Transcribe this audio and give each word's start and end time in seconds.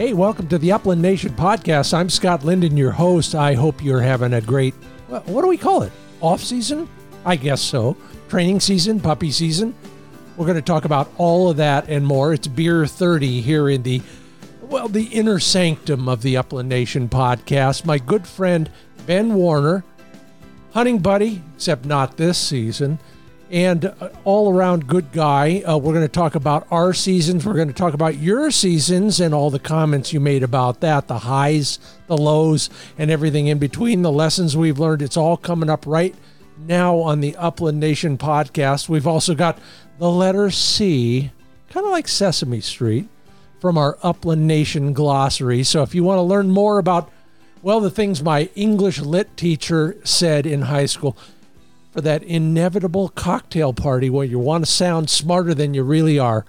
Hey, 0.00 0.14
welcome 0.14 0.48
to 0.48 0.56
the 0.56 0.72
Upland 0.72 1.02
Nation 1.02 1.34
podcast. 1.34 1.92
I'm 1.92 2.08
Scott 2.08 2.42
Linden, 2.42 2.74
your 2.74 2.90
host. 2.90 3.34
I 3.34 3.52
hope 3.52 3.84
you're 3.84 4.00
having 4.00 4.32
a 4.32 4.40
great, 4.40 4.72
what 5.08 5.42
do 5.42 5.46
we 5.46 5.58
call 5.58 5.82
it? 5.82 5.92
Off 6.22 6.42
season? 6.42 6.88
I 7.26 7.36
guess 7.36 7.60
so. 7.60 7.98
Training 8.30 8.60
season, 8.60 8.98
puppy 8.98 9.30
season. 9.30 9.74
We're 10.38 10.46
going 10.46 10.56
to 10.56 10.62
talk 10.62 10.86
about 10.86 11.12
all 11.18 11.50
of 11.50 11.58
that 11.58 11.90
and 11.90 12.06
more. 12.06 12.32
It's 12.32 12.46
Beer 12.46 12.86
30 12.86 13.42
here 13.42 13.68
in 13.68 13.82
the, 13.82 14.00
well, 14.62 14.88
the 14.88 15.04
inner 15.04 15.38
sanctum 15.38 16.08
of 16.08 16.22
the 16.22 16.38
Upland 16.38 16.70
Nation 16.70 17.06
podcast. 17.06 17.84
My 17.84 17.98
good 17.98 18.26
friend 18.26 18.70
Ben 19.04 19.34
Warner, 19.34 19.84
hunting 20.72 21.00
buddy, 21.00 21.42
except 21.54 21.84
not 21.84 22.16
this 22.16 22.38
season 22.38 22.98
and 23.50 23.84
uh, 23.84 24.10
all 24.24 24.52
around 24.52 24.86
good 24.86 25.12
guy. 25.12 25.60
Uh, 25.60 25.76
we're 25.76 25.92
going 25.92 26.04
to 26.04 26.08
talk 26.08 26.34
about 26.34 26.66
our 26.70 26.94
seasons. 26.94 27.44
We're 27.44 27.54
going 27.54 27.68
to 27.68 27.74
talk 27.74 27.94
about 27.94 28.18
your 28.18 28.50
seasons 28.50 29.20
and 29.20 29.34
all 29.34 29.50
the 29.50 29.58
comments 29.58 30.12
you 30.12 30.20
made 30.20 30.42
about 30.42 30.80
that, 30.80 31.08
the 31.08 31.20
highs, 31.20 31.78
the 32.06 32.16
lows, 32.16 32.70
and 32.96 33.10
everything 33.10 33.48
in 33.48 33.58
between, 33.58 34.02
the 34.02 34.12
lessons 34.12 34.56
we've 34.56 34.78
learned. 34.78 35.02
It's 35.02 35.16
all 35.16 35.36
coming 35.36 35.68
up 35.68 35.84
right 35.86 36.14
now 36.58 36.96
on 36.98 37.20
the 37.20 37.34
Upland 37.36 37.80
Nation 37.80 38.18
podcast. 38.18 38.88
We've 38.88 39.06
also 39.06 39.34
got 39.34 39.58
the 39.98 40.10
letter 40.10 40.50
C, 40.50 41.32
kind 41.70 41.84
of 41.84 41.92
like 41.92 42.08
Sesame 42.08 42.60
Street, 42.60 43.08
from 43.60 43.76
our 43.76 43.98
Upland 44.02 44.46
Nation 44.46 44.92
glossary. 44.92 45.62
So 45.64 45.82
if 45.82 45.94
you 45.94 46.04
want 46.04 46.18
to 46.18 46.22
learn 46.22 46.50
more 46.50 46.78
about, 46.78 47.10
well, 47.62 47.80
the 47.80 47.90
things 47.90 48.22
my 48.22 48.48
English 48.54 49.00
lit 49.00 49.36
teacher 49.36 49.96
said 50.04 50.46
in 50.46 50.62
high 50.62 50.86
school, 50.86 51.16
for 51.90 52.00
that 52.00 52.22
inevitable 52.22 53.08
cocktail 53.08 53.72
party 53.72 54.08
where 54.08 54.24
you 54.24 54.38
want 54.38 54.64
to 54.64 54.70
sound 54.70 55.10
smarter 55.10 55.54
than 55.54 55.74
you 55.74 55.82
really 55.82 56.18
are, 56.18 56.44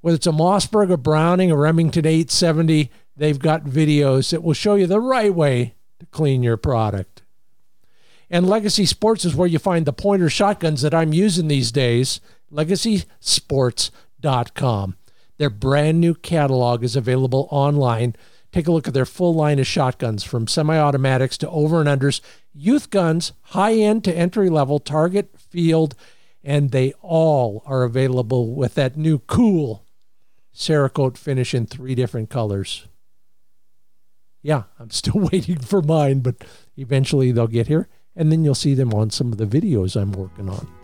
Whether 0.00 0.16
it's 0.16 0.26
a 0.26 0.32
Mossberg, 0.32 0.90
a 0.90 0.96
Browning, 0.96 1.50
a 1.50 1.56
Remington 1.56 2.06
870, 2.06 2.90
they've 3.16 3.38
got 3.38 3.64
videos 3.64 4.30
that 4.30 4.42
will 4.42 4.54
show 4.54 4.74
you 4.74 4.86
the 4.86 5.00
right 5.00 5.34
way 5.34 5.74
to 5.98 6.06
clean 6.06 6.42
your 6.42 6.56
product. 6.56 7.20
And 8.30 8.48
Legacy 8.48 8.86
Sports 8.86 9.24
is 9.24 9.36
where 9.36 9.48
you 9.48 9.58
find 9.58 9.86
the 9.86 9.92
pointer 9.92 10.30
shotguns 10.30 10.82
that 10.82 10.94
I'm 10.94 11.12
using 11.12 11.48
these 11.48 11.72
days. 11.72 12.20
LegacySports.com. 12.52 14.96
Their 15.36 15.50
brand 15.50 16.00
new 16.00 16.14
catalog 16.14 16.82
is 16.82 16.96
available 16.96 17.46
online 17.50 18.14
Take 18.52 18.66
a 18.66 18.72
look 18.72 18.88
at 18.88 18.94
their 18.94 19.06
full 19.06 19.34
line 19.34 19.60
of 19.60 19.66
shotguns 19.66 20.24
from 20.24 20.48
semi 20.48 20.76
automatics 20.76 21.38
to 21.38 21.50
over 21.50 21.80
and 21.80 21.88
unders, 21.88 22.20
youth 22.54 22.90
guns, 22.90 23.32
high 23.42 23.74
end 23.74 24.04
to 24.04 24.16
entry 24.16 24.48
level, 24.48 24.78
target, 24.78 25.30
field, 25.38 25.94
and 26.42 26.70
they 26.70 26.92
all 27.02 27.62
are 27.66 27.82
available 27.82 28.54
with 28.54 28.74
that 28.74 28.96
new 28.96 29.18
cool 29.20 29.84
Cerakote 30.54 31.16
finish 31.16 31.54
in 31.54 31.66
three 31.66 31.94
different 31.94 32.28
colors. 32.28 32.86
Yeah, 34.42 34.64
I'm 34.78 34.90
still 34.90 35.20
waiting 35.32 35.58
for 35.58 35.82
mine, 35.82 36.20
but 36.20 36.44
eventually 36.76 37.32
they'll 37.32 37.46
get 37.46 37.68
here, 37.68 37.88
and 38.16 38.32
then 38.32 38.44
you'll 38.44 38.54
see 38.54 38.74
them 38.74 38.92
on 38.92 39.10
some 39.10 39.32
of 39.32 39.38
the 39.38 39.46
videos 39.46 40.00
I'm 40.00 40.12
working 40.12 40.48
on. 40.48 40.79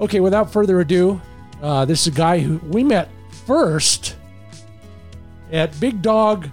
Okay, 0.00 0.20
without 0.20 0.50
further 0.50 0.80
ado, 0.80 1.20
uh, 1.60 1.84
this 1.84 2.00
is 2.02 2.06
a 2.06 2.16
guy 2.16 2.38
who 2.38 2.56
we 2.68 2.82
met 2.82 3.10
first 3.46 4.16
at 5.52 5.78
Big 5.78 6.00
Dog 6.00 6.48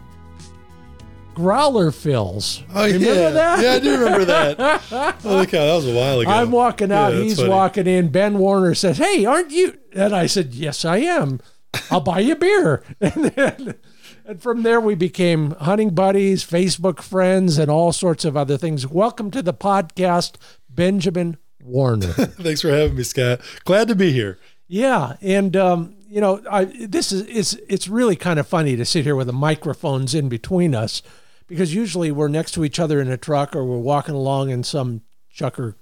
Growler 1.33 1.91
Fills. 1.91 2.63
Oh, 2.75 2.85
remember 2.85 3.05
yeah. 3.05 3.29
that? 3.29 3.63
Yeah, 3.63 3.71
I 3.73 3.79
do 3.79 3.97
remember 3.99 4.25
that. 4.25 4.59
Holy 5.21 5.45
cow, 5.45 5.65
that 5.65 5.75
was 5.75 5.87
a 5.87 5.95
while 5.95 6.19
ago. 6.19 6.29
I'm 6.29 6.51
walking 6.51 6.91
out, 6.91 7.13
yeah, 7.13 7.21
he's 7.21 7.37
funny. 7.37 7.49
walking 7.49 7.87
in. 7.87 8.09
Ben 8.09 8.37
Warner 8.37 8.75
says, 8.75 8.97
Hey, 8.97 9.23
aren't 9.23 9.51
you? 9.51 9.77
And 9.93 10.13
I 10.13 10.25
said, 10.25 10.53
Yes, 10.53 10.83
I 10.83 10.97
am. 10.97 11.39
I'll 11.89 12.01
buy 12.01 12.19
you 12.19 12.33
a 12.33 12.35
beer. 12.35 12.83
And 12.99 13.25
then 13.25 13.75
and 14.25 14.41
from 14.41 14.63
there, 14.63 14.81
we 14.81 14.93
became 14.93 15.51
hunting 15.51 15.91
buddies, 15.91 16.43
Facebook 16.43 17.01
friends, 17.01 17.57
and 17.57 17.71
all 17.71 17.93
sorts 17.93 18.25
of 18.25 18.35
other 18.35 18.57
things. 18.57 18.85
Welcome 18.85 19.31
to 19.31 19.41
the 19.41 19.53
podcast, 19.53 20.35
Benjamin 20.69 21.37
Warner. 21.67 22.07
Thanks 22.11 22.61
for 22.61 22.69
having 22.69 22.95
me, 22.95 23.03
Scott. 23.03 23.41
Glad 23.65 23.87
to 23.89 23.95
be 23.95 24.11
here. 24.11 24.39
Yeah, 24.67 25.15
and 25.21 25.55
um, 25.55 25.95
you 26.09 26.21
know, 26.21 26.41
I, 26.49 26.65
this 26.65 27.11
is 27.11 27.21
it's 27.27 27.53
it's 27.69 27.87
really 27.87 28.15
kind 28.15 28.39
of 28.39 28.47
funny 28.47 28.75
to 28.75 28.85
sit 28.85 29.03
here 29.03 29.15
with 29.15 29.27
the 29.27 29.33
microphones 29.33 30.13
in 30.13 30.29
between 30.29 30.75
us, 30.75 31.01
because 31.47 31.73
usually 31.73 32.11
we're 32.11 32.27
next 32.27 32.51
to 32.51 32.65
each 32.65 32.79
other 32.79 32.99
in 32.99 33.09
a 33.09 33.17
truck 33.17 33.55
or 33.55 33.63
we're 33.65 33.77
walking 33.77 34.15
along 34.15 34.49
in 34.49 34.63
some 34.63 35.01
chukar 35.33 35.75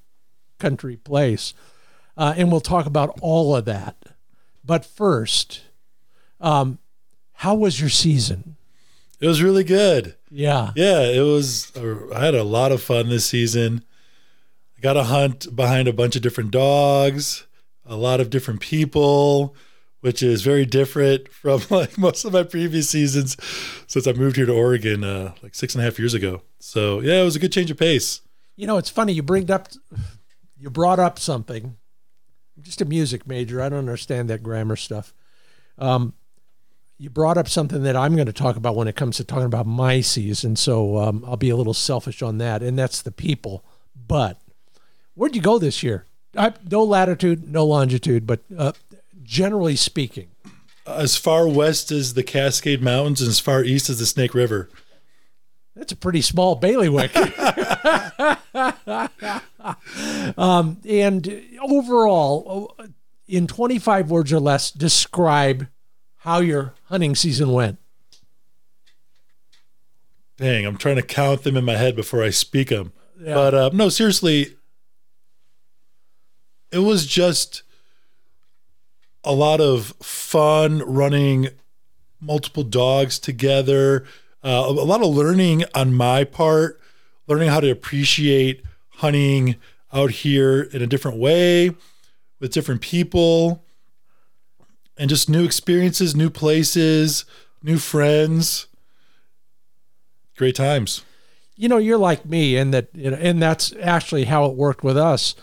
country 0.60 0.98
place, 0.98 1.54
uh, 2.18 2.34
and 2.38 2.52
we'll 2.52 2.62
talk 2.62 2.86
about 2.86 3.18
all 3.22 3.56
of 3.56 3.66
that. 3.66 3.98
But 4.64 4.86
first, 4.86 5.62
um, 6.42 6.80
how 7.34 7.56
was 7.56 7.80
your 7.80 7.90
season? 7.90 8.56
It 9.20 9.28
was 9.28 9.42
really 9.42 9.64
good. 9.64 10.16
Yeah, 10.30 10.72
Yeah, 10.76 11.02
it 11.02 11.22
was. 11.22 11.72
I 12.14 12.26
had 12.26 12.36
a 12.36 12.44
lot 12.44 12.72
of 12.72 12.82
fun 12.82 13.10
this 13.10 13.26
season. 13.26 13.84
Got 14.86 14.94
to 14.94 15.04
hunt 15.06 15.56
behind 15.56 15.88
a 15.88 15.94
bunch 15.94 16.16
of 16.16 16.22
different 16.22 16.52
dogs, 16.52 17.48
a 17.88 17.96
lot 17.96 18.20
of 18.20 18.30
different 18.30 18.60
people, 18.60 19.56
which 20.02 20.22
is 20.22 20.44
very 20.44 20.64
different 20.64 21.34
from 21.34 21.62
like 21.72 21.98
most 21.98 22.24
of 22.24 22.34
my 22.34 22.44
previous 22.44 22.88
seasons 22.88 23.36
since 23.88 24.06
I 24.06 24.14
moved 24.14 24.36
here 24.36 24.46
to 24.46 24.54
Oregon 24.54 25.04
uh, 25.04 25.34
like 25.42 25.56
six 25.56 25.74
and 25.74 25.82
a 25.82 25.86
half 25.86 25.98
years 25.98 26.14
ago. 26.14 26.44
So 26.60 27.00
yeah, 27.00 27.20
it 27.20 27.24
was 27.24 27.36
a 27.36 27.40
good 27.40 27.52
change 27.52 27.72
of 27.72 27.78
pace. 27.78 28.22
you 28.58 28.68
know, 28.68 28.78
it's 28.78 28.92
funny 28.92 29.12
you 29.12 29.24
bring 29.24 29.50
up, 29.50 29.70
you 30.56 30.70
brought 30.70 31.00
up 31.00 31.18
something. 31.18 31.78
I'm 32.56 32.62
just 32.62 32.80
a 32.80 32.86
music 32.86 33.26
major. 33.26 33.64
I 33.64 33.70
don't 33.70 33.80
understand 33.80 34.30
that 34.30 34.44
grammar 34.44 34.76
stuff. 34.76 35.16
Um, 35.80 36.14
you 37.00 37.10
brought 37.10 37.40
up 37.40 37.50
something 37.50 37.82
that 37.82 37.96
I'm 37.96 38.14
going 38.14 38.28
to 38.28 38.34
talk 38.34 38.56
about 38.56 38.76
when 38.76 38.88
it 38.88 38.96
comes 38.96 39.18
to 39.18 39.24
talking 39.24 39.48
about 39.48 39.66
my 39.66 40.02
season. 40.02 40.56
So 40.56 40.98
um, 41.00 41.24
I'll 41.26 41.38
be 41.38 41.50
a 41.50 41.56
little 41.56 41.74
selfish 41.74 42.22
on 42.22 42.38
that, 42.38 42.62
and 42.62 42.78
that's 42.78 43.02
the 43.02 43.12
people. 43.12 43.66
But 43.96 44.40
where'd 45.16 45.36
you 45.36 45.42
go 45.42 45.58
this 45.58 45.84
year? 45.84 46.06
I, 46.38 46.54
no 46.70 46.84
latitude, 46.84 47.52
no 47.52 47.66
longitude, 47.66 48.28
but 48.28 48.42
uh, 48.58 48.74
generally 49.24 49.76
speaking, 49.76 50.28
As 50.86 51.16
far 51.16 51.48
west 51.48 51.92
as 51.92 52.14
the 52.14 52.24
Cascade 52.24 52.82
Mountains 52.82 53.22
and 53.22 53.30
as 53.30 53.40
far 53.40 53.64
east 53.64 53.90
as 53.90 54.00
the 54.00 54.06
Snake 54.06 54.34
River. 54.34 54.70
That's 55.76 55.92
a 55.92 55.96
pretty 55.96 56.22
small 56.22 56.56
bailiwick. 56.56 57.16
um, 60.38 60.78
and 60.88 61.44
overall, 61.62 62.76
in 63.28 63.48
25 63.48 64.10
words 64.10 64.32
or 64.32 64.40
less, 64.40 64.72
describe 64.72 65.68
how 66.18 66.40
your 66.40 66.74
hunting 66.86 67.16
season 67.16 67.52
went. 67.52 67.78
Dang, 70.38 70.66
I'm 70.66 70.78
trying 70.78 70.98
to 70.98 71.02
count 71.02 71.44
them 71.44 71.58
in 71.58 71.66
my 71.66 71.76
head 71.76 71.96
before 71.96 72.24
I 72.24 72.30
speak 72.30 72.70
them. 72.70 72.94
Yeah. 73.20 73.34
But 73.34 73.54
uh, 73.54 73.70
no, 73.74 73.90
seriously, 73.90 74.56
it 76.72 76.80
was 76.80 77.06
just 77.06 77.64
a 79.24 79.34
lot 79.34 79.60
of 79.60 79.94
fun 80.02 80.80
running 80.80 81.50
multiple 82.20 82.64
dogs 82.64 83.18
together. 83.20 84.06
Uh, 84.44 84.66
a 84.68 84.72
lot 84.72 85.02
of 85.02 85.08
learning 85.08 85.64
on 85.74 85.94
my 85.94 86.24
part, 86.24 86.80
learning 87.28 87.50
how 87.50 87.60
to 87.60 87.72
appreciate 87.72 88.64
hunting 88.90 89.56
out 89.92 90.12
here 90.12 90.62
in 90.62 90.82
a 90.82 90.88
different 90.88 91.18
way 91.18 91.76
with 92.40 92.54
different 92.54 92.82
people 92.82 93.64
and 94.98 95.10
just 95.10 95.30
new 95.30 95.44
experiences, 95.44 96.16
new 96.16 96.30
places, 96.30 97.26
new 97.64 97.78
friends. 97.78 98.68
Great 100.38 100.56
times. 100.56 101.04
you 101.58 101.70
know, 101.70 101.78
you're 101.78 101.98
like 101.98 102.26
me, 102.26 102.58
and 102.58 102.74
that, 102.74 102.90
and 102.94 103.42
that's 103.42 103.74
actually 103.82 104.26
how 104.26 104.46
it 104.46 104.56
worked 104.56 104.84
with 104.84 104.98
us. 104.98 105.36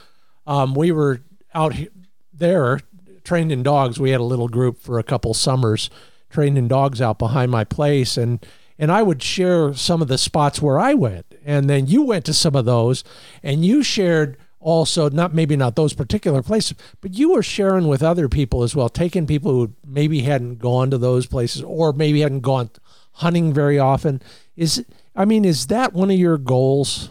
Um, 0.47 0.75
we 0.75 0.93
were 0.93 1.21
out 1.55 1.75
he- 1.75 1.89
there 2.33 2.81
training 3.25 3.63
dogs. 3.63 4.01
We 4.01 4.11
had 4.11 4.21
a 4.21 4.25
little 4.25 4.49
group 4.49 4.81
for 4.81 4.99
a 4.99 5.05
couple 5.05 5.33
summers 5.35 5.91
training 6.31 6.67
dogs 6.67 7.01
out 7.01 7.19
behind 7.19 7.51
my 7.51 7.65
place, 7.65 8.17
and 8.17 8.45
and 8.79 8.91
I 8.91 9.03
would 9.03 9.23
share 9.23 9.75
some 9.75 10.03
of 10.03 10.09
the 10.09 10.19
spots 10.19 10.61
where 10.61 10.81
I 10.81 10.95
went, 10.95 11.27
and 11.45 11.69
then 11.69 11.87
you 11.87 12.03
went 12.03 12.25
to 12.25 12.35
some 12.35 12.57
of 12.57 12.65
those, 12.65 13.05
and 13.43 13.65
you 13.65 13.83
shared 13.83 14.37
also 14.59 15.11
not 15.11 15.35
maybe 15.35 15.57
not 15.57 15.77
those 15.77 15.93
particular 15.93 16.43
places, 16.43 16.77
but 17.01 17.15
you 17.15 17.33
were 17.33 17.43
sharing 17.43 17.87
with 17.87 18.03
other 18.03 18.29
people 18.29 18.63
as 18.63 18.75
well, 18.75 18.89
taking 18.89 19.27
people 19.27 19.51
who 19.53 19.73
maybe 19.87 20.21
hadn't 20.21 20.59
gone 20.59 20.91
to 20.91 20.99
those 20.99 21.27
places 21.27 21.63
or 21.63 21.93
maybe 21.93 22.21
hadn't 22.21 22.41
gone 22.41 22.71
hunting 23.13 23.53
very 23.53 23.79
often. 23.79 24.23
Is 24.57 24.85
I 25.15 25.25
mean, 25.27 25.45
is 25.45 25.67
that 25.67 25.93
one 25.93 26.11
of 26.11 26.17
your 26.19 26.39
goals? 26.39 27.11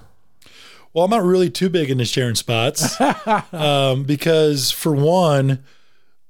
Well, 0.93 1.05
I'm 1.05 1.11
not 1.11 1.23
really 1.23 1.49
too 1.49 1.69
big 1.69 1.89
into 1.89 2.05
sharing 2.05 2.35
spots 2.35 2.99
um, 3.53 4.03
because, 4.03 4.71
for 4.71 4.93
one, 4.93 5.63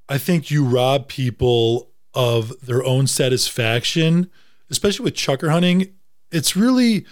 I 0.08 0.18
think 0.18 0.52
you 0.52 0.64
rob 0.64 1.08
people 1.08 1.90
of 2.14 2.54
their 2.62 2.84
own 2.84 3.08
satisfaction, 3.08 4.30
especially 4.70 5.06
with 5.06 5.16
chukar 5.16 5.50
hunting. 5.50 5.94
It's 6.32 6.56
really 6.56 7.06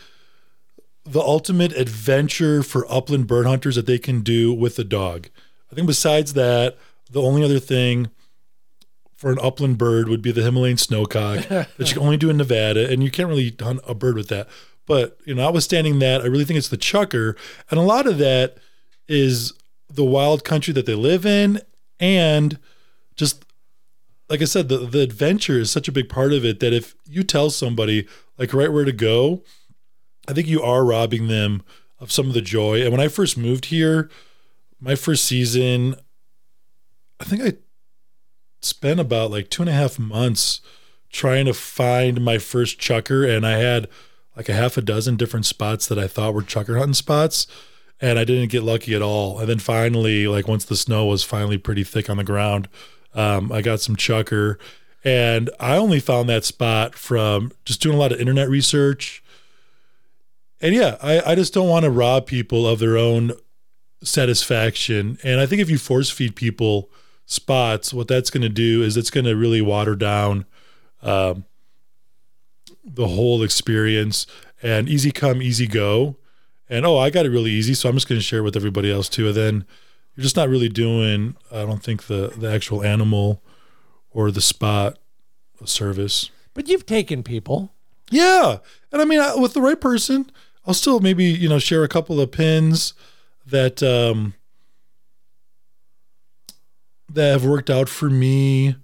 the 1.05 1.21
ultimate 1.21 1.71
adventure 1.73 2.61
for 2.61 2.85
upland 2.91 3.25
bird 3.27 3.47
hunters 3.47 3.75
that 3.75 3.87
they 3.87 3.97
can 3.97 4.21
do 4.21 4.53
with 4.53 4.77
a 4.77 4.83
dog. 4.83 5.29
I 5.71 5.75
think 5.75 5.87
besides 5.87 6.33
that, 6.33 6.77
the 7.09 7.21
only 7.21 7.43
other 7.43 7.59
thing 7.59 8.09
for 9.15 9.31
an 9.31 9.39
upland 9.41 9.77
bird 9.77 10.07
would 10.07 10.21
be 10.21 10.31
the 10.31 10.43
Himalayan 10.43 10.77
snowcock 10.77 11.47
that 11.49 11.69
you 11.77 11.93
can 11.93 12.03
only 12.03 12.17
do 12.17 12.29
in 12.29 12.37
Nevada, 12.37 12.89
and 12.89 13.03
you 13.03 13.11
can't 13.11 13.27
really 13.27 13.55
hunt 13.59 13.81
a 13.87 13.93
bird 13.95 14.15
with 14.15 14.29
that. 14.29 14.47
But 14.89 15.19
you 15.23 15.35
know, 15.35 15.43
notwithstanding 15.43 15.99
that, 15.99 16.23
I 16.23 16.25
really 16.25 16.45
think 16.45 16.57
it's 16.57 16.69
the 16.69 16.75
chukar, 16.75 17.37
and 17.69 17.79
a 17.79 17.83
lot 17.83 18.07
of 18.07 18.17
that 18.17 18.57
is 19.07 19.53
the 19.87 20.03
wild 20.03 20.43
country 20.43 20.73
that 20.73 20.87
they 20.87 20.95
live 20.95 21.27
in, 21.27 21.61
and 21.99 22.57
just 23.15 23.45
like 24.29 24.41
I 24.41 24.45
said, 24.45 24.67
the 24.67 24.79
the 24.79 25.01
adventure 25.01 25.59
is 25.59 25.69
such 25.69 25.87
a 25.87 25.91
big 25.91 26.09
part 26.09 26.33
of 26.33 26.43
it 26.43 26.59
that 26.61 26.73
if 26.73 26.95
you 27.05 27.21
tell 27.21 27.51
somebody 27.51 28.07
like 28.39 28.51
right 28.51 28.73
where 28.73 28.83
to 28.83 28.91
go, 28.91 29.43
I 30.27 30.33
think 30.33 30.47
you 30.47 30.63
are 30.63 30.83
robbing 30.83 31.27
them 31.27 31.61
of 31.99 32.11
some 32.11 32.27
of 32.27 32.33
the 32.33 32.41
joy. 32.41 32.81
And 32.81 32.91
when 32.91 32.99
I 32.99 33.09
first 33.09 33.37
moved 33.37 33.65
here, 33.65 34.09
my 34.79 34.95
first 34.95 35.23
season, 35.23 35.97
I 37.19 37.25
think 37.25 37.43
I 37.43 37.53
spent 38.63 38.99
about 38.99 39.29
like 39.29 39.51
two 39.51 39.61
and 39.61 39.69
a 39.69 39.73
half 39.73 39.99
months 39.99 40.61
trying 41.11 41.45
to 41.45 41.53
find 41.53 42.21
my 42.21 42.39
first 42.39 42.79
chukar, 42.79 43.29
and 43.29 43.45
I 43.45 43.59
had 43.59 43.87
like 44.39 44.47
a 44.47 44.53
half 44.53 44.77
a 44.77 44.81
dozen 44.81 45.17
different 45.17 45.45
spots 45.45 45.85
that 45.87 45.99
I 45.99 46.07
thought 46.07 46.33
were 46.33 46.41
chukar 46.41 46.77
hunting 46.77 46.93
spots, 46.93 47.45
and 47.99 48.17
I 48.17 48.23
didn't 48.23 48.51
get 48.51 48.63
lucky 48.63 48.95
at 48.95 49.01
all. 49.01 49.37
And 49.37 49.49
then 49.49 49.59
finally, 49.59 50.29
like 50.29 50.47
once 50.47 50.63
the 50.63 50.77
snow 50.77 51.05
was 51.07 51.25
finally 51.25 51.57
pretty 51.57 51.83
thick 51.83 52.09
on 52.09 52.15
the 52.15 52.23
ground, 52.23 52.69
um, 53.13 53.51
I 53.51 53.61
got 53.61 53.81
some 53.81 53.97
chukar, 53.97 54.55
and 55.03 55.49
I 55.59 55.75
only 55.75 55.99
found 55.99 56.29
that 56.29 56.45
spot 56.45 56.95
from 56.95 57.51
just 57.65 57.81
doing 57.81 57.97
a 57.97 57.99
lot 57.99 58.13
of 58.13 58.21
internet 58.21 58.47
research. 58.47 59.21
And 60.61 60.73
yeah, 60.73 60.95
I, 61.03 61.19
I 61.31 61.35
just 61.35 61.53
don't 61.53 61.67
want 61.67 61.83
to 61.83 61.91
rob 61.91 62.25
people 62.25 62.65
of 62.65 62.79
their 62.79 62.97
own 62.97 63.33
satisfaction. 64.01 65.17
And 65.21 65.41
I 65.41 65.47
think 65.47 65.61
if 65.61 65.69
you 65.69 65.77
force 65.77 66.09
feed 66.09 66.37
people 66.37 66.89
spots, 67.25 67.93
what 67.93 68.07
that's 68.07 68.29
going 68.29 68.43
to 68.43 68.47
do 68.47 68.83
is 68.83 68.95
it's 68.95 69.11
going 69.11 69.25
to 69.25 69.35
really 69.35 69.61
water 69.61 69.97
down 69.97 70.45
um, 71.01 71.43
the 72.93 73.07
whole 73.07 73.43
experience 73.43 74.25
and 74.61 74.89
easy 74.89 75.11
come, 75.11 75.41
easy 75.41 75.67
go. 75.67 76.17
And 76.69 76.85
oh, 76.85 76.97
I 76.97 77.09
got 77.09 77.25
it 77.25 77.29
really 77.29 77.51
easy, 77.51 77.73
so 77.73 77.89
I'm 77.89 77.95
just 77.95 78.07
going 78.07 78.19
to 78.19 78.23
share 78.23 78.43
with 78.43 78.55
everybody 78.55 78.91
else 78.91 79.09
too. 79.09 79.27
And 79.27 79.35
then 79.35 79.65
you're 80.15 80.23
just 80.23 80.35
not 80.35 80.49
really 80.49 80.69
doing, 80.69 81.35
I 81.51 81.61
don't 81.65 81.83
think 81.83 82.07
the 82.07 82.33
the 82.35 82.51
actual 82.51 82.83
animal 82.83 83.41
or 84.11 84.31
the 84.31 84.41
spot 84.41 84.97
a 85.61 85.67
service. 85.67 86.29
But 86.53 86.67
you've 86.67 86.85
taken 86.85 87.23
people. 87.23 87.71
Yeah, 88.11 88.57
and 88.91 89.01
I 89.01 89.05
mean, 89.05 89.19
I- 89.19 89.35
with 89.35 89.53
the 89.53 89.61
right 89.61 89.79
person, 89.79 90.31
I'll 90.65 90.73
still 90.73 90.99
maybe 90.99 91.25
you 91.25 91.49
know 91.49 91.59
share 91.59 91.83
a 91.83 91.87
couple 91.87 92.19
of 92.19 92.31
pins 92.31 92.93
that 93.45 93.81
um 93.81 94.33
that 97.11 97.31
have 97.31 97.45
worked 97.45 97.69
out 97.69 97.89
for 97.89 98.09
me. 98.09 98.75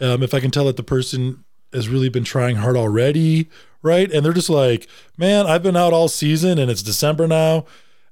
Um, 0.00 0.22
if 0.22 0.32
I 0.32 0.40
can 0.40 0.50
tell 0.50 0.66
that 0.66 0.76
the 0.76 0.82
person 0.82 1.44
has 1.72 1.88
really 1.88 2.08
been 2.08 2.24
trying 2.24 2.56
hard 2.56 2.76
already, 2.76 3.48
right? 3.82 4.10
And 4.10 4.24
they're 4.24 4.32
just 4.32 4.50
like, 4.50 4.88
man, 5.16 5.46
I've 5.46 5.62
been 5.62 5.76
out 5.76 5.92
all 5.92 6.08
season 6.08 6.58
and 6.58 6.70
it's 6.70 6.82
December 6.82 7.26
now, 7.26 7.64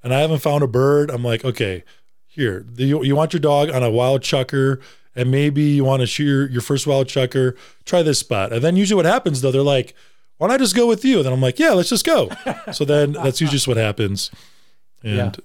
and 0.02 0.14
I 0.14 0.20
haven't 0.20 0.40
found 0.40 0.62
a 0.62 0.68
bird. 0.68 1.10
I'm 1.10 1.25
like, 1.25 1.44
okay, 1.44 1.84
here, 2.26 2.66
you, 2.76 3.02
you 3.02 3.16
want 3.16 3.32
your 3.32 3.40
dog 3.40 3.70
on 3.70 3.82
a 3.82 3.90
wild 3.90 4.20
chukar, 4.22 4.80
and 5.14 5.30
maybe 5.30 5.62
you 5.62 5.84
want 5.84 6.00
to 6.00 6.06
shoot 6.06 6.25
your, 6.25 6.50
your 6.50 6.60
first 6.60 6.86
wild 6.86 7.06
chukar. 7.08 7.56
Try 7.84 8.02
this 8.02 8.18
spot, 8.18 8.52
and 8.52 8.62
then 8.62 8.76
usually 8.76 8.96
what 8.96 9.06
happens 9.06 9.40
though, 9.40 9.50
they're 9.50 9.62
like, 9.62 9.94
why 10.38 10.48
don't 10.48 10.54
I 10.54 10.58
just 10.58 10.76
go 10.76 10.86
with 10.86 11.04
you? 11.04 11.16
And 11.16 11.26
then 11.26 11.32
I'm 11.32 11.40
like, 11.40 11.58
yeah, 11.58 11.70
let's 11.70 11.88
just 11.88 12.04
go. 12.04 12.30
so 12.72 12.84
then 12.84 13.12
that's 13.12 13.40
usually 13.40 13.56
just 13.56 13.68
what 13.68 13.78
happens. 13.78 14.30
And 15.02 15.16
It's 15.28 15.40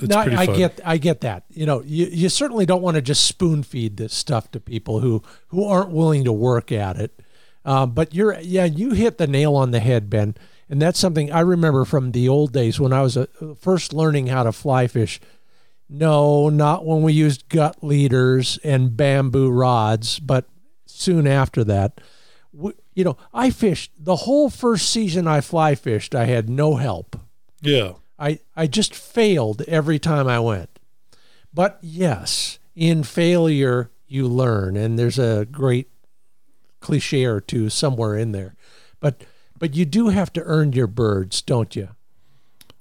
No, 0.00 0.18
I 0.18 0.46
get 0.46 0.80
I 0.84 0.96
get 0.96 1.20
that. 1.22 1.44
You 1.50 1.66
know, 1.66 1.82
you, 1.82 2.06
you 2.06 2.28
certainly 2.28 2.66
don't 2.66 2.82
want 2.82 2.94
to 2.94 3.02
just 3.02 3.24
spoon 3.24 3.62
feed 3.62 3.96
this 3.96 4.14
stuff 4.14 4.50
to 4.52 4.60
people 4.60 5.00
who 5.00 5.22
who 5.48 5.64
aren't 5.64 5.90
willing 5.90 6.24
to 6.24 6.32
work 6.32 6.72
at 6.72 6.96
it. 6.96 7.20
Uh, 7.64 7.86
but 7.86 8.14
you're 8.14 8.38
yeah, 8.40 8.64
you 8.64 8.92
hit 8.92 9.18
the 9.18 9.26
nail 9.26 9.54
on 9.56 9.70
the 9.70 9.80
head, 9.80 10.08
Ben. 10.10 10.34
And 10.68 10.80
that's 10.80 10.98
something 10.98 11.30
I 11.30 11.40
remember 11.40 11.84
from 11.84 12.12
the 12.12 12.28
old 12.28 12.52
days 12.52 12.80
when 12.80 12.94
I 12.94 13.02
was 13.02 13.16
uh, 13.16 13.26
first 13.60 13.92
learning 13.92 14.28
how 14.28 14.42
to 14.44 14.52
fly 14.52 14.86
fish. 14.86 15.20
No, 15.88 16.48
not 16.48 16.86
when 16.86 17.02
we 17.02 17.12
used 17.12 17.50
gut 17.50 17.84
leaders 17.84 18.58
and 18.64 18.96
bamboo 18.96 19.50
rods, 19.50 20.18
but 20.18 20.46
soon 20.86 21.26
after 21.26 21.62
that. 21.64 22.00
We, 22.54 22.72
you 22.94 23.04
know, 23.04 23.18
I 23.34 23.50
fished 23.50 23.92
the 23.98 24.16
whole 24.16 24.48
first 24.48 24.88
season 24.88 25.26
I 25.26 25.42
fly 25.42 25.74
fished, 25.74 26.14
I 26.14 26.24
had 26.24 26.48
no 26.48 26.76
help. 26.76 27.20
Yeah. 27.60 27.92
I, 28.22 28.38
I 28.54 28.68
just 28.68 28.94
failed 28.94 29.62
every 29.62 29.98
time 29.98 30.28
I 30.28 30.38
went. 30.38 30.78
But 31.52 31.78
yes, 31.82 32.60
in 32.76 33.02
failure, 33.02 33.90
you 34.06 34.28
learn. 34.28 34.76
And 34.76 34.96
there's 34.96 35.18
a 35.18 35.46
great 35.50 35.88
cliche 36.80 37.24
or 37.24 37.40
two 37.40 37.68
somewhere 37.68 38.16
in 38.16 38.30
there. 38.32 38.54
But 39.00 39.24
but 39.58 39.74
you 39.74 39.84
do 39.84 40.08
have 40.08 40.32
to 40.34 40.42
earn 40.42 40.72
your 40.72 40.86
birds, 40.86 41.42
don't 41.42 41.74
you? 41.76 41.90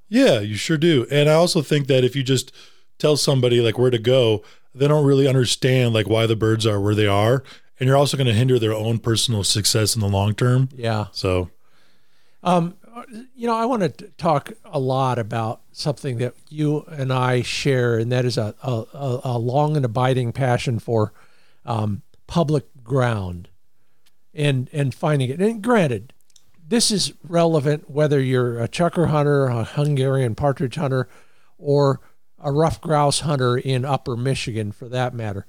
Yeah, 0.09 0.39
you 0.39 0.55
sure 0.55 0.77
do. 0.77 1.05
And 1.11 1.29
I 1.29 1.33
also 1.33 1.61
think 1.61 1.87
that 1.87 2.03
if 2.03 2.15
you 2.15 2.23
just 2.23 2.51
tell 2.97 3.17
somebody 3.17 3.61
like 3.61 3.77
where 3.77 3.91
to 3.91 3.99
go, 3.99 4.43
they 4.73 4.87
don't 4.87 5.05
really 5.05 5.27
understand 5.27 5.93
like 5.93 6.07
why 6.07 6.25
the 6.25 6.35
birds 6.35 6.65
are 6.65 6.79
where 6.79 6.95
they 6.95 7.07
are. 7.07 7.43
And 7.79 7.87
you're 7.87 7.97
also 7.97 8.17
going 8.17 8.27
to 8.27 8.33
hinder 8.33 8.59
their 8.59 8.73
own 8.73 8.99
personal 8.99 9.43
success 9.43 9.95
in 9.95 10.01
the 10.01 10.07
long 10.07 10.33
term. 10.35 10.69
Yeah. 10.75 11.07
So, 11.11 11.49
um, 12.43 12.75
you 13.35 13.47
know, 13.47 13.55
I 13.55 13.65
want 13.65 13.97
to 13.97 14.07
talk 14.17 14.51
a 14.65 14.79
lot 14.79 15.19
about 15.19 15.61
something 15.71 16.17
that 16.17 16.33
you 16.49 16.81
and 16.87 17.11
I 17.11 17.41
share, 17.41 17.97
and 17.97 18.11
that 18.11 18.25
is 18.25 18.37
a, 18.37 18.55
a, 18.63 19.19
a 19.23 19.37
long 19.37 19.75
and 19.75 19.85
abiding 19.85 20.33
passion 20.33 20.79
for 20.79 21.13
um, 21.65 22.01
public 22.27 22.65
ground 22.83 23.49
and 24.33 24.69
and 24.71 24.93
finding 24.93 25.29
it. 25.29 25.41
And 25.41 25.61
granted, 25.61 26.13
this 26.67 26.91
is 26.91 27.13
relevant 27.23 27.89
whether 27.89 28.19
you're 28.19 28.61
a 28.61 28.67
chukar 28.67 29.09
hunter, 29.09 29.47
a 29.47 29.63
Hungarian 29.63 30.35
partridge 30.35 30.75
hunter, 30.75 31.07
or 31.57 31.99
a 32.39 32.51
rough 32.51 32.81
grouse 32.81 33.21
hunter 33.21 33.57
in 33.57 33.85
upper 33.85 34.15
Michigan 34.15 34.71
for 34.71 34.87
that 34.89 35.13
matter. 35.13 35.45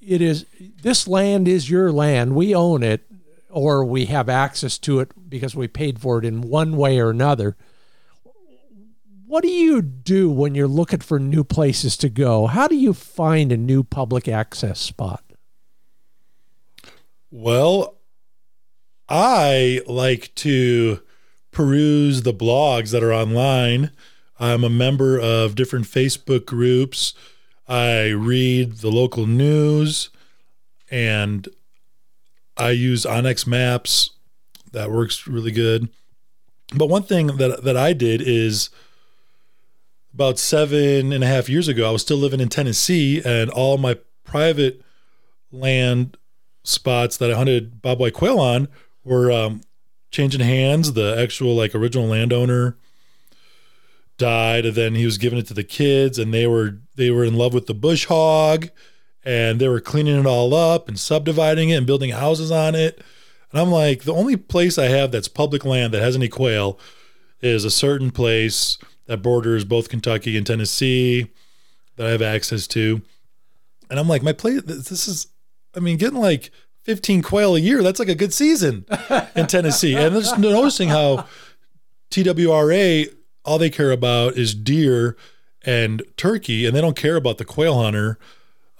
It 0.00 0.20
is 0.20 0.46
this 0.82 1.06
land 1.08 1.48
is 1.48 1.70
your 1.70 1.92
land. 1.92 2.34
We 2.34 2.54
own 2.54 2.82
it 2.82 3.06
or 3.52 3.84
we 3.84 4.06
have 4.06 4.28
access 4.28 4.78
to 4.78 4.98
it 4.98 5.12
because 5.28 5.54
we 5.54 5.68
paid 5.68 6.00
for 6.00 6.18
it 6.18 6.24
in 6.24 6.40
one 6.40 6.76
way 6.76 6.98
or 6.98 7.10
another. 7.10 7.56
What 9.26 9.42
do 9.42 9.50
you 9.50 9.80
do 9.80 10.30
when 10.30 10.54
you're 10.54 10.66
looking 10.66 11.00
for 11.00 11.18
new 11.18 11.44
places 11.44 11.96
to 11.98 12.08
go? 12.08 12.46
How 12.46 12.66
do 12.66 12.74
you 12.74 12.92
find 12.92 13.52
a 13.52 13.56
new 13.56 13.84
public 13.84 14.26
access 14.26 14.80
spot? 14.80 15.22
Well, 17.30 17.98
I 19.08 19.80
like 19.86 20.34
to 20.36 21.00
peruse 21.50 22.22
the 22.22 22.34
blogs 22.34 22.90
that 22.92 23.02
are 23.02 23.12
online. 23.12 23.90
I'm 24.38 24.64
a 24.64 24.70
member 24.70 25.18
of 25.18 25.54
different 25.54 25.86
Facebook 25.86 26.46
groups. 26.46 27.14
I 27.68 28.08
read 28.08 28.78
the 28.78 28.90
local 28.90 29.26
news 29.26 30.10
and 30.90 31.48
I 32.56 32.70
use 32.70 33.04
onX 33.04 33.46
Maps. 33.46 34.10
That 34.72 34.90
works 34.90 35.26
really 35.26 35.52
good. 35.52 35.88
But 36.74 36.88
one 36.88 37.02
thing 37.02 37.28
that, 37.38 37.64
that 37.64 37.76
I 37.76 37.92
did 37.92 38.22
is 38.22 38.70
about 40.14 40.38
seven 40.38 41.12
and 41.12 41.24
a 41.24 41.26
half 41.26 41.48
years 41.48 41.68
ago, 41.68 41.88
I 41.88 41.92
was 41.92 42.02
still 42.02 42.16
living 42.16 42.40
in 42.40 42.48
Tennessee, 42.48 43.22
and 43.24 43.50
all 43.50 43.78
my 43.78 43.98
private 44.24 44.82
land 45.50 46.16
spots 46.64 47.16
that 47.18 47.30
I 47.30 47.34
hunted 47.34 47.82
bobwhite 47.82 48.12
quail 48.12 48.38
on 48.38 48.68
were 49.04 49.30
um, 49.30 49.62
changing 50.10 50.40
hands. 50.40 50.92
The 50.92 51.16
actual 51.18 51.54
like 51.54 51.74
original 51.74 52.06
landowner 52.06 52.76
died, 54.18 54.66
and 54.66 54.74
then 54.74 54.94
he 54.94 55.04
was 55.04 55.18
giving 55.18 55.38
it 55.38 55.46
to 55.48 55.54
the 55.54 55.64
kids, 55.64 56.18
and 56.18 56.32
they 56.32 56.46
were 56.46 56.78
they 56.94 57.10
were 57.10 57.24
in 57.24 57.34
love 57.34 57.54
with 57.54 57.66
the 57.66 57.74
bush 57.74 58.06
hog, 58.06 58.68
and 59.24 59.60
they 59.60 59.68
were 59.68 59.80
cleaning 59.80 60.18
it 60.18 60.26
all 60.26 60.54
up 60.54 60.88
and 60.88 60.98
subdividing 60.98 61.70
it 61.70 61.76
and 61.76 61.86
building 61.86 62.10
houses 62.10 62.50
on 62.50 62.74
it. 62.74 63.02
And 63.50 63.60
I'm 63.60 63.70
like, 63.70 64.02
the 64.02 64.14
only 64.14 64.36
place 64.36 64.78
I 64.78 64.86
have 64.86 65.12
that's 65.12 65.28
public 65.28 65.64
land 65.64 65.92
that 65.94 66.02
has 66.02 66.16
any 66.16 66.28
quail 66.28 66.78
is 67.40 67.64
a 67.64 67.70
certain 67.70 68.10
place 68.10 68.78
that 69.06 69.22
borders 69.22 69.64
both 69.64 69.88
Kentucky 69.88 70.36
and 70.36 70.46
Tennessee 70.46 71.28
that 71.96 72.06
I 72.06 72.10
have 72.10 72.22
access 72.22 72.66
to. 72.68 73.02
And 73.90 74.00
I'm 74.00 74.08
like, 74.08 74.22
my 74.22 74.32
place, 74.32 74.62
this 74.62 75.06
is, 75.06 75.26
I 75.76 75.80
mean, 75.80 75.98
getting 75.98 76.18
like 76.18 76.50
15 76.84 77.22
quail 77.22 77.54
a 77.54 77.58
year. 77.60 77.82
That's 77.82 77.98
like 77.98 78.08
a 78.08 78.14
good 78.14 78.32
season 78.32 78.86
in 79.36 79.46
Tennessee. 79.46 79.94
and 79.94 80.14
just 80.14 80.38
noticing 80.38 80.88
how 80.88 81.26
TWRA, 82.10 83.06
all 83.44 83.58
they 83.58 83.70
care 83.70 83.92
about 83.92 84.36
is 84.36 84.54
deer 84.54 85.16
and 85.64 86.02
turkey, 86.16 86.66
and 86.66 86.74
they 86.74 86.80
don't 86.80 86.96
care 86.96 87.16
about 87.16 87.38
the 87.38 87.44
quail 87.44 87.80
hunter. 87.80 88.18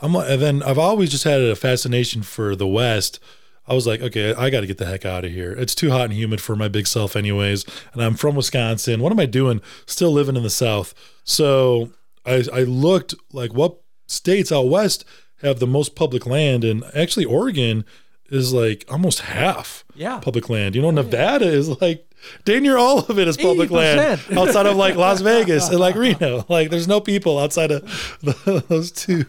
I'm, 0.03 0.15
and 0.17 0.43
then 0.43 0.63
I've 0.63 0.79
always 0.79 1.11
just 1.11 1.25
had 1.25 1.41
a 1.41 1.57
fascination 1.57 2.23
for 2.23 2.57
the 2.57 2.67
West. 2.67 3.21
I 3.67 3.75
was 3.75 3.87
like, 3.87 4.03
okay, 4.03 4.35
I 4.35 4.51
got 4.51 4.61
to 4.63 4.67
get 4.67 4.79
the 4.79 4.87
heck 4.87 5.07
out 5.07 5.25
of 5.25 5.31
here. 5.31 5.53
It's 5.53 5.75
too 5.75 5.91
hot 5.91 6.07
and 6.07 6.13
humid 6.13 6.41
for 6.41 6.57
my 6.57 6.67
big 6.67 6.89
self, 6.89 7.15
anyways. 7.15 7.65
And 7.93 8.03
I'm 8.03 8.15
from 8.15 8.35
Wisconsin. 8.35 9.01
What 9.01 9.13
am 9.13 9.21
I 9.21 9.27
doing 9.27 9.63
still 9.87 10.11
living 10.11 10.37
in 10.37 10.43
the 10.43 10.51
South? 10.51 10.93
So 11.23 11.93
I, 12.27 12.45
I 12.53 12.63
looked 12.65 13.15
like 13.33 13.55
what 13.55 13.81
states 14.07 14.51
out 14.51 14.69
West 14.69 15.05
have 15.43 15.61
the 15.61 15.67
most 15.67 15.95
public 15.95 16.27
land, 16.27 16.65
and 16.65 16.85
actually 16.95 17.25
Oregon 17.25 17.85
is 18.31 18.53
like 18.53 18.85
almost 18.91 19.21
half 19.21 19.85
yeah. 19.95 20.19
public 20.19 20.49
land. 20.49 20.75
You 20.75 20.83
know, 20.83 20.89
oh, 20.89 20.93
Nevada 20.93 21.47
is 21.47 21.81
like 21.81 22.12
dang 22.45 22.63
near 22.63 22.77
all 22.77 23.01
of 23.01 23.19
it 23.19 23.29
is 23.29 23.37
public 23.37 23.71
80%. 23.71 23.73
land 23.73 24.39
outside 24.39 24.67
of 24.67 24.77
like 24.77 24.97
Las 24.97 25.21
Vegas 25.21 25.69
and 25.69 25.79
like 25.81 25.95
Reno. 25.95 26.45
Like 26.53 26.71
there's 26.71 26.89
no 26.89 27.01
people 27.01 27.39
outside 27.39 27.71
of 27.71 27.83
the, 28.23 28.65
those 28.69 28.93
two 28.93 29.25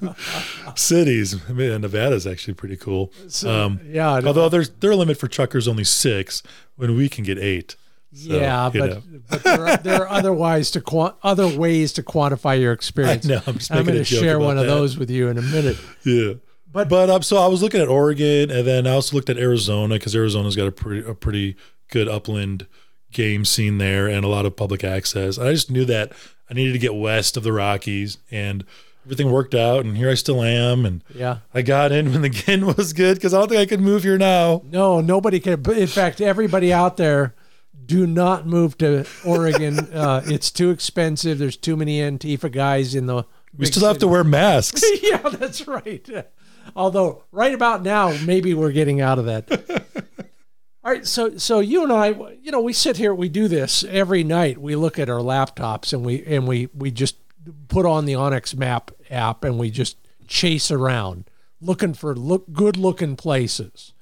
cities. 0.76 1.36
I 1.48 1.54
mean, 1.54 1.80
Nevada 1.82 2.16
is 2.16 2.28
actually 2.28 2.56
pretty 2.56 2.76
cool. 2.78 3.12
Um, 3.46 3.80
yeah. 3.86 4.22
although 4.26 4.50
there's 4.50 4.70
their 4.70 4.96
limit 4.96 5.18
for 5.18 5.28
chukars 5.28 5.68
only 5.68 5.84
six, 5.84 6.44
when 6.76 6.96
we 6.96 7.08
can 7.10 7.24
get 7.24 7.38
eight. 7.38 7.76
So, 8.16 8.38
yeah, 8.38 8.70
but, 8.72 9.02
but 9.28 9.44
there, 9.44 9.66
are, 9.66 9.78
there 9.78 10.02
are 10.04 10.10
other 10.10 10.34
ways 10.34 10.70
to 10.72 10.82
quan- 10.82 11.16
other 11.24 11.48
ways 11.48 11.94
to 11.94 12.04
quantify 12.04 12.60
your 12.62 12.72
experience. 12.72 13.26
I 13.26 13.30
know, 13.30 13.42
I'm 13.48 13.58
I'm 13.72 13.86
going 13.86 13.98
to 13.98 14.04
share 14.04 14.40
one 14.40 14.60
of 14.60 14.68
those 14.68 14.98
with 14.98 15.10
you 15.10 15.30
in 15.30 15.38
a 15.38 15.42
minute. 15.42 15.78
Yeah. 16.04 16.34
But 16.72 16.90
but 16.90 17.10
um, 17.10 17.22
so 17.22 17.38
I 17.38 17.48
was 17.48 17.62
looking 17.62 17.80
at 17.82 17.88
Oregon, 17.88 18.50
and 18.52 18.66
then 18.68 18.88
I 18.88 18.92
also 18.92 19.16
looked 19.16 19.30
at 19.30 19.38
Arizona 19.38 19.96
because 19.96 20.16
Arizona's 20.16 20.56
got 20.56 20.68
a 20.68 20.72
pretty 20.72 21.08
a 21.08 21.14
pretty 21.14 21.56
good 21.90 22.08
upland 22.08 22.66
game 23.14 23.46
scene 23.46 23.78
there 23.78 24.08
and 24.08 24.26
a 24.26 24.28
lot 24.28 24.46
of 24.46 24.56
public 24.56 24.84
access. 24.84 25.38
I 25.38 25.52
just 25.54 25.72
knew 25.72 25.86
that 25.86 26.12
I 26.50 26.54
needed 26.54 26.74
to 26.74 26.80
get 26.80 26.94
west 26.96 27.38
of 27.38 27.44
the 27.44 27.54
Rockies, 27.54 28.18
and 28.32 28.66
everything 29.06 29.32
worked 29.32 29.56
out. 29.56 29.86
And 29.86 29.96
here 29.98 30.10
I 30.10 30.14
still 30.16 30.42
am, 30.44 30.86
and 30.86 31.04
Yeah. 31.16 31.38
I 31.54 31.62
got 31.62 31.92
in 31.92 32.12
when 32.12 32.22
the 32.22 32.30
gin 32.30 32.66
was 32.78 32.94
good 32.94 33.16
because 33.16 33.34
I 33.34 33.40
don't 33.40 33.50
think 33.50 33.62
I 33.62 33.66
could 33.66 33.82
move 33.82 34.04
here 34.04 34.18
now. 34.18 34.62
No, 34.66 35.02
nobody 35.02 35.40
can. 35.40 35.64
In 35.72 35.88
fact, 35.88 36.20
everybody 36.22 36.72
out 36.74 36.98
there, 36.98 37.34
do 37.86 38.08
not 38.08 38.48
move 38.48 38.78
to 38.80 39.06
Oregon. 39.26 39.80
uh, 39.94 40.22
it's 40.26 40.52
too 40.52 40.70
expensive. 40.70 41.38
There's 41.38 41.58
too 41.58 41.76
many 41.76 42.00
Antifa 42.00 42.52
guys 42.52 42.96
in 42.96 43.06
the. 43.08 43.24
We 43.58 43.66
still 43.68 43.88
have 43.88 44.00
to 44.00 44.08
wear 44.08 44.24
masks. 44.24 44.84
yeah, 45.04 45.18
that's 45.30 45.68
right. 45.68 46.10
Although 46.76 47.24
right 47.32 47.54
about 47.54 47.84
now, 47.84 48.18
maybe 48.26 48.54
we're 48.54 48.72
getting 48.72 49.00
out 49.00 49.20
of 49.20 49.26
that. 49.26 49.83
All 50.86 50.92
right, 50.92 51.08
so 51.08 51.38
so 51.38 51.62
you 51.62 51.84
and 51.84 51.94
I, 51.94 52.10
you 52.42 52.52
know, 52.52 52.60
we 52.60 52.74
sit 52.74 52.98
here, 52.98 53.16
we 53.16 53.30
do 53.30 53.48
this 53.48 53.86
every 53.86 54.24
night. 54.24 54.58
We 54.58 54.76
look 54.76 55.00
at 55.00 55.10
our 55.10 55.20
laptops 55.20 55.94
and 55.94 56.06
we 56.06 56.26
and 56.26 56.46
we 56.46 56.68
we 56.74 56.92
just 56.92 57.16
put 57.70 57.86
on 57.86 58.06
the 58.06 58.14
onX 58.14 58.56
Map 58.56 58.92
app 59.10 59.46
and 59.46 59.58
we 59.58 59.70
just 59.70 59.98
chase 60.28 60.72
around 60.72 61.30
looking 61.62 61.94
for 61.94 62.14
look 62.14 62.52
good 62.52 62.76
looking 62.76 63.16
places, 63.16 63.94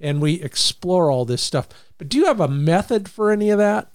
and 0.00 0.22
we 0.22 0.40
explore 0.40 1.10
all 1.10 1.26
this 1.26 1.42
stuff. 1.42 1.68
But 1.98 2.08
do 2.08 2.16
you 2.16 2.24
have 2.24 2.40
a 2.40 2.48
method 2.48 3.10
for 3.10 3.30
any 3.30 3.50
of 3.50 3.58
that? 3.58 3.94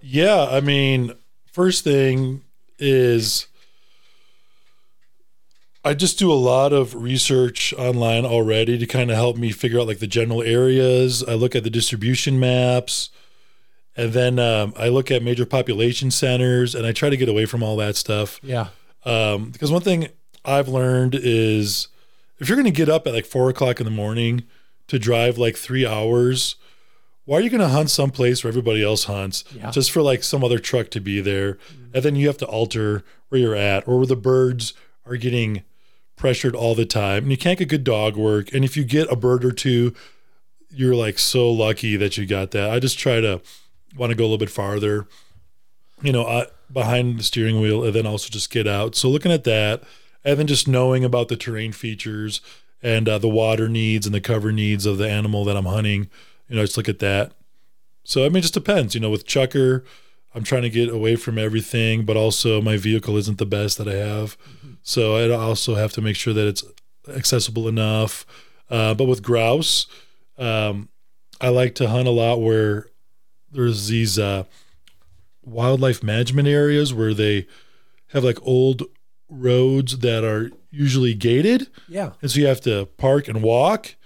Yeah, 0.00 0.46
I 0.50 0.60
mean, 0.60 1.14
first 1.50 1.82
thing 1.82 2.42
is 2.78 3.46
I 5.84 5.94
just 5.94 6.18
do 6.18 6.30
a 6.30 6.34
lot 6.34 6.72
of 6.74 6.94
research 6.94 7.72
online 7.74 8.26
already 8.26 8.76
to 8.76 8.86
kind 8.86 9.10
of 9.10 9.16
help 9.16 9.36
me 9.38 9.50
figure 9.50 9.80
out 9.80 9.86
like 9.86 9.98
the 9.98 10.06
general 10.06 10.42
areas. 10.42 11.24
I 11.26 11.34
look 11.34 11.54
at 11.56 11.64
the 11.64 11.70
distribution 11.70 12.38
maps, 12.38 13.08
and 13.96 14.12
then 14.12 14.38
um, 14.38 14.74
I 14.76 14.88
look 14.88 15.10
at 15.10 15.22
major 15.22 15.46
population 15.46 16.10
centers, 16.10 16.74
and 16.74 16.86
I 16.86 16.92
try 16.92 17.08
to 17.08 17.16
get 17.16 17.28
away 17.30 17.46
from 17.46 17.62
all 17.62 17.76
that 17.78 17.96
stuff. 17.96 18.40
Yeah, 18.42 18.68
Um, 19.04 19.50
because 19.50 19.70
one 19.72 19.80
thing 19.80 20.08
I've 20.44 20.68
learned 20.68 21.14
is 21.14 21.88
if 22.38 22.48
you're 22.48 22.56
going 22.56 22.66
to 22.66 22.70
get 22.70 22.90
up 22.90 23.06
at 23.06 23.14
like 23.14 23.26
four 23.26 23.48
o'clock 23.48 23.80
in 23.80 23.84
the 23.84 23.90
morning 23.90 24.44
to 24.88 24.98
drive 24.98 25.38
like 25.38 25.56
three 25.56 25.86
hours, 25.86 26.56
why 27.24 27.38
are 27.38 27.40
you 27.40 27.48
going 27.50 27.60
to 27.62 27.68
hunt 27.68 27.88
someplace 27.88 28.44
where 28.44 28.50
everybody 28.50 28.82
else 28.84 29.04
hunts 29.04 29.44
Yeah. 29.54 29.70
just 29.70 29.90
for 29.92 30.02
like 30.02 30.24
some 30.24 30.44
other 30.44 30.58
truck 30.58 30.90
to 30.90 31.00
be 31.00 31.20
there? 31.22 31.56
And 31.94 32.02
then 32.02 32.16
you 32.16 32.26
have 32.26 32.38
to 32.38 32.46
alter 32.46 33.02
where 33.30 33.40
you're 33.40 33.54
at 33.56 33.88
or 33.88 33.96
where 33.98 34.06
the 34.06 34.16
birds 34.16 34.74
are 35.06 35.16
getting 35.16 35.62
pressured 36.20 36.54
all 36.54 36.74
the 36.74 36.86
time, 36.86 37.24
and 37.24 37.30
you 37.30 37.38
can't 37.38 37.58
get 37.58 37.68
good 37.68 37.82
dog 37.82 38.14
work. 38.14 38.52
And 38.52 38.64
if 38.64 38.76
you 38.76 38.84
get 38.84 39.10
a 39.10 39.16
bird 39.16 39.44
or 39.44 39.52
two, 39.52 39.94
you're 40.68 40.94
like 40.94 41.18
so 41.18 41.50
lucky 41.50 41.96
that 41.96 42.16
you 42.18 42.26
got 42.26 42.50
that. 42.52 42.70
I 42.70 42.78
just 42.78 42.98
try 42.98 43.20
to 43.20 43.40
want 43.96 44.10
to 44.10 44.16
go 44.16 44.24
a 44.24 44.26
little 44.26 44.38
bit 44.38 44.50
farther, 44.50 45.08
you 46.02 46.12
know, 46.12 46.24
uh, 46.24 46.44
behind 46.72 47.18
the 47.18 47.22
steering 47.22 47.60
wheel, 47.60 47.82
and 47.82 47.94
then 47.94 48.06
also 48.06 48.28
just 48.28 48.50
get 48.50 48.68
out. 48.68 48.94
So 48.94 49.08
looking 49.08 49.32
at 49.32 49.44
that, 49.44 49.82
and 50.22 50.38
then 50.38 50.46
just 50.46 50.68
knowing 50.68 51.04
about 51.04 51.28
the 51.28 51.36
terrain 51.36 51.72
features 51.72 52.42
and 52.82 53.08
uh, 53.08 53.18
the 53.18 53.28
water 53.28 53.68
needs 53.68 54.04
and 54.04 54.14
the 54.14 54.20
cover 54.20 54.52
needs 54.52 54.84
of 54.84 54.98
the 54.98 55.08
animal 55.08 55.44
that 55.46 55.56
I'm 55.56 55.64
hunting, 55.64 56.10
you 56.48 56.56
know, 56.56 56.62
just 56.62 56.76
look 56.76 56.88
at 56.88 56.98
that. 56.98 57.32
So 58.04 58.26
I 58.26 58.28
mean, 58.28 58.38
it 58.38 58.42
just 58.42 58.54
depends. 58.54 58.94
You 58.94 59.00
know, 59.00 59.10
with 59.10 59.26
Chukar, 59.26 59.84
I'm 60.34 60.44
trying 60.44 60.62
to 60.62 60.70
get 60.70 60.88
away 60.88 61.16
from 61.16 61.38
everything, 61.38 62.04
but 62.04 62.16
also 62.16 62.60
my 62.60 62.76
vehicle 62.76 63.16
isn't 63.16 63.38
the 63.38 63.46
best 63.46 63.78
that 63.78 63.88
I 63.88 63.94
have. 63.94 64.38
Mm-hmm. 64.38 64.72
So 64.82 65.16
I 65.16 65.28
also 65.30 65.74
have 65.74 65.92
to 65.92 66.00
make 66.00 66.16
sure 66.16 66.32
that 66.32 66.46
it's 66.46 66.64
accessible 67.08 67.66
enough. 67.68 68.24
Uh, 68.68 68.94
but 68.94 69.06
with 69.06 69.22
grouse, 69.22 69.86
um, 70.38 70.88
I 71.40 71.48
like 71.48 71.74
to 71.76 71.88
hunt 71.88 72.06
a 72.06 72.12
lot 72.12 72.40
where 72.40 72.86
there's 73.50 73.88
these 73.88 74.18
uh, 74.18 74.44
wildlife 75.42 76.02
management 76.02 76.46
areas 76.46 76.94
where 76.94 77.14
they 77.14 77.46
have 78.08 78.22
like 78.22 78.38
old 78.42 78.84
roads 79.28 79.98
that 79.98 80.24
are 80.24 80.50
usually 80.70 81.14
gated. 81.14 81.68
Yeah. 81.88 82.12
And 82.22 82.30
so 82.30 82.40
you 82.40 82.46
have 82.46 82.60
to 82.62 82.86
park 82.96 83.26
and 83.28 83.42
walk. 83.42 83.96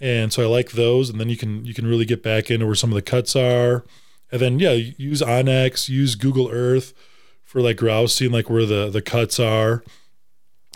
And 0.00 0.32
so 0.32 0.42
I 0.42 0.46
like 0.46 0.72
those. 0.72 1.10
And 1.10 1.20
then 1.20 1.28
you 1.28 1.36
can 1.36 1.64
you 1.64 1.74
can 1.74 1.86
really 1.86 2.04
get 2.04 2.22
back 2.22 2.50
into 2.50 2.66
where 2.66 2.74
some 2.74 2.90
of 2.90 2.94
the 2.94 3.02
cuts 3.02 3.36
are. 3.36 3.84
And 4.32 4.40
then 4.40 4.58
yeah, 4.58 4.72
use 4.72 5.22
onX, 5.22 5.88
use 5.88 6.14
Google 6.14 6.50
Earth 6.50 6.94
for 7.42 7.60
like 7.60 7.76
grouse, 7.76 8.14
seeing 8.14 8.32
like 8.32 8.48
where 8.48 8.66
the 8.66 8.90
the 8.90 9.02
cuts 9.02 9.40
are. 9.40 9.82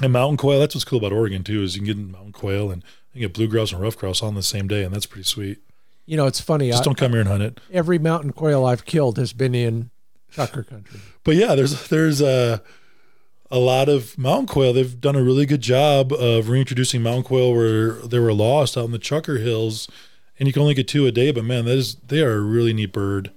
And 0.02 0.12
mountain 0.12 0.36
quail, 0.36 0.58
that's 0.58 0.74
what's 0.74 0.84
cool 0.84 0.98
about 0.98 1.12
Oregon 1.12 1.44
too, 1.44 1.62
is 1.62 1.76
you 1.76 1.82
can 1.82 1.86
get 1.86 1.96
mountain 1.96 2.32
quail 2.32 2.70
and 2.70 2.82
you 3.12 3.20
get 3.20 3.32
blue 3.32 3.46
grouse 3.46 3.72
and 3.72 3.80
ruffed 3.80 3.98
grouse 3.98 4.22
all 4.22 4.28
on 4.28 4.34
the 4.34 4.42
same 4.42 4.66
day, 4.66 4.82
and 4.82 4.92
that's 4.92 5.06
pretty 5.06 5.24
sweet. 5.24 5.58
You 6.04 6.16
know, 6.16 6.26
it's 6.26 6.40
funny. 6.40 6.68
Just 6.68 6.82
I, 6.82 6.84
don't 6.84 6.96
come 6.96 7.12
here 7.12 7.20
and 7.20 7.28
hunt 7.28 7.42
it. 7.42 7.60
Every 7.72 7.98
mountain 7.98 8.32
quail 8.32 8.66
I've 8.66 8.84
killed 8.84 9.18
has 9.18 9.32
been 9.32 9.54
in 9.54 9.90
Chukar 10.32 10.66
country. 10.66 11.00
But 11.22 11.36
yeah, 11.36 11.54
there's 11.54 11.88
there's 11.88 12.20
a 12.20 12.62
a 13.50 13.58
lot 13.58 13.88
of 13.88 14.18
mountain 14.18 14.48
quail. 14.48 14.72
They've 14.72 15.00
done 15.00 15.16
a 15.16 15.22
really 15.22 15.46
good 15.46 15.60
job 15.60 16.12
of 16.12 16.48
reintroducing 16.48 17.02
mountain 17.02 17.22
quail 17.22 17.54
where 17.54 17.92
they 17.92 18.18
were 18.18 18.32
lost 18.32 18.76
out 18.76 18.84
in 18.86 18.90
the 18.90 18.98
Chukar 18.98 19.40
Hills, 19.40 19.88
and 20.38 20.46
you 20.48 20.52
can 20.52 20.62
only 20.62 20.74
get 20.74 20.88
two 20.88 21.06
a 21.06 21.12
day. 21.12 21.30
But 21.30 21.44
man, 21.44 21.64
that 21.66 21.78
is 21.78 21.94
they 21.96 22.20
are 22.20 22.32
a 22.32 22.40
really 22.40 22.72
neat 22.72 22.92
bird. 22.92 23.30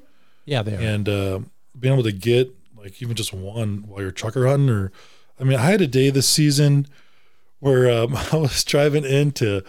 Yeah, 0.47 0.63
they 0.63 0.75
are. 0.75 0.79
And 0.79 1.07
uh, 1.07 1.39
being 1.77 1.93
able 1.93 2.03
to 2.03 2.11
get 2.11 2.55
like 2.75 3.01
even 3.01 3.15
just 3.15 3.33
one 3.33 3.83
while 3.85 4.01
you're 4.01 4.11
Chukar 4.11 4.49
hunting, 4.49 4.69
or 4.69 4.91
I 5.39 5.43
mean, 5.43 5.59
I 5.59 5.69
had 5.69 5.81
a 5.81 5.87
day 5.87 6.09
this 6.09 6.27
season 6.27 6.87
where 7.59 7.91
um, 7.91 8.15
I 8.31 8.37
was 8.37 8.63
driving 8.63 9.03
into 9.03 9.63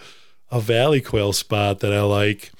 a 0.49 0.59
valley 0.59 1.01
quail 1.01 1.33
spot 1.33 1.79
that 1.81 1.93
I 1.93 2.01
like, 2.01 2.51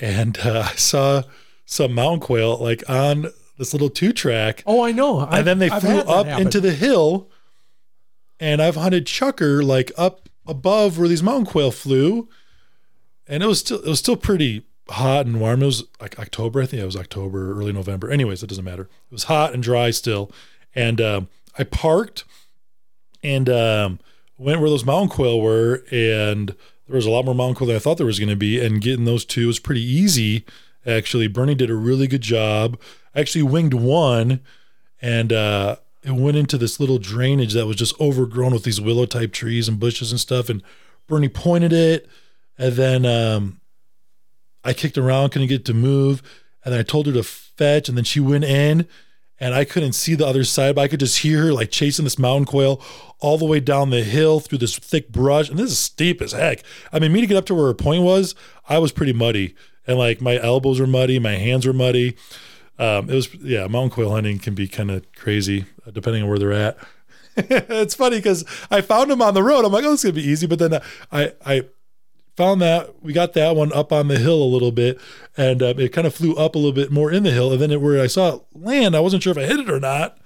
and 0.00 0.38
uh, 0.38 0.64
I 0.72 0.76
saw 0.76 1.22
some 1.66 1.92
mountain 1.92 2.20
quail 2.20 2.56
like 2.56 2.82
on 2.88 3.26
this 3.58 3.74
little 3.74 3.90
two 3.90 4.12
track. 4.12 4.62
Oh, 4.66 4.82
I 4.82 4.92
know. 4.92 5.20
I've, 5.20 5.38
and 5.40 5.46
then 5.46 5.58
they 5.58 5.70
I've 5.70 5.82
flew 5.82 5.98
up 6.00 6.26
happen. 6.26 6.46
into 6.46 6.60
the 6.60 6.72
hill, 6.72 7.30
and 8.40 8.62
I've 8.62 8.76
hunted 8.76 9.04
chukar 9.04 9.62
like 9.62 9.92
up 9.98 10.30
above 10.46 10.98
where 10.98 11.08
these 11.08 11.22
mountain 11.22 11.44
quail 11.46 11.70
flew, 11.70 12.30
and 13.28 13.42
it 13.42 13.46
was 13.46 13.60
still 13.60 13.82
it 13.82 13.88
was 13.88 13.98
still 13.98 14.16
pretty 14.16 14.64
hot 14.88 15.26
and 15.26 15.40
warm. 15.40 15.62
It 15.62 15.66
was 15.66 15.84
like 16.00 16.18
October, 16.18 16.62
I 16.62 16.66
think 16.66 16.82
it 16.82 16.86
was 16.86 16.96
October, 16.96 17.52
early 17.52 17.72
November. 17.72 18.10
Anyways, 18.10 18.42
it 18.42 18.48
doesn't 18.48 18.64
matter. 18.64 18.82
It 18.82 19.12
was 19.12 19.24
hot 19.24 19.54
and 19.54 19.62
dry 19.62 19.90
still, 19.90 20.30
and 20.74 21.00
um, 21.00 21.28
I 21.58 21.64
parked 21.64 22.24
and 23.22 23.48
um, 23.48 23.98
went 24.38 24.60
where 24.60 24.70
those 24.70 24.84
mountain 24.84 25.08
quail 25.08 25.40
were, 25.40 25.84
and 25.90 26.54
there 26.86 26.96
was 26.96 27.06
a 27.06 27.10
lot 27.10 27.24
more 27.24 27.34
mountain 27.34 27.56
quail 27.56 27.68
than 27.68 27.76
I 27.76 27.80
thought 27.80 27.96
there 27.96 28.06
was 28.06 28.18
going 28.18 28.28
to 28.28 28.36
be, 28.36 28.64
and 28.64 28.80
getting 28.80 29.04
those 29.04 29.24
two 29.24 29.48
was 29.48 29.58
pretty 29.58 29.82
easy. 29.82 30.44
Actually, 30.86 31.26
Bernie 31.26 31.56
did 31.56 31.70
a 31.70 31.74
really 31.74 32.06
good 32.06 32.20
job. 32.20 32.78
I 33.14 33.20
actually 33.20 33.42
winged 33.42 33.74
one, 33.74 34.40
and 35.02 35.32
uh, 35.32 35.76
it 36.04 36.12
went 36.12 36.36
into 36.36 36.56
this 36.56 36.78
little 36.78 36.98
drainage 36.98 37.54
that 37.54 37.66
was 37.66 37.76
just 37.76 38.00
overgrown 38.00 38.52
with 38.52 38.62
these 38.62 38.80
willow 38.80 39.06
type 39.06 39.32
trees 39.32 39.68
and 39.68 39.80
bushes 39.80 40.12
and 40.12 40.20
stuff. 40.20 40.48
And 40.48 40.62
Bernie 41.08 41.28
pointed 41.28 41.72
it, 41.72 42.08
and 42.56 42.74
then 42.74 43.04
um, 43.04 43.60
I 44.66 44.72
kicked 44.72 44.98
around, 44.98 45.30
couldn't 45.30 45.48
get 45.48 45.60
it 45.60 45.64
to 45.66 45.74
move, 45.74 46.22
and 46.64 46.72
then 46.72 46.80
I 46.80 46.82
told 46.82 47.06
her 47.06 47.12
to 47.12 47.22
fetch, 47.22 47.88
and 47.88 47.96
then 47.96 48.04
she 48.04 48.20
went 48.20 48.44
in, 48.44 48.86
and 49.38 49.54
I 49.54 49.64
couldn't 49.64 49.92
see 49.92 50.14
the 50.14 50.26
other 50.26 50.44
side, 50.44 50.74
but 50.74 50.82
I 50.82 50.88
could 50.88 51.00
just 51.00 51.18
hear 51.18 51.44
her 51.44 51.52
like 51.52 51.70
chasing 51.70 52.04
this 52.04 52.18
mountain 52.18 52.46
quail 52.46 52.82
all 53.20 53.38
the 53.38 53.44
way 53.44 53.60
down 53.60 53.90
the 53.90 54.02
hill 54.02 54.40
through 54.40 54.58
this 54.58 54.78
thick 54.78 55.10
brush. 55.12 55.48
And 55.48 55.58
this 55.58 55.70
is 55.70 55.78
steep 55.78 56.22
as 56.22 56.32
heck. 56.32 56.62
I 56.92 56.98
mean, 56.98 57.12
me 57.12 57.20
to 57.20 57.26
get 57.26 57.36
up 57.36 57.46
to 57.46 57.54
where 57.54 57.66
her 57.66 57.74
point 57.74 58.02
was, 58.02 58.34
I 58.68 58.78
was 58.78 58.92
pretty 58.92 59.12
muddy. 59.12 59.54
And 59.86 59.98
like 59.98 60.20
my 60.20 60.40
elbows 60.40 60.80
were 60.80 60.86
muddy, 60.86 61.18
my 61.18 61.34
hands 61.34 61.66
were 61.66 61.72
muddy. 61.72 62.16
Um, 62.78 63.08
it 63.10 63.14
was, 63.14 63.34
yeah, 63.36 63.66
mountain 63.66 63.90
quail 63.90 64.10
hunting 64.10 64.38
can 64.38 64.54
be 64.54 64.68
kind 64.68 64.90
of 64.90 65.04
crazy 65.12 65.66
uh, 65.86 65.90
depending 65.90 66.22
on 66.22 66.28
where 66.28 66.38
they're 66.38 66.52
at. 66.52 66.78
it's 67.36 67.94
funny 67.94 68.16
because 68.16 68.44
I 68.70 68.80
found 68.80 69.10
them 69.10 69.20
on 69.20 69.34
the 69.34 69.42
road. 69.42 69.64
I'm 69.64 69.72
like, 69.72 69.84
oh, 69.84 69.92
it's 69.92 70.02
gonna 70.02 70.14
be 70.14 70.26
easy. 70.26 70.46
But 70.46 70.58
then 70.58 70.80
I, 71.12 71.32
I 71.44 71.62
found 72.36 72.60
that 72.60 73.02
we 73.02 73.12
got 73.12 73.32
that 73.32 73.56
one 73.56 73.72
up 73.72 73.92
on 73.92 74.08
the 74.08 74.18
hill 74.18 74.42
a 74.42 74.44
little 74.44 74.72
bit, 74.72 75.00
and 75.36 75.62
uh, 75.62 75.74
it 75.76 75.92
kind 75.92 76.06
of 76.06 76.14
flew 76.14 76.34
up 76.34 76.54
a 76.54 76.58
little 76.58 76.72
bit 76.72 76.92
more 76.92 77.10
in 77.10 77.22
the 77.22 77.30
hill. 77.30 77.52
And 77.52 77.60
then 77.60 77.70
it, 77.70 77.80
where 77.80 78.02
I 78.02 78.06
saw 78.06 78.36
it 78.36 78.42
land, 78.52 78.94
I 78.94 79.00
wasn't 79.00 79.22
sure 79.22 79.32
if 79.32 79.38
I 79.38 79.44
hit 79.44 79.60
it 79.60 79.70
or 79.70 79.80
not, 79.80 80.18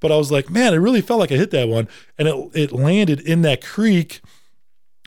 but 0.00 0.12
I 0.12 0.16
was 0.16 0.30
like, 0.30 0.48
man, 0.50 0.74
it 0.74 0.78
really 0.78 1.00
felt 1.00 1.20
like 1.20 1.32
I 1.32 1.36
hit 1.36 1.50
that 1.50 1.68
one, 1.68 1.88
and 2.18 2.28
it 2.28 2.50
it 2.54 2.72
landed 2.72 3.20
in 3.20 3.42
that 3.42 3.64
creek 3.64 4.20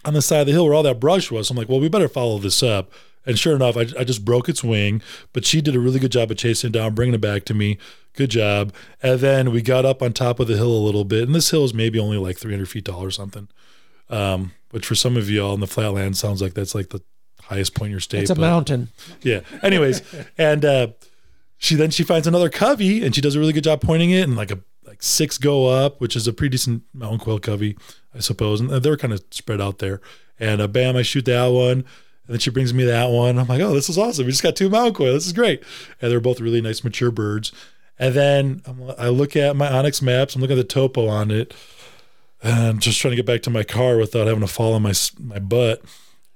on 0.05 0.13
the 0.13 0.21
side 0.21 0.41
of 0.41 0.47
the 0.47 0.53
hill 0.53 0.65
where 0.65 0.73
all 0.73 0.83
that 0.83 0.99
brush 0.99 1.31
was. 1.31 1.47
So 1.47 1.53
I'm 1.53 1.57
like, 1.57 1.69
well, 1.69 1.79
we 1.79 1.89
better 1.89 2.09
follow 2.09 2.37
this 2.37 2.63
up. 2.63 2.91
And 3.25 3.37
sure 3.37 3.55
enough, 3.55 3.75
I, 3.75 3.81
I 3.99 4.03
just 4.05 4.23
broke 4.23 4.47
its 4.47 4.63
wing, 4.63 5.01
but 5.33 5.45
she 5.45 5.61
did 5.61 5.75
a 5.75 5.79
really 5.79 5.99
good 5.99 6.11
job 6.11 6.31
of 6.31 6.37
chasing 6.37 6.69
it 6.69 6.73
down, 6.73 6.95
bringing 6.95 7.13
it 7.13 7.21
back 7.21 7.43
to 7.45 7.53
me. 7.53 7.77
Good 8.13 8.31
job. 8.31 8.73
And 9.03 9.19
then 9.19 9.51
we 9.51 9.61
got 9.61 9.85
up 9.85 10.01
on 10.01 10.13
top 10.13 10.39
of 10.39 10.47
the 10.47 10.55
hill 10.55 10.71
a 10.71 10.79
little 10.85 11.03
bit, 11.03 11.23
and 11.23 11.35
this 11.35 11.51
hill 11.51 11.65
is 11.65 11.73
maybe 11.73 11.99
only 11.99 12.17
like 12.17 12.37
300 12.37 12.67
feet 12.67 12.85
tall 12.85 13.03
or 13.03 13.11
something. 13.11 13.49
Um, 14.09 14.53
which 14.71 14.85
for 14.85 14.95
some 14.95 15.17
of 15.17 15.29
y'all 15.29 15.53
in 15.53 15.59
the 15.59 15.67
flatland 15.67 16.17
sounds 16.17 16.41
like 16.41 16.53
that's 16.53 16.75
like 16.75 16.89
the 16.89 17.01
highest 17.41 17.73
point 17.73 17.87
in 17.87 17.91
your 17.91 17.99
state. 17.99 18.21
It's 18.21 18.29
a 18.29 18.35
but, 18.35 18.41
mountain. 18.41 18.89
Yeah. 19.21 19.41
Anyways, 19.63 20.01
and 20.37 20.63
uh, 20.63 20.87
she 21.57 21.75
then 21.75 21.91
she 21.91 22.03
finds 22.03 22.27
another 22.27 22.49
covey 22.49 23.03
and 23.03 23.13
she 23.13 23.21
does 23.21 23.35
a 23.35 23.39
really 23.39 23.53
good 23.53 23.63
job 23.63 23.81
pointing 23.81 24.11
it 24.11 24.21
and 24.21 24.35
like 24.35 24.51
a 24.51 24.59
like 24.85 25.03
six 25.03 25.37
go 25.37 25.67
up, 25.67 25.99
which 26.01 26.15
is 26.15 26.27
a 26.27 26.33
pretty 26.33 26.51
decent 26.51 26.83
mountain 26.93 27.19
quail 27.19 27.39
covey, 27.39 27.77
I 28.13 28.19
suppose. 28.19 28.59
And 28.59 28.69
they're 28.69 28.97
kind 28.97 29.13
of 29.13 29.23
spread 29.31 29.61
out 29.61 29.79
there. 29.79 30.01
And 30.39 30.61
uh, 30.61 30.67
bam, 30.67 30.95
I 30.95 31.01
shoot 31.01 31.25
that 31.25 31.47
one. 31.47 31.71
And 31.79 32.35
then 32.35 32.39
she 32.39 32.49
brings 32.49 32.73
me 32.73 32.85
that 32.85 33.09
one. 33.09 33.37
I'm 33.37 33.47
like, 33.47 33.61
oh, 33.61 33.73
this 33.73 33.89
is 33.89 33.97
awesome. 33.97 34.25
We 34.25 34.31
just 34.31 34.43
got 34.43 34.55
two 34.55 34.69
mountain 34.69 34.93
quail. 34.93 35.13
This 35.13 35.27
is 35.27 35.33
great. 35.33 35.63
And 36.01 36.11
they're 36.11 36.19
both 36.19 36.39
really 36.39 36.61
nice, 36.61 36.83
mature 36.83 37.11
birds. 37.11 37.51
And 37.97 38.13
then 38.13 38.61
I 38.97 39.09
look 39.09 39.35
at 39.35 39.55
my 39.55 39.67
onX 39.67 40.01
maps. 40.01 40.35
I'm 40.35 40.41
looking 40.41 40.57
at 40.57 40.67
the 40.67 40.73
topo 40.73 41.07
on 41.07 41.31
it 41.31 41.53
and 42.41 42.81
just 42.81 42.99
trying 42.99 43.11
to 43.11 43.15
get 43.15 43.25
back 43.25 43.41
to 43.43 43.49
my 43.49 43.63
car 43.63 43.97
without 43.97 44.27
having 44.27 44.41
to 44.41 44.47
fall 44.47 44.73
on 44.73 44.81
my 44.81 44.93
my 45.19 45.39
butt. 45.39 45.81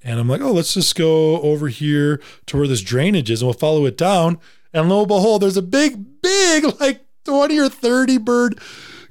And 0.03 0.19
I'm 0.19 0.27
like, 0.27 0.41
oh, 0.41 0.51
let's 0.51 0.73
just 0.73 0.95
go 0.95 1.39
over 1.41 1.69
here 1.69 2.21
to 2.47 2.57
where 2.57 2.67
this 2.67 2.81
drainage 2.81 3.31
is, 3.31 3.41
and 3.41 3.47
we'll 3.47 3.53
follow 3.53 3.85
it 3.85 3.97
down. 3.97 4.37
And 4.73 4.89
lo 4.89 4.99
and 4.99 5.07
behold, 5.07 5.41
there's 5.41 5.55
a 5.55 5.61
big, 5.61 6.21
big, 6.21 6.65
like 6.79 7.05
20 7.25 7.57
or 7.59 7.69
30 7.69 8.17
bird 8.17 8.59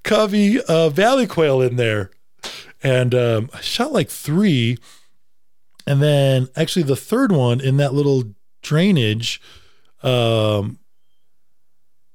covey 0.02 0.60
uh, 0.62 0.90
valley 0.90 1.26
quail 1.26 1.62
in 1.62 1.76
there. 1.76 2.10
And 2.82 3.14
um, 3.14 3.50
I 3.54 3.60
shot 3.60 3.92
like 3.92 4.10
three. 4.10 4.76
And 5.86 6.02
then 6.02 6.48
actually 6.56 6.82
the 6.82 6.96
third 6.96 7.32
one 7.32 7.60
in 7.60 7.76
that 7.78 7.94
little 7.94 8.24
drainage, 8.62 9.40
um, 10.02 10.78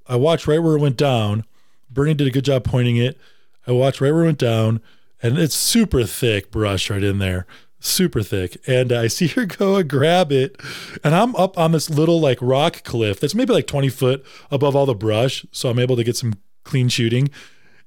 I 0.05 0.15
watched 0.17 0.47
right 0.47 0.59
where 0.59 0.75
it 0.75 0.81
went 0.81 0.97
down. 0.97 1.45
Bernie 1.89 2.13
did 2.13 2.27
a 2.27 2.31
good 2.31 2.45
job 2.45 2.63
pointing 2.63 2.97
it. 2.97 3.17
I 3.67 3.73
watched 3.73 4.01
right 4.01 4.11
where 4.11 4.23
it 4.23 4.27
went 4.27 4.39
down, 4.39 4.81
and 5.21 5.37
it's 5.37 5.55
super 5.55 6.03
thick 6.05 6.49
brush 6.51 6.89
right 6.89 7.03
in 7.03 7.19
there, 7.19 7.45
super 7.79 8.23
thick. 8.23 8.57
And 8.65 8.91
I 8.91 9.07
see 9.07 9.27
her 9.27 9.45
go 9.45 9.75
and 9.75 9.89
grab 9.89 10.31
it, 10.31 10.59
and 11.03 11.13
I'm 11.13 11.35
up 11.35 11.57
on 11.57 11.73
this 11.73 11.89
little 11.89 12.19
like 12.19 12.39
rock 12.41 12.83
cliff 12.83 13.19
that's 13.19 13.35
maybe 13.35 13.53
like 13.53 13.67
20 13.67 13.89
foot 13.89 14.25
above 14.49 14.75
all 14.75 14.85
the 14.85 14.95
brush, 14.95 15.45
so 15.51 15.69
I'm 15.69 15.79
able 15.79 15.97
to 15.97 16.03
get 16.03 16.15
some 16.15 16.33
clean 16.63 16.89
shooting. 16.89 17.29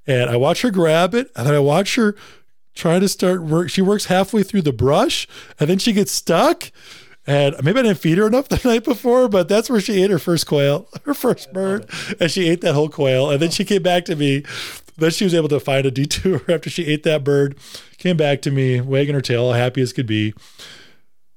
And 0.06 0.30
I 0.30 0.36
watch 0.36 0.62
her 0.62 0.70
grab 0.70 1.14
it, 1.14 1.30
and 1.34 1.46
then 1.46 1.54
I 1.54 1.60
watch 1.60 1.94
her 1.96 2.14
try 2.74 2.98
to 2.98 3.08
start 3.08 3.42
work. 3.42 3.70
She 3.70 3.82
works 3.82 4.06
halfway 4.06 4.42
through 4.42 4.62
the 4.62 4.72
brush, 4.72 5.26
and 5.58 5.68
then 5.70 5.78
she 5.78 5.92
gets 5.92 6.12
stuck. 6.12 6.70
And 7.26 7.54
maybe 7.62 7.78
I 7.78 7.82
didn't 7.82 7.98
feed 7.98 8.18
her 8.18 8.26
enough 8.26 8.48
the 8.48 8.60
night 8.68 8.84
before, 8.84 9.28
but 9.28 9.48
that's 9.48 9.70
where 9.70 9.80
she 9.80 10.02
ate 10.02 10.10
her 10.10 10.18
first 10.18 10.46
quail, 10.46 10.88
her 11.04 11.14
first 11.14 11.52
bird. 11.52 11.88
And 12.18 12.30
she 12.30 12.48
ate 12.48 12.60
that 12.62 12.74
whole 12.74 12.88
quail. 12.88 13.30
And 13.30 13.40
then 13.40 13.50
she 13.50 13.64
came 13.64 13.82
back 13.82 14.04
to 14.06 14.16
me 14.16 14.44
then 15.00 15.10
she 15.10 15.24
was 15.24 15.34
able 15.34 15.48
to 15.48 15.60
find 15.60 15.86
a 15.86 15.90
detour 15.90 16.42
after 16.48 16.70
she 16.70 16.86
ate 16.86 17.02
that 17.04 17.24
bird, 17.24 17.58
came 17.98 18.16
back 18.16 18.42
to 18.42 18.50
me, 18.50 18.80
wagging 18.80 19.14
her 19.14 19.20
tail, 19.20 19.52
happy 19.52 19.82
as 19.82 19.92
could 19.92 20.06
be. 20.06 20.34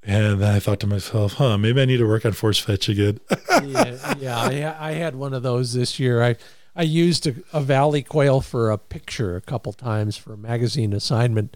And 0.05 0.41
then 0.41 0.53
I 0.53 0.59
thought 0.59 0.81
to 0.81 0.87
myself, 0.87 1.33
huh, 1.33 1.57
maybe 1.57 1.81
I 1.81 1.85
need 1.85 1.97
to 1.97 2.07
work 2.07 2.25
on 2.25 2.33
force 2.33 2.59
fetch 2.59 2.89
again. 2.89 3.19
yeah, 3.63 4.13
yeah 4.19 4.39
I, 4.79 4.89
I, 4.89 4.91
had 4.93 5.15
one 5.15 5.33
of 5.33 5.43
those 5.43 5.73
this 5.73 5.97
year. 5.97 6.21
I, 6.21 6.35
I 6.75 6.83
used 6.83 7.25
a, 7.25 7.35
a 7.53 7.61
valley 7.61 8.01
quail 8.01 8.41
for 8.41 8.69
a 8.69 8.77
picture 8.77 9.37
a 9.37 9.41
couple 9.41 9.71
times 9.71 10.17
for 10.17 10.33
a 10.33 10.37
magazine 10.37 10.91
assignment. 10.91 11.55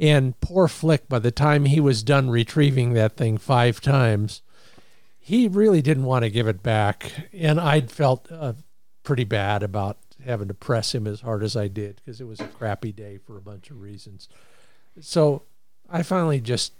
And 0.00 0.38
poor 0.40 0.66
Flick, 0.66 1.08
by 1.08 1.20
the 1.20 1.30
time 1.30 1.66
he 1.66 1.78
was 1.78 2.02
done 2.02 2.28
retrieving 2.28 2.92
that 2.94 3.16
thing 3.16 3.38
five 3.38 3.80
times, 3.80 4.42
he 5.18 5.46
really 5.46 5.80
didn't 5.80 6.04
want 6.04 6.24
to 6.24 6.30
give 6.30 6.48
it 6.48 6.64
back. 6.64 7.28
And 7.32 7.60
I'd 7.60 7.90
felt 7.90 8.30
uh, 8.32 8.54
pretty 9.04 9.24
bad 9.24 9.62
about 9.62 9.98
having 10.26 10.48
to 10.48 10.54
press 10.54 10.94
him 10.94 11.06
as 11.06 11.20
hard 11.20 11.42
as 11.42 11.56
I 11.56 11.68
did 11.68 11.96
because 11.96 12.20
it 12.20 12.26
was 12.26 12.40
a 12.40 12.48
crappy 12.48 12.92
day 12.92 13.18
for 13.18 13.36
a 13.36 13.40
bunch 13.40 13.70
of 13.70 13.80
reasons. 13.80 14.28
So 15.00 15.42
I 15.88 16.02
finally 16.02 16.40
just 16.40 16.72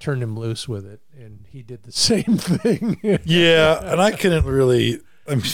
turned 0.00 0.22
him 0.22 0.38
loose 0.38 0.68
with 0.68 0.86
it, 0.86 1.00
and 1.16 1.44
he 1.50 1.62
did 1.62 1.82
the 1.82 1.92
same 2.10 2.38
thing. 2.38 2.98
yeah, 3.24 3.80
and 3.92 4.00
I 4.00 4.12
couldn't 4.12 4.46
really. 4.46 5.00
I 5.28 5.36
mean, 5.36 5.44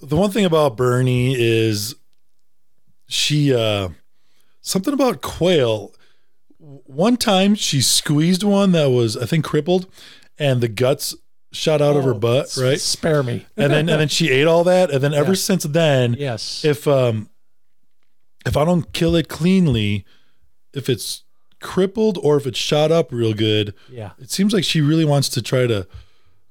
the 0.00 0.16
one 0.16 0.30
thing 0.30 0.44
about 0.44 0.76
Bernie 0.76 1.34
is 1.36 1.96
she 3.08 3.54
uh 3.54 3.88
something 4.60 4.94
about 4.94 5.22
quail. 5.22 5.94
One 6.58 7.16
time 7.16 7.54
she 7.54 7.80
squeezed 7.80 8.42
one 8.42 8.72
that 8.72 8.90
was 8.90 9.16
I 9.16 9.26
think 9.26 9.44
crippled, 9.44 9.86
and 10.38 10.60
the 10.60 10.68
guts 10.68 11.14
shot 11.52 11.80
out 11.82 11.96
of 11.96 12.04
her 12.04 12.14
Oh, 12.14 12.18
butt. 12.18 12.56
Right, 12.60 12.80
Spare 12.80 13.22
me. 13.22 13.46
and 13.56 13.72
then 13.72 13.88
and 13.88 14.00
then 14.00 14.08
she 14.08 14.30
ate 14.30 14.46
all 14.46 14.64
that, 14.64 14.90
and 14.90 15.02
then 15.02 15.12
ever 15.14 15.30
Yeah. 15.32 15.34
since 15.36 15.64
then, 15.64 16.14
yes. 16.18 16.64
if 16.64 16.86
um 16.88 17.28
if 18.46 18.56
I 18.56 18.64
don't 18.64 18.92
kill 18.92 19.14
it 19.16 19.28
cleanly, 19.28 20.04
if 20.72 20.88
it's 20.88 21.22
crippled 21.60 22.18
or 22.22 22.36
if 22.38 22.46
it's 22.46 22.58
shot 22.58 22.90
up 22.90 23.12
real 23.12 23.34
good, 23.34 23.74
yeah. 23.90 24.10
it 24.18 24.30
seems 24.30 24.52
like 24.54 24.64
she 24.64 24.80
really 24.80 25.04
wants 25.04 25.28
to 25.30 25.42
try 25.42 25.66
to 25.66 25.86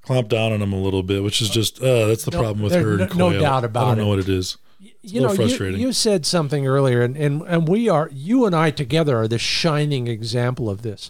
clamp 0.04 0.30
down 0.30 0.52
on 0.54 0.62
him 0.62 0.72
a 0.74 0.80
little 0.80 1.02
bit, 1.04 1.24
which 1.24 1.42
is 1.42 1.50
just 1.50 1.82
uh, 1.82 2.06
that's 2.08 2.26
the 2.26 2.32
No, 2.32 2.40
problem 2.40 2.62
with 2.64 2.74
her. 2.74 2.98
no- 2.98 3.04
and 3.06 3.16
no 3.18 3.30
quail. 3.30 3.42
doubt 3.42 3.64
I 3.64 3.68
about 3.68 3.86
don't 3.90 3.98
know 4.00 4.08
what 4.08 4.20
it 4.20 4.30
is. 4.30 4.58
you 5.02 5.22
a 5.22 5.24
know, 5.24 5.30
you, 5.32 5.36
frustrating. 5.36 5.80
you 5.82 5.94
said 5.94 6.26
something 6.26 6.68
earlier, 6.68 7.02
and, 7.02 7.16
and 7.18 7.42
and 7.48 7.68
we 7.68 7.90
are 7.90 8.10
you 8.14 8.46
and 8.46 8.56
I 8.56 8.70
together 8.72 9.18
are 9.18 9.28
the 9.28 9.40
shining 9.40 10.08
example 10.08 10.70
of 10.70 10.82
this. 10.84 11.10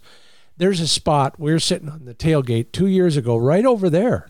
There's 0.59 0.79
a 0.79 0.87
spot 0.87 1.39
we 1.39 1.51
were 1.51 1.59
sitting 1.59 1.89
on 1.89 2.05
the 2.05 2.13
tailgate 2.13 2.71
two 2.71 2.87
years 2.87 3.17
ago, 3.17 3.37
right 3.37 3.65
over 3.65 3.89
there, 3.89 4.29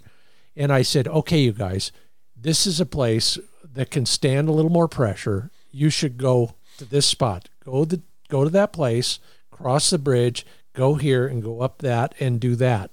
and 0.56 0.72
I 0.72 0.84
said, 0.84 1.08
"Okay, 1.08 1.40
you 1.40 1.52
guys, 1.52 1.92
this 2.36 2.66
is 2.66 2.80
a 2.80 2.86
place 2.86 3.38
that 3.64 3.92
can 3.92 4.06
stand 4.06 4.48
a 4.48 4.54
little 4.54 4.72
more 4.72 4.88
pressure. 4.88 5.52
You 5.72 5.90
should 5.90 6.18
go 6.18 6.54
to 6.78 6.86
this 6.86 7.06
spot. 7.06 7.50
Go 7.66 7.84
the 7.84 8.02
go 8.30 8.44
to 8.44 8.50
that 8.52 8.72
place, 8.72 9.20
cross 9.52 9.90
the 9.90 9.98
bridge, 9.98 10.46
go 10.74 10.96
here, 10.96 11.28
and 11.28 11.44
go 11.44 11.62
up 11.62 11.80
that, 11.80 12.16
and 12.20 12.40
do 12.40 12.56
that." 12.56 12.92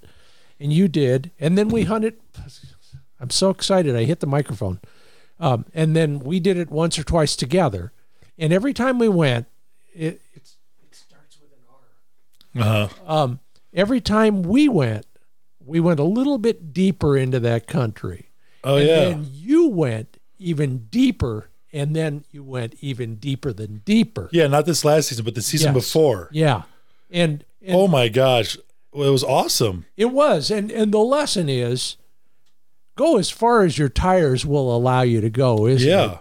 And 0.58 0.72
you 0.72 0.88
did, 0.88 1.30
and 1.38 1.56
then 1.56 1.68
we 1.68 1.84
hunted. 1.84 2.18
I'm 3.20 3.30
so 3.30 3.50
excited. 3.50 3.94
I 3.94 4.04
hit 4.04 4.20
the 4.20 4.26
microphone. 4.26 4.80
Um, 5.38 5.66
and 5.74 5.94
then 5.94 6.20
we 6.20 6.40
did 6.40 6.56
it 6.56 6.70
once 6.70 6.98
or 6.98 7.04
twice 7.04 7.36
together. 7.36 7.92
And 8.38 8.52
every 8.52 8.72
time 8.72 8.98
we 8.98 9.08
went, 9.08 9.46
it, 9.92 10.20
it's, 10.34 10.56
it 10.82 10.94
starts 10.94 11.38
with 11.38 11.52
an 11.52 11.58
R. 11.70 11.78
Uh-huh. 12.62 12.88
Um, 13.06 13.40
every 13.74 14.00
time 14.00 14.42
we 14.42 14.68
went, 14.68 15.06
we 15.64 15.80
went 15.80 16.00
a 16.00 16.04
little 16.04 16.38
bit 16.38 16.72
deeper 16.72 17.16
into 17.16 17.40
that 17.40 17.66
country. 17.66 18.30
Oh 18.64 18.76
and 18.76 18.86
yeah, 18.88 19.00
then 19.00 19.26
you 19.32 19.68
went 19.68 20.18
even 20.38 20.86
deeper, 20.90 21.50
and 21.72 21.94
then 21.94 22.24
you 22.30 22.42
went 22.44 22.74
even 22.80 23.16
deeper 23.16 23.52
than 23.52 23.78
deeper. 23.84 24.28
yeah. 24.32 24.46
Not 24.46 24.66
this 24.66 24.84
last 24.84 25.08
season, 25.08 25.24
but 25.24 25.34
the 25.34 25.42
season 25.42 25.74
Yes. 25.74 25.84
before. 25.86 26.28
Yeah. 26.32 26.62
And, 27.10 27.44
and 27.62 27.74
Oh 27.76 27.86
my 27.88 28.08
gosh, 28.08 28.56
well, 28.92 29.08
it 29.08 29.12
was 29.12 29.24
awesome. 29.24 29.86
It 29.96 30.06
was, 30.06 30.50
and 30.50 30.70
and 30.70 30.92
the 30.92 30.98
lesson 30.98 31.48
is, 31.48 31.96
go 32.96 33.18
as 33.18 33.30
far 33.30 33.62
as 33.62 33.78
your 33.78 33.88
tires 33.88 34.44
will 34.46 34.74
allow 34.74 35.02
you 35.02 35.20
to 35.20 35.30
go. 35.30 35.66
Isn't 35.66 35.88
Yeah. 35.88 36.12
it? 36.12 36.18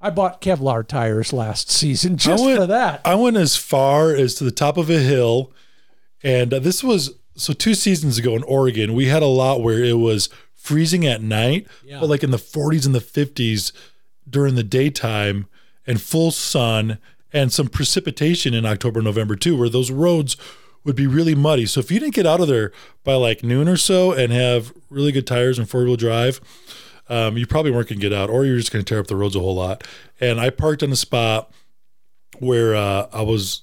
I 0.00 0.10
bought 0.10 0.40
Kevlar 0.40 0.86
tires 0.86 1.32
last 1.32 1.70
season 1.70 2.16
just 2.16 2.44
went- 2.44 2.58
for 2.58 2.66
that. 2.66 3.00
I 3.04 3.14
went 3.14 3.36
as 3.36 3.56
far 3.56 4.14
as 4.14 4.34
to 4.36 4.44
the 4.44 4.50
top 4.50 4.76
of 4.76 4.90
a 4.90 4.98
hill, 4.98 5.52
and 6.26 6.52
uh, 6.52 6.58
this 6.58 6.82
was 6.84 7.14
so 7.36 7.52
two 7.52 7.74
seasons 7.74 8.18
ago 8.18 8.34
in 8.36 8.42
Oregon. 8.42 8.94
We 8.94 9.06
had 9.06 9.22
a 9.22 9.26
lot 9.26 9.62
where 9.62 9.82
it 9.84 9.98
was 9.98 10.28
freezing 10.54 11.06
at 11.06 11.22
night, 11.22 11.66
Yeah. 11.84 12.00
but 12.00 12.08
like 12.08 12.22
in 12.24 12.30
the 12.30 12.38
40s 12.38 12.84
and 12.86 12.94
the 12.94 13.00
50s 13.00 13.72
during 14.28 14.54
the 14.56 14.62
daytime, 14.64 15.46
and 15.86 16.00
full 16.00 16.30
sun 16.32 16.98
and 17.32 17.52
some 17.52 17.68
precipitation 17.68 18.54
in 18.54 18.66
October, 18.66 19.00
November 19.02 19.36
too, 19.36 19.56
where 19.56 19.68
those 19.68 19.90
roads 19.92 20.36
would 20.82 20.96
be 20.96 21.06
really 21.06 21.34
muddy. 21.34 21.66
So 21.66 21.78
if 21.80 21.90
you 21.92 22.00
didn't 22.00 22.14
get 22.14 22.26
out 22.26 22.40
of 22.40 22.48
there 22.48 22.72
by 23.04 23.14
like 23.14 23.44
noon 23.44 23.68
or 23.68 23.76
so 23.76 24.12
and 24.12 24.32
have 24.32 24.72
really 24.90 25.12
good 25.12 25.26
tires 25.28 25.58
and 25.58 25.68
four 25.70 25.84
wheel 25.84 25.94
drive, 25.96 26.40
um, 27.08 27.36
you 27.36 27.46
probably 27.46 27.70
weren't 27.70 27.88
going 27.88 28.00
to 28.00 28.08
get 28.08 28.16
out, 28.16 28.30
or 28.30 28.44
you're 28.44 28.56
just 28.58 28.72
going 28.72 28.84
to 28.84 28.88
tear 28.88 28.98
up 28.98 29.06
the 29.06 29.14
roads 29.14 29.36
a 29.36 29.40
whole 29.40 29.54
lot. 29.54 29.84
And 30.20 30.40
I 30.40 30.50
parked 30.50 30.82
on 30.82 30.90
a 30.90 30.96
spot 30.96 31.52
where 32.40 32.74
uh, 32.74 33.06
I 33.12 33.22
was 33.22 33.62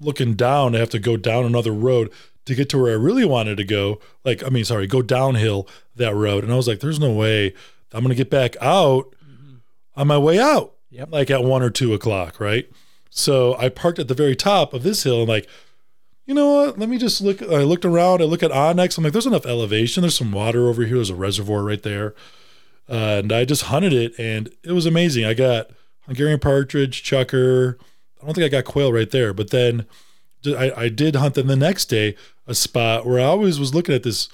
looking 0.00 0.34
down. 0.34 0.74
I 0.74 0.78
have 0.78 0.90
to 0.90 0.98
go 0.98 1.16
down 1.16 1.44
another 1.44 1.72
road 1.72 2.12
to 2.44 2.54
get 2.54 2.68
to 2.70 2.78
where 2.80 2.92
I 2.92 2.96
really 2.96 3.24
wanted 3.24 3.56
to 3.56 3.64
go. 3.64 3.98
Like, 4.24 4.44
I 4.44 4.48
mean, 4.48 4.64
sorry, 4.64 4.86
go 4.86 5.02
downhill 5.02 5.68
that 5.96 6.14
road. 6.14 6.44
And 6.44 6.52
I 6.52 6.56
was 6.56 6.68
like, 6.68 6.80
there's 6.80 7.00
no 7.00 7.12
way 7.12 7.54
I'm 7.92 8.02
going 8.02 8.10
to 8.10 8.14
get 8.14 8.30
back 8.30 8.56
out 8.60 9.14
on 9.96 10.06
my 10.06 10.18
way 10.18 10.38
out, 10.38 10.74
Yep. 10.90 11.08
like 11.10 11.30
at 11.30 11.42
one 11.42 11.62
or 11.62 11.70
two 11.70 11.94
o'clock, 11.94 12.38
right? 12.38 12.70
So 13.10 13.56
I 13.56 13.68
parked 13.70 13.98
at 13.98 14.08
the 14.08 14.14
very 14.14 14.36
top 14.36 14.74
of 14.74 14.82
this 14.82 15.02
hill 15.04 15.20
and 15.20 15.28
like, 15.28 15.48
you 16.26 16.34
know 16.34 16.52
what? 16.52 16.78
Let 16.78 16.88
me 16.88 16.98
just 16.98 17.20
look. 17.20 17.40
I 17.40 17.62
looked 17.62 17.84
around. 17.84 18.20
I 18.20 18.24
look 18.24 18.42
at 18.42 18.50
onX. 18.50 18.98
I'm 18.98 19.04
like, 19.04 19.12
there's 19.12 19.26
enough 19.26 19.46
elevation. 19.46 20.00
There's 20.02 20.16
some 20.16 20.32
water 20.32 20.68
over 20.68 20.84
here. 20.84 20.96
There's 20.96 21.08
a 21.10 21.14
reservoir 21.14 21.62
right 21.62 21.82
there. 21.82 22.14
Uh, 22.88 23.20
and 23.22 23.32
I 23.32 23.44
just 23.44 23.62
hunted 23.62 23.92
it, 23.92 24.12
and 24.18 24.50
it 24.64 24.72
was 24.72 24.86
amazing. 24.86 25.24
I 25.24 25.34
got 25.34 25.70
Hungarian 26.02 26.40
partridge, 26.40 27.02
chukar. 27.02 27.78
I 28.20 28.24
don't 28.24 28.34
think 28.34 28.44
I 28.44 28.48
got 28.48 28.64
quail 28.64 28.92
right 28.92 29.10
there, 29.10 29.32
but 29.32 29.50
then 29.50 29.86
I, 30.46 30.72
I 30.76 30.88
did 30.88 31.16
hunt 31.16 31.34
them 31.34 31.46
the 31.46 31.56
next 31.56 31.86
day, 31.86 32.16
a 32.46 32.54
spot 32.54 33.06
where 33.06 33.18
I 33.18 33.24
always 33.24 33.58
was 33.58 33.74
looking 33.74 33.94
at 33.94 34.02
this 34.02 34.28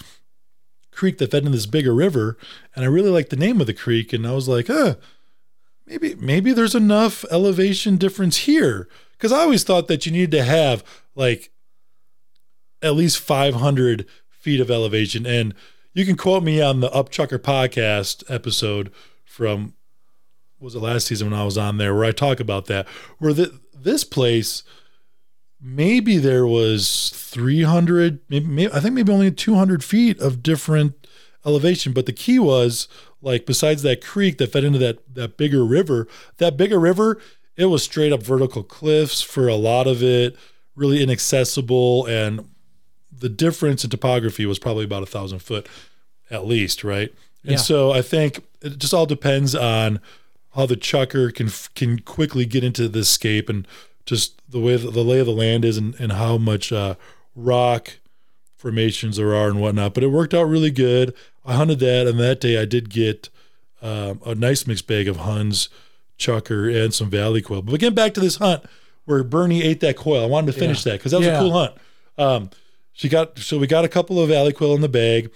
creek 0.90 1.18
that 1.18 1.31
fed 1.31 1.45
into 1.45 1.57
this 1.57 1.66
bigger 1.66 1.95
river, 1.95 2.37
and 2.75 2.85
I 2.85 2.88
really 2.88 3.11
liked 3.11 3.31
the 3.31 3.37
name 3.37 3.61
of 3.61 3.66
the 3.66 3.75
creek, 3.75 4.12
and 4.12 4.27
I 4.27 4.33
was 4.33 4.49
like, 4.49 4.66
huh, 4.66 4.97
maybe 5.87 6.14
maybe 6.16 6.53
there's 6.53 6.75
enough 6.75 7.25
elevation 7.31 7.97
difference 7.97 8.38
here, 8.38 8.88
because 9.12 9.33
I 9.33 9.40
always 9.40 9.64
thought 9.64 9.88
that 9.88 10.07
you 10.07 10.12
needed 10.12 10.33
to 10.33 10.45
have 10.45 10.85
like 11.14 11.51
at 12.83 12.95
least 12.95 13.18
500 13.18 14.07
feet 14.29 14.61
of 14.61 14.71
elevation, 14.71 15.27
and 15.27 15.55
you 15.95 16.05
can 16.05 16.16
quote 16.16 16.42
me 16.42 16.61
on 16.61 16.81
the 16.81 16.90
Upchucker 16.90 17.38
podcast 17.38 18.25
episode 18.33 18.92
from 19.25 19.75
was 20.61 20.75
it 20.77 20.81
last 20.81 21.09
season 21.09 21.31
when 21.31 21.38
I 21.38 21.45
was 21.45 21.59
on 21.59 21.79
there 21.79 21.95
where 21.95 22.05
I 22.05 22.12
talk 22.12 22.38
about 22.38 22.66
that 22.66 22.87
where 23.18 23.33
the, 23.33 23.59
this 23.85 24.05
place 24.05 24.62
maybe 25.61 26.18
there 26.18 26.47
was 26.47 27.11
300 27.14 28.21
maybe, 28.29 28.47
maybe 28.47 28.73
I 28.73 28.81
think 28.81 28.95
maybe 28.95 29.12
only 29.12 29.31
200 29.31 29.85
feet 29.85 30.18
of 30.21 30.42
different 30.42 31.07
elevation 31.47 31.92
but 31.92 32.07
the 32.07 32.12
key 32.12 32.38
was 32.38 32.88
like 33.21 33.47
besides 33.47 33.83
that 33.83 34.05
creek 34.05 34.38
that 34.38 34.53
fed 34.53 34.64
into 34.64 34.79
that 34.81 35.14
that 35.14 35.37
bigger 35.37 35.64
river 35.64 36.09
that 36.38 36.57
bigger 36.57 36.81
river 36.81 37.21
it 37.57 37.66
was 37.66 37.83
straight 37.83 38.12
up 38.12 38.23
vertical 38.23 38.62
cliffs 38.62 39.23
for 39.23 39.47
a 39.49 39.55
lot 39.55 39.87
of 39.87 40.03
it 40.03 40.37
really 40.75 41.03
inaccessible 41.03 42.07
and 42.07 42.49
the 43.16 43.29
difference 43.29 43.85
in 43.85 43.90
topography 43.90 44.47
was 44.47 44.59
probably 44.59 44.85
about 44.85 45.03
a 45.03 45.07
thousand 45.07 45.38
foot 45.38 45.68
at 46.31 46.47
least, 46.47 46.83
right? 46.83 47.12
And 47.45 47.53
Yeah. 47.53 47.59
so 47.59 47.92
I 47.92 48.03
think 48.03 48.42
it 48.62 48.79
just 48.79 48.95
all 48.95 49.07
depends 49.07 49.55
on 49.55 50.01
how 50.55 50.67
the 50.67 50.77
chukar 50.77 51.35
can 51.35 51.51
can 51.75 51.99
quickly 52.01 52.45
get 52.45 52.62
into 52.65 52.88
the 52.88 53.05
scape 53.05 53.49
and 53.49 53.67
just 54.07 54.41
the 54.49 54.61
way 54.61 54.77
the, 54.77 54.91
the 54.91 55.05
lay 55.05 55.21
of 55.21 55.27
the 55.27 55.33
land 55.33 55.65
is 55.65 55.77
and, 55.77 55.95
and 56.01 56.12
how 56.12 56.37
much 56.38 56.73
uh, 56.73 56.95
rock 57.37 57.99
formations 58.57 59.17
there 59.17 59.35
are 59.35 59.49
and 59.49 59.61
whatnot. 59.61 59.95
But 59.95 60.05
it 60.05 60.09
worked 60.09 60.35
out 60.35 60.45
really 60.45 60.71
good. 60.71 61.15
I 61.45 61.55
hunted 61.55 61.79
that, 61.81 62.07
and 62.07 62.19
that 62.21 62.41
day 62.41 62.61
I 62.61 62.65
did 62.65 62.91
get 62.91 63.29
um, 63.81 64.21
a 64.25 64.35
nice 64.35 64.67
mixed 64.67 64.87
bag 64.87 65.09
of 65.09 65.19
Huns, 65.19 65.69
chukar, 66.19 66.73
and 66.85 66.95
some 66.95 67.11
valley 67.11 67.43
quail. 67.43 67.62
But 67.62 67.81
getting 67.81 67.95
back 67.95 68.15
to 68.15 68.21
this 68.21 68.37
hunt 68.37 68.65
where 69.05 69.25
Bernie 69.25 69.62
ate 69.62 69.81
that 69.81 69.97
quail. 69.97 70.23
I 70.23 70.27
wanted 70.27 70.53
to 70.53 70.59
finish 70.59 70.85
that 70.85 70.93
because 70.99 71.11
that 71.12 71.19
was 71.19 71.27
Yeah. 71.27 71.38
a 71.38 71.41
cool 71.41 71.53
hunt. 71.53 71.75
Um, 72.19 72.51
she 72.93 73.09
got 73.09 73.38
so 73.38 73.59
we 73.59 73.67
got 73.67 73.85
a 73.85 73.88
couple 73.88 74.21
of 74.21 74.29
valley 74.29 74.53
quail 74.53 74.75
in 74.75 74.81
the 74.81 74.88
bag, 74.88 75.31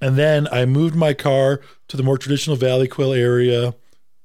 and 0.00 0.16
then 0.16 0.48
I 0.50 0.66
moved 0.66 0.94
my 0.94 1.14
car 1.14 1.60
to 1.88 1.96
the 1.96 2.02
more 2.02 2.18
traditional 2.18 2.56
valley 2.56 2.88
quail 2.88 3.12
area. 3.12 3.74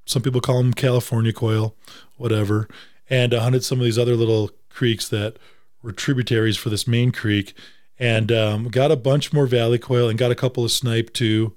Some 0.10 0.24
people 0.24 0.42
call 0.42 0.58
them 0.58 0.74
California 0.74 1.32
quail, 1.32 1.76
whatever. 2.18 2.68
And 3.12 3.32
I 3.32 3.40
hunted 3.44 3.64
some 3.64 3.78
of 3.80 3.86
these 3.86 4.00
other 4.00 4.16
little 4.16 4.50
creeks 4.70 5.08
that 5.10 5.38
were 5.84 5.92
tributaries 5.92 6.58
for 6.58 6.70
this 6.72 6.88
main 6.88 7.12
creek, 7.12 7.54
and 8.00 8.32
um, 8.32 8.70
got 8.70 8.92
a 8.92 8.96
bunch 8.96 9.32
more 9.32 9.46
valley 9.46 9.78
quail 9.78 10.10
and 10.10 10.18
got 10.18 10.32
a 10.32 10.36
couple 10.36 10.64
of 10.66 10.72
snipe 10.72 11.14
too. 11.14 11.54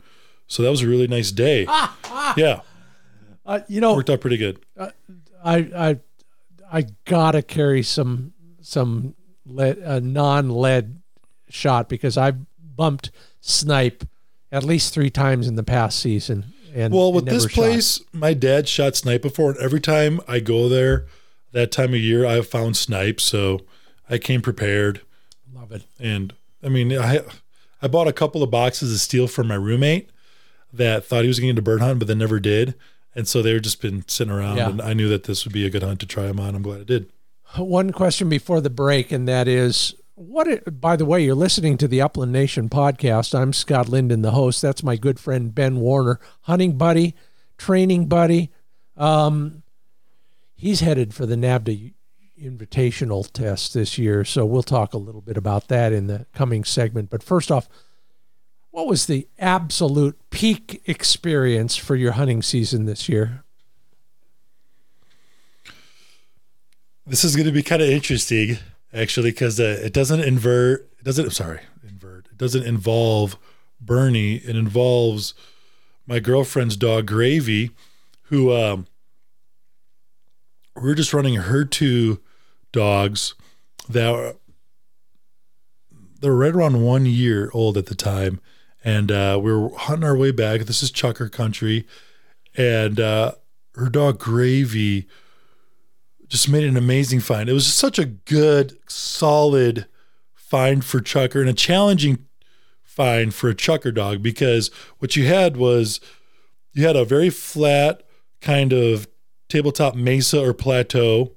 So 0.49 0.63
that 0.63 0.71
was 0.71 0.83
a 0.83 0.87
really 0.87 1.07
nice 1.09 1.33
day. 1.33 1.67
Yeah, 2.37 2.61
Uh, 3.47 3.61
you 3.69 3.81
know, 3.81 3.95
worked 3.95 4.11
out 4.11 4.21
pretty 4.21 4.37
good. 4.37 4.59
I 4.79 4.91
I 5.45 5.99
I 6.71 6.87
gotta 7.07 7.43
carry 7.43 7.83
some 7.83 8.33
some 8.61 9.15
lead, 9.47 9.83
uh, 9.83 9.99
non-lead 10.01 11.01
shot 11.49 11.89
because 11.89 12.17
I've 12.19 12.37
bumped 12.77 13.11
snipe 13.41 14.05
at 14.53 14.63
least 14.63 14.93
three 14.95 15.11
times 15.11 15.49
in 15.49 15.57
the 15.57 15.63
past 15.65 15.99
season, 15.99 16.53
And 16.75 16.93
Well, 16.95 17.13
with 17.13 17.27
this 17.27 17.43
shot. 17.45 17.53
place, 17.53 18.01
my 18.13 18.33
dad 18.35 18.69
shot 18.69 18.97
snipe 18.97 19.23
before, 19.23 19.51
and 19.53 19.61
every 19.61 19.81
time 19.81 20.21
I 20.27 20.41
go 20.41 20.69
there 20.69 21.07
that 21.53 21.71
time 21.71 21.93
of 21.93 22.01
year, 22.01 22.25
I've 22.25 22.47
found 22.47 22.77
snipe. 22.77 23.21
So 23.21 23.61
I 24.09 24.19
came 24.19 24.41
prepared. 24.43 25.01
love 25.55 25.71
it. 25.73 25.83
And 26.01 26.33
I 26.63 26.69
mean, 26.69 26.93
I 26.97 27.21
I 27.83 27.89
bought 27.89 28.09
a 28.09 28.13
couple 28.13 28.43
of 28.43 28.51
boxes 28.51 28.93
of 28.93 29.01
steel 29.01 29.27
for 29.29 29.43
my 29.45 29.55
roommate 29.57 30.09
that 30.73 31.05
thought 31.05 31.23
he 31.23 31.29
was 31.29 31.41
going 31.41 31.57
to 31.57 31.63
bird 31.63 31.81
hunt, 31.81 31.99
but 31.99 32.09
then 32.09 32.19
never 32.19 32.41
did. 32.41 32.75
And 33.15 33.29
so 33.29 33.43
they've 33.43 33.61
just 33.61 33.83
been 33.83 34.05
sitting 34.09 34.33
around, 34.33 34.57
Yeah. 34.57 34.71
and 34.71 34.81
I 34.81 34.95
knew 34.95 35.09
that 35.09 35.25
this 35.25 35.45
would 35.45 35.53
be 35.53 35.67
a 35.67 35.71
good 35.71 35.83
hunt 35.83 36.01
to 36.01 36.07
try 36.07 36.27
them 36.27 36.41
on. 36.41 36.55
I'm 36.55 36.63
glad 36.63 36.81
I 36.81 36.85
did. 36.85 37.11
One 37.59 37.91
question 37.93 38.31
before 38.31 38.63
the 38.63 38.71
break, 38.71 39.13
and 39.13 39.29
that 39.29 39.47
is 39.47 39.95
what. 40.15 40.49
It, 40.49 40.81
by 40.81 40.97
the 40.97 41.05
way, 41.05 41.25
you're 41.25 41.35
listening 41.35 41.77
to 41.79 41.89
the 41.89 42.01
Upland 42.01 42.33
Nation 42.33 42.69
podcast. 42.69 43.39
I'm 43.39 43.53
Scott 43.53 43.89
Linden, 43.89 44.23
the 44.23 44.33
host. 44.33 44.63
That's 44.63 44.83
my 44.83 44.97
good 44.97 45.19
friend 45.19 45.55
Ben 45.55 45.77
Warner, 45.77 46.21
hunting 46.43 46.77
buddy, 46.77 47.15
training 47.59 48.07
buddy. 48.07 48.51
Um, 48.97 49.63
he's 50.55 50.81
headed 50.81 51.15
for 51.15 51.27
the 51.27 51.37
NAVHDA 51.37 51.95
Invitational 52.43 53.31
test 53.31 53.73
this 53.73 53.99
year, 53.99 54.25
so 54.25 54.45
we'll 54.45 54.65
talk 54.65 54.95
a 54.95 54.99
little 54.99 55.21
bit 55.21 55.37
about 55.37 55.69
that 55.69 55.93
in 55.93 56.09
the 56.09 56.27
coming 56.35 56.65
segment. 56.65 57.09
But 57.09 57.23
first 57.23 57.53
off, 57.53 57.69
what 58.73 58.89
was 58.89 59.07
the 59.07 59.29
absolute 59.39 60.19
peak 60.31 60.83
experience 60.87 61.77
for 61.77 61.95
your 61.95 62.13
hunting 62.13 62.43
season 62.43 62.87
this 62.87 63.09
year? 63.09 63.45
This 67.07 67.23
is 67.23 67.37
going 67.37 67.47
to 67.47 67.53
be 67.53 67.63
kind 67.63 67.83
of 67.83 67.89
interesting, 67.89 68.59
actually, 68.93 69.31
because 69.31 69.59
uh, 69.59 69.81
it 69.83 69.93
doesn't 69.93 70.21
invert. 70.21 70.91
It 70.99 71.05
doesn't. 71.05 71.31
Sorry, 71.31 71.61
invert. 71.87 72.27
It 72.31 72.39
doesn't 72.39 72.65
involve 72.65 73.39
Bernie. 73.81 74.37
It 74.37 74.57
involves 74.57 75.35
my 76.07 76.21
girlfriend's 76.21 76.77
dog 76.77 77.07
Gravy, 77.07 77.71
who 78.25 78.53
um, 78.53 78.87
we 80.77 80.83
we're 80.83 80.95
just 80.95 81.15
running 81.15 81.37
her 81.37 81.65
two 81.65 82.21
dogs 82.73 83.35
that 83.89 84.11
were, 84.11 84.37
they 86.21 86.29
were 86.29 86.37
right 86.37 86.55
around 86.55 86.83
one 86.83 87.07
year 87.07 87.51
old 87.53 87.77
at 87.77 87.87
the 87.87 87.95
time, 87.95 88.41
and 88.85 89.11
uh, 89.11 89.39
we 89.43 89.53
were 89.53 89.71
hunting 89.77 90.05
our 90.05 90.17
way 90.17 90.31
back. 90.31 90.63
This 90.63 90.83
is 90.83 90.93
Chukar 90.93 91.31
country, 91.31 91.87
and 92.57 92.99
uh, 93.01 93.33
her 93.75 93.89
dog 93.89 94.19
Gravy 94.19 95.09
just 96.33 96.49
made 96.49 96.65
an 96.65 96.79
amazing 96.79 97.21
find. 97.21 97.49
It 97.51 97.53
was 97.53 97.67
just 97.67 97.77
such 97.79 97.99
a 97.99 98.07
good, 98.07 98.79
solid 98.89 99.87
find 100.35 100.83
for 100.83 101.01
Chukar 101.01 101.41
and 101.41 101.51
a 101.51 101.53
challenging 101.53 102.25
find 102.83 103.35
for 103.35 103.51
a 103.51 103.55
Chukar 103.55 103.95
dog 103.95 104.23
because 104.23 104.71
what 104.99 105.15
you 105.15 105.27
had 105.27 105.59
was 105.59 106.01
you 106.73 106.87
had 106.87 106.97
a 106.97 107.05
very 107.05 107.29
flat 107.29 108.03
kind 108.41 108.73
of 108.73 109.07
tabletop 109.51 109.95
mesa 109.95 110.43
or 110.43 110.55
plateau, 110.55 111.33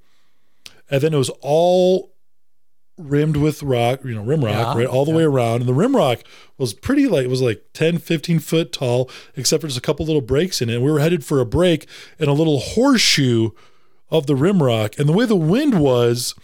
and 0.90 1.02
then 1.02 1.14
it 1.14 1.18
was 1.18 1.30
all 1.42 2.14
rimmed 2.98 3.36
with 3.36 3.62
rock, 3.64 4.00
you 4.06 4.16
know, 4.16 4.24
rim 4.24 4.46
rock, 4.46 4.56
Yeah, 4.56 4.78
right, 4.78 4.88
all 4.88 5.04
the 5.04 5.12
yeah. 5.12 5.18
way 5.18 5.24
around. 5.24 5.60
And 5.60 5.68
the 5.68 5.74
rim 5.74 5.94
rock 5.94 6.22
was 6.58 6.74
pretty 6.74 7.08
like, 7.08 7.26
it 7.26 7.30
was 7.30 7.42
like 7.42 7.66
10, 7.74 7.98
15 7.98 8.40
foot 8.40 8.72
tall, 8.72 9.10
except 9.36 9.60
for 9.60 9.68
just 9.68 9.78
a 9.78 9.82
couple 9.82 10.06
little 10.06 10.22
breaks 10.22 10.62
in 10.62 10.70
it. 10.70 10.80
We 10.82 10.90
were 10.90 11.00
headed 11.02 11.26
for 11.26 11.42
a 11.42 11.46
break 11.46 11.90
and 12.18 12.30
a 12.30 12.34
little 12.34 12.60
horseshoe 12.62 13.50
of 14.10 14.28
the 14.28 14.36
rim 14.36 14.62
rock. 14.62 14.98
And 14.98 15.10
the 15.10 15.14
way 15.14 15.26
the 15.26 15.36
wind 15.36 15.80
was, 15.80 16.36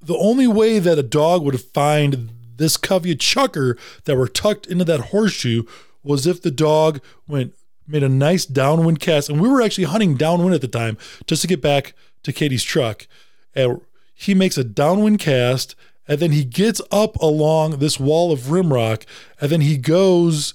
the 0.00 0.16
only 0.16 0.46
way 0.46 0.78
that 0.78 0.98
a 0.98 1.02
dog 1.02 1.42
would 1.42 1.60
find 1.60 2.30
this 2.56 2.76
covey 2.76 3.12
of 3.12 3.18
chukar 3.18 3.78
that 4.04 4.16
were 4.16 4.28
tucked 4.28 4.66
into 4.66 4.84
that 4.84 5.00
horseshoe 5.00 5.62
was 6.02 6.26
if 6.26 6.42
the 6.42 6.50
dog 6.50 7.00
went 7.26 7.54
made 7.86 8.02
a 8.02 8.08
nice 8.08 8.46
downwind 8.46 9.00
cast. 9.00 9.28
And 9.28 9.40
we 9.40 9.48
were 9.48 9.60
actually 9.60 9.84
hunting 9.84 10.14
downwind 10.14 10.54
at 10.54 10.60
the 10.60 10.68
time 10.68 10.96
just 11.26 11.42
to 11.42 11.48
get 11.48 11.60
back 11.60 11.94
to 12.22 12.32
Katie's 12.32 12.62
truck. 12.62 13.06
And 13.54 13.80
he 14.14 14.34
makes 14.34 14.56
a 14.56 14.64
downwind 14.64 15.18
cast 15.18 15.74
and 16.06 16.20
then 16.20 16.32
he 16.32 16.44
gets 16.44 16.80
up 16.90 17.16
along 17.16 17.78
this 17.78 17.98
wall 17.98 18.32
of 18.32 18.50
rim 18.50 18.72
rock 18.72 19.04
and 19.40 19.50
then 19.50 19.60
he 19.60 19.76
goes 19.76 20.54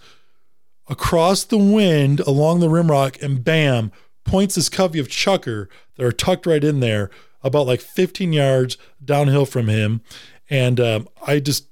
across 0.88 1.43
the 1.43 1.57
wind 1.57 2.19
along 2.21 2.59
the 2.59 2.69
rim 2.69 2.89
rock 2.91 3.17
and 3.21 3.43
bam 3.43 3.91
points 4.25 4.55
this 4.55 4.69
covey 4.69 4.99
of 4.99 5.07
chukar 5.07 5.67
that 5.95 6.05
are 6.05 6.11
tucked 6.11 6.45
right 6.45 6.63
in 6.63 6.81
there 6.81 7.09
about 7.41 7.67
like 7.67 7.79
15 7.79 8.33
yards 8.33 8.77
downhill 9.03 9.45
from 9.45 9.67
him. 9.67 10.01
And 10.49 10.79
um, 10.79 11.07
i 11.25 11.39
just 11.39 11.67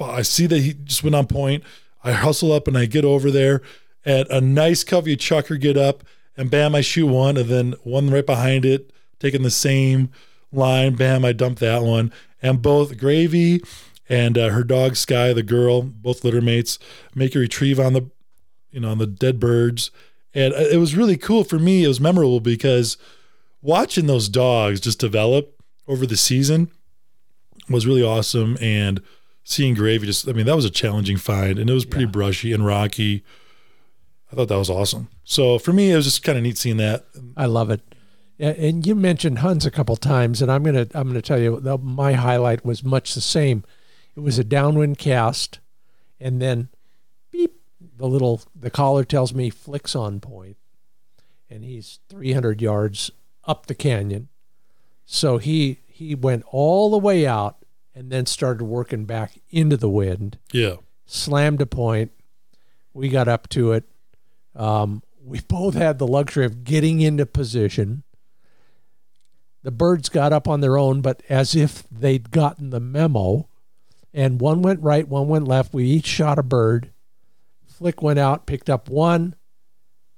i 0.00 0.20
see 0.20 0.46
that 0.46 0.60
he 0.60 0.74
just 0.74 1.02
went 1.02 1.16
on 1.16 1.26
point. 1.26 1.64
I 2.04 2.12
hustle 2.12 2.52
up 2.52 2.68
and 2.68 2.76
i 2.76 2.84
get 2.84 3.04
over 3.04 3.30
there. 3.30 3.62
And 4.04 4.28
a 4.28 4.40
nice 4.40 4.84
covey 4.84 5.14
of 5.14 5.18
chukar 5.20 5.58
get 5.58 5.76
up 5.76 6.04
and 6.36 6.50
bam 6.50 6.74
i 6.74 6.80
shoot 6.82 7.06
one. 7.06 7.36
And 7.36 7.48
then 7.48 7.74
one 7.84 8.10
right 8.10 8.26
behind 8.26 8.64
it 8.64 8.92
taking 9.18 9.42
the 9.42 9.50
same 9.50 10.10
line 10.52 10.94
bam 10.94 11.24
i 11.24 11.32
dump 11.32 11.60
that 11.60 11.82
one. 11.82 12.12
And 12.42 12.60
both 12.60 12.98
gravy 12.98 13.62
and 14.08 14.36
uh, 14.36 14.50
her 14.50 14.64
dog 14.64 14.96
sky 14.96 15.32
the 15.32 15.42
girl 15.42 15.82
both 15.82 16.24
litter 16.24 16.40
mates 16.40 16.78
make 17.14 17.34
a 17.34 17.38
retrieve 17.38 17.80
on 17.80 17.92
the 17.92 18.10
you 18.70 18.80
know 18.80 18.90
on 18.90 18.98
the 18.98 19.06
dead 19.06 19.40
birds 19.40 19.90
and 20.36 20.54
uh, 20.54 20.58
it 20.58 20.76
was 20.78 20.94
really 20.94 21.16
cool 21.16 21.42
for 21.42 21.58
me 21.58 21.82
it 21.84 21.88
was 21.88 22.00
memorable 22.00 22.38
because 22.40 22.96
watching 23.62 24.06
those 24.06 24.28
dogs 24.28 24.80
just 24.80 25.00
develop 25.00 25.60
over 25.88 26.06
the 26.06 26.16
season 26.16 26.70
was 27.68 27.86
really 27.86 28.02
awesome 28.02 28.56
and 28.60 29.02
seeing 29.42 29.74
gravy 29.74 30.06
just 30.06 30.28
i 30.28 30.32
mean 30.32 30.46
that 30.46 30.54
was 30.56 30.64
a 30.64 30.70
challenging 30.70 31.16
find 31.16 31.58
and 31.58 31.68
it 31.68 31.72
was 31.72 31.84
pretty 31.84 32.04
Yeah. 32.04 32.10
brushy 32.12 32.52
and 32.52 32.64
rocky 32.64 33.24
i 34.30 34.36
thought 34.36 34.48
that 34.48 34.58
was 34.58 34.70
awesome 34.70 35.08
so 35.24 35.58
for 35.58 35.72
me 35.72 35.90
it 35.90 35.96
was 35.96 36.04
just 36.04 36.22
kind 36.22 36.36
of 36.38 36.44
neat 36.44 36.58
seeing 36.58 36.76
that 36.76 37.04
I 37.36 37.46
love 37.46 37.70
it. 37.70 37.80
Yeah, 38.38 38.50
And 38.50 38.86
you 38.86 38.94
mentioned 38.94 39.38
Huns 39.38 39.64
a 39.66 39.70
couple 39.70 39.96
times, 39.96 40.42
and 40.42 40.52
I'm 40.52 40.62
gonna 40.62 40.86
I'm 40.94 41.06
gonna 41.08 41.22
tell 41.22 41.40
you 41.40 41.58
my 41.82 42.12
highlight 42.12 42.64
was 42.66 42.84
much 42.84 43.14
the 43.14 43.20
same. 43.22 43.64
It 44.14 44.20
was 44.20 44.38
a 44.38 44.44
downwind 44.44 44.98
cast, 44.98 45.58
and 46.20 46.40
then 46.40 46.68
the 47.96 48.06
little 48.06 48.42
the 48.54 48.70
collar 48.70 49.04
tells 49.04 49.32
me 49.34 49.50
flicks 49.50 49.94
on 49.94 50.20
point, 50.20 50.56
and 51.48 51.64
he's 51.64 52.00
300 52.08 52.60
yards 52.60 53.10
up 53.44 53.66
the 53.66 53.74
canyon. 53.74 54.28
So 55.04 55.38
he 55.38 55.80
he 55.86 56.14
went 56.14 56.44
all 56.50 56.90
the 56.90 56.98
way 56.98 57.26
out 57.26 57.56
and 57.94 58.10
then 58.10 58.26
started 58.26 58.64
working 58.64 59.06
back 59.06 59.40
into 59.50 59.76
the 59.76 59.88
wind 59.88 60.38
yeah 60.52 60.76
slammed 61.06 61.60
a 61.60 61.66
point. 61.66 62.10
We 62.92 63.08
got 63.08 63.28
up 63.28 63.48
to 63.50 63.72
it. 63.72 63.84
Um, 64.54 65.02
we 65.22 65.40
both 65.48 65.74
had 65.74 65.98
the 65.98 66.06
luxury 66.06 66.44
of 66.44 66.64
getting 66.64 67.00
into 67.00 67.24
position. 67.24 68.02
The 69.62 69.70
birds 69.70 70.08
got 70.08 70.32
up 70.32 70.46
on 70.46 70.60
their 70.60 70.76
own, 70.76 71.00
but 71.00 71.22
as 71.28 71.56
if 71.56 71.84
they'd 71.90 72.30
gotten 72.30 72.70
the 72.70 72.80
memo. 72.80 73.48
And 74.12 74.40
one 74.40 74.62
went 74.62 74.80
right, 74.80 75.06
one 75.06 75.28
went 75.28 75.48
left. 75.48 75.74
We 75.74 75.84
each 75.84 76.06
shot 76.06 76.38
a 76.38 76.42
bird. 76.42 76.92
Flick 77.76 78.00
went 78.00 78.18
out, 78.18 78.46
picked 78.46 78.70
up 78.70 78.88
one, 78.88 79.34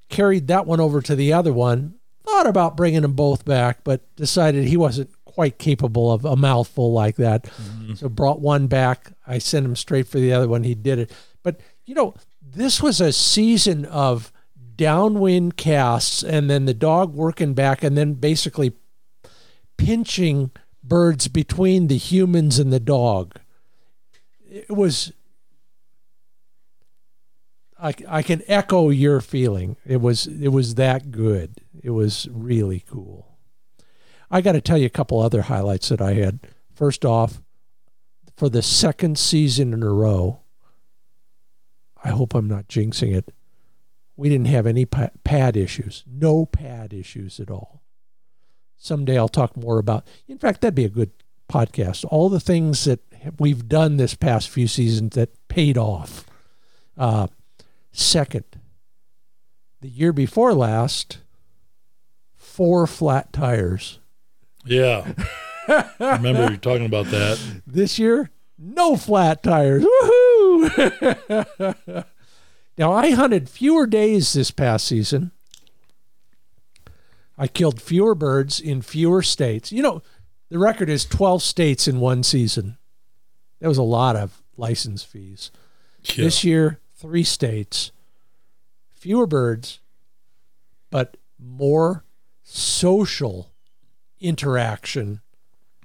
carried 0.08 0.46
that 0.46 0.66
one 0.66 0.80
over 0.80 1.02
to 1.02 1.16
the 1.16 1.32
other 1.32 1.52
one. 1.52 1.94
Thought 2.24 2.46
about 2.46 2.76
bringing 2.76 3.02
them 3.02 3.14
both 3.14 3.44
back, 3.44 3.82
but 3.84 4.14
decided 4.14 4.64
he 4.64 4.76
wasn't 4.76 5.10
quite 5.24 5.58
capable 5.58 6.12
of 6.12 6.24
a 6.24 6.36
mouthful 6.36 6.92
like 6.92 7.16
that. 7.16 7.44
Mm-hmm. 7.44 7.94
So 7.94 8.08
brought 8.08 8.40
one 8.40 8.66
back. 8.66 9.12
I 9.26 9.38
sent 9.38 9.66
him 9.66 9.74
straight 9.76 10.06
for 10.06 10.20
the 10.20 10.32
other 10.32 10.46
one. 10.46 10.62
He 10.62 10.74
did 10.74 10.98
it. 10.98 11.12
But 11.42 11.60
you 11.84 11.94
know, 11.94 12.14
this 12.40 12.82
was 12.82 13.00
a 13.00 13.12
season 13.12 13.84
of 13.86 14.32
downwind 14.76 15.56
casts 15.56 16.22
and 16.22 16.48
then 16.48 16.66
the 16.66 16.74
dog 16.74 17.14
working 17.14 17.54
back 17.54 17.82
and 17.82 17.98
then 17.98 18.14
basically 18.14 18.72
pinching 19.76 20.52
birds 20.84 21.26
between 21.28 21.88
the 21.88 21.96
humans 21.96 22.58
and 22.58 22.72
the 22.72 22.80
dog. 22.80 23.40
It 24.48 24.70
was 24.70 25.12
I, 27.80 27.94
I 28.08 28.22
can 28.22 28.42
echo 28.48 28.90
your 28.90 29.20
feeling. 29.20 29.76
It 29.86 30.00
was 30.00 30.26
it 30.26 30.48
was 30.48 30.74
that 30.74 31.10
good. 31.10 31.58
It 31.82 31.90
was 31.90 32.28
really 32.30 32.84
cool. 32.88 33.38
I 34.30 34.40
got 34.40 34.52
to 34.52 34.60
tell 34.60 34.76
you 34.78 34.86
a 34.86 34.90
couple 34.90 35.20
other 35.20 35.42
highlights 35.42 35.88
that 35.88 36.02
I 36.02 36.14
had. 36.14 36.40
First 36.74 37.04
off, 37.04 37.40
for 38.36 38.48
the 38.48 38.62
second 38.62 39.18
season 39.18 39.72
in 39.72 39.82
a 39.82 39.92
row, 39.92 40.40
I 42.04 42.10
hope 42.10 42.34
I'm 42.34 42.48
not 42.48 42.68
jinxing 42.68 43.14
it. 43.14 43.32
We 44.16 44.28
didn't 44.28 44.48
have 44.48 44.66
any 44.66 44.84
pad 44.84 45.56
issues. 45.56 46.04
No 46.06 46.46
pad 46.46 46.92
issues 46.92 47.40
at 47.40 47.50
all. 47.50 47.82
Someday 48.76 49.16
I'll 49.16 49.28
talk 49.28 49.56
more 49.56 49.78
about. 49.78 50.06
In 50.26 50.38
fact, 50.38 50.60
that'd 50.60 50.74
be 50.74 50.84
a 50.84 50.88
good 50.88 51.12
podcast. 51.48 52.04
All 52.08 52.28
the 52.28 52.40
things 52.40 52.84
that 52.84 53.00
we've 53.38 53.68
done 53.68 53.96
this 53.96 54.14
past 54.14 54.48
few 54.48 54.68
seasons 54.68 55.14
that 55.14 55.48
paid 55.48 55.78
off. 55.78 56.24
Uh, 56.96 57.28
second, 57.98 58.44
the 59.80 59.88
year 59.88 60.12
before 60.12 60.54
last, 60.54 61.18
four 62.36 62.86
flat 62.86 63.32
tires. 63.32 63.98
yeah 64.64 65.12
I 65.68 66.16
remember 66.16 66.50
you 66.50 66.56
talking 66.56 66.86
about 66.86 67.06
that 67.06 67.38
This 67.66 67.98
year, 67.98 68.30
no 68.58 68.96
flat 68.96 69.42
tires. 69.42 69.84
Woohoo! 69.84 71.04
Now, 72.78 72.92
I 72.92 73.10
hunted 73.10 73.48
fewer 73.50 73.88
days 73.88 74.32
this 74.32 74.52
past 74.52 74.86
season. 74.86 75.32
I 77.36 77.48
killed 77.48 77.82
fewer 77.82 78.14
birds 78.14 78.60
in 78.60 78.82
fewer 78.82 79.20
states. 79.20 79.72
You 79.72 79.82
know, 79.82 80.02
the 80.48 80.60
record 80.60 80.88
is 80.88 81.04
12 81.04 81.42
states 81.42 81.88
in 81.88 81.98
one 81.98 82.22
season. 82.22 82.78
That 83.58 83.66
was 83.66 83.78
a 83.78 83.82
lot 83.82 84.14
of 84.14 84.44
license 84.56 85.02
fees. 85.02 85.50
Yeah. 86.04 86.24
This 86.24 86.44
year, 86.44 86.78
three 86.98 87.24
states, 87.24 87.92
fewer 88.90 89.26
birds, 89.26 89.80
but 90.90 91.16
more 91.38 92.04
social 92.42 93.52
interaction, 94.20 95.20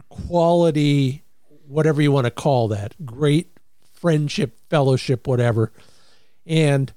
quality, 0.10 1.24
whatever 1.68 2.02
you 2.02 2.12
want 2.12 2.26
to 2.26 2.32
call 2.32 2.68
that, 2.68 2.96
great 3.06 3.58
friendship, 3.94 4.58
fellowship, 4.70 5.28
whatever. 5.28 5.72
And 6.46 6.92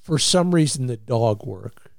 for 0.00 0.18
some 0.18 0.54
reason, 0.54 0.86
the 0.86 0.96
dog 0.96 1.46
work. 1.46 1.92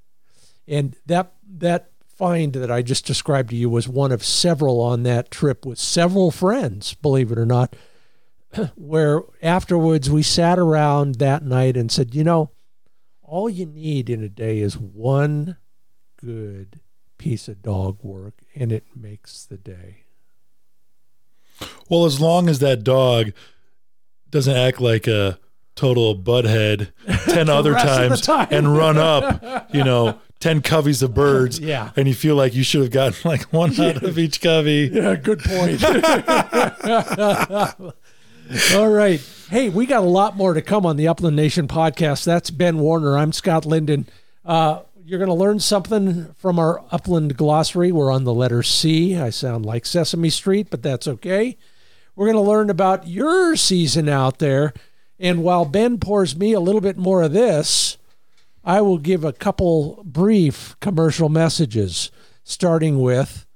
And 0.68 0.94
that 1.06 1.32
that 1.58 1.90
find 2.06 2.52
that 2.52 2.70
I 2.70 2.82
just 2.82 3.06
described 3.06 3.50
to 3.50 3.56
you 3.56 3.70
was 3.70 3.88
one 3.88 4.12
of 4.12 4.22
several 4.22 4.80
on 4.80 5.04
that 5.04 5.30
trip 5.30 5.64
with 5.64 5.78
several 5.78 6.30
friends, 6.30 6.94
believe 6.94 7.32
it 7.32 7.38
or 7.38 7.46
not, 7.46 7.74
where 8.74 9.22
afterwards 9.42 10.10
we 10.10 10.22
sat 10.22 10.58
around 10.58 11.16
that 11.16 11.44
night 11.44 11.76
and 11.76 11.90
said, 11.90 12.14
you 12.14 12.24
know, 12.24 12.50
all 13.22 13.48
you 13.48 13.66
need 13.66 14.10
in 14.10 14.22
a 14.24 14.28
day 14.28 14.58
is 14.58 14.76
one 14.76 15.56
good 16.20 16.80
piece 17.18 17.48
of 17.48 17.62
dog 17.62 17.98
work 18.02 18.34
and 18.54 18.72
it 18.72 18.84
makes 18.96 19.44
the 19.44 19.56
day. 19.56 20.04
Well, 21.88 22.06
as 22.06 22.20
long 22.20 22.48
as 22.48 22.58
that 22.60 22.82
dog 22.82 23.32
doesn't 24.30 24.56
act 24.56 24.80
like 24.80 25.06
a 25.06 25.38
total 25.76 26.16
butthead 26.16 26.92
10 27.26 27.48
other 27.48 27.72
rest 27.72 27.86
of 27.86 27.90
the 27.90 28.08
times 28.08 28.20
time. 28.22 28.48
and 28.50 28.76
run 28.76 28.98
up, 28.98 29.68
you 29.74 29.84
know, 29.84 30.18
10 30.40 30.62
coveys 30.62 31.02
of 31.02 31.14
birds. 31.14 31.60
Yeah. 31.70 31.90
And 31.96 32.08
you 32.08 32.14
feel 32.14 32.34
like 32.34 32.54
you 32.54 32.62
should 32.62 32.80
have 32.80 32.90
gotten 32.90 33.18
like 33.28 33.52
one 33.52 33.78
out 33.80 34.02
of 34.02 34.18
each 34.18 34.40
covey. 34.40 34.90
Yeah, 34.92 35.14
good 35.16 35.40
point. 35.40 35.80
All 38.74 38.88
right. 38.88 39.20
Hey, 39.48 39.68
we 39.68 39.86
got 39.86 40.02
a 40.02 40.08
lot 40.08 40.36
more 40.36 40.54
to 40.54 40.62
come 40.62 40.84
on 40.84 40.96
the 40.96 41.06
Upland 41.06 41.36
Nation 41.36 41.68
podcast. 41.68 42.24
That's 42.24 42.50
Ben 42.50 42.78
Warner. 42.78 43.16
I'm 43.16 43.32
Scott 43.32 43.64
Linden. 43.64 44.08
Uh, 44.44 44.80
you're 45.04 45.20
going 45.20 45.28
to 45.28 45.34
learn 45.34 45.60
something 45.60 46.34
from 46.34 46.58
our 46.58 46.82
Upland 46.90 47.36
glossary. 47.36 47.92
We're 47.92 48.10
on 48.10 48.24
the 48.24 48.34
letter 48.34 48.64
C. 48.64 49.16
I 49.16 49.30
sound 49.30 49.64
like 49.64 49.86
Sesame 49.86 50.30
Street, 50.30 50.66
but 50.68 50.82
that's 50.82 51.06
okay. 51.06 51.56
We're 52.16 52.26
going 52.26 52.44
to 52.44 52.50
learn 52.50 52.70
about 52.70 53.06
your 53.06 53.54
season 53.54 54.08
out 54.08 54.40
there. 54.40 54.72
And 55.20 55.44
while 55.44 55.64
Ben 55.64 55.98
pours 55.98 56.34
me 56.34 56.52
a 56.52 56.60
little 56.60 56.80
bit 56.80 56.96
more 56.96 57.22
of 57.22 57.32
this, 57.32 57.98
I 58.64 58.80
will 58.80 58.98
give 58.98 59.22
a 59.22 59.32
couple 59.32 60.02
brief 60.04 60.74
commercial 60.80 61.28
messages, 61.28 62.10
starting 62.42 62.98
with 63.00 63.46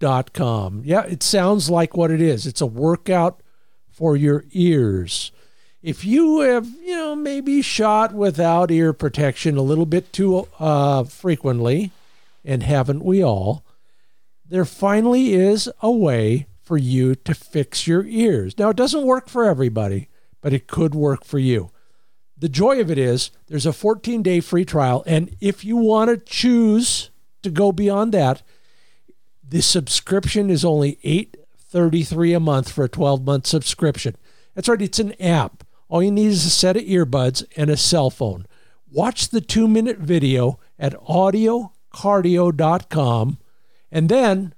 audiocardio.com. 0.00 0.82
Yeah, 0.84 1.02
it 1.04 1.22
sounds 1.22 1.70
like 1.70 1.96
what 1.96 2.10
it 2.10 2.20
is. 2.20 2.46
It's 2.46 2.60
a 2.60 2.66
workout 2.66 3.42
for 3.90 4.16
your 4.16 4.44
ears. 4.52 5.32
If 5.82 6.04
you 6.04 6.40
have, 6.40 6.66
you 6.66 6.94
know, 6.94 7.16
maybe 7.16 7.62
shot 7.62 8.12
without 8.12 8.70
ear 8.70 8.92
protection 8.92 9.56
a 9.56 9.62
little 9.62 9.86
bit 9.86 10.12
too 10.12 10.46
uh, 10.58 11.04
frequently, 11.04 11.90
and 12.44 12.62
haven't 12.62 13.04
we 13.04 13.22
all, 13.22 13.64
there 14.46 14.64
finally 14.64 15.32
is 15.32 15.70
a 15.80 15.90
way 15.90 16.46
for 16.62 16.76
you 16.76 17.14
to 17.14 17.34
fix 17.34 17.86
your 17.86 18.04
ears. 18.04 18.58
Now, 18.58 18.70
it 18.70 18.76
doesn't 18.76 19.06
work 19.06 19.28
for 19.28 19.44
everybody, 19.44 20.08
but 20.40 20.52
it 20.52 20.66
could 20.66 20.94
work 20.94 21.24
for 21.24 21.38
you. 21.38 21.70
The 22.36 22.48
joy 22.48 22.80
of 22.80 22.90
it 22.90 22.98
is 22.98 23.30
there's 23.48 23.66
a 23.66 23.72
14 23.72 24.22
day 24.22 24.40
free 24.40 24.64
trial. 24.64 25.02
And 25.06 25.34
if 25.40 25.64
you 25.64 25.76
want 25.76 26.10
to 26.10 26.16
choose 26.16 27.10
to 27.42 27.50
go 27.50 27.72
beyond 27.72 28.12
that, 28.12 28.42
the 29.50 29.60
subscription 29.60 30.48
is 30.48 30.64
only 30.64 30.96
$8.33 31.04 32.36
a 32.36 32.40
month 32.40 32.70
for 32.70 32.84
a 32.84 32.88
12 32.88 33.24
month 33.24 33.46
subscription. 33.46 34.16
That's 34.54 34.68
right, 34.68 34.80
it's 34.80 35.00
an 35.00 35.20
app. 35.20 35.64
All 35.88 36.02
you 36.02 36.12
need 36.12 36.28
is 36.28 36.46
a 36.46 36.50
set 36.50 36.76
of 36.76 36.84
earbuds 36.84 37.44
and 37.56 37.68
a 37.68 37.76
cell 37.76 38.10
phone. 38.10 38.46
Watch 38.92 39.30
the 39.30 39.40
two 39.40 39.66
minute 39.66 39.98
video 39.98 40.60
at 40.78 40.92
audiocardio.com. 40.94 43.38
And 43.90 44.08
then 44.08 44.54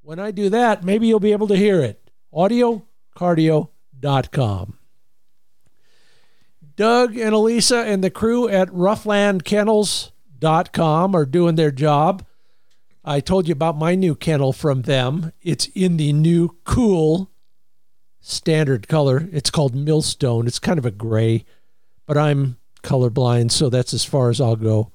when 0.00 0.18
I 0.18 0.30
do 0.30 0.48
that, 0.48 0.82
maybe 0.82 1.06
you'll 1.06 1.20
be 1.20 1.32
able 1.32 1.48
to 1.48 1.56
hear 1.56 1.82
it. 1.82 2.10
audiocardio.com. 2.34 4.78
Doug 6.74 7.18
and 7.18 7.34
Elisa 7.34 7.80
and 7.80 8.02
the 8.02 8.08
crew 8.08 8.48
at 8.48 8.70
rufflandkennels.com 8.70 11.14
are 11.14 11.26
doing 11.26 11.56
their 11.56 11.70
job. 11.70 12.24
I 13.04 13.20
told 13.20 13.48
you 13.48 13.52
about 13.52 13.76
my 13.76 13.94
new 13.94 14.14
kennel 14.14 14.52
from 14.52 14.82
them. 14.82 15.32
It's 15.42 15.66
in 15.74 15.96
the 15.96 16.12
new 16.12 16.56
cool 16.64 17.30
standard 18.20 18.86
color. 18.86 19.28
It's 19.32 19.50
called 19.50 19.74
Millstone. 19.74 20.46
It's 20.46 20.60
kind 20.60 20.78
of 20.78 20.86
a 20.86 20.92
gray, 20.92 21.44
but 22.06 22.16
I'm 22.16 22.58
colorblind, 22.82 23.50
so 23.50 23.68
that's 23.68 23.92
as 23.92 24.04
far 24.04 24.30
as 24.30 24.40
I'll 24.40 24.56
go. 24.56 24.92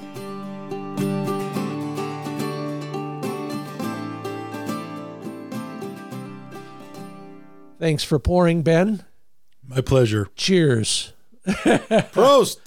Thanks 7.82 8.04
for 8.04 8.20
pouring, 8.20 8.62
Ben. 8.62 9.04
My 9.67 9.82
pleasure. 9.82 10.28
Cheers. 10.36 11.13
Prost. 11.48 12.58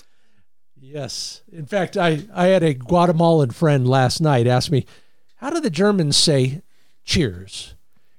Yes. 0.81 1.43
In 1.53 1.67
fact, 1.67 1.97
I, 1.97 2.25
I 2.35 2.47
had 2.47 2.65
a 2.65 2.75
Guatemalan 2.75 3.53
friend 3.53 3.87
last 3.87 4.21
night 4.21 4.49
ask 4.49 4.73
me, 4.73 4.87
how 5.37 5.51
do 5.51 5.61
the 5.61 5.71
Germans 5.71 6.17
say 6.17 6.63
cheers? 7.05 7.77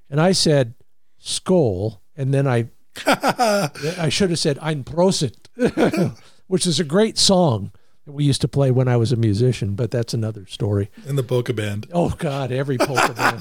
And 0.10 0.22
I 0.22 0.32
said, 0.32 0.74
Skol. 1.22 2.00
And 2.16 2.34
then 2.34 2.48
I 2.48 2.70
I 3.06 4.08
should 4.08 4.30
have 4.30 4.40
said 4.40 4.58
Ein 4.62 4.86
Prosit, 4.86 6.16
which 6.48 6.66
is 6.66 6.80
a 6.80 6.86
great 6.86 7.18
song 7.18 7.74
that 8.06 8.14
we 8.14 8.24
used 8.24 8.40
to 8.40 8.48
play 8.48 8.72
when 8.72 8.88
I 8.88 8.96
was 8.96 9.12
a 9.12 9.18
musician, 9.18 9.76
but 9.76 9.92
that's 9.92 10.14
another 10.14 10.46
story. 10.46 10.90
In 11.06 11.18
the 11.18 11.24
polka 11.24 11.52
band. 11.52 11.90
Oh 11.92 12.12
God, 12.18 12.54
every 12.54 12.78
polka 12.78 13.12
band. 13.12 13.40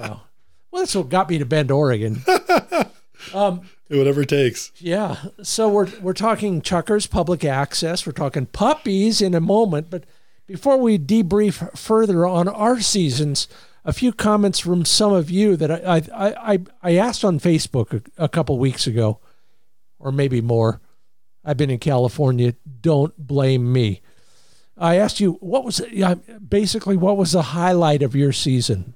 Wow. 0.00 0.22
Well, 0.70 0.82
that's 0.82 0.94
what 0.94 1.10
got 1.10 1.28
me 1.28 1.36
to 1.36 1.44
Bend, 1.44 1.70
Oregon. 1.70 2.22
Um, 3.32 3.62
whatever 3.88 4.22
it 4.22 4.28
takes. 4.28 4.72
Yeah. 4.78 5.16
So 5.42 5.68
we're 5.68 5.88
we're 6.00 6.12
talking 6.12 6.60
chukars, 6.60 7.08
public 7.08 7.44
access. 7.44 8.06
We're 8.06 8.12
talking 8.12 8.46
puppies 8.46 9.22
in 9.22 9.34
a 9.34 9.40
moment, 9.40 9.90
but 9.90 10.04
before 10.46 10.76
we 10.76 10.98
debrief 10.98 11.76
further 11.76 12.26
on 12.26 12.48
our 12.48 12.80
seasons, 12.80 13.48
a 13.84 13.92
few 13.92 14.12
comments 14.12 14.58
from 14.58 14.84
some 14.84 15.12
of 15.12 15.30
you 15.30 15.56
that 15.56 15.70
I 15.70 16.02
I 16.14 16.52
I, 16.52 16.58
I 16.82 16.96
asked 16.96 17.24
on 17.24 17.38
Facebook 17.38 18.02
a, 18.18 18.24
a 18.24 18.28
couple 18.28 18.58
weeks 18.58 18.86
ago, 18.86 19.20
or 19.98 20.12
maybe 20.12 20.40
more. 20.40 20.80
I've 21.44 21.58
been 21.58 21.70
in 21.70 21.78
California. 21.78 22.54
Don't 22.80 23.16
blame 23.18 23.72
me. 23.72 24.00
I 24.76 24.96
asked 24.96 25.20
you 25.20 25.32
what 25.34 25.64
was 25.64 25.80
basically 26.48 26.96
what 26.96 27.16
was 27.16 27.32
the 27.32 27.42
highlight 27.42 28.02
of 28.02 28.16
your 28.16 28.32
season. 28.32 28.94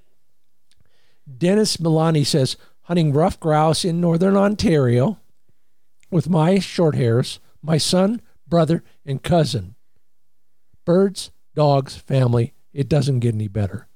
Dennis 1.37 1.76
Milani 1.76 2.24
says 2.26 2.57
hunting 2.89 3.12
rough 3.12 3.39
grouse 3.39 3.84
in 3.84 4.01
northern 4.01 4.34
Ontario 4.34 5.18
with 6.11 6.30
my 6.30 6.59
short 6.59 6.95
hairs, 6.95 7.39
my 7.62 7.76
son, 7.76 8.18
brother, 8.47 8.82
and 9.05 9.22
cousin. 9.22 9.74
Birds, 10.86 11.30
dogs, 11.55 11.97
family. 11.97 12.55
It 12.72 12.89
doesn't 12.89 13.20
get 13.20 13.34
any 13.34 13.47
better. 13.47 13.89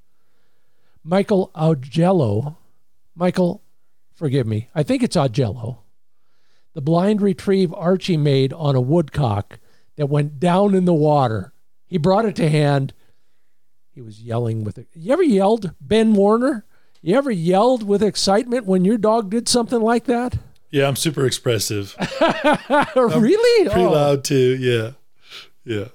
Michael 1.03 1.51
Augello, 1.55 2.57
Michael, 3.15 3.63
forgive 4.13 4.47
me, 4.47 4.69
I 4.75 4.83
think 4.83 5.03
it's 5.03 5.17
Augello. 5.17 5.79
The 6.75 6.83
blind 6.83 7.23
retrieve 7.23 7.73
Archie 7.73 8.19
made 8.19 8.53
on 8.53 8.77
a 8.77 8.81
woodcock 8.81 9.59
that 9.97 10.11
went 10.11 10.39
down 10.39 10.75
in 10.75 10.85
the 10.85 10.93
water. 10.93 11.55
He 11.87 11.97
brought 11.97 12.27
it 12.27 12.37
to 12.37 12.49
hand 12.51 12.93
he 13.91 14.01
was 14.01 14.23
yelling 14.23 14.65
with 14.65 14.79
it. 14.79 14.89
You 14.95 15.13
ever 15.13 15.23
yelled, 15.23 15.73
Ben 15.81 16.15
Warner? 16.15 16.65
You 17.03 17.17
ever 17.17 17.31
yelled 17.31 17.83
with 17.83 18.03
excitement 18.03 18.65
when 18.65 18.85
your 18.85 18.97
dog 18.97 19.31
did 19.31 19.49
something 19.49 19.81
like 19.81 20.05
that? 20.05 20.39
Yeah, 20.71 20.87
I'm 20.89 20.97
super 20.97 21.27
expressive. 21.27 21.95
really? 22.97 23.69
Pretty 23.69 23.85
Oh. 23.87 23.91
loud 23.91 24.25
too. 24.25 24.57
Yeah. 24.57 24.93
Yeah. 25.65 25.89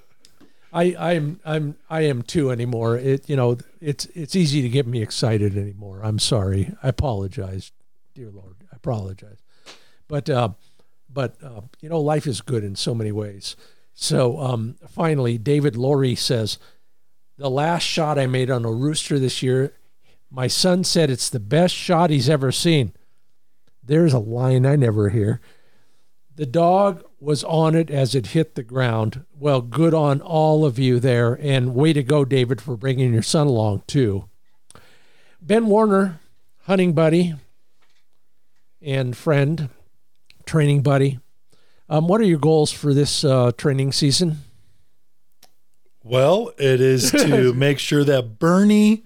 I, 0.72 0.94
I'm 0.98 1.40
I'm 1.46 1.76
I 1.88 2.02
am 2.02 2.22
too 2.22 2.50
anymore. 2.50 2.96
It 2.98 3.28
you 3.28 3.36
know 3.36 3.56
it's 3.80 4.04
it's 4.14 4.36
easy 4.36 4.60
to 4.62 4.68
get 4.68 4.86
me 4.86 5.00
excited 5.02 5.56
anymore. 5.56 6.00
I'm 6.04 6.18
sorry. 6.18 6.74
I 6.82 6.88
apologize, 6.88 7.72
dear 8.14 8.30
Lord. 8.30 8.56
I 8.70 8.76
apologize. 8.76 9.38
But 10.08 10.28
uh, 10.28 10.50
but 11.08 11.36
uh, 11.42 11.62
you 11.80 11.88
know 11.88 12.00
life 12.00 12.26
is 12.26 12.42
good 12.42 12.64
in 12.64 12.76
so 12.76 12.94
many 12.94 13.12
ways. 13.12 13.56
So 13.94 14.38
um, 14.38 14.76
finally, 14.86 15.38
David 15.38 15.74
Laurie 15.74 16.14
says, 16.14 16.58
the 17.36 17.50
last 17.50 17.82
shot 17.82 18.16
I 18.18 18.26
made 18.28 18.48
on 18.48 18.64
a 18.64 18.70
rooster 18.70 19.18
this 19.18 19.42
year, 19.42 19.72
my 20.30 20.46
son 20.46 20.84
said 20.84 21.10
it's 21.10 21.30
the 21.30 21.40
best 21.40 21.74
shot 21.74 22.10
he's 22.10 22.28
ever 22.28 22.52
seen. 22.52 22.92
There's 23.82 24.12
a 24.12 24.18
line 24.18 24.66
I 24.66 24.76
never 24.76 25.08
hear. 25.08 25.40
The 26.36 26.46
dog 26.46 27.02
was 27.20 27.42
on 27.44 27.74
it 27.74 27.90
as 27.90 28.14
it 28.14 28.28
hit 28.28 28.54
the 28.54 28.62
ground. 28.62 29.24
Well, 29.36 29.60
good 29.60 29.94
on 29.94 30.20
all 30.20 30.64
of 30.64 30.78
you 30.78 31.00
there, 31.00 31.34
and 31.40 31.74
way 31.74 31.92
to 31.92 32.02
go, 32.02 32.24
David, 32.24 32.60
for 32.60 32.76
bringing 32.76 33.12
your 33.12 33.22
son 33.22 33.46
along 33.46 33.82
too. 33.86 34.28
Ben 35.40 35.66
Warner, 35.66 36.20
hunting 36.62 36.92
buddy 36.92 37.34
and 38.80 39.16
friend, 39.16 39.70
training 40.46 40.82
buddy. 40.82 41.18
Um, 41.88 42.06
what 42.06 42.20
are 42.20 42.24
your 42.24 42.38
goals 42.38 42.70
for 42.70 42.92
this 42.92 43.24
uh, 43.24 43.52
training 43.56 43.92
season? 43.92 44.38
Well, 46.04 46.52
it 46.58 46.80
is 46.80 47.10
to 47.12 47.52
make 47.54 47.78
sure 47.78 48.04
that 48.04 48.38
Bernie 48.38 49.04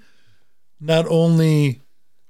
not 0.83 1.07
only 1.09 1.81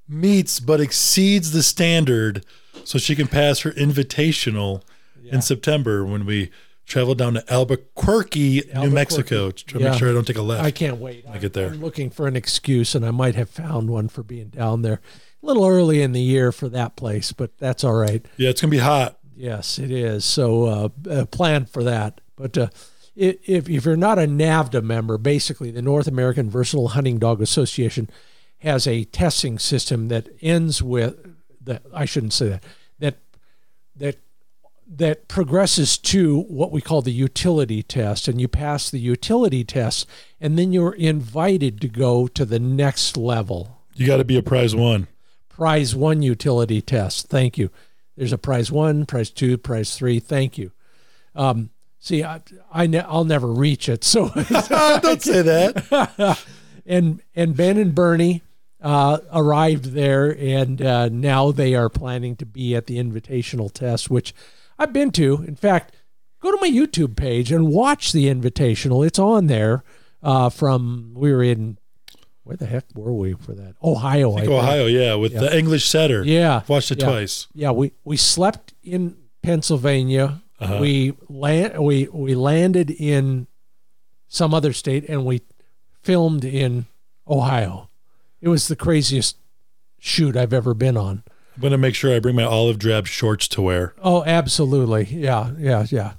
meets 0.09 0.61
but 0.61 0.81
exceeds 0.81 1.53
the 1.53 1.63
standard 1.63 2.45
so 2.85 2.99
she 2.99 3.17
can 3.17 3.27
pass 3.27 3.61
her 3.61 3.71
invitational 3.73 4.83
in 5.25 5.41
September 5.41 6.05
when 6.05 6.27
we 6.27 6.51
travel 6.85 7.15
down 7.15 7.35
to 7.35 7.53
Albuquerque, 7.53 8.65
New 8.75 8.91
Mexico 8.91 9.51
to 9.51 9.79
Yeah. 9.79 9.91
make 9.91 9.99
sure 9.99 10.11
I 10.11 10.13
don't 10.13 10.27
take 10.27 10.37
a 10.37 10.43
left. 10.43 10.65
I 10.65 10.71
can't 10.71 10.99
wait. 10.99 11.25
I 11.31 11.39
get 11.39 11.53
there. 11.55 11.69
I'm 11.69 11.81
looking 11.81 12.11
for 12.11 12.27
an 12.27 12.37
excuse, 12.37 12.95
and 12.95 13.07
I 13.07 13.11
might 13.13 13.35
have 13.37 13.49
found 13.49 13.89
one 13.89 14.09
for 14.09 14.23
being 14.23 14.49
down 14.49 14.83
there. 14.83 15.01
A 15.43 15.47
little 15.47 15.65
early 15.67 16.03
in 16.03 16.13
the 16.13 16.21
year 16.21 16.53
for 16.53 16.69
that 16.69 16.97
place, 16.97 17.33
but 17.33 17.57
that's 17.59 17.85
all 17.85 17.95
right. 17.95 18.27
yeah, 18.37 18.51
it's 18.51 18.61
going 18.61 18.71
to 18.71 18.77
be 18.77 18.83
hot. 18.83 19.19
Yes, 19.35 19.79
it 19.79 19.91
is. 19.91 20.25
So 20.25 20.65
uh, 20.65 20.89
uh, 21.11 21.25
plan 21.27 21.65
for 21.67 21.83
that. 21.85 22.21
But 22.37 22.59
uh, 22.59 22.69
if 23.17 23.69
if 23.71 23.85
you're 23.85 23.97
not 23.97 24.19
a 24.19 24.23
NAVHDA 24.27 24.83
member, 24.83 25.17
basically 25.19 25.71
the 25.71 25.83
North 25.83 26.07
American 26.07 26.51
Versatile 26.51 26.89
Hunting 26.89 27.19
Dog 27.19 27.41
Association 27.41 28.11
has 28.63 28.87
a 28.87 29.05
testing 29.05 29.59
system 29.59 30.09
that 30.09 30.29
ends 30.41 30.83
with 30.83 31.35
that. 31.65 31.83
I 31.95 32.05
shouldn't 32.05 32.33
say 32.33 32.49
that. 32.49 32.65
That 32.99 33.17
that 33.97 34.19
that 34.95 35.29
progresses 35.29 35.97
to 35.99 36.41
what 36.43 36.71
we 36.71 36.81
call 36.81 37.03
the 37.03 37.13
utility 37.13 37.83
test, 37.83 38.29
and 38.29 38.41
you 38.41 38.49
pass 38.49 38.91
the 38.91 39.01
utility 39.01 39.65
test, 39.65 40.07
and 40.41 40.59
then 40.59 40.73
you're 40.73 40.95
invited 40.95 41.81
to 41.81 41.89
go 41.89 42.27
to 42.29 42.45
the 42.45 42.59
next 42.59 43.17
level 43.17 43.79
You 43.95 44.07
got 44.07 44.19
to 44.19 44.25
be 44.25 44.37
a 44.37 44.43
prize 44.43 44.75
one. 44.75 45.09
prize 45.49 45.95
one 45.95 46.23
utility 46.23 46.81
test. 46.83 47.29
Thank 47.29 47.57
you. 47.59 47.71
There's 48.17 48.33
a 48.33 48.39
prize 48.39 48.71
one, 48.71 49.07
prize 49.07 49.31
two, 49.31 49.57
prize 49.57 49.97
three. 49.97 50.21
Thank 50.21 50.59
you. 50.59 50.73
Um, 51.35 51.71
see, 51.99 52.23
I, 52.23 52.43
I 52.73 52.87
ne- 52.87 52.99
I'll 53.01 53.25
never 53.25 53.47
reach 53.47 53.89
it. 53.89 54.05
So, 54.05 54.29
don't 55.01 55.23
say 55.23 55.41
that. 55.43 56.39
and 56.87 57.23
and 57.35 57.57
Ben 57.57 57.79
and 57.79 57.95
Bernie 57.95 58.43
uh, 58.83 59.19
arrived 59.33 59.87
there, 59.93 60.37
and 60.39 60.83
uh, 60.83 61.09
now 61.09 61.53
they 61.53 61.75
are 61.75 61.89
planning 61.89 62.37
to 62.37 62.47
be 62.47 62.75
at 62.75 62.87
the 62.87 62.99
invitational 62.99 63.73
test, 63.73 64.11
which 64.11 64.35
I've 64.79 64.93
been 64.93 65.11
to. 65.13 65.45
In 65.47 65.57
fact, 65.57 65.95
go 66.41 66.51
to 66.51 66.59
my 66.61 66.69
YouTube 66.69 67.17
page 67.17 67.53
and 67.53 67.69
watch 67.69 68.13
the 68.13 68.27
invitational. 68.27 69.07
It's 69.07 69.19
on 69.19 69.47
there. 69.47 69.85
Uh, 70.23 70.49
from 70.51 71.13
we 71.17 71.33
were 71.33 71.43
in 71.43 71.79
where 72.45 72.57
the 72.57 72.67
heck 72.67 72.85
were 72.95 73.13
we 73.13 73.35
for 73.35 73.53
that? 73.55 73.75
Ohio, 73.83 74.37
I 74.37 74.41
think. 74.41 74.53
Ohio, 74.53 74.87
yeah, 74.87 75.15
with 75.15 75.33
the 75.33 75.57
English 75.57 75.85
setter. 75.85 76.25
Yeah, 76.25 76.63
Watched 76.69 76.91
it 76.93 77.01
yeah. 77.01 77.07
twice. 77.07 77.47
Yeah, 77.55 77.71
we 77.71 77.93
we 78.05 78.17
slept 78.17 78.75
in 78.83 79.17
Pennsylvania. 79.43 80.43
Uh-huh. 80.61 80.79
We 80.81 81.15
land 81.29 81.79
we 81.79 82.09
we 82.13 82.35
landed 82.35 82.91
in 82.91 83.47
some 84.29 84.55
other 84.55 84.73
state 84.73 85.09
and 85.09 85.25
we 85.25 85.43
filmed 86.03 86.45
in 86.45 86.87
Ohio. 87.29 87.89
It 88.43 88.49
was 88.49 88.69
the 88.69 88.77
craziest 88.77 89.37
shoot 89.99 90.37
I've 90.37 90.53
ever 90.53 90.75
been 90.75 90.97
on. 90.97 91.23
I'm 91.55 91.61
going 91.61 91.71
to 91.71 91.79
make 91.79 91.95
sure 91.95 92.15
I 92.15 92.19
bring 92.19 92.35
my 92.35 92.45
olive 92.45 92.79
drab 92.79 93.07
shorts 93.07 93.47
to 93.49 93.63
wear. 93.63 93.95
Oh, 94.03 94.25
absolutely. 94.25 95.05
Yeah, 95.05 95.53
yeah, 95.57 95.87
yeah. 95.89 96.15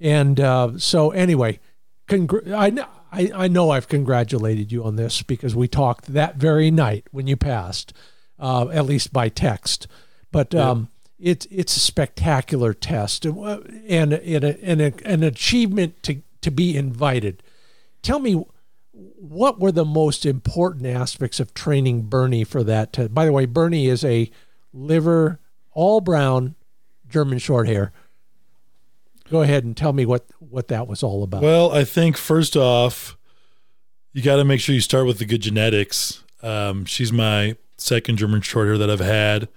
And 0.00 0.38
uh, 0.38 0.78
so 0.78 1.10
anyway, 1.10 1.58
congr- 2.06 2.52
I, 2.52 2.86
I 3.10 3.44
I 3.44 3.48
know 3.48 3.70
I've 3.70 3.88
congratulated 3.88 4.70
you 4.70 4.84
on 4.84 4.96
this 4.96 5.22
because 5.22 5.54
we 5.56 5.66
talked 5.68 6.12
that 6.12 6.36
very 6.36 6.70
night 6.70 7.06
when 7.10 7.26
you 7.26 7.36
passed, 7.36 7.92
uh, 8.38 8.68
at 8.68 8.86
least 8.86 9.12
by 9.12 9.28
text. 9.28 9.86
But 10.30 10.54
um, 10.54 10.88
it's 11.18 11.46
it's 11.50 11.76
a 11.76 11.80
spectacular 11.80 12.74
test 12.74 13.24
and 13.24 13.36
and 13.88 14.12
and, 14.12 14.44
a, 14.44 14.64
and 14.64 14.80
a, 14.80 14.92
an 15.06 15.22
achievement 15.22 16.02
to 16.04 16.22
to 16.42 16.50
be 16.50 16.76
invited. 16.76 17.42
Tell 18.02 18.18
me. 18.18 18.44
What 18.94 19.58
were 19.58 19.72
the 19.72 19.84
most 19.84 20.24
important 20.24 20.86
aspects 20.86 21.40
of 21.40 21.52
training 21.52 22.02
Bernie 22.02 22.44
for 22.44 22.62
that? 22.62 23.12
By 23.12 23.24
the 23.24 23.32
way, 23.32 23.44
Bernie 23.44 23.88
is 23.88 24.04
a 24.04 24.30
liver, 24.72 25.40
all 25.72 26.00
brown 26.00 26.54
German 27.08 27.38
short 27.38 27.66
hair. 27.66 27.92
Go 29.28 29.42
ahead 29.42 29.64
and 29.64 29.76
tell 29.76 29.92
me 29.92 30.06
what 30.06 30.26
what 30.38 30.68
that 30.68 30.86
was 30.86 31.02
all 31.02 31.22
about. 31.22 31.42
Well, 31.42 31.72
I 31.72 31.84
think 31.84 32.16
first 32.16 32.56
off, 32.56 33.16
you 34.12 34.22
got 34.22 34.36
to 34.36 34.44
make 34.44 34.60
sure 34.60 34.74
you 34.74 34.80
start 34.80 35.06
with 35.06 35.18
the 35.18 35.24
good 35.24 35.42
genetics. 35.42 36.22
Um, 36.42 36.84
she's 36.84 37.12
my 37.12 37.56
second 37.78 38.18
German 38.18 38.42
Shorthair 38.42 38.78
that 38.78 38.90
I've 38.90 39.00
had, 39.00 39.48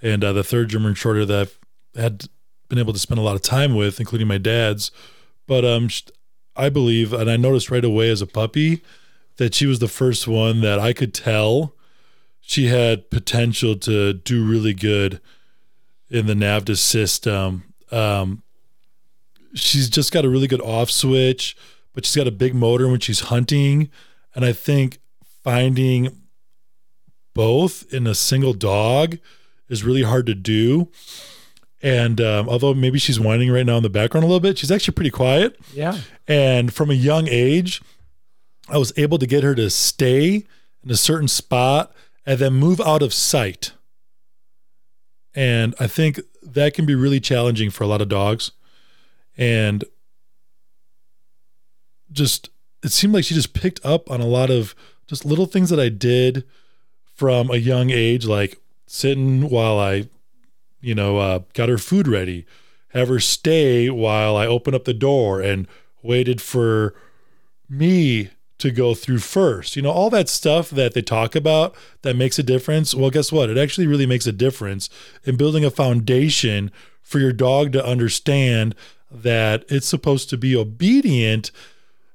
and 0.00 0.24
uh, 0.24 0.32
the 0.32 0.44
third 0.44 0.68
German 0.68 0.94
Shorthair 0.94 1.26
that 1.26 1.40
I've 1.40 1.58
had 2.00 2.28
been 2.68 2.78
able 2.78 2.92
to 2.92 2.98
spend 2.98 3.18
a 3.18 3.22
lot 3.22 3.34
of 3.34 3.42
time 3.42 3.74
with, 3.74 3.98
including 3.98 4.28
my 4.28 4.38
dad's. 4.38 4.90
But 5.46 5.64
um, 5.64 5.88
I 6.60 6.68
believe, 6.68 7.12
and 7.12 7.30
I 7.30 7.36
noticed 7.36 7.70
right 7.70 7.84
away 7.84 8.10
as 8.10 8.20
a 8.20 8.26
puppy, 8.26 8.82
that 9.38 9.54
she 9.54 9.66
was 9.66 9.78
the 9.78 9.88
first 9.88 10.28
one 10.28 10.60
that 10.60 10.78
I 10.78 10.92
could 10.92 11.14
tell 11.14 11.74
she 12.40 12.66
had 12.66 13.10
potential 13.10 13.76
to 13.76 14.12
do 14.12 14.44
really 14.44 14.74
good 14.74 15.20
in 16.10 16.26
the 16.26 16.34
NAVHDA 16.34 16.76
system. 16.76 17.72
Um, 17.90 18.42
she's 19.54 19.88
just 19.88 20.12
got 20.12 20.24
a 20.24 20.28
really 20.28 20.48
good 20.48 20.60
off 20.60 20.90
switch, 20.90 21.56
but 21.94 22.04
she's 22.04 22.16
got 22.16 22.26
a 22.26 22.32
big 22.32 22.54
motor 22.54 22.88
when 22.88 23.00
she's 23.00 23.20
hunting. 23.20 23.88
And 24.34 24.44
I 24.44 24.52
think 24.52 24.98
finding 25.42 26.22
both 27.34 27.90
in 27.92 28.06
a 28.06 28.14
single 28.14 28.52
dog 28.52 29.18
is 29.68 29.84
really 29.84 30.02
hard 30.02 30.26
to 30.26 30.34
do. 30.34 30.88
And 31.82 32.20
um, 32.20 32.48
although 32.48 32.74
maybe 32.74 32.98
she's 32.98 33.18
whining 33.18 33.50
right 33.50 33.64
now 33.64 33.78
in 33.78 33.82
the 33.82 33.88
background 33.88 34.24
a 34.24 34.26
little 34.26 34.40
bit, 34.40 34.58
she's 34.58 34.70
actually 34.70 34.94
pretty 34.94 35.10
quiet. 35.10 35.58
yeah, 35.72 35.98
And 36.28 36.72
from 36.72 36.90
a 36.90 36.94
young 36.94 37.26
age, 37.28 37.80
I 38.68 38.76
was 38.78 38.92
able 38.96 39.18
to 39.18 39.26
get 39.26 39.42
her 39.42 39.54
to 39.54 39.70
stay 39.70 40.46
in 40.84 40.90
a 40.90 40.96
certain 40.96 41.28
spot 41.28 41.92
and 42.26 42.38
then 42.38 42.52
move 42.54 42.80
out 42.80 43.02
of 43.02 43.14
sight. 43.14 43.72
And 45.34 45.74
I 45.80 45.86
think 45.86 46.20
that 46.42 46.74
can 46.74 46.84
be 46.86 46.94
really 46.94 47.20
challenging 47.20 47.70
for 47.70 47.84
a 47.84 47.86
lot 47.86 48.02
of 48.02 48.08
dogs. 48.08 48.52
And 49.38 49.84
just, 52.12 52.50
it 52.82 52.90
seemed 52.90 53.14
like 53.14 53.24
she 53.24 53.34
just 53.34 53.54
picked 53.54 53.84
up 53.84 54.10
on 54.10 54.20
a 54.20 54.26
lot 54.26 54.50
of 54.50 54.74
just 55.06 55.24
little 55.24 55.46
things 55.46 55.70
that 55.70 55.80
I 55.80 55.88
did 55.88 56.44
from 57.14 57.50
a 57.50 57.56
young 57.56 57.90
age, 57.90 58.26
like 58.26 58.58
sitting 58.86 59.48
while 59.48 59.78
I, 59.78 60.08
you 60.80 60.94
know, 60.94 61.18
uh, 61.18 61.40
got 61.54 61.68
her 61.68 61.78
food 61.78 62.08
ready, 62.08 62.46
have 62.88 63.08
her 63.08 63.20
stay 63.20 63.90
while 63.90 64.36
I 64.36 64.46
open 64.46 64.74
up 64.74 64.84
the 64.84 64.94
door 64.94 65.40
and 65.40 65.66
waited 66.02 66.40
for 66.40 66.94
me 67.68 68.30
to 68.58 68.70
go 68.70 68.94
through 68.94 69.18
first. 69.18 69.74
You 69.74 69.82
know, 69.82 69.90
all 69.90 70.10
that 70.10 70.28
stuff 70.28 70.70
that 70.70 70.94
they 70.94 71.02
talk 71.02 71.34
about 71.34 71.74
that 72.02 72.16
makes 72.16 72.38
a 72.38 72.42
difference. 72.42 72.94
Well, 72.94 73.10
guess 73.10 73.32
what? 73.32 73.50
It 73.50 73.58
actually 73.58 73.86
really 73.86 74.06
makes 74.06 74.26
a 74.26 74.32
difference 74.32 74.90
in 75.24 75.36
building 75.36 75.64
a 75.64 75.70
foundation 75.70 76.70
for 77.02 77.18
your 77.18 77.32
dog 77.32 77.72
to 77.72 77.84
understand 77.84 78.74
that 79.10 79.64
it's 79.68 79.88
supposed 79.88 80.30
to 80.30 80.36
be 80.36 80.54
obedient. 80.54 81.50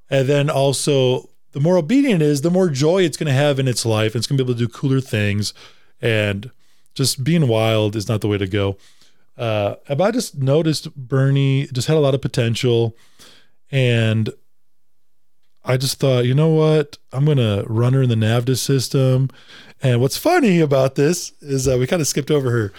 And 0.09 0.27
then 0.27 0.49
also, 0.49 1.29
the 1.51 1.59
more 1.59 1.77
obedient 1.77 2.21
is, 2.21 2.41
the 2.41 2.51
more 2.51 2.69
joy 2.69 3.03
it's 3.03 3.17
going 3.17 3.27
to 3.27 3.33
have 3.33 3.59
in 3.59 3.67
its 3.67 3.85
life. 3.85 4.13
and 4.13 4.19
It's 4.19 4.27
going 4.27 4.37
to 4.37 4.43
be 4.43 4.51
able 4.51 4.59
to 4.59 4.67
do 4.67 4.71
cooler 4.71 5.01
things. 5.01 5.53
And 6.01 6.51
just 6.95 7.23
being 7.23 7.47
wild 7.47 7.95
is 7.95 8.09
not 8.09 8.21
the 8.21 8.27
way 8.27 8.37
to 8.37 8.47
go. 8.47 8.77
Uh, 9.37 9.75
but 9.87 10.01
I 10.01 10.11
just 10.11 10.37
noticed 10.37 10.93
Bernie 10.95 11.67
just 11.67 11.87
had 11.87 11.97
a 11.97 11.99
lot 11.99 12.15
of 12.15 12.21
potential. 12.21 12.95
And 13.69 14.29
I 15.63 15.77
just 15.77 15.99
thought, 15.99 16.25
you 16.25 16.33
know 16.33 16.49
what? 16.49 16.97
I'm 17.11 17.25
to 17.25 17.65
run 17.67 17.93
her 17.93 18.03
in 18.03 18.09
the 18.09 18.15
NAVHDA 18.15 18.57
system. 18.57 19.29
And 19.81 19.99
what's 19.99 20.17
funny 20.17 20.61
about 20.61 20.95
this 20.95 21.33
is 21.41 21.67
uh, 21.67 21.77
we 21.77 21.87
kind 21.87 22.01
of 22.01 22.07
skipped 22.07 22.31
over 22.31 22.49
her 22.51 22.71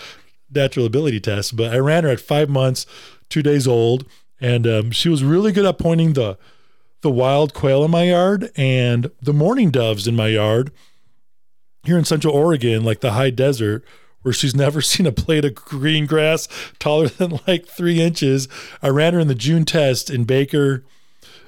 natural 0.50 0.86
ability 0.86 1.20
test, 1.20 1.56
but 1.56 1.72
I 1.72 1.78
ran 1.78 2.04
her 2.04 2.10
at 2.10 2.20
five 2.20 2.48
months, 2.48 2.86
two 3.28 3.42
days 3.42 3.66
old, 3.66 4.06
and 4.40 4.66
um, 4.66 4.90
she 4.90 5.08
was 5.08 5.24
really 5.24 5.52
good 5.52 5.66
at 5.66 5.78
pointing 5.78 6.12
the 6.12 6.38
the 7.02 7.10
wild 7.10 7.54
quail 7.54 7.84
in 7.84 7.90
my 7.90 8.04
yard 8.04 8.50
and 8.56 9.10
the 9.20 9.32
mourning 9.32 9.70
doves 9.70 10.08
in 10.08 10.16
my 10.16 10.28
yard 10.28 10.72
here 11.84 11.98
in 11.98 12.04
Central 12.04 12.34
Oregon, 12.34 12.84
like 12.84 13.00
the 13.00 13.12
high 13.12 13.30
desert, 13.30 13.84
where 14.26 14.32
she's 14.32 14.56
never 14.56 14.80
seen 14.82 15.06
a 15.06 15.12
blade 15.12 15.44
of 15.44 15.54
green 15.54 16.04
grass 16.04 16.48
taller 16.80 17.06
than 17.06 17.38
like 17.46 17.64
three 17.66 18.00
inches. 18.02 18.48
I 18.82 18.88
ran 18.88 19.14
her 19.14 19.20
in 19.20 19.28
the 19.28 19.36
June 19.36 19.64
test 19.64 20.10
in 20.10 20.24
Baker, 20.24 20.82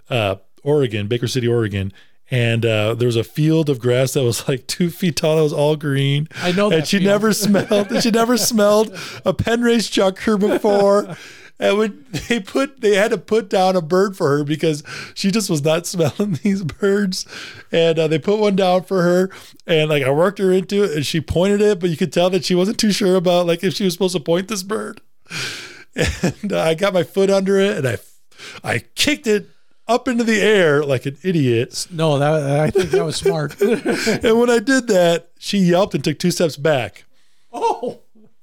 uh, 0.09 0.37
Oregon, 0.62 1.09
Baker 1.09 1.26
City, 1.26 1.49
Oregon. 1.49 1.93
And 2.31 2.64
uh, 2.64 2.95
there 2.95 3.07
was 3.07 3.16
a 3.16 3.24
field 3.24 3.68
of 3.68 3.79
grass 3.81 4.12
that 4.12 4.22
was 4.22 4.47
like 4.49 4.66
two 4.68 4.91
feet 4.91 5.16
tall. 5.16 5.37
That 5.37 5.43
was 5.43 5.53
all 5.53 5.74
green. 5.76 6.29
I 6.37 6.53
know 6.53 6.66
And 6.70 6.83
that 6.83 6.87
she 6.89 6.99
field. 6.99 7.07
never 7.09 7.33
smelled. 7.33 8.03
she 8.03 8.11
never 8.12 8.37
smelled 8.37 8.97
a 9.24 9.35
pen 9.35 9.62
race 9.62 9.91
chukar 9.91 10.39
before. 10.39 11.16
And 11.61 11.77
when 11.79 12.07
they 12.29 12.41
put, 12.41 12.81
they 12.81 12.95
had 12.95 13.11
to 13.11 13.19
put 13.19 13.51
down 13.51 13.75
a 13.75 13.83
bird 13.83 14.17
for 14.17 14.39
her 14.39 14.45
because 14.45 14.83
she 15.15 15.31
just 15.31 15.51
was 15.51 15.65
not 15.65 15.87
smelling 15.89 16.39
these 16.43 16.63
birds. 16.63 17.27
And 17.73 17.99
uh, 17.99 18.09
they 18.09 18.19
put 18.19 18.39
one 18.39 18.57
down 18.57 18.85
for 18.85 19.03
her, 19.03 19.31
and 19.67 19.91
like 19.91 20.03
I 20.05 20.11
worked 20.11 20.39
her 20.39 20.53
into 20.53 20.85
it, 20.85 20.93
and 20.93 21.05
she 21.07 21.21
pointed 21.21 21.61
it, 21.61 21.81
but 21.81 21.91
you 21.91 21.97
could 21.97 22.13
tell 22.13 22.31
that 22.31 22.45
she 22.45 22.55
wasn't 22.55 22.79
too 22.79 22.93
sure 22.93 23.17
about 23.17 23.47
like 23.47 23.65
if 23.65 23.75
she 23.75 23.85
was 23.85 23.93
supposed 23.93 24.15
to 24.17 24.21
point 24.21 24.49
this 24.49 24.63
bird. 24.63 25.01
And 26.23 26.53
uh, 26.53 26.61
I 26.61 26.75
got 26.75 26.95
my 26.95 27.03
foot 27.03 27.29
under 27.29 27.59
it, 27.59 27.79
and 27.79 27.89
I, 27.89 27.99
I 28.63 28.79
kicked 28.95 29.27
it 29.27 29.49
up 29.89 30.07
into 30.07 30.23
the 30.23 30.41
air 30.41 30.85
like 30.85 31.07
an 31.07 31.17
idiot. 31.25 31.89
No, 31.91 32.19
that 32.21 32.61
I 32.61 32.71
think 32.71 32.91
that 32.91 33.05
was 33.05 33.17
smart. 33.17 33.61
And 33.61 34.39
when 34.39 34.49
I 34.49 34.61
did 34.61 34.87
that, 34.89 35.31
she 35.41 35.59
yelped 35.59 35.95
and 35.97 36.05
took 36.05 36.21
two 36.21 36.31
steps 36.31 36.57
back. 36.57 37.05
oh, 37.53 37.99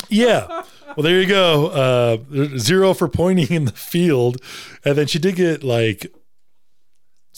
Yeah. 0.10 0.64
Well, 0.96 1.04
there 1.04 1.20
you 1.20 1.28
go. 1.28 1.68
Uh, 1.68 2.58
zero 2.58 2.94
for 2.94 3.08
pointing 3.08 3.48
in 3.50 3.66
the 3.66 3.72
field, 3.72 4.42
and 4.84 4.98
then 4.98 5.08
she 5.08 5.20
did 5.20 5.36
get 5.36 5.64
like 5.64 6.12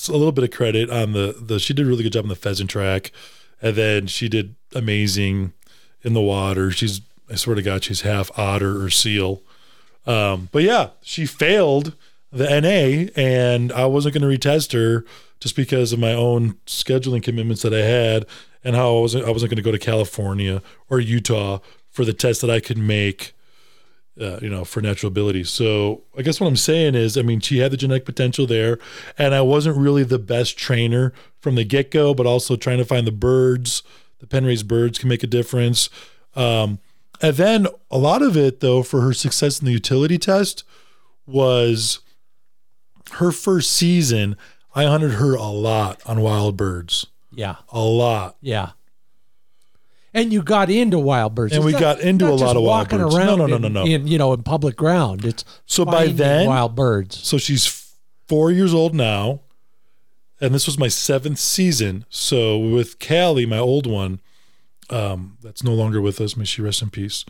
a 0.08 0.12
little 0.12 0.32
bit 0.32 0.44
of 0.44 0.52
credit 0.52 0.90
on 0.90 1.14
the 1.14 1.36
the. 1.40 1.60
She 1.60 1.74
did 1.74 1.86
a 1.86 1.90
really 1.90 2.04
good 2.04 2.14
job 2.14 2.26
on 2.26 2.30
the 2.30 2.36
pheasant 2.36 2.70
track, 2.70 3.12
and 3.62 3.76
then 3.76 4.08
she 4.08 4.30
did 4.30 4.56
amazing 4.76 5.54
in 6.04 6.14
the 6.14 6.22
water. 6.22 6.72
She's 6.72 7.02
I 7.32 7.36
swear 7.36 7.56
to 7.56 7.62
God, 7.62 7.84
she's 7.84 8.02
half 8.02 8.32
otter 8.38 8.82
or 8.82 8.90
seal. 8.90 9.42
Um, 10.06 10.50
but 10.52 10.64
yeah, 10.64 10.92
she 11.02 11.26
failed 11.26 11.94
the 12.32 12.46
NA, 12.62 13.12
and 13.20 13.72
I 13.72 13.86
wasn't 13.86 14.14
going 14.18 14.30
to 14.30 14.38
retest 14.38 14.74
her 14.74 15.06
just 15.40 15.56
because 15.56 15.94
of 15.94 16.00
my 16.00 16.14
own 16.14 16.54
scheduling 16.66 17.22
commitments 17.22 17.62
that 17.62 17.74
I 17.74 17.82
had, 17.82 18.26
and 18.64 18.76
how 18.76 18.98
I 18.98 19.02
wasn't 19.02 19.26
I 19.26 19.32
wasn't 19.32 19.52
going 19.52 19.58
to 19.58 19.64
go 19.64 19.72
to 19.72 19.80
California 19.80 20.62
or 20.90 21.00
Utah 21.00 21.60
for 21.98 22.06
the 22.06 22.14
test 22.14 22.42
that 22.42 22.52
I 22.52 22.60
could 22.60 22.78
make. 22.78 23.34
Uh, 24.20 24.40
you 24.42 24.50
know, 24.50 24.66
for 24.66 24.82
natural 24.82 25.12
ability. 25.12 25.44
So 25.44 26.02
I 26.18 26.24
guess 26.24 26.40
what 26.40 26.48
I'm 26.48 26.56
saying 26.56 26.96
is, 26.96 27.20
I 27.20 27.22
mean, 27.22 27.40
she 27.40 27.60
had 27.60 27.72
the 27.72 27.78
genetic 27.78 28.04
potential 28.04 28.48
there, 28.48 28.80
and 29.16 29.36
I 29.36 29.42
wasn't 29.42 29.78
really 29.78 30.04
the 30.04 30.18
best 30.18 30.58
trainer 30.58 31.14
from 31.40 31.54
the 31.54 31.64
get 31.64 31.92
go, 31.92 32.16
but 32.16 32.26
also 32.26 32.56
trying 32.56 32.80
to 32.80 32.86
find 32.86 33.06
the 33.06 33.12
birds, 33.12 33.84
the 34.18 34.26
pen 34.26 34.44
raised 34.44 34.68
birds 34.68 34.98
can 34.98 35.08
make 35.08 35.22
a 35.22 35.28
difference. 35.28 35.92
Um, 36.36 36.80
and 37.22 37.38
then 37.38 37.68
a 37.92 38.00
lot 38.00 38.24
of 38.24 38.36
it, 38.36 38.60
though, 38.60 38.82
for 38.82 39.02
her 39.02 39.14
success 39.14 39.60
in 39.60 39.68
the 39.68 39.72
utility 39.72 40.18
test 40.18 40.64
was 41.28 42.00
her 43.12 43.32
first 43.32 43.72
season. 43.72 44.36
I 44.74 44.86
hunted 44.86 45.12
her 45.12 45.36
a 45.36 45.52
lot 45.52 46.02
on 46.08 46.22
wild 46.22 46.58
birds, 46.58 47.06
yeah, 47.32 47.58
a 47.70 47.82
lot. 47.82 48.38
yeah. 48.42 48.72
And 50.18 50.34
you 50.34 50.42
got 50.42 50.70
into 50.70 50.98
wild 50.98 51.36
birds, 51.36 51.54
And 51.54 51.60
It's 51.60 51.66
we 51.66 51.72
not- 51.74 51.80
got 51.82 52.00
into 52.00 52.28
a 52.28 52.34
lot 52.34 52.56
of 52.56 52.64
wild 52.64 52.92
walking 52.92 53.00
birds. 53.00 53.14
No, 53.16 53.20
around 53.20 53.38
no, 53.38 53.46
no, 53.46 53.56
in, 53.58 53.62
no, 53.62 53.68
no. 53.68 53.86
In, 53.86 54.08
you 54.08 54.18
know, 54.18 54.34
in 54.34 54.42
public 54.44 54.76
ground. 54.76 55.24
It's 55.24 55.46
So 55.66 55.86
by 55.86 56.08
then, 56.08 56.48
wild 56.48 56.76
birds. 56.76 57.18
So 57.24 57.38
she's 57.38 57.94
four 58.28 58.52
years 58.52 58.74
old 58.74 58.96
now, 58.96 59.42
and 60.42 60.54
this 60.56 60.66
was 60.66 60.78
my 60.80 60.88
seventh 60.88 61.40
season. 61.40 62.06
So 62.10 62.58
with 62.58 62.98
Callie, 63.00 63.46
my 63.46 63.60
old 63.60 63.86
one, 63.86 64.20
um, 64.90 65.38
that's 65.44 65.64
no 65.64 65.74
longer 65.74 66.02
with 66.02 66.20
us. 66.20 66.36
May 66.36 66.46
she 66.46 66.62
rest 66.62 66.82
in 66.82 66.90
peace. 66.90 67.24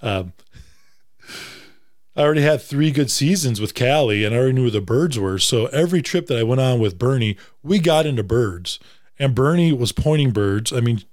Um, 0.00 0.32
I 2.16 2.22
already 2.22 2.42
had 2.42 2.60
three 2.60 2.90
good 2.90 3.10
seasons 3.10 3.60
with 3.60 3.74
Callie, 3.74 4.24
and 4.24 4.34
I 4.34 4.38
already 4.38 4.52
knew 4.54 4.62
where 4.62 4.70
the 4.70 4.80
birds 4.82 5.18
were. 5.18 5.38
So 5.38 5.66
every 5.66 6.02
trip 6.02 6.26
that 6.26 6.38
I 6.38 6.42
went 6.42 6.60
on 6.60 6.78
with 6.78 6.98
Bernie, 6.98 7.36
we 7.62 7.78
got 7.78 8.04
into 8.04 8.22
birds, 8.22 8.78
and 9.18 9.34
Bernie 9.34 9.72
was 9.72 9.92
pointing 9.92 10.30
birds. 10.30 10.72
I 10.72 10.80
mean, 10.80 11.04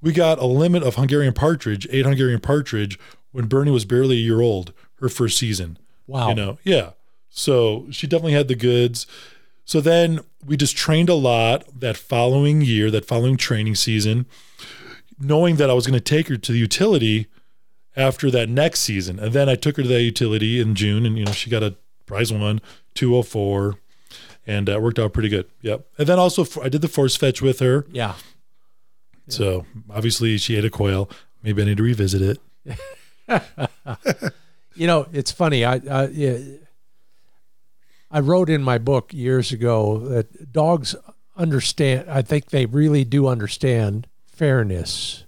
we 0.00 0.12
got 0.12 0.38
a 0.38 0.46
limit 0.46 0.82
of 0.82 0.96
Hungarian 0.96 1.32
partridge, 1.32 1.86
eight 1.90 2.06
Hungarian 2.06 2.40
partridge, 2.40 2.98
when 3.32 3.46
Bernie 3.46 3.70
was 3.70 3.84
barely 3.84 4.16
a 4.16 4.20
year 4.20 4.40
old, 4.40 4.72
her 5.00 5.08
first 5.08 5.38
season. 5.38 5.78
Wow. 6.06 6.28
You 6.28 6.34
know, 6.34 6.58
yeah. 6.64 6.90
So 7.28 7.86
she 7.90 8.06
definitely 8.06 8.32
had 8.32 8.48
the 8.48 8.54
goods. 8.54 9.06
So 9.64 9.80
then 9.80 10.20
we 10.44 10.56
just 10.56 10.76
trained 10.76 11.08
a 11.08 11.14
lot 11.14 11.64
that 11.80 11.96
following 11.96 12.62
year, 12.62 12.90
that 12.90 13.04
following 13.04 13.36
training 13.36 13.74
season, 13.74 14.26
knowing 15.18 15.56
that 15.56 15.68
I 15.68 15.74
was 15.74 15.86
going 15.86 15.98
to 15.98 16.04
take 16.04 16.28
her 16.28 16.36
to 16.36 16.52
the 16.52 16.58
utility 16.58 17.26
after 17.96 18.30
that 18.30 18.48
next 18.48 18.80
season. 18.80 19.18
And 19.18 19.32
then 19.32 19.48
I 19.48 19.54
took 19.54 19.76
her 19.76 19.82
to 19.82 19.88
that 19.88 20.02
utility 20.02 20.60
in 20.60 20.74
June 20.74 21.04
and, 21.04 21.18
you 21.18 21.24
know, 21.24 21.32
she 21.32 21.50
got 21.50 21.62
a 21.62 21.76
prize 22.06 22.32
one, 22.32 22.60
204, 22.94 23.74
and 24.46 24.68
that 24.68 24.80
worked 24.80 24.98
out 24.98 25.12
pretty 25.12 25.28
good. 25.28 25.46
Yep. 25.62 25.86
And 25.98 26.06
then 26.06 26.18
also 26.18 26.46
I 26.62 26.68
did 26.68 26.80
the 26.80 26.88
force 26.88 27.16
fetch 27.16 27.42
with 27.42 27.58
her. 27.58 27.84
Yeah. 27.90 28.14
So 29.28 29.66
obviously 29.90 30.38
she 30.38 30.56
ate 30.56 30.64
a 30.64 30.70
quail. 30.70 31.10
Maybe 31.42 31.62
I 31.62 31.64
need 31.66 31.76
to 31.78 31.82
revisit 31.82 32.38
it. 32.68 32.80
You 34.76 34.86
know, 34.86 35.06
it's 35.12 35.32
funny. 35.32 35.64
I 35.64 35.80
I, 35.90 36.06
yeah, 36.08 36.38
I 38.10 38.20
wrote 38.20 38.50
in 38.50 38.62
my 38.62 38.78
book 38.78 39.12
years 39.12 39.50
ago 39.50 39.98
that 40.00 40.52
dogs 40.52 40.94
understand. 41.36 42.10
I 42.10 42.22
think 42.22 42.50
they 42.50 42.66
really 42.66 43.02
do 43.02 43.26
understand 43.26 44.06
fairness, 44.26 45.24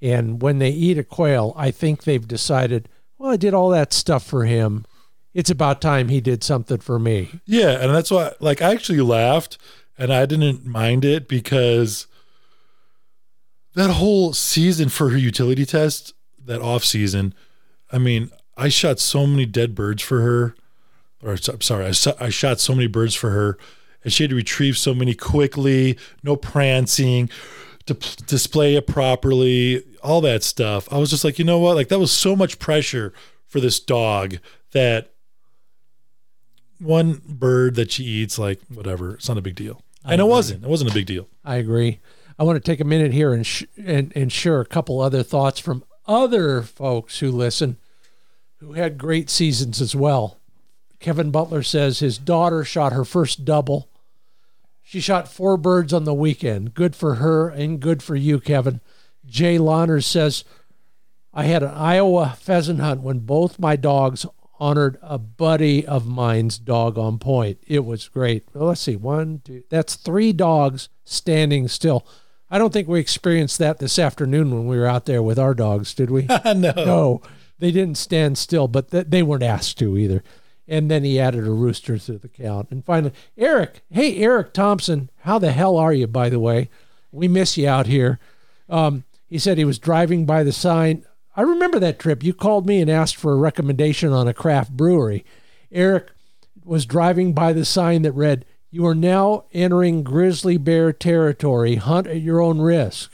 and 0.00 0.40
when 0.40 0.60
they 0.60 0.70
eat 0.70 0.98
a 0.98 1.04
quail, 1.04 1.52
I 1.56 1.72
think 1.72 2.04
they've 2.04 2.26
decided. 2.26 2.88
Well, 3.18 3.32
I 3.32 3.36
did 3.36 3.54
all 3.54 3.68
that 3.70 3.92
stuff 3.92 4.24
for 4.24 4.44
him. 4.44 4.86
It's 5.34 5.50
about 5.50 5.80
time 5.80 6.08
he 6.08 6.20
did 6.20 6.42
something 6.42 6.78
for 6.78 6.98
me. 6.98 7.40
Yeah, 7.44 7.72
and 7.72 7.94
that's 7.94 8.10
why 8.10 8.32
like 8.38 8.62
I 8.62 8.72
actually 8.72 9.00
laughed 9.00 9.58
and 9.98 10.12
I 10.12 10.26
didn't 10.26 10.64
mind 10.64 11.04
it 11.04 11.28
because 11.28 12.06
that 13.74 13.90
whole 13.90 14.32
season 14.32 14.88
for 14.88 15.10
her 15.10 15.16
utility 15.16 15.64
test, 15.64 16.14
that 16.44 16.60
off 16.60 16.84
season, 16.84 17.34
I 17.92 17.98
mean, 17.98 18.30
I 18.56 18.68
shot 18.68 18.98
so 18.98 19.26
many 19.26 19.46
dead 19.46 19.74
birds 19.74 20.02
for 20.02 20.20
her. 20.20 20.54
Or 21.22 21.32
I'm 21.32 21.60
sorry, 21.60 21.86
I, 21.86 21.92
I 22.18 22.28
shot 22.30 22.60
so 22.60 22.74
many 22.74 22.86
birds 22.86 23.14
for 23.14 23.30
her, 23.30 23.58
and 24.02 24.12
she 24.12 24.22
had 24.22 24.30
to 24.30 24.36
retrieve 24.36 24.78
so 24.78 24.94
many 24.94 25.14
quickly, 25.14 25.98
no 26.22 26.34
prancing, 26.34 27.28
to 27.86 27.94
display 28.24 28.74
it 28.76 28.86
properly, 28.86 29.84
all 30.02 30.20
that 30.22 30.42
stuff. 30.42 30.90
I 30.90 30.98
was 30.98 31.10
just 31.10 31.24
like, 31.24 31.38
you 31.38 31.44
know 31.44 31.58
what? 31.58 31.76
Like 31.76 31.88
that 31.88 31.98
was 31.98 32.10
so 32.10 32.34
much 32.34 32.58
pressure 32.58 33.12
for 33.46 33.60
this 33.60 33.80
dog 33.80 34.38
that 34.72 35.10
one 36.78 37.20
bird 37.26 37.74
that 37.74 37.92
she 37.92 38.04
eats, 38.04 38.38
like 38.38 38.60
whatever, 38.72 39.14
it's 39.14 39.28
not 39.28 39.36
a 39.36 39.42
big 39.42 39.56
deal. 39.56 39.82
I 40.04 40.12
and 40.12 40.20
it 40.22 40.24
wasn't. 40.24 40.64
It 40.64 40.70
wasn't 40.70 40.90
a 40.90 40.94
big 40.94 41.06
deal. 41.06 41.28
I 41.44 41.56
agree. 41.56 42.00
I 42.40 42.42
want 42.42 42.56
to 42.56 42.70
take 42.70 42.80
a 42.80 42.84
minute 42.84 43.12
here 43.12 43.34
and 43.34 43.46
sh- 43.46 43.64
and, 43.76 44.14
and 44.16 44.32
share 44.32 44.62
a 44.62 44.66
couple 44.66 44.98
other 44.98 45.22
thoughts 45.22 45.60
from 45.60 45.84
other 46.06 46.62
folks 46.62 47.18
who 47.18 47.30
listen 47.30 47.76
who 48.60 48.72
had 48.72 48.96
great 48.96 49.28
seasons 49.28 49.78
as 49.78 49.94
well. 49.94 50.38
Kevin 51.00 51.30
Butler 51.30 51.62
says 51.62 51.98
his 51.98 52.16
daughter 52.16 52.64
shot 52.64 52.94
her 52.94 53.04
first 53.04 53.44
double. 53.44 53.90
She 54.82 55.00
shot 55.00 55.28
four 55.28 55.58
birds 55.58 55.92
on 55.92 56.04
the 56.04 56.14
weekend. 56.14 56.72
Good 56.72 56.96
for 56.96 57.16
her 57.16 57.50
and 57.50 57.78
good 57.78 58.02
for 58.02 58.16
you, 58.16 58.40
Kevin. 58.40 58.80
Jay 59.26 59.58
Lawners 59.58 60.06
says, 60.06 60.42
I 61.34 61.44
had 61.44 61.62
an 61.62 61.74
Iowa 61.74 62.38
pheasant 62.40 62.80
hunt 62.80 63.02
when 63.02 63.18
both 63.18 63.58
my 63.58 63.76
dogs 63.76 64.24
honored 64.58 64.98
a 65.02 65.18
buddy 65.18 65.86
of 65.86 66.06
mine's 66.06 66.58
dog 66.58 66.96
on 66.96 67.18
point. 67.18 67.58
It 67.66 67.84
was 67.84 68.08
great. 68.08 68.44
Well, 68.54 68.68
let's 68.68 68.80
see, 68.80 68.96
one, 68.96 69.42
two, 69.44 69.62
that's 69.68 69.94
three 69.94 70.32
dogs 70.32 70.88
standing 71.04 71.68
still. 71.68 72.06
I 72.50 72.58
don't 72.58 72.72
think 72.72 72.88
we 72.88 72.98
experienced 72.98 73.58
that 73.58 73.78
this 73.78 73.98
afternoon 73.98 74.50
when 74.50 74.66
we 74.66 74.78
were 74.78 74.86
out 74.86 75.06
there 75.06 75.22
with 75.22 75.38
our 75.38 75.54
dogs, 75.54 75.94
did 75.94 76.10
we? 76.10 76.22
no. 76.44 76.52
no, 76.54 77.22
they 77.58 77.70
didn't 77.70 77.96
stand 77.98 78.38
still, 78.38 78.66
but 78.66 78.90
th- 78.90 79.06
they 79.08 79.22
weren't 79.22 79.42
asked 79.42 79.78
to 79.78 79.96
either. 79.96 80.24
And 80.66 80.90
then 80.90 81.04
he 81.04 81.18
added 81.18 81.46
a 81.46 81.50
rooster 81.50 81.98
to 81.98 82.18
the 82.18 82.28
count. 82.28 82.68
And 82.70 82.84
finally, 82.84 83.12
Eric, 83.36 83.82
hey, 83.90 84.16
Eric 84.18 84.52
Thompson, 84.52 85.10
how 85.20 85.38
the 85.38 85.52
hell 85.52 85.76
are 85.76 85.92
you, 85.92 86.06
by 86.06 86.28
the 86.28 86.40
way? 86.40 86.70
We 87.12 87.28
miss 87.28 87.56
you 87.56 87.68
out 87.68 87.86
here. 87.86 88.18
Um, 88.68 89.04
he 89.26 89.38
said 89.38 89.58
he 89.58 89.64
was 89.64 89.78
driving 89.78 90.26
by 90.26 90.42
the 90.42 90.52
sign. 90.52 91.04
I 91.36 91.42
remember 91.42 91.78
that 91.80 91.98
trip. 91.98 92.22
You 92.22 92.34
called 92.34 92.66
me 92.66 92.80
and 92.80 92.90
asked 92.90 93.16
for 93.16 93.32
a 93.32 93.36
recommendation 93.36 94.12
on 94.12 94.28
a 94.28 94.34
craft 94.34 94.76
brewery. 94.76 95.24
Eric 95.72 96.08
was 96.64 96.86
driving 96.86 97.32
by 97.32 97.52
the 97.52 97.64
sign 97.64 98.02
that 98.02 98.12
read 98.12 98.44
You 98.70 98.86
are 98.86 98.94
now 98.94 99.44
entering 99.52 100.04
grizzly 100.04 100.56
bear 100.56 100.92
territory. 100.92 101.76
Hunt 101.76 102.06
at 102.06 102.20
your 102.20 102.40
own 102.40 102.60
risk. 102.60 103.12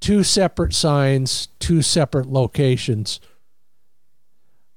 Two 0.00 0.24
separate 0.24 0.74
signs, 0.74 1.48
two 1.58 1.82
separate 1.82 2.26
locations. 2.26 3.20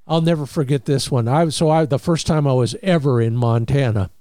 I'll 0.07 0.21
never 0.21 0.45
forget 0.45 0.85
this 0.85 1.11
one. 1.11 1.27
I 1.27 1.49
so 1.49 1.69
I 1.69 1.85
the 1.85 1.99
first 1.99 2.27
time 2.27 2.47
I 2.47 2.53
was 2.53 2.75
ever 2.81 3.21
in 3.21 3.35
Montana. 3.35 4.11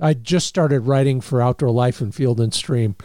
I 0.00 0.14
just 0.14 0.46
started 0.46 0.80
writing 0.80 1.20
for 1.20 1.40
Outdoor 1.40 1.70
Life 1.70 2.00
and 2.00 2.14
Field 2.14 2.40
and 2.40 2.52
Stream, 2.52 2.96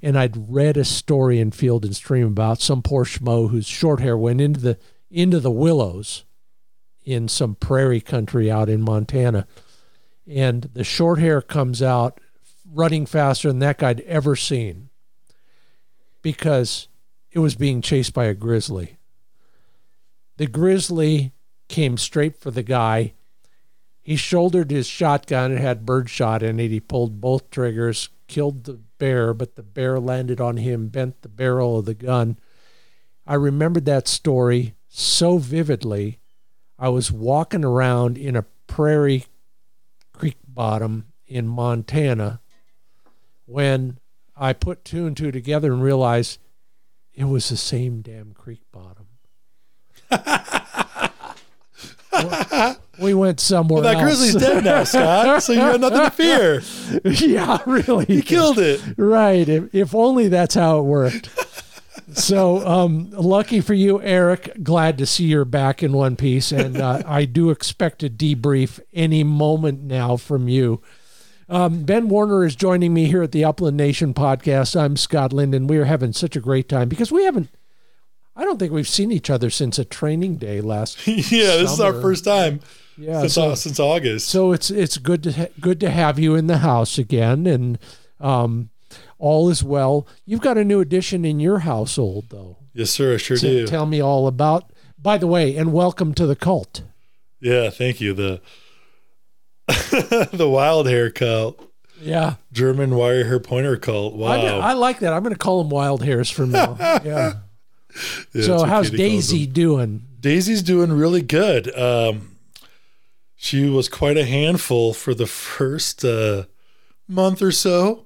and 0.00 0.16
I'd 0.16 0.52
read 0.52 0.76
a 0.76 0.84
story 0.84 1.40
in 1.40 1.50
Field 1.50 1.84
and 1.84 1.96
Stream 1.96 2.26
about 2.26 2.60
some 2.60 2.82
poor 2.82 3.04
schmo 3.04 3.50
whose 3.50 3.66
short 3.66 4.00
hair 4.00 4.16
went 4.16 4.40
into 4.40 4.60
the 4.60 4.78
into 5.10 5.40
the 5.40 5.50
willows 5.50 6.24
in 7.04 7.28
some 7.28 7.54
prairie 7.54 8.00
country 8.00 8.50
out 8.50 8.68
in 8.68 8.82
Montana, 8.82 9.46
and 10.26 10.70
the 10.74 10.84
short 10.84 11.18
hair 11.18 11.40
comes 11.40 11.82
out 11.82 12.20
running 12.72 13.06
faster 13.06 13.48
than 13.48 13.60
that 13.60 13.78
guy'd 13.78 14.00
ever 14.00 14.34
seen 14.34 14.88
because 16.22 16.88
it 17.30 17.38
was 17.38 17.54
being 17.54 17.80
chased 17.80 18.12
by 18.12 18.24
a 18.24 18.34
grizzly. 18.34 18.96
The 20.38 20.46
grizzly 20.46 21.32
came 21.68 21.96
straight 21.96 22.40
for 22.40 22.50
the 22.50 22.62
guy. 22.62 23.14
He 24.02 24.16
shouldered 24.16 24.70
his 24.70 24.86
shotgun. 24.86 25.52
It 25.52 25.60
had 25.60 25.86
birdshot 25.86 26.42
in 26.42 26.60
it. 26.60 26.70
He 26.70 26.80
pulled 26.80 27.20
both 27.20 27.50
triggers, 27.50 28.08
killed 28.26 28.64
the 28.64 28.80
bear, 28.98 29.34
but 29.34 29.56
the 29.56 29.62
bear 29.62 29.98
landed 29.98 30.40
on 30.40 30.56
him, 30.58 30.88
bent 30.88 31.22
the 31.22 31.28
barrel 31.28 31.78
of 31.78 31.84
the 31.84 31.94
gun. 31.94 32.38
I 33.26 33.34
remembered 33.34 33.84
that 33.86 34.08
story 34.08 34.74
so 34.88 35.38
vividly. 35.38 36.20
I 36.78 36.88
was 36.88 37.10
walking 37.10 37.64
around 37.64 38.18
in 38.18 38.36
a 38.36 38.44
prairie 38.66 39.26
bottom 40.56 41.06
in 41.28 41.46
Montana 41.46 42.40
when 43.44 43.98
I 44.36 44.52
put 44.52 44.84
two 44.84 45.06
and 45.06 45.16
two 45.16 45.30
together 45.30 45.72
and 45.72 45.80
realized 45.80 46.40
it 47.14 47.24
was 47.24 47.48
the 47.48 47.56
same 47.56 48.02
damn 48.02 48.32
creek 48.34 48.62
bottom. 48.72 49.06
we 53.00 53.14
went 53.14 53.40
somewhere 53.40 53.82
Well, 53.82 53.94
that 53.94 54.02
else. 54.02 54.18
grizzly's 54.18 54.42
dead 54.42 54.64
now, 54.64 54.84
Scott. 54.84 55.42
So 55.42 55.52
you 55.52 55.60
have 55.60 55.80
nothing 55.80 56.00
to 56.00 56.10
fear. 56.10 56.62
yeah, 57.26 57.58
really. 57.66 58.04
He 58.06 58.22
killed 58.22 58.58
it. 58.58 58.80
Right. 58.96 59.48
If, 59.48 59.74
if 59.74 59.94
only 59.94 60.28
that's 60.28 60.54
how 60.54 60.78
it 60.78 60.82
worked. 60.82 61.28
So 62.16 62.66
um, 62.66 63.10
lucky 63.10 63.60
for 63.60 63.74
you, 63.74 64.00
Eric. 64.02 64.62
Glad 64.62 64.98
to 64.98 65.06
see 65.06 65.24
you're 65.24 65.44
back 65.44 65.82
in 65.82 65.92
one 65.92 66.16
piece, 66.16 66.50
and 66.52 66.76
uh, 66.78 67.02
I 67.06 67.24
do 67.26 67.50
expect 67.50 68.02
a 68.02 68.08
debrief 68.10 68.80
any 68.92 69.22
moment 69.24 69.82
now 69.82 70.16
from 70.16 70.48
you. 70.48 70.80
Um, 71.48 71.84
ben 71.84 72.08
Warner 72.08 72.44
is 72.44 72.56
joining 72.56 72.92
me 72.92 73.04
here 73.06 73.22
at 73.22 73.30
the 73.32 73.44
Upland 73.44 73.76
Nation 73.76 74.14
podcast. 74.14 74.78
I'm 74.80 74.96
Scott 74.96 75.32
Linden. 75.32 75.66
We 75.68 75.76
are 75.78 75.84
having 75.84 76.12
such 76.12 76.34
a 76.34 76.40
great 76.40 76.68
time 76.68 76.88
because 76.88 77.12
we 77.12 77.24
haven't. 77.24 77.50
I 78.34 78.44
don't 78.44 78.58
think 78.58 78.72
we've 78.72 78.88
seen 78.88 79.12
each 79.12 79.30
other 79.30 79.48
since 79.48 79.78
a 79.78 79.84
training 79.84 80.36
day 80.36 80.60
last. 80.60 81.06
yeah, 81.06 81.56
this 81.56 81.70
is 81.72 81.80
our 81.80 82.00
first 82.02 82.24
time 82.24 82.60
Yeah, 82.98 83.20
since, 83.20 83.34
so- 83.34 83.54
since 83.54 83.78
August. 83.78 84.28
So 84.28 84.52
it's 84.52 84.70
it's 84.70 84.98
good 84.98 85.22
to 85.22 85.32
ha- 85.32 85.46
good 85.60 85.78
to 85.80 85.90
have 85.90 86.18
you 86.18 86.34
in 86.34 86.46
the 86.46 86.58
house 86.58 86.98
again, 86.98 87.46
and 87.46 87.78
um, 88.20 88.70
all 89.18 89.48
is 89.50 89.62
well. 89.64 90.06
You've 90.24 90.40
got 90.40 90.58
a 90.58 90.64
new 90.64 90.80
addition 90.80 91.24
in 91.24 91.40
your 91.40 91.60
household, 91.60 92.26
though. 92.30 92.56
yes, 92.74 92.90
sir. 92.90 93.14
I 93.14 93.16
sure 93.16 93.36
So 93.36 93.46
do. 93.48 93.66
tell 93.66 93.86
me 93.86 94.00
all 94.00 94.26
about. 94.26 94.72
By 94.98 95.18
the 95.18 95.26
way, 95.26 95.56
and 95.56 95.72
welcome 95.72 96.14
to 96.14 96.26
the 96.26 96.36
cult. 96.36 96.82
Yeah, 97.40 97.70
thank 97.70 98.00
you. 98.00 98.12
The 98.14 98.40
the 100.32 100.48
wild 100.48 100.86
hair 100.88 101.10
cult, 101.10 101.60
Yeah, 102.00 102.34
German 102.52 102.94
wire 102.94 103.24
hair 103.24 103.40
pointer 103.40 103.76
cult. 103.76 104.14
Wow. 104.14 104.30
I, 104.30 104.70
I 104.70 104.72
like 104.74 105.00
that. 105.00 105.12
I'm 105.12 105.22
going 105.22 105.34
to 105.34 105.38
call 105.38 105.62
them 105.62 105.70
wild 105.70 106.02
hairs 106.02 106.30
from 106.30 106.50
now. 106.52 106.76
Yeah. 107.04 107.32
Yeah, 108.34 108.42
so 108.42 108.64
how's 108.64 108.90
Katie 108.90 108.98
Daisy 109.02 109.46
doing? 109.46 110.02
Daisy's 110.20 110.62
doing 110.62 110.92
really 110.92 111.22
good. 111.22 111.74
Um, 111.78 112.36
she 113.36 113.70
was 113.70 113.88
quite 113.88 114.18
a 114.18 114.24
handful 114.26 114.92
for 114.92 115.14
the 115.14 115.26
first 115.26 116.04
uh, 116.04 116.44
month 117.08 117.40
or 117.40 117.52
so, 117.52 118.05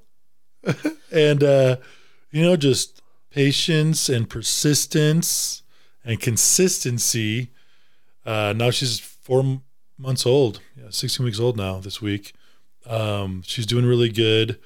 and 1.12 1.42
uh, 1.42 1.76
you 2.30 2.42
know, 2.42 2.56
just 2.56 3.02
patience 3.30 4.08
and 4.08 4.28
persistence 4.28 5.62
and 6.04 6.20
consistency. 6.20 7.50
Uh, 8.24 8.52
now 8.56 8.70
she's 8.70 8.98
four 8.98 9.60
months 9.98 10.26
old. 10.26 10.60
Yeah, 10.76 10.90
sixteen 10.90 11.24
weeks 11.24 11.40
old 11.40 11.56
now. 11.56 11.80
This 11.80 12.00
week, 12.00 12.32
um, 12.86 13.42
she's 13.44 13.66
doing 13.66 13.84
really 13.84 14.10
good, 14.10 14.58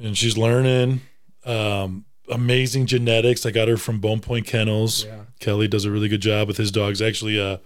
and 0.00 0.16
she's 0.16 0.36
learning. 0.36 1.02
Um, 1.44 2.04
amazing 2.30 2.86
genetics. 2.86 3.44
I 3.44 3.50
got 3.50 3.68
her 3.68 3.76
from 3.76 4.00
Bone 4.00 4.20
Point 4.20 4.46
Kennels. 4.46 5.04
Yeah. 5.04 5.22
Kelly 5.40 5.68
does 5.68 5.84
a 5.84 5.90
really 5.90 6.08
good 6.08 6.20
job 6.20 6.48
with 6.48 6.58
his 6.58 6.70
dogs. 6.70 7.00
Actually, 7.00 7.40
uh, 7.40 7.58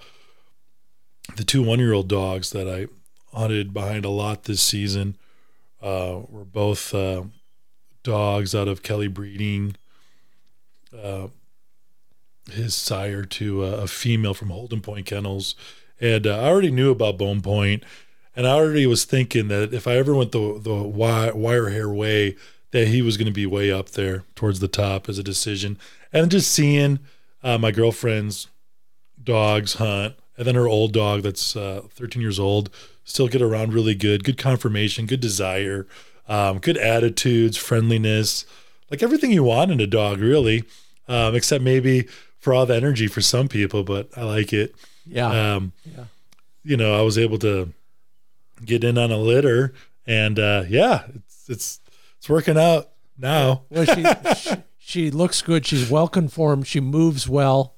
the 1.36 1.44
two 1.44 1.62
one 1.62 1.78
year 1.78 1.92
old 1.92 2.08
dogs 2.08 2.50
that 2.50 2.68
I 2.68 2.86
hunted 3.36 3.74
behind 3.74 4.04
a 4.04 4.10
lot 4.10 4.44
this 4.44 4.62
season 4.62 5.16
uh, 5.84 6.22
were 6.28 6.44
both 6.44 6.94
uh, 6.94 7.24
dogs 8.02 8.54
out 8.54 8.68
of 8.68 8.82
Kelly 8.82 9.08
breeding. 9.08 9.76
Uh, 10.96 11.28
his 12.50 12.74
sire 12.74 13.24
to 13.24 13.64
a, 13.64 13.82
a 13.82 13.86
female 13.86 14.34
from 14.34 14.50
Holden 14.50 14.80
Point 14.80 15.06
Kennels, 15.06 15.54
and 16.00 16.26
uh, 16.26 16.38
I 16.38 16.48
already 16.48 16.70
knew 16.70 16.90
about 16.90 17.18
Bone 17.18 17.40
Point, 17.40 17.84
and 18.36 18.46
I 18.46 18.50
already 18.50 18.86
was 18.86 19.04
thinking 19.04 19.48
that 19.48 19.72
if 19.72 19.86
I 19.86 19.96
ever 19.96 20.14
went 20.14 20.32
the 20.32 20.58
the 20.60 20.82
wi- 20.82 21.32
wire 21.32 21.70
hair 21.70 21.88
way, 21.88 22.36
that 22.72 22.88
he 22.88 23.02
was 23.02 23.16
going 23.16 23.26
to 23.26 23.32
be 23.32 23.46
way 23.46 23.70
up 23.70 23.90
there 23.90 24.24
towards 24.34 24.60
the 24.60 24.68
top 24.68 25.08
as 25.08 25.18
a 25.18 25.22
decision, 25.22 25.78
and 26.12 26.30
just 26.30 26.50
seeing 26.50 26.98
uh, 27.42 27.58
my 27.58 27.70
girlfriend's 27.70 28.48
dogs 29.22 29.74
hunt, 29.74 30.14
and 30.36 30.46
then 30.46 30.54
her 30.54 30.66
old 30.68 30.92
dog 30.92 31.22
that's 31.22 31.56
uh, 31.56 31.82
13 31.90 32.20
years 32.20 32.38
old 32.38 32.70
still 33.04 33.28
get 33.28 33.42
around 33.42 33.72
really 33.72 33.94
good, 33.94 34.24
good 34.24 34.38
conformation, 34.38 35.06
good 35.06 35.20
desire, 35.20 35.86
um, 36.28 36.58
good 36.58 36.76
attitudes, 36.76 37.56
friendliness, 37.56 38.46
like 38.90 39.02
everything 39.02 39.30
you 39.30 39.44
want 39.44 39.70
in 39.70 39.80
a 39.80 39.86
dog, 39.86 40.18
really, 40.20 40.64
um, 41.08 41.34
except 41.34 41.62
maybe 41.62 42.06
for 42.38 42.54
all 42.54 42.66
the 42.66 42.74
energy 42.74 43.06
for 43.06 43.20
some 43.20 43.48
people, 43.48 43.82
but 43.84 44.08
I 44.16 44.22
like 44.22 44.52
it. 44.52 44.74
Yeah. 45.06 45.54
Um, 45.54 45.72
Yeah. 45.84 46.04
You 46.66 46.78
know, 46.78 46.98
I 46.98 47.02
was 47.02 47.18
able 47.18 47.38
to 47.40 47.74
get 48.64 48.84
in 48.84 48.96
on 48.96 49.10
a 49.10 49.18
litter, 49.18 49.74
and 50.06 50.38
uh, 50.38 50.64
yeah, 50.66 51.04
it's 51.14 51.48
it's 51.50 51.80
it's 52.16 52.28
working 52.30 52.56
out 52.56 52.88
now. 53.18 53.64
well, 53.68 53.84
she, 53.84 54.04
she 54.34 54.56
she 54.78 55.10
looks 55.10 55.42
good. 55.42 55.66
She's 55.66 55.90
well 55.90 56.08
conformed. 56.08 56.66
She 56.66 56.80
moves 56.80 57.28
well. 57.28 57.73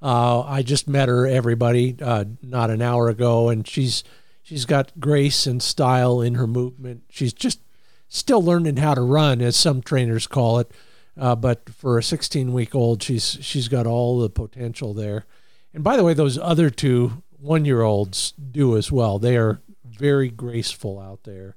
Uh, 0.00 0.42
I 0.42 0.62
just 0.62 0.88
met 0.88 1.08
her, 1.08 1.26
everybody, 1.26 1.96
uh, 2.00 2.24
not 2.42 2.70
an 2.70 2.82
hour 2.82 3.08
ago, 3.08 3.48
and 3.48 3.66
she's 3.66 4.04
she's 4.42 4.64
got 4.64 4.98
grace 5.00 5.46
and 5.46 5.62
style 5.62 6.20
in 6.20 6.34
her 6.34 6.46
movement. 6.46 7.02
She's 7.10 7.32
just 7.32 7.60
still 8.08 8.42
learning 8.42 8.76
how 8.76 8.94
to 8.94 9.02
run, 9.02 9.40
as 9.40 9.56
some 9.56 9.82
trainers 9.82 10.26
call 10.26 10.58
it. 10.60 10.70
Uh, 11.18 11.34
but 11.34 11.68
for 11.68 11.98
a 11.98 12.02
16 12.02 12.52
week 12.52 12.74
old, 12.74 13.02
she's 13.02 13.38
she's 13.40 13.68
got 13.68 13.86
all 13.86 14.20
the 14.20 14.30
potential 14.30 14.94
there. 14.94 15.26
And 15.74 15.82
by 15.82 15.96
the 15.96 16.04
way, 16.04 16.14
those 16.14 16.38
other 16.38 16.70
two 16.70 17.22
one 17.40 17.64
year 17.64 17.82
olds 17.82 18.32
do 18.32 18.76
as 18.76 18.92
well. 18.92 19.18
They 19.18 19.36
are 19.36 19.60
very 19.84 20.28
graceful 20.28 20.98
out 20.98 21.24
there. 21.24 21.56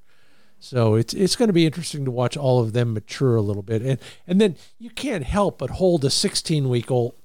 So 0.59 0.95
it's 0.95 1.13
it's 1.13 1.35
going 1.35 1.49
to 1.49 1.53
be 1.53 1.65
interesting 1.65 2.05
to 2.05 2.11
watch 2.11 2.37
all 2.37 2.59
of 2.59 2.73
them 2.73 2.93
mature 2.93 3.35
a 3.35 3.41
little 3.41 3.63
bit, 3.63 3.81
and 3.81 3.99
and 4.27 4.39
then 4.39 4.55
you 4.77 4.89
can't 4.89 5.23
help 5.23 5.57
but 5.57 5.71
hold 5.71 6.05
a 6.05 6.09
16 6.09 6.69
week 6.69 6.91
old 6.91 7.15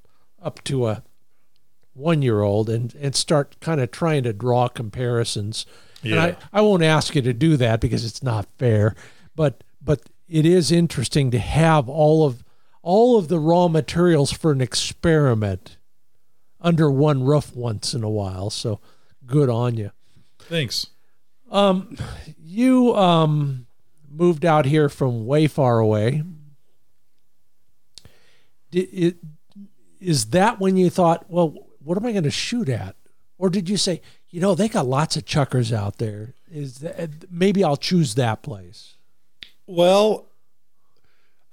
up 0.43 0.63
to 0.65 0.87
a 0.87 1.03
one 1.97 2.21
year 2.23 2.43
old 2.43 2.69
and 2.69 2.95
and 3.01 3.15
start 3.17 3.57
kind 3.61 3.81
of 3.81 3.91
trying 3.91 4.23
to 4.25 4.33
draw 4.33 4.69
comparisons. 4.69 5.67
And 6.03 6.13
Yeah. 6.13 6.37
I, 6.53 6.59
I 6.59 6.61
won't 6.61 6.83
ask 6.83 7.15
you 7.15 7.23
to 7.23 7.33
do 7.33 7.57
that 7.57 7.81
because 7.81 8.05
it's 8.05 8.23
not 8.23 8.47
fair, 8.59 8.95
but 9.35 9.65
but 9.81 10.03
it 10.29 10.45
is 10.45 10.71
interesting 10.71 11.31
to 11.31 11.39
have 11.39 11.89
all 11.89 12.25
of 12.25 12.45
all 12.83 13.19
of 13.19 13.29
the 13.29 13.39
raw 13.41 13.69
materials 13.69 14.31
for 14.33 14.53
an 14.53 14.61
experiment 14.61 15.77
under 16.61 16.91
one 16.91 17.25
roof 17.25 17.55
once 17.57 17.95
in 17.95 18.03
a 18.05 18.11
while. 18.11 18.51
So 18.51 18.81
good 19.25 19.49
on 19.49 19.77
you. 19.77 19.91
Thanks. 20.41 20.89
Um, 21.51 21.97
you 22.39 22.95
um 22.95 23.67
moved 24.09 24.45
out 24.45 24.67
here 24.67 24.89
from 24.89 25.27
way 25.27 25.47
far 25.47 25.79
away. 25.79 26.23
Did 28.71 28.89
it 28.93 29.17
is 30.01 30.27
that 30.27 30.61
when 30.61 30.77
you 30.77 30.91
thought, 30.91 31.25
well, 31.31 31.55
what 31.87 31.97
am 31.97 32.05
I 32.07 32.13
going 32.13 32.25
to 32.25 32.31
shoot 32.31 32.69
at? 32.69 32.97
Or 33.39 33.49
did 33.49 33.69
you 33.69 33.77
say, 33.77 34.01
you 34.31 34.41
know, 34.41 34.55
they 34.55 34.69
got 34.69 34.87
lots 34.87 35.17
of 35.17 35.25
chukars 35.25 35.73
out 35.73 35.99
there. 35.99 36.35
Is 36.51 36.79
that, 36.79 37.31
maybe 37.31 37.63
I'll 37.63 37.77
choose 37.77 38.15
that 38.17 38.43
place? 38.43 38.95
Well, 39.67 40.27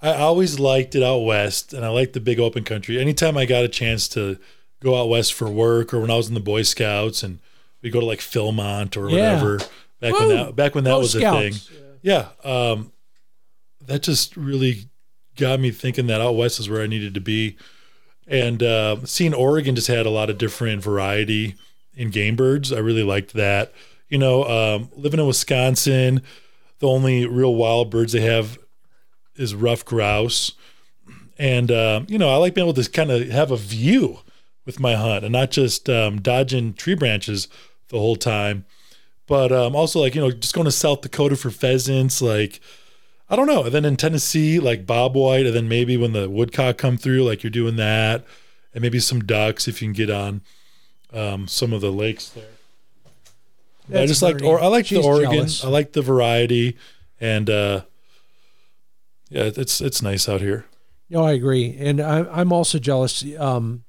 I 0.01 0.13
always 0.15 0.59
liked 0.59 0.95
it 0.95 1.03
out 1.03 1.19
west, 1.19 1.73
and 1.73 1.85
I 1.85 1.89
liked 1.89 2.13
the 2.13 2.19
big 2.19 2.39
open 2.39 2.63
country. 2.63 2.99
Anytime 2.99 3.37
I 3.37 3.45
got 3.45 3.63
a 3.63 3.69
chance 3.69 4.07
to 4.09 4.37
go 4.81 4.99
out 4.99 5.09
west 5.09 5.33
for 5.33 5.49
work, 5.49 5.93
or 5.93 5.99
when 5.99 6.11
I 6.11 6.15
was 6.17 6.27
in 6.27 6.33
the 6.33 6.39
Boy 6.39 6.63
Scouts, 6.63 7.23
and 7.23 7.39
we 7.81 7.89
go 7.89 7.99
to 7.99 8.05
like 8.05 8.19
Philmont 8.19 8.97
or 8.97 9.09
Yeah. 9.09 9.35
whatever, 9.41 9.59
back 9.99 10.13
when 10.19 10.29
that 10.29 10.55
back 10.55 10.75
when 10.75 10.83
that 10.83 10.97
was 10.97 11.15
a 11.15 11.19
thing. 11.19 11.53
Yeah, 12.01 12.29
um, 12.43 12.91
that 13.85 14.03
just 14.03 14.35
really 14.35 14.89
got 15.37 15.59
me 15.59 15.71
thinking 15.71 16.07
that 16.07 16.21
out 16.21 16.35
west 16.35 16.59
is 16.59 16.69
where 16.69 16.81
I 16.81 16.87
needed 16.87 17.13
to 17.13 17.21
be, 17.21 17.55
and 18.27 18.61
uh, 18.63 18.97
seeing 19.05 19.33
Oregon 19.33 19.75
just 19.75 19.87
had 19.87 20.05
a 20.05 20.09
lot 20.09 20.29
of 20.29 20.37
different 20.37 20.83
variety 20.83 21.55
in 21.95 22.09
game 22.09 22.35
birds. 22.35 22.71
I 22.71 22.79
really 22.79 23.03
liked 23.03 23.33
that. 23.33 23.73
You 24.09 24.17
know, 24.17 24.43
um, 24.45 24.89
living 24.95 25.19
in 25.19 25.27
Wisconsin, 25.27 26.21
the 26.79 26.87
only 26.87 27.25
real 27.25 27.55
wild 27.55 27.89
birds 27.89 28.13
they 28.13 28.21
have 28.21 28.59
is 29.35 29.55
rough 29.55 29.83
grouse, 29.83 30.53
and 31.37 31.71
um, 31.71 32.05
you 32.09 32.17
know 32.17 32.29
I 32.29 32.35
like 32.37 32.53
being 32.53 32.67
able 32.67 32.81
to 32.81 32.89
kind 32.89 33.11
of 33.11 33.27
have 33.29 33.51
a 33.51 33.57
view 33.57 34.19
with 34.65 34.79
my 34.79 34.95
hunt 34.95 35.25
and 35.25 35.33
not 35.33 35.51
just 35.51 35.89
um, 35.89 36.21
dodging 36.21 36.73
tree 36.73 36.95
branches 36.95 37.47
the 37.89 37.99
whole 37.99 38.15
time 38.15 38.65
but 39.27 39.51
um, 39.51 39.75
also 39.75 39.99
like 39.99 40.15
you 40.15 40.21
know 40.21 40.31
just 40.31 40.53
going 40.53 40.65
to 40.65 40.71
South 40.71 41.01
Dakota 41.01 41.35
for 41.35 41.49
pheasants, 41.49 42.21
like 42.21 42.59
I 43.33 43.35
don't 43.35 43.47
know. 43.47 43.63
And 43.63 43.73
then 43.73 43.83
in 43.83 43.97
Tennessee, 43.97 44.59
like 44.59 44.85
bob 44.85 45.15
white, 45.15 45.47
and 45.47 45.55
then 45.55 45.67
maybe 45.67 45.97
when 45.97 46.13
the 46.13 46.29
woodcock 46.29 46.77
come 46.77 46.97
through, 46.97 47.23
like 47.23 47.41
you're 47.41 47.49
doing 47.49 47.77
that, 47.77 48.23
and 48.75 48.83
maybe 48.83 48.99
some 48.99 49.21
ducks 49.21 49.67
if 49.67 49.81
you 49.81 49.87
can 49.87 49.93
get 49.93 50.11
on 50.11 50.41
um, 51.11 51.47
some 51.47 51.73
of 51.73 51.81
the 51.81 51.91
lakes 51.91 52.29
there. 52.29 54.01
I 54.03 54.05
just 54.05 54.21
like 54.21 54.43
or 54.43 54.61
I 54.61 54.67
like 54.67 54.87
the 54.87 55.01
Oregon. 55.01 55.33
jealous. 55.33 55.65
I 55.65 55.69
like 55.69 55.93
the 55.93 56.03
variety, 56.03 56.77
and 57.19 57.49
uh, 57.49 57.81
yeah, 59.29 59.49
it's 59.55 59.81
it's 59.81 60.03
nice 60.03 60.29
out 60.29 60.41
here. 60.41 60.65
No, 61.09 61.23
I 61.23 61.31
agree, 61.31 61.75
and 61.79 61.99
I, 61.99 62.25
I'm 62.39 62.53
also 62.53 62.77
jealous. 62.77 63.25
Um, 63.39 63.83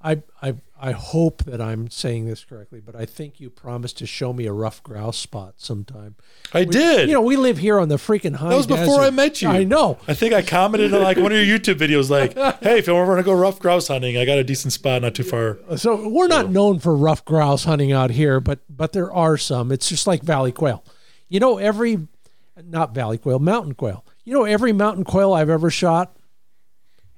I 0.00 0.22
I 0.40 0.54
I 0.80 0.92
hope 0.92 1.42
that 1.44 1.60
I'm 1.60 1.90
saying 1.90 2.26
this 2.26 2.44
correctly, 2.44 2.80
but 2.80 2.94
I 2.94 3.04
think 3.04 3.40
you 3.40 3.50
promised 3.50 3.98
to 3.98 4.06
show 4.06 4.32
me 4.32 4.46
a 4.46 4.52
rough 4.52 4.80
grouse 4.84 5.16
spot 5.16 5.54
sometime. 5.56 6.14
I 6.54 6.62
did. 6.64 7.08
You 7.08 7.14
know, 7.14 7.20
we 7.22 7.36
live 7.36 7.58
here 7.58 7.80
on 7.80 7.88
the 7.88 7.96
freaking 7.96 8.36
high. 8.36 8.50
that 8.50 8.56
was 8.56 8.68
before. 8.68 9.00
I 9.00 9.10
met 9.10 9.42
you. 9.42 9.48
I 9.48 9.64
know. 9.64 9.98
I 10.06 10.14
think 10.14 10.32
I 10.34 10.42
commented 10.42 10.94
on 10.94 11.02
like 11.02 11.16
one 11.16 11.32
of 11.32 11.38
your 11.38 11.58
YouTube 11.58 11.74
videos, 11.80 12.10
like, 12.10 12.34
"Hey, 12.62 12.78
if 12.78 12.86
you 12.86 12.94
ever 12.96 13.06
want 13.08 13.18
to 13.18 13.24
go 13.24 13.32
rough 13.32 13.58
grouse 13.58 13.88
hunting, 13.88 14.16
I 14.16 14.24
got 14.24 14.38
a 14.38 14.44
decent 14.44 14.72
spot 14.72 15.02
not 15.02 15.16
too 15.16 15.24
far." 15.24 15.58
So 15.76 16.08
we're 16.08 16.28
not 16.28 16.50
known 16.50 16.78
for 16.78 16.94
rough 16.94 17.24
grouse 17.24 17.64
hunting 17.64 17.90
out 17.90 18.10
here, 18.10 18.38
but 18.38 18.60
but 18.68 18.92
there 18.92 19.12
are 19.12 19.36
some. 19.36 19.72
It's 19.72 19.88
just 19.88 20.06
like 20.06 20.22
valley 20.22 20.52
quail. 20.52 20.84
You 21.28 21.40
know, 21.40 21.58
every 21.58 22.06
not 22.64 22.94
valley 22.94 23.18
quail, 23.18 23.40
mountain 23.40 23.74
quail. 23.74 24.04
You 24.24 24.34
know, 24.34 24.44
every 24.44 24.72
mountain 24.72 25.02
quail 25.02 25.32
I've 25.32 25.50
ever 25.50 25.70
shot 25.70 26.16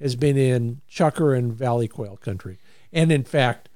has 0.01 0.16
been 0.16 0.37
in 0.39 0.81
chukar 0.91 1.37
and 1.37 1.53
valley 1.53 1.89
quail 1.89 2.16
country. 2.16 2.59
And 2.93 3.11
in 3.12 3.24
fact, 3.24 3.68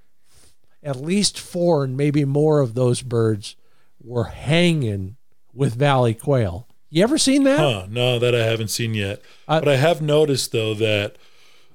at 0.83 0.97
least 0.97 1.39
four 1.39 1.85
and 1.85 1.97
maybe 1.97 2.25
more 2.25 2.61
of 2.61 2.75
those 2.75 3.03
birds 3.03 3.57
were 4.03 4.25
hanging 4.25 5.17
with 5.55 5.75
valley 5.75 6.15
quail. 6.15 6.67
You 6.91 7.03
ever 7.03 7.19
seen 7.19 7.45
that? 7.45 7.59
Huh? 7.59 7.87
No, 7.89 8.19
that 8.19 8.35
I 8.35 8.45
haven't 8.45 8.69
seen 8.69 8.95
yet. 8.95 9.21
Uh, 9.49 9.61
but 9.61 9.69
I 9.69 9.77
have 9.77 10.01
noticed 10.03 10.53
though 10.53 10.75
that 10.75 11.17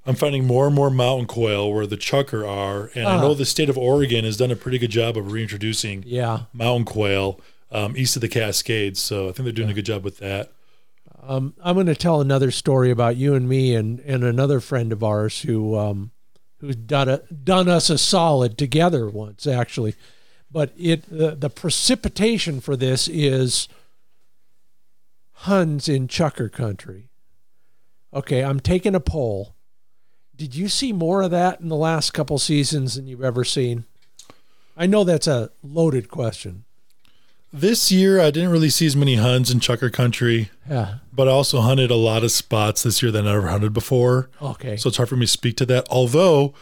I'm 0.05 0.15
finding 0.15 0.45
more 0.45 0.65
and 0.67 0.75
more 0.75 0.89
mountain 0.89 1.27
quail 1.27 1.71
where 1.71 1.85
the 1.85 1.97
chukar 1.97 2.47
are, 2.47 2.89
and 2.95 3.07
I 3.07 3.15
Uh-huh. 3.15 3.27
know 3.27 3.33
the 3.33 3.45
state 3.45 3.69
of 3.69 3.77
Oregon 3.77 4.25
has 4.25 4.37
done 4.37 4.49
a 4.51 4.55
pretty 4.55 4.77
good 4.79 4.91
job 4.91 5.17
of 5.17 5.31
reintroducing 5.31 6.03
Yeah. 6.07 6.41
mountain 6.53 6.85
quail 6.85 7.39
um, 7.71 7.95
east 7.97 8.15
of 8.15 8.21
the 8.21 8.29
Cascades. 8.29 8.99
So 8.99 9.29
I 9.29 9.31
think 9.31 9.43
they're 9.43 9.51
doing 9.51 9.69
a 9.69 9.73
good 9.73 9.85
job 9.85 10.03
with 10.03 10.17
that. 10.19 10.51
Um, 11.21 11.53
I'm 11.63 11.75
going 11.75 11.85
to 11.87 11.95
tell 11.95 12.21
another 12.21 12.49
story 12.49 12.89
about 12.91 13.17
you 13.17 13.35
and 13.35 13.47
me 13.47 13.75
and, 13.75 13.99
and 13.99 14.23
another 14.23 14.59
friend 14.59 14.91
of 14.91 15.03
ours 15.03 15.41
who 15.41 15.77
um, 15.77 16.11
who's 16.59 16.75
done 16.75 17.09
a, 17.09 17.17
done 17.31 17.67
us 17.67 17.89
a 17.89 17.97
solid 17.97 18.57
together 18.57 19.09
once 19.09 19.47
actually, 19.47 19.95
but 20.51 20.73
it 20.77 21.05
uh, 21.11 21.35
the 21.35 21.49
precipitation 21.49 22.59
for 22.59 22.75
this 22.75 23.07
is 23.07 23.67
Huns 25.43 25.87
in 25.87 26.07
Chukar 26.07 26.51
country. 26.51 27.09
Okay, 28.13 28.43
I'm 28.43 28.59
taking 28.59 28.95
a 28.95 28.99
poll. 28.99 29.55
Did 30.35 30.55
you 30.55 30.67
see 30.67 30.91
more 30.91 31.21
of 31.21 31.31
that 31.31 31.61
in 31.61 31.69
the 31.69 31.75
last 31.75 32.13
couple 32.13 32.37
seasons 32.39 32.95
than 32.95 33.07
you've 33.07 33.23
ever 33.23 33.43
seen? 33.43 33.85
I 34.75 34.85
know 34.85 35.03
that's 35.03 35.27
a 35.27 35.51
loaded 35.61 36.09
question. 36.09 36.65
This 37.51 37.91
year, 37.91 38.19
I 38.21 38.29
didn't 38.29 38.51
really 38.51 38.69
see 38.69 38.85
as 38.85 38.95
many 38.95 39.15
Huns 39.15 39.49
in 39.49 39.59
Chukar 39.59 39.91
Country, 39.91 40.51
Yeah. 40.69 40.95
but 41.11 41.27
I 41.27 41.31
also 41.31 41.61
hunted 41.61 41.89
a 41.89 41.95
lot 41.95 42.23
of 42.23 42.31
spots 42.31 42.83
this 42.83 43.01
year 43.01 43.11
that 43.11 43.23
I 43.25 43.31
never 43.33 43.47
hunted 43.47 43.73
before. 43.73 44.29
Okay. 44.41 44.77
So 44.77 44.87
it's 44.89 44.97
hard 44.97 45.09
for 45.09 45.15
me 45.15 45.25
to 45.25 45.31
speak 45.31 45.57
to 45.57 45.65
that. 45.65 45.87
Although 45.89 46.53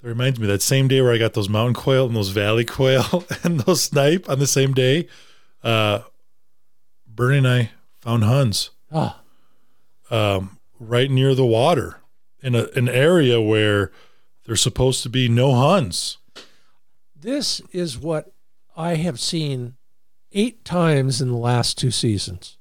that 0.00 0.08
reminds 0.08 0.38
me 0.38 0.46
that 0.46 0.62
same 0.62 0.86
day 0.86 1.00
where 1.00 1.12
I 1.12 1.18
got 1.18 1.34
those 1.34 1.48
mountain 1.48 1.74
quail 1.74 2.06
and 2.06 2.14
those 2.14 2.28
valley 2.28 2.64
quail 2.64 3.24
and 3.42 3.60
those 3.60 3.82
snipe 3.82 4.28
on 4.30 4.38
the 4.38 4.46
same 4.46 4.72
day, 4.72 5.08
uh, 5.64 6.00
Bernie 7.06 7.38
and 7.38 7.48
I 7.48 7.70
found 8.00 8.22
Huns 8.24 8.70
ah, 8.92 9.20
um, 10.10 10.58
right 10.78 11.10
near 11.10 11.34
the 11.34 11.44
water 11.46 11.96
in 12.40 12.54
a, 12.54 12.66
an 12.76 12.88
area 12.88 13.40
where 13.40 13.90
there's 14.44 14.60
supposed 14.60 15.02
to 15.02 15.08
be 15.08 15.28
no 15.28 15.54
Huns. 15.54 16.18
This 17.14 17.60
is 17.72 17.98
what 17.98 18.31
I 18.76 18.94
have 18.94 19.20
seen 19.20 19.74
eight 20.32 20.64
times 20.64 21.20
in 21.20 21.28
the 21.30 21.36
last 21.36 21.76
two 21.78 21.90
seasons. 21.90 22.56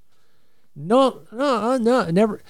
No, 0.76 1.22
no, 1.32 1.78
no, 1.78 2.10
never. 2.10 2.42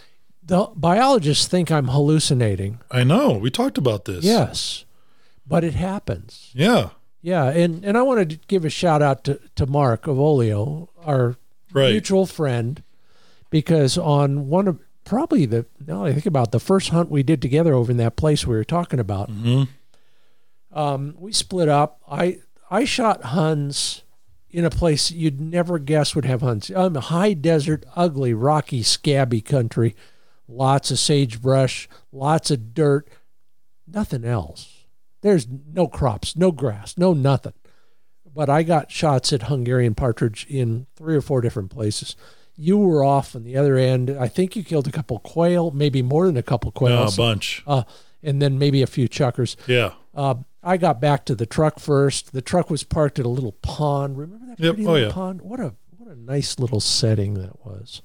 The 0.43 0.67
biologists 0.75 1.47
think 1.47 1.71
I'm 1.71 1.87
hallucinating. 1.89 2.79
I 2.89 3.03
know. 3.03 3.37
We 3.37 3.49
talked 3.51 3.77
about 3.77 4.05
this. 4.05 4.23
Yes, 4.23 4.85
but 5.45 5.63
it 5.63 5.73
happens. 5.75 6.49
Yeah. 6.53 6.89
Yeah, 7.23 7.45
and, 7.49 7.85
and 7.85 7.97
I 7.97 8.01
want 8.01 8.27
to 8.31 8.39
give 8.47 8.65
a 8.65 8.69
shout 8.69 9.03
out 9.03 9.23
to, 9.25 9.39
to 9.55 9.67
Mark 9.67 10.03
Avolio, 10.05 10.87
our 11.05 11.37
Right. 11.71 11.91
mutual 11.91 12.25
friend, 12.25 12.81
because 13.51 13.95
on 13.97 14.49
one 14.49 14.67
of 14.67 14.79
probably 15.05 15.45
the 15.45 15.65
now 15.85 16.03
I 16.03 16.11
think 16.13 16.25
about 16.25 16.51
the 16.51 16.59
first 16.59 16.89
hunt 16.89 17.09
we 17.11 17.21
did 17.23 17.41
together 17.41 17.73
over 17.73 17.91
in 17.91 17.97
that 17.97 18.15
place 18.17 18.45
we 18.47 18.55
were 18.55 18.63
talking 18.65 18.99
about, 18.99 19.29
hmm 19.29 19.63
um, 20.73 21.15
we 21.17 21.31
split 21.33 21.67
up. 21.69 22.01
I 22.09 22.39
I 22.71 22.85
shot 22.85 23.21
Huns 23.25 24.03
in 24.49 24.65
a 24.65 24.69
place 24.69 25.11
you'd 25.11 25.39
never 25.41 25.77
guess 25.77 26.15
would 26.15 26.25
have 26.25 26.41
Huns. 26.41 26.71
Um, 26.71 26.95
high 26.95 27.33
desert, 27.33 27.85
ugly, 27.95 28.33
rocky, 28.33 28.81
scabby 28.81 29.41
country, 29.41 29.95
lots 30.47 30.89
of 30.89 30.97
sagebrush, 30.99 31.87
lots 32.11 32.49
of 32.49 32.73
dirt, 32.73 33.07
nothing 33.85 34.23
else. 34.25 34.85
There's 35.21 35.47
no 35.73 35.87
crops, 35.87 36.35
no 36.35 36.51
grass, 36.51 36.97
no 36.97 37.13
nothing. 37.13 37.53
But 38.33 38.49
I 38.49 38.63
got 38.63 38.89
shots 38.89 39.33
at 39.33 39.43
Hungarian 39.43 39.93
partridge 39.93 40.45
in 40.49 40.87
three 40.95 41.15
or 41.15 41.21
four 41.21 41.41
different 41.41 41.69
places. 41.69 42.15
You 42.55 42.77
were 42.77 43.03
off 43.03 43.35
on 43.35 43.43
the 43.43 43.57
other 43.57 43.75
end. 43.75 44.09
I 44.09 44.27
think 44.29 44.55
you 44.55 44.63
killed 44.63 44.87
a 44.87 44.91
couple 44.91 45.19
quail, 45.19 45.71
maybe 45.71 46.01
more 46.01 46.25
than 46.27 46.37
a 46.37 46.43
couple 46.43 46.71
No, 46.81 47.03
a 47.03 47.11
bunch. 47.11 47.63
uh, 47.67 47.83
and 48.23 48.41
then 48.41 48.57
maybe 48.57 48.81
a 48.81 48.87
few 48.87 49.09
chukars. 49.09 49.55
Yeah. 49.67 49.91
Uh, 50.15 50.35
I 50.63 50.77
got 50.77 51.01
back 51.01 51.25
to 51.25 51.35
the 51.35 51.45
truck 51.45 51.79
first. 51.79 52.33
The 52.33 52.41
truck 52.41 52.69
was 52.69 52.83
parked 52.83 53.17
at 53.19 53.25
a 53.25 53.29
little 53.29 53.53
pond. 53.63 54.17
Remember 54.17 54.45
that 54.47 54.59
Yep. 54.59 54.75
pretty 54.75 54.87
Oh, 54.87 54.91
little 54.93 55.07
yeah. 55.07 55.13
pond? 55.13 55.41
What 55.41 55.59
a 55.59 55.73
what 55.97 56.09
a 56.09 56.19
nice 56.19 56.59
little 56.59 56.79
setting 56.79 57.35
that 57.35 57.65
was. 57.65 58.01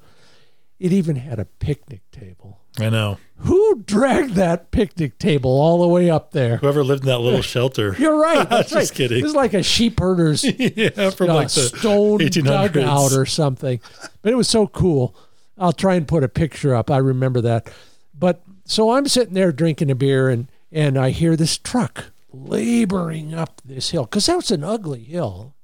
It 0.78 0.92
even 0.92 1.16
had 1.16 1.38
a 1.38 1.46
picnic 1.46 2.02
table. 2.12 2.60
I 2.78 2.90
know. 2.90 3.16
Who 3.38 3.82
dragged 3.86 4.34
that 4.34 4.70
picnic 4.70 5.18
table 5.18 5.50
all 5.58 5.80
the 5.80 5.88
way 5.88 6.10
up 6.10 6.32
there? 6.32 6.58
Whoever 6.58 6.84
lived 6.84 7.02
in 7.04 7.08
that 7.08 7.20
little 7.20 7.40
shelter. 7.54 7.96
You're 7.98 8.18
right. 8.20 8.46
That's 8.50 8.70
Just 8.70 8.90
right. 8.90 8.96
kidding. 8.96 9.18
It 9.20 9.22
was 9.22 9.34
like 9.34 9.54
a 9.54 9.62
sheep 9.62 9.98
herder's 9.98 10.44
yeah, 10.58 11.08
from 11.10 11.30
uh, 11.30 11.34
like 11.34 11.48
the 11.48 11.60
stone 11.78 12.18
1800s. 12.20 12.44
dugout 12.72 13.12
or 13.12 13.24
something. 13.24 13.80
But 14.20 14.32
it 14.32 14.36
was 14.36 14.48
so 14.48 14.66
cool. 14.66 15.14
I'll 15.58 15.72
try 15.72 15.94
and 15.94 16.06
put 16.06 16.22
a 16.22 16.28
picture 16.28 16.74
up. 16.74 16.90
I 16.90 16.98
remember 16.98 17.40
that. 17.40 17.70
But 18.18 18.42
so 18.66 18.90
I'm 18.90 19.08
sitting 19.08 19.32
there 19.34 19.52
drinking 19.52 19.90
a 19.90 19.94
beer 19.94 20.28
and 20.28 20.48
and 20.70 20.98
I 20.98 21.10
hear 21.10 21.36
this 21.36 21.56
truck 21.56 22.06
laboring 22.44 23.34
up 23.34 23.60
this 23.64 23.90
hill 23.90 24.04
because 24.04 24.26
that 24.26 24.36
was 24.36 24.50
an 24.50 24.64
ugly 24.64 25.02
hill, 25.04 25.54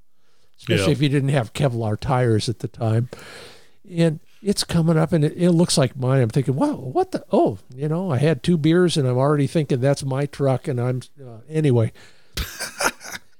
especially 0.57 0.85
Yeah. 0.85 0.91
if 0.91 1.01
you 1.01 1.09
didn't 1.09 1.29
have 1.29 1.53
Kevlar 1.53 1.99
tires 1.99 2.49
at 2.49 2.59
the 2.59 2.67
time. 2.67 3.09
And 3.89 4.19
it's 4.41 4.63
coming 4.63 4.97
up 4.97 5.13
and 5.13 5.23
it, 5.23 5.33
it 5.37 5.51
looks 5.51 5.77
like 5.77 5.95
mine. 5.97 6.21
I'm 6.21 6.29
thinking, 6.29 6.55
wow, 6.55 6.73
what 6.75 7.11
the? 7.11 7.23
Oh, 7.31 7.59
you 7.75 7.87
know, 7.87 8.11
I 8.11 8.17
had 8.17 8.43
two 8.43 8.57
beers 8.57 8.97
and 8.97 9.07
I'm 9.07 9.17
already 9.17 9.47
thinking 9.47 9.79
that's 9.79 10.03
my 10.03 10.25
truck. 10.25 10.67
And 10.67 10.79
I'm 10.81 11.01
uh, 11.23 11.39
anyway. 11.49 11.91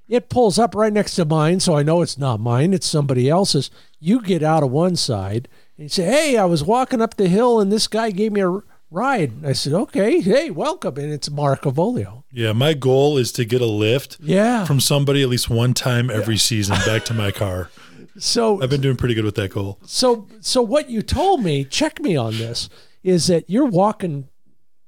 It 0.10 0.30
pulls 0.30 0.60
up 0.60 0.76
right 0.76 0.92
next 0.94 1.16
to 1.16 1.26
mine, 1.26 1.60
so 1.62 1.76
I 1.76 1.82
know 1.82 2.02
it's 2.02 2.18
not 2.18 2.40
mine, 2.40 2.74
it's 2.74 2.86
somebody 2.86 3.30
else's. 3.30 3.72
You 4.00 4.22
get 4.22 4.44
out 4.44 4.62
of 4.62 4.70
one 4.70 4.96
side 4.98 5.48
and 5.78 5.86
you 5.86 5.90
say, 5.90 6.04
Hey, 6.04 6.38
I 6.38 6.44
was 6.46 6.64
walking 6.64 7.02
up 7.02 7.16
the 7.16 7.30
hill 7.30 7.60
and 7.60 7.72
this 7.72 7.88
guy 7.88 8.12
gave 8.12 8.34
me 8.34 8.42
a 8.42 8.60
ride. 8.94 9.44
I 9.46 9.54
said, 9.54 9.74
Okay, 9.74 10.22
hey, 10.22 10.50
welcome. 10.50 10.98
And 10.98 11.12
it's 11.12 11.30
Mark 11.30 11.64
Avolio. 11.64 12.24
Yeah, 12.32 12.54
my 12.54 12.74
goal 12.74 13.18
is 13.18 13.32
to 13.34 13.46
get 13.46 13.62
a 13.62 13.66
lift 13.66 14.18
Yeah. 14.22 14.66
from 14.66 14.80
somebody 14.80 15.22
at 15.24 15.30
least 15.30 15.50
one 15.50 15.74
time 15.74 16.10
every 16.10 16.38
season 16.38 16.76
back 16.86 17.04
to 17.06 17.14
my 17.14 17.32
car. 17.32 17.70
So 18.20 18.62
I've 18.62 18.70
been 18.70 18.80
doing 18.82 18.96
pretty 18.96 19.16
good 19.16 19.26
with 19.26 19.34
that 19.36 19.50
goal. 19.50 19.80
so 19.88 20.28
so 20.40 20.62
what 20.62 20.88
you 20.88 21.02
told 21.02 21.44
me, 21.44 21.66
check 21.66 22.00
me 22.00 22.16
on 22.16 22.38
this, 22.38 22.70
is 23.02 23.26
that 23.26 23.50
you're 23.50 23.66
walking 23.66 24.30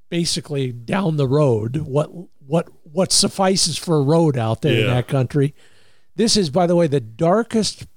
basically 0.09 0.71
down 0.71 1.17
the 1.17 1.27
road, 1.27 1.77
what 1.77 2.11
what 2.45 2.69
what 2.83 3.11
suffices 3.11 3.79
for 3.79 3.95
a 3.97 4.01
road 4.03 4.37
out 4.37 4.61
there 4.61 4.79
in 4.81 4.85
that 4.87 5.07
country. 5.07 5.55
This 6.15 6.37
is, 6.37 6.51
by 6.51 6.67
the 6.67 6.75
way, 6.75 6.85
the 6.85 6.99
darkest 7.01 7.87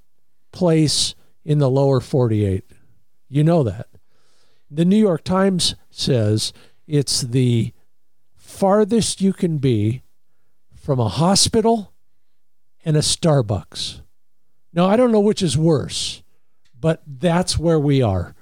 place 0.50 1.14
in 1.44 1.58
the 1.58 1.68
lower 1.68 2.00
48. 2.00 2.64
You 3.28 3.44
know 3.44 3.62
that. 3.64 3.86
The 4.70 4.86
New 4.86 4.96
York 4.96 5.24
Times 5.24 5.74
says 5.98 6.52
it's 6.86 7.22
the 7.22 7.72
farthest 8.36 9.20
you 9.20 9.32
can 9.32 9.58
be 9.58 10.02
from 10.74 10.98
a 10.98 11.08
hospital 11.08 11.92
and 12.84 12.96
a 12.96 13.00
Starbucks. 13.00 14.00
Now, 14.72 14.86
I 14.86 14.96
don't 14.96 15.12
know 15.12 15.20
which 15.20 15.42
is 15.42 15.58
worse, 15.58 16.22
but 16.78 17.02
that's 17.06 17.58
where 17.58 17.78
we 17.78 18.00
are. 18.00 18.34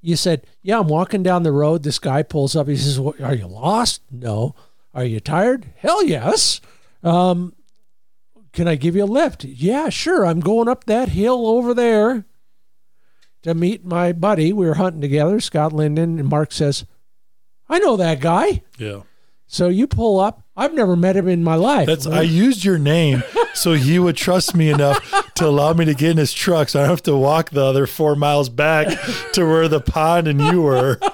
You 0.00 0.16
said, 0.16 0.46
Yeah, 0.62 0.80
I'm 0.80 0.88
walking 0.88 1.22
down 1.22 1.44
the 1.44 1.52
road. 1.52 1.84
This 1.84 1.98
guy 1.98 2.22
pulls 2.22 2.56
up. 2.56 2.66
He 2.66 2.76
says, 2.76 2.98
well, 2.98 3.14
Are 3.22 3.34
you 3.34 3.46
lost? 3.46 4.02
No. 4.10 4.54
Are 4.94 5.04
you 5.04 5.20
tired? 5.20 5.72
Hell 5.76 6.04
yes. 6.04 6.60
Um, 7.02 7.54
can 8.52 8.68
I 8.68 8.74
give 8.74 8.96
you 8.96 9.04
a 9.04 9.06
lift? 9.06 9.44
Yeah, 9.44 9.88
sure. 9.88 10.26
I'm 10.26 10.40
going 10.40 10.68
up 10.68 10.84
that 10.84 11.10
hill 11.10 11.46
over 11.46 11.72
there 11.72 12.26
to 13.42 13.54
meet 13.54 13.84
my 13.84 14.12
buddy. 14.12 14.52
We 14.52 14.66
were 14.66 14.74
hunting 14.74 15.00
together, 15.00 15.40
Scott 15.40 15.72
Linden, 15.72 16.18
and 16.18 16.28
Mark 16.28 16.52
says, 16.52 16.84
I 17.68 17.78
know 17.78 17.96
that 17.96 18.20
guy. 18.20 18.62
Yeah. 18.78 19.02
So 19.46 19.68
you 19.68 19.86
pull 19.86 20.18
up. 20.18 20.42
I've 20.56 20.74
never 20.74 20.96
met 20.96 21.16
him 21.16 21.28
in 21.28 21.42
my 21.44 21.56
life. 21.56 21.86
That's 21.86 22.06
I 22.06 22.22
used 22.22 22.64
your 22.64 22.78
name 22.78 23.22
so 23.54 23.72
he 23.74 23.98
would 23.98 24.16
trust 24.16 24.54
me 24.54 24.70
enough 24.70 25.32
to 25.34 25.46
allow 25.46 25.72
me 25.72 25.84
to 25.84 25.94
get 25.94 26.12
in 26.12 26.16
his 26.16 26.32
truck 26.32 26.68
so 26.68 26.80
I 26.80 26.82
don't 26.84 26.90
have 26.90 27.02
to 27.04 27.16
walk 27.16 27.50
the 27.50 27.64
other 27.64 27.86
four 27.86 28.16
miles 28.16 28.48
back 28.48 28.86
to 29.32 29.44
where 29.46 29.68
the 29.68 29.80
pond 29.80 30.28
and 30.28 30.40
you 30.40 30.62
were. 30.62 30.98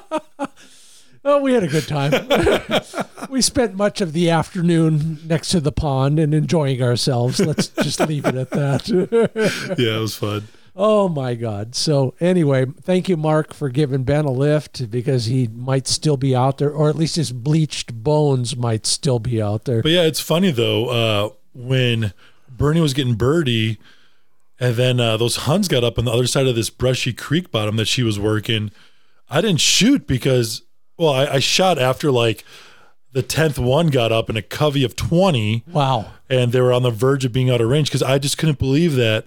Oh, 1.25 1.43
we 1.43 1.53
had 1.53 1.63
a 1.63 1.69
good 1.69 1.87
time. 1.87 2.13
we 3.29 3.43
spent 3.43 3.75
much 3.75 4.01
of 4.01 4.15
the 4.15 4.31
afternoon 4.31 5.19
next 5.27 5.49
to 5.51 5.61
the 5.61 5.73
pond 5.73 6.19
and 6.19 6.33
enjoying 6.33 6.81
ourselves. 6.81 7.39
Let's 7.39 7.69
just 7.69 8.01
leave 8.01 8.25
it 8.25 8.35
at 8.35 8.49
that. 8.51 8.89
yeah, 9.79 9.97
it 9.97 10.01
was 10.01 10.15
fun. 10.15 10.49
Oh 10.75 11.09
my 11.09 11.35
God. 11.35 11.75
So 11.75 12.15
anyway, 12.21 12.67
thank 12.83 13.09
you, 13.09 13.17
Mark, 13.17 13.53
for 13.53 13.69
giving 13.69 14.05
Ben 14.05 14.25
a 14.25 14.31
lift 14.31 14.91
because 14.91 15.27
he 15.27 15.49
might 15.49 15.87
still 15.87 16.17
be 16.17 16.35
out 16.35 16.59
there, 16.59 16.71
or 16.71 16.89
at 16.89 16.97
least 16.97 17.17
his 17.17 17.33
bleached 17.33 17.95
bones 17.95 18.57
might 18.57 18.87
still 18.87 19.19
be 19.19 19.43
out 19.43 19.65
there. 19.65 19.83
But 19.83 19.93
yeah, 19.93 20.03
it's 20.03 20.21
funny 20.21 20.51
though, 20.51 20.89
uh, 20.89 21.31
when 21.55 22.13
Bernie 22.49 22.81
was 22.81 22.95
getting 22.95 23.15
birdie 23.15 23.79
and 24.61 24.75
then 24.75 25.01
uh, 25.01 25.17
those 25.17 25.37
Huns 25.37 25.69
got 25.69 25.85
up 25.85 25.99
on 25.99 26.05
the 26.05 26.11
other 26.11 26.27
side 26.27 26.47
of 26.47 26.57
this 26.57 26.71
brushy 26.71 27.13
creek 27.13 27.51
bottom 27.51 27.77
that 27.77 27.87
she 27.89 28.03
was 28.03 28.19
working. 28.19 28.71
I 29.31 29.41
didn't 29.41 29.61
shoot 29.61 30.07
because 30.07 30.63
well, 30.97 31.11
I, 31.11 31.35
I 31.35 31.39
shot 31.39 31.79
after 31.79 32.11
like 32.11 32.45
the 33.13 33.23
tenth 33.23 33.59
one 33.59 33.89
got 33.89 34.11
up 34.11 34.29
in 34.29 34.37
a 34.37 34.43
covey 34.43 34.85
of 34.85 34.97
twenty. 34.97 35.65
Wow. 35.69 36.13
And 36.29 36.53
they 36.53 36.61
were 36.61 36.73
on 36.73 36.83
the 36.83 36.91
verge 36.91 37.25
of 37.25 37.33
being 37.33 37.51
out 37.51 37.61
of 37.61 37.69
range 37.69 37.89
because 37.89 38.03
I 38.03 38.19
just 38.19 38.37
couldn't 38.37 38.59
believe 38.59 38.95
that 38.97 39.27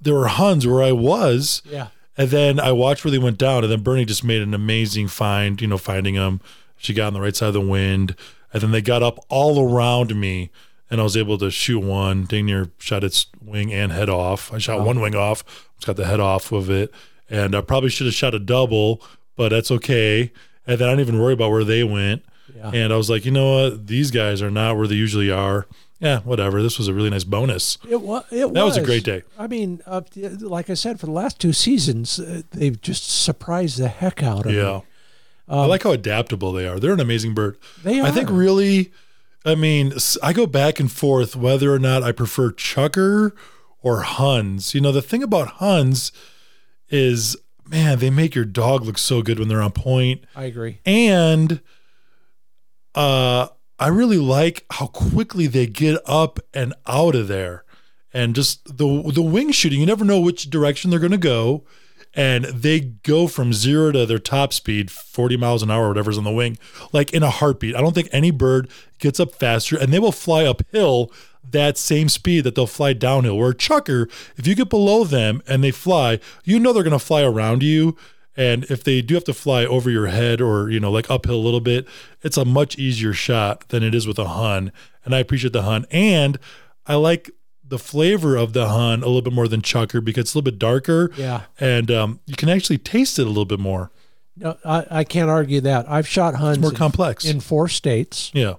there 0.00 0.14
were 0.14 0.28
Huns 0.28 0.66
where 0.66 0.82
I 0.82 0.92
was. 0.92 1.62
Yeah. 1.64 1.88
And 2.16 2.30
then 2.30 2.58
I 2.58 2.72
watched 2.72 3.04
where 3.04 3.12
they 3.12 3.18
went 3.18 3.38
down, 3.38 3.62
and 3.62 3.72
then 3.72 3.82
Bernie 3.82 4.04
just 4.04 4.24
made 4.24 4.42
an 4.42 4.52
amazing 4.52 5.06
find, 5.08 5.60
you 5.60 5.68
know, 5.68 5.78
finding 5.78 6.16
them. 6.16 6.40
She 6.76 6.92
got 6.92 7.08
on 7.08 7.12
the 7.14 7.20
right 7.20 7.34
side 7.36 7.48
of 7.48 7.54
the 7.54 7.60
wind, 7.60 8.16
and 8.52 8.62
then 8.62 8.72
they 8.72 8.82
got 8.82 9.02
up 9.04 9.24
all 9.28 9.72
around 9.72 10.14
me, 10.18 10.50
and 10.90 11.00
I 11.00 11.04
was 11.04 11.16
able 11.16 11.38
to 11.38 11.50
shoot 11.50 11.78
one. 11.80 12.24
Dang 12.24 12.46
near 12.46 12.70
shot 12.78 13.04
its 13.04 13.26
wing 13.40 13.72
and 13.72 13.92
head 13.92 14.08
off. 14.08 14.52
I 14.52 14.58
shot 14.58 14.80
Wow. 14.80 14.86
one 14.86 15.00
wing 15.00 15.14
off, 15.14 15.44
just 15.76 15.86
got 15.86 15.96
the 15.96 16.06
head 16.06 16.18
off 16.20 16.50
of 16.50 16.70
it, 16.70 16.92
and 17.30 17.54
I 17.54 17.60
probably 17.60 17.90
should 17.90 18.06
have 18.06 18.14
shot 18.14 18.34
a 18.34 18.38
double, 18.40 19.00
but 19.36 19.50
that's 19.50 19.70
okay. 19.70 20.32
And 20.66 20.78
then 20.80 20.88
I 20.88 20.92
didn't 20.92 21.08
even 21.08 21.20
worry 21.20 21.34
about 21.34 21.50
where 21.50 21.64
they 21.64 21.84
went. 21.84 22.24
Yeah. 22.56 22.70
And 22.72 22.92
I 22.92 22.96
was 22.96 23.08
like, 23.08 23.24
you 23.24 23.30
know 23.30 23.54
what? 23.70 23.86
These 23.86 24.10
guys 24.10 24.42
are 24.42 24.50
not 24.50 24.76
where 24.76 24.86
they 24.88 24.94
usually 24.96 25.30
are. 25.30 25.66
Yeah, 26.00 26.20
whatever. 26.20 26.62
This 26.62 26.78
was 26.78 26.86
a 26.86 26.94
really 26.94 27.10
nice 27.10 27.24
bonus. 27.24 27.76
It 27.88 28.00
was. 28.00 28.24
It 28.30 28.52
That 28.54 28.64
was 28.64 28.76
a 28.76 28.82
great 28.84 29.02
day. 29.04 29.24
I 29.38 29.48
mean, 29.48 29.80
uh, 29.84 30.02
like 30.40 30.70
I 30.70 30.74
said, 30.74 31.00
for 31.00 31.06
the 31.06 31.12
last 31.12 31.40
two 31.40 31.52
seasons, 31.52 32.20
uh, 32.20 32.42
they've 32.52 32.80
just 32.80 33.04
surprised 33.24 33.78
the 33.78 33.88
heck 33.88 34.22
out 34.22 34.46
of 34.46 34.52
Yeah. 34.52 34.78
me. 34.78 34.82
I 35.48 35.64
like 35.66 35.82
how 35.82 35.92
adaptable 35.92 36.52
they 36.52 36.68
are. 36.68 36.78
They're 36.78 36.92
an 36.92 37.00
amazing 37.00 37.34
bird. 37.34 37.56
They 37.82 38.00
are. 38.00 38.06
I 38.06 38.10
think 38.10 38.28
really, 38.30 38.92
I 39.46 39.54
mean, 39.54 39.94
I 40.22 40.32
go 40.32 40.46
back 40.46 40.78
and 40.78 40.92
forth 40.92 41.34
whether 41.34 41.72
or 41.72 41.78
not 41.78 42.02
I 42.02 42.12
prefer 42.12 42.50
Chukar 42.52 43.32
or 43.82 44.02
Huns. 44.02 44.74
You 44.74 44.80
know, 44.82 44.92
the 44.92 45.00
thing 45.02 45.22
about 45.22 45.48
Huns 45.52 46.12
is, 46.90 47.34
man, 47.66 47.98
they 47.98 48.10
make 48.10 48.34
your 48.34 48.44
dog 48.44 48.84
look 48.84 48.98
so 48.98 49.22
good 49.22 49.38
when 49.38 49.48
they're 49.48 49.62
on 49.62 49.72
point. 49.72 50.22
I 50.36 50.44
agree. 50.44 50.80
And 50.86 51.60
uh 52.94 53.48
I 53.78 53.88
really 53.88 54.18
like 54.18 54.64
how 54.72 54.86
quickly 54.88 55.46
they 55.46 55.66
get 55.66 56.00
up 56.04 56.40
and 56.52 56.74
out 56.86 57.14
of 57.14 57.28
there. 57.28 57.64
And 58.12 58.34
just 58.34 58.64
the 58.64 59.10
the 59.12 59.22
wing 59.22 59.52
shooting, 59.52 59.80
you 59.80 59.86
never 59.86 60.04
know 60.04 60.20
which 60.20 60.50
direction 60.50 60.90
they're 60.90 60.98
going 60.98 61.12
to 61.12 61.18
go. 61.18 61.64
And 62.14 62.46
they 62.46 62.80
go 62.80 63.28
from 63.28 63.52
zero 63.52 63.92
to 63.92 64.06
their 64.06 64.18
top 64.18 64.52
speed, 64.52 64.90
40 64.90 65.36
miles 65.36 65.62
an 65.62 65.70
hour, 65.70 65.84
or 65.84 65.88
whatever's 65.88 66.18
on 66.18 66.24
the 66.24 66.32
wing, 66.32 66.58
like 66.90 67.12
in 67.12 67.22
a 67.22 67.30
heartbeat. 67.30 67.76
I 67.76 67.80
don't 67.80 67.94
think 67.94 68.08
any 68.10 68.30
bird 68.30 68.70
gets 68.98 69.20
up 69.20 69.34
faster, 69.34 69.76
and 69.76 69.92
they 69.92 69.98
will 69.98 70.10
fly 70.10 70.44
uphill 70.44 71.12
that 71.52 71.76
same 71.78 72.08
speed 72.08 72.44
that 72.44 72.54
they'll 72.54 72.66
fly 72.66 72.92
downhill. 72.92 73.36
Where 73.36 73.50
a 73.50 73.54
chukar, 73.54 74.10
if 74.36 74.46
you 74.46 74.54
get 74.54 74.70
below 74.70 75.04
them 75.04 75.42
and 75.46 75.62
they 75.62 75.70
fly, 75.70 76.18
you 76.44 76.58
know 76.58 76.72
they're 76.72 76.82
going 76.82 76.92
to 76.92 76.98
fly 76.98 77.22
around 77.22 77.62
you. 77.62 77.96
And 78.38 78.64
if 78.70 78.82
they 78.84 79.02
do 79.02 79.14
have 79.14 79.24
to 79.24 79.34
fly 79.34 79.66
over 79.66 79.90
your 79.90 80.06
head 80.06 80.40
or, 80.40 80.70
you 80.70 80.78
know, 80.80 80.90
like 80.90 81.10
uphill 81.10 81.34
a 81.34 81.42
little 81.44 81.60
bit, 81.60 81.86
it's 82.22 82.36
a 82.38 82.44
much 82.46 82.78
easier 82.78 83.12
shot 83.12 83.68
than 83.68 83.82
it 83.82 83.94
is 83.94 84.06
with 84.06 84.18
a 84.18 84.28
Hun. 84.28 84.72
And 85.04 85.14
I 85.14 85.18
appreciate 85.18 85.52
the 85.52 85.62
Hun. 85.62 85.84
And 85.90 86.38
I 86.86 86.94
like 86.94 87.30
the 87.66 87.78
flavor 87.80 88.36
of 88.36 88.52
the 88.54 88.68
Hun 88.68 89.02
a 89.02 89.06
little 89.06 89.20
bit 89.22 89.32
more 89.34 89.48
than 89.48 89.60
Chukar 89.60 90.02
because 90.02 90.22
it's 90.22 90.34
a 90.34 90.38
little 90.38 90.50
bit 90.52 90.58
darker. 90.58 91.10
Yeah. 91.16 91.42
And 91.60 91.90
um, 91.90 92.20
you 92.26 92.36
can 92.36 92.48
actually 92.48 92.78
taste 92.78 93.18
it 93.18 93.22
a 93.22 93.28
little 93.28 93.44
bit 93.44 93.60
more. 93.60 93.90
No, 94.36 94.56
I, 94.64 94.86
I 94.88 95.04
can't 95.04 95.28
argue 95.28 95.60
that. 95.62 95.90
I've 95.90 96.06
shot 96.06 96.36
Huns 96.36 96.58
It's 96.58 96.62
more 96.62 96.70
in- 96.70 96.76
complex. 96.76 97.24
in 97.24 97.40
four 97.40 97.68
states. 97.68 98.30
yeah. 98.32 98.54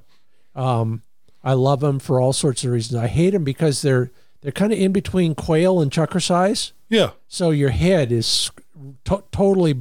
Um, 0.56 1.04
I 1.42 1.54
love 1.54 1.80
them 1.80 2.00
for 2.00 2.20
all 2.20 2.34
sorts 2.34 2.66
of 2.66 2.72
reasons. 2.72 3.02
I 3.02 3.08
hate 3.08 3.30
them 3.30 3.46
because 3.46 3.82
they're 3.82 4.12
they're 4.42 4.52
kind 4.52 4.74
of 4.74 4.80
in 4.80 4.92
between 4.92 5.36
quail 5.36 5.80
and 5.80 5.90
chukar 5.90 6.22
size. 6.22 6.74
Yeah. 6.90 7.12
So 7.30 7.52
your 7.52 7.70
head 7.70 8.12
is 8.12 8.52
to- 9.06 9.24
totally 9.32 9.76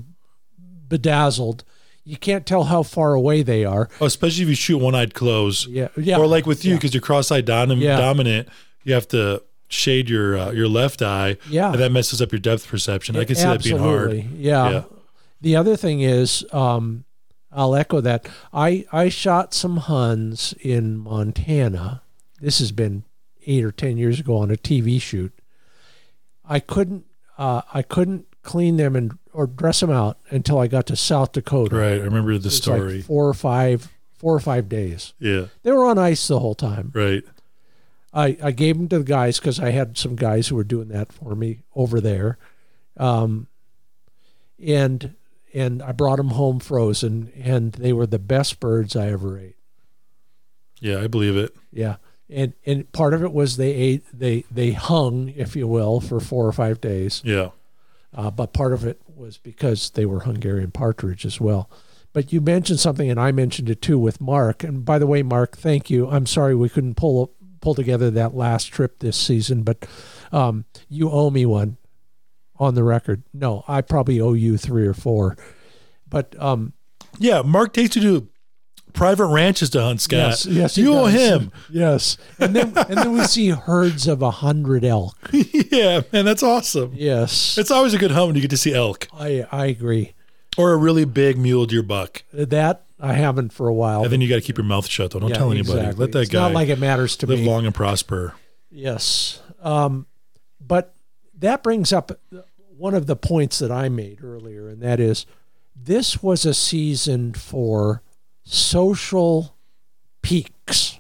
bedazzled. 0.89 1.65
You 2.05 2.17
can't 2.17 2.47
tell 2.47 2.65
how 2.65 2.83
far 2.83 3.13
away 3.15 3.43
they 3.43 3.65
are. 3.65 3.89
Oh, 4.01 4.07
especially 4.07 4.45
if 4.45 4.49
you 4.49 4.55
shoot 4.55 4.79
one 4.79 4.95
eyed 4.95 5.13
close. 5.15 5.67
Yeah, 5.67 5.89
yeah. 5.97 6.17
Or 6.19 6.27
like 6.27 6.47
with 6.47 6.65
you, 6.65 6.73
Yeah. 6.73 6.77
because 6.79 6.95
you're 6.95 7.03
cross 7.03 7.31
eyed 7.31 7.45
dom- 7.45 7.71
Yeah. 7.73 7.99
dominant, 7.99 8.49
you 8.85 8.95
have 8.95 9.07
to 9.09 9.43
shade 9.69 10.09
your 10.09 10.39
uh, 10.39 10.51
your 10.53 10.69
left 10.69 11.03
eye. 11.03 11.37
Yeah. 11.51 11.73
And 11.73 11.81
that 11.81 11.93
messes 11.93 12.23
up 12.23 12.33
your 12.33 12.39
depth 12.39 12.67
perception. 12.67 13.17
I 13.17 13.25
can 13.25 13.37
see 13.37 13.43
that 13.43 13.63
being 13.63 13.77
hard. 13.79 14.13
Yeah. 14.35 14.71
Yeah. 14.71 14.83
The 15.41 15.57
other 15.57 15.77
thing 15.77 16.01
is, 16.01 16.45
um, 16.53 17.05
I'll 17.53 17.75
echo 17.75 18.01
that. 18.01 18.27
I 18.55 18.87
I 18.91 19.11
shot 19.11 19.53
some 19.53 19.77
Huns 19.77 20.55
in 20.61 20.97
Montana. 20.97 22.01
This 22.41 22.59
has 22.61 22.73
been 22.73 23.05
eight 23.47 23.65
or 23.65 23.71
ten 23.73 23.99
years 23.99 24.19
ago 24.21 24.39
on 24.39 24.51
a 24.51 24.57
TV 24.57 24.99
shoot. 25.01 25.33
I 26.45 26.61
couldn't 26.61 27.05
uh, 27.37 27.63
I 27.75 27.83
couldn't 27.83 28.27
clean 28.49 28.77
them 28.79 28.97
and 28.97 29.17
or 29.33 29.47
dress 29.47 29.81
them 29.81 29.91
out 29.91 30.19
until 30.31 30.59
I 30.59 30.67
got 30.67 30.87
to 30.87 30.97
South 30.97 31.33
Dakota. 31.33 31.77
Right. 31.77 32.01
I 32.01 32.05
remember 32.05 32.33
the 32.39 32.49
It's 32.49 32.67
like 32.67 32.79
story. 32.79 33.03
four 33.03 33.29
or 33.29 33.35
five 33.35 33.93
four 34.17 34.35
or 34.35 34.41
five 34.41 34.69
days. 34.69 35.13
yeah. 35.21 35.47
They 35.63 35.71
were 35.71 35.85
on 35.87 35.99
ice 35.99 36.27
the 36.27 36.41
whole 36.41 36.55
time. 36.57 36.91
Right. 36.95 37.23
I, 38.13 38.37
I 38.43 38.51
gave 38.53 38.77
them 38.79 38.89
to 38.89 38.99
the 38.99 39.05
guys 39.05 39.39
because 39.39 39.61
I 39.61 39.71
had 39.71 39.97
some 39.99 40.17
guys 40.17 40.49
who 40.49 40.57
were 40.57 40.65
doing 40.65 40.89
that 40.89 41.13
for 41.13 41.35
me 41.37 41.61
over 41.77 42.01
there, 42.01 42.39
um, 42.97 43.47
and 44.59 45.15
and 45.55 45.83
I 45.83 45.93
brought 45.93 46.17
them 46.17 46.29
home 46.31 46.59
frozen, 46.59 47.33
and 47.37 47.73
they 47.73 47.93
were 47.93 48.07
the 48.07 48.19
best 48.19 48.61
birds 48.61 48.97
I 48.97 49.09
ever 49.09 49.39
ate. 49.39 49.57
Yeah, 50.81 51.01
I 51.01 51.07
believe 51.07 51.37
it. 51.37 51.55
Yeah, 51.73 51.97
and 52.31 52.55
and 52.67 52.91
part 52.93 53.15
of 53.15 53.23
it 53.23 53.33
was 53.33 53.57
they 53.57 53.73
ate 53.73 54.05
they 54.13 54.45
they 54.51 54.73
hung, 54.73 55.29
if 55.37 55.55
you 55.55 55.69
will, 55.69 56.01
for 56.01 56.19
four 56.19 56.47
or 56.47 56.53
five 56.53 56.81
days, 56.81 57.21
Yeah. 57.25 57.51
Uh, 58.15 58.31
but 58.31 58.53
part 58.53 58.73
of 58.73 58.85
it 58.85 59.01
was 59.07 59.39
because 59.39 59.91
they 59.91 60.07
were 60.07 60.21
Hungarian 60.21 60.71
partridge 60.71 61.25
as 61.27 61.41
well. 61.41 61.71
But 62.13 62.33
you 62.33 62.41
mentioned 62.41 62.81
something, 62.81 63.11
and 63.11 63.21
I 63.21 63.33
mentioned 63.33 63.69
it 63.69 63.83
too 63.83 63.99
with 63.99 64.21
Mark. 64.21 64.65
And 64.65 64.85
by 64.85 64.99
the 64.99 65.07
way, 65.07 65.23
Mark, 65.23 65.57
thank 65.57 65.91
you. 65.91 66.09
I'm 66.09 66.27
sorry 66.27 66.55
we 66.55 66.69
couldn't 66.69 66.95
pull 66.95 67.33
pull 67.61 67.75
together 67.75 68.11
that 68.11 68.35
last 68.35 68.67
trip 68.67 69.01
this 69.01 69.17
season, 69.17 69.63
but 69.63 69.87
um, 70.33 70.65
you 70.89 71.11
owe 71.11 71.29
me 71.31 71.45
one 71.45 71.77
on 72.57 72.75
the 72.75 72.85
record. 72.85 73.25
No, 73.35 73.65
I 73.69 73.81
probably 73.83 74.21
owe 74.21 74.33
you 74.33 74.57
three 74.57 74.87
or 74.87 74.95
four. 74.95 75.37
But 76.09 76.41
um, 76.41 76.73
Yeah. 77.19 77.43
Mark 77.43 77.73
takes 77.73 77.97
you 77.97 78.03
to 78.03 78.29
private 78.93 79.26
ranches 79.26 79.70
to 79.70 79.80
hunt, 79.82 80.01
Scott. 80.01 80.16
yes, 80.18 80.47
yes, 80.47 80.78
you 80.78 80.93
owe 80.95 81.07
him. 81.07 81.51
Yes, 81.70 82.16
and 82.39 82.55
then 82.55 82.76
and 82.76 82.99
then 82.99 83.12
we 83.12 83.24
see 83.24 83.51
herds 83.51 84.07
of 84.09 84.22
a 84.22 84.30
hundred 84.30 84.84
elk. 84.84 85.16
yeah, 85.32 86.03
man, 86.12 86.24
that's 86.24 86.43
awesome. 86.43 86.93
Yes, 86.95 87.57
It's 87.59 87.70
always 87.70 87.95
a 87.95 87.99
good 87.99 88.11
hunt 88.11 88.26
when 88.28 88.34
you 88.36 88.41
get 88.43 88.51
to 88.51 88.57
see 88.57 88.74
elk 88.74 89.09
I 89.12 89.47
I 89.53 89.66
agree. 89.66 90.14
or 90.57 90.72
a 90.72 90.76
really 90.76 91.05
big 91.05 91.39
mule 91.39 91.66
deer 91.66 91.82
buck. 91.82 92.22
That 92.32 92.84
I 93.01 93.12
haven't 93.12 93.53
for 93.53 93.68
a 93.68 93.74
while. 93.74 94.03
And 94.03 94.12
then 94.12 94.20
you 94.20 94.28
got 94.28 94.36
to 94.36 94.41
keep 94.41 94.59
your 94.59 94.64
mouth 94.64 94.89
shut. 94.89 95.12
Though. 95.12 95.20
Don't 95.20 95.28
Yeah, 95.30 95.36
tell 95.36 95.53
anybody. 95.53 95.78
exactly. 95.78 96.01
Let 96.05 96.12
that 96.12 96.20
it's 96.22 96.30
guy 96.30 96.41
Not 96.41 96.53
like 96.53 96.68
it 96.68 96.78
matters 96.80 97.16
to 97.18 97.26
live 97.26 97.39
me. 97.39 97.45
Live 97.45 97.53
long 97.55 97.66
and 97.66 97.74
prosper. 97.74 98.34
Yes. 98.70 99.41
Um, 99.62 100.07
but 100.61 100.95
that 101.39 101.62
brings 101.62 101.93
up 101.93 102.11
one 102.76 102.95
of 102.95 103.07
the 103.07 103.14
points 103.16 103.59
that 103.61 103.70
I 103.70 103.89
made 103.89 104.22
earlier, 104.22 104.68
and 104.68 104.82
that 104.82 104.99
is 105.01 105.26
this 105.80 106.22
was 106.24 106.45
a 106.45 106.53
season 106.55 107.32
for 107.34 108.03
social 108.49 109.57
peaks. 110.23 110.99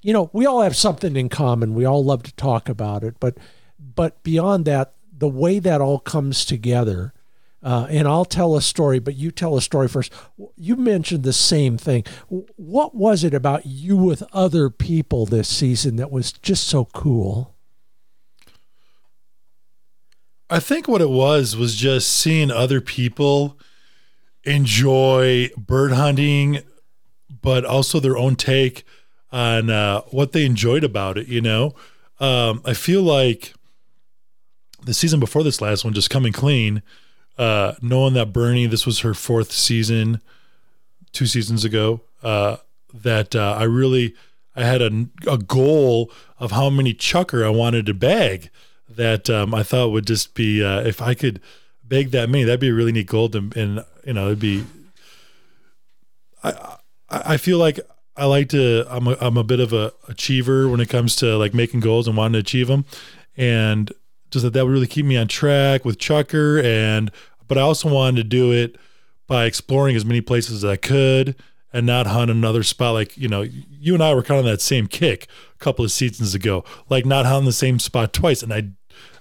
You 0.00 0.12
know, 0.12 0.30
we 0.32 0.46
all 0.46 0.62
have 0.62 0.76
something 0.76 1.16
in 1.16 1.28
common. 1.28 1.74
We 1.74 1.84
all 1.84 2.04
love 2.04 2.22
to 2.24 2.34
talk 2.34 2.68
about 2.68 3.04
it, 3.04 3.16
but 3.20 3.36
but 3.78 4.22
beyond 4.22 4.64
that, 4.66 4.94
the 5.16 5.28
way 5.28 5.58
that 5.58 5.80
all 5.80 5.98
comes 5.98 6.44
together, 6.44 7.12
uh, 7.62 7.86
and 7.90 8.08
I'll 8.08 8.24
tell 8.24 8.56
a 8.56 8.62
story, 8.62 8.98
but 8.98 9.16
you 9.16 9.30
tell 9.30 9.56
a 9.56 9.62
story 9.62 9.88
first. 9.88 10.12
You 10.56 10.76
mentioned 10.76 11.24
the 11.24 11.32
same 11.32 11.78
thing. 11.78 12.04
What 12.28 12.94
was 12.94 13.22
it 13.22 13.34
about 13.34 13.66
you 13.66 13.96
with 13.96 14.22
other 14.32 14.70
people 14.70 15.26
this 15.26 15.48
season 15.48 15.96
that 15.96 16.10
was 16.10 16.32
just 16.32 16.66
so 16.66 16.86
cool? 16.86 17.54
I 20.50 20.60
think 20.60 20.86
what 20.86 21.00
it 21.00 21.10
was 21.10 21.56
was 21.56 21.74
just 21.76 22.08
seeing 22.08 22.50
other 22.50 22.80
people 22.80 23.58
enjoy 24.44 25.50
bird 25.56 25.92
hunting, 25.92 26.60
but 27.40 27.64
also 27.64 28.00
their 28.00 28.16
own 28.16 28.36
take 28.36 28.84
on 29.30 29.70
uh, 29.70 30.02
what 30.10 30.32
they 30.32 30.44
enjoyed 30.44 30.84
about 30.84 31.18
it. 31.18 31.28
You 31.28 31.40
know, 31.40 31.74
um, 32.20 32.62
I 32.64 32.74
feel 32.74 33.02
like 33.02 33.54
the 34.84 34.94
season 34.94 35.20
before 35.20 35.42
this 35.42 35.60
last 35.60 35.84
one, 35.84 35.94
just 35.94 36.10
coming 36.10 36.32
clean, 36.32 36.82
uh, 37.38 37.74
knowing 37.80 38.14
that 38.14 38.32
Bernie, 38.32 38.66
this 38.66 38.86
was 38.86 39.00
her 39.00 39.14
fourth 39.14 39.52
season, 39.52 40.20
two 41.12 41.26
seasons 41.26 41.64
ago, 41.64 42.02
uh, 42.22 42.56
that 42.92 43.34
uh, 43.34 43.56
I 43.58 43.64
really 43.64 44.14
I 44.54 44.64
had 44.64 44.82
a, 44.82 45.06
a 45.26 45.38
goal 45.38 46.10
of 46.38 46.52
how 46.52 46.68
many 46.68 46.92
chukar 46.92 47.44
I 47.44 47.50
wanted 47.50 47.86
to 47.86 47.94
bag 47.94 48.50
that 48.88 49.30
um, 49.30 49.54
I 49.54 49.62
thought 49.62 49.90
would 49.90 50.06
just 50.06 50.34
be 50.34 50.62
uh, 50.62 50.80
if 50.80 51.00
I 51.00 51.14
could 51.14 51.40
bag 51.82 52.10
that 52.10 52.28
many, 52.28 52.44
that'd 52.44 52.60
be 52.60 52.68
a 52.68 52.74
really 52.74 52.92
neat 52.92 53.06
goal. 53.06 53.28
To, 53.30 53.50
and 53.56 53.84
you 54.04 54.12
know, 54.12 54.26
it'd 54.26 54.38
be. 54.40 54.64
I 56.42 56.76
I 57.08 57.36
feel 57.36 57.58
like 57.58 57.80
I 58.16 58.26
like 58.26 58.48
to. 58.50 58.84
I'm 58.88 59.06
a, 59.06 59.16
I'm 59.20 59.36
a 59.36 59.44
bit 59.44 59.60
of 59.60 59.72
a 59.72 59.92
achiever 60.08 60.68
when 60.68 60.80
it 60.80 60.88
comes 60.88 61.16
to 61.16 61.36
like 61.36 61.54
making 61.54 61.80
goals 61.80 62.08
and 62.08 62.16
wanting 62.16 62.34
to 62.34 62.38
achieve 62.40 62.68
them, 62.68 62.84
and 63.36 63.92
just 64.30 64.44
that 64.44 64.52
that 64.54 64.64
would 64.64 64.72
really 64.72 64.86
keep 64.86 65.06
me 65.06 65.16
on 65.16 65.28
track 65.28 65.84
with 65.84 65.98
chukar. 65.98 66.62
And 66.64 67.10
but 67.46 67.58
I 67.58 67.60
also 67.60 67.92
wanted 67.92 68.16
to 68.16 68.24
do 68.24 68.52
it 68.52 68.76
by 69.26 69.44
exploring 69.44 69.96
as 69.96 70.04
many 70.04 70.20
places 70.20 70.64
as 70.64 70.70
I 70.70 70.76
could 70.76 71.36
and 71.72 71.86
not 71.86 72.06
hunt 72.06 72.30
another 72.30 72.62
spot. 72.62 72.94
Like, 72.94 73.16
you 73.16 73.28
know, 73.28 73.42
you 73.42 73.94
and 73.94 74.02
I 74.02 74.14
were 74.14 74.22
kind 74.22 74.38
of 74.38 74.44
that 74.44 74.60
same 74.60 74.86
kick 74.86 75.26
a 75.54 75.58
couple 75.58 75.84
of 75.84 75.90
seasons 75.90 76.34
ago, 76.34 76.64
like 76.88 77.06
not 77.06 77.24
hunting 77.24 77.46
the 77.46 77.52
same 77.52 77.78
spot 77.78 78.12
twice. 78.12 78.42
And 78.42 78.52
I, 78.52 78.70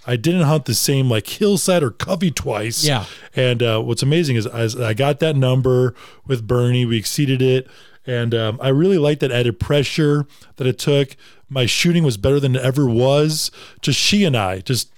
I 0.05 0.15
didn't 0.15 0.41
hunt 0.41 0.65
the 0.65 0.73
same 0.73 1.09
like 1.09 1.27
hillside 1.27 1.83
or 1.83 1.91
covey 1.91 2.31
twice. 2.31 2.83
Yeah. 2.83 3.05
And 3.35 3.61
uh, 3.61 3.81
what's 3.81 4.01
amazing 4.01 4.35
is 4.35 4.47
as 4.47 4.75
I 4.75 4.93
got 4.93 5.19
that 5.19 5.35
number 5.35 5.93
with 6.25 6.47
Bernie, 6.47 6.85
we 6.85 6.97
exceeded 6.97 7.41
it. 7.41 7.67
And 8.05 8.33
um, 8.33 8.57
I 8.61 8.69
really 8.69 8.97
liked 8.97 9.21
that 9.21 9.31
added 9.31 9.59
pressure 9.59 10.25
that 10.55 10.65
it 10.65 10.79
took. 10.79 11.15
My 11.49 11.65
shooting 11.67 12.03
was 12.03 12.17
better 12.17 12.39
than 12.39 12.55
it 12.55 12.61
ever 12.63 12.87
was. 12.87 13.51
Just 13.81 13.99
she 13.99 14.23
and 14.23 14.35
I, 14.35 14.59
just 14.59 14.91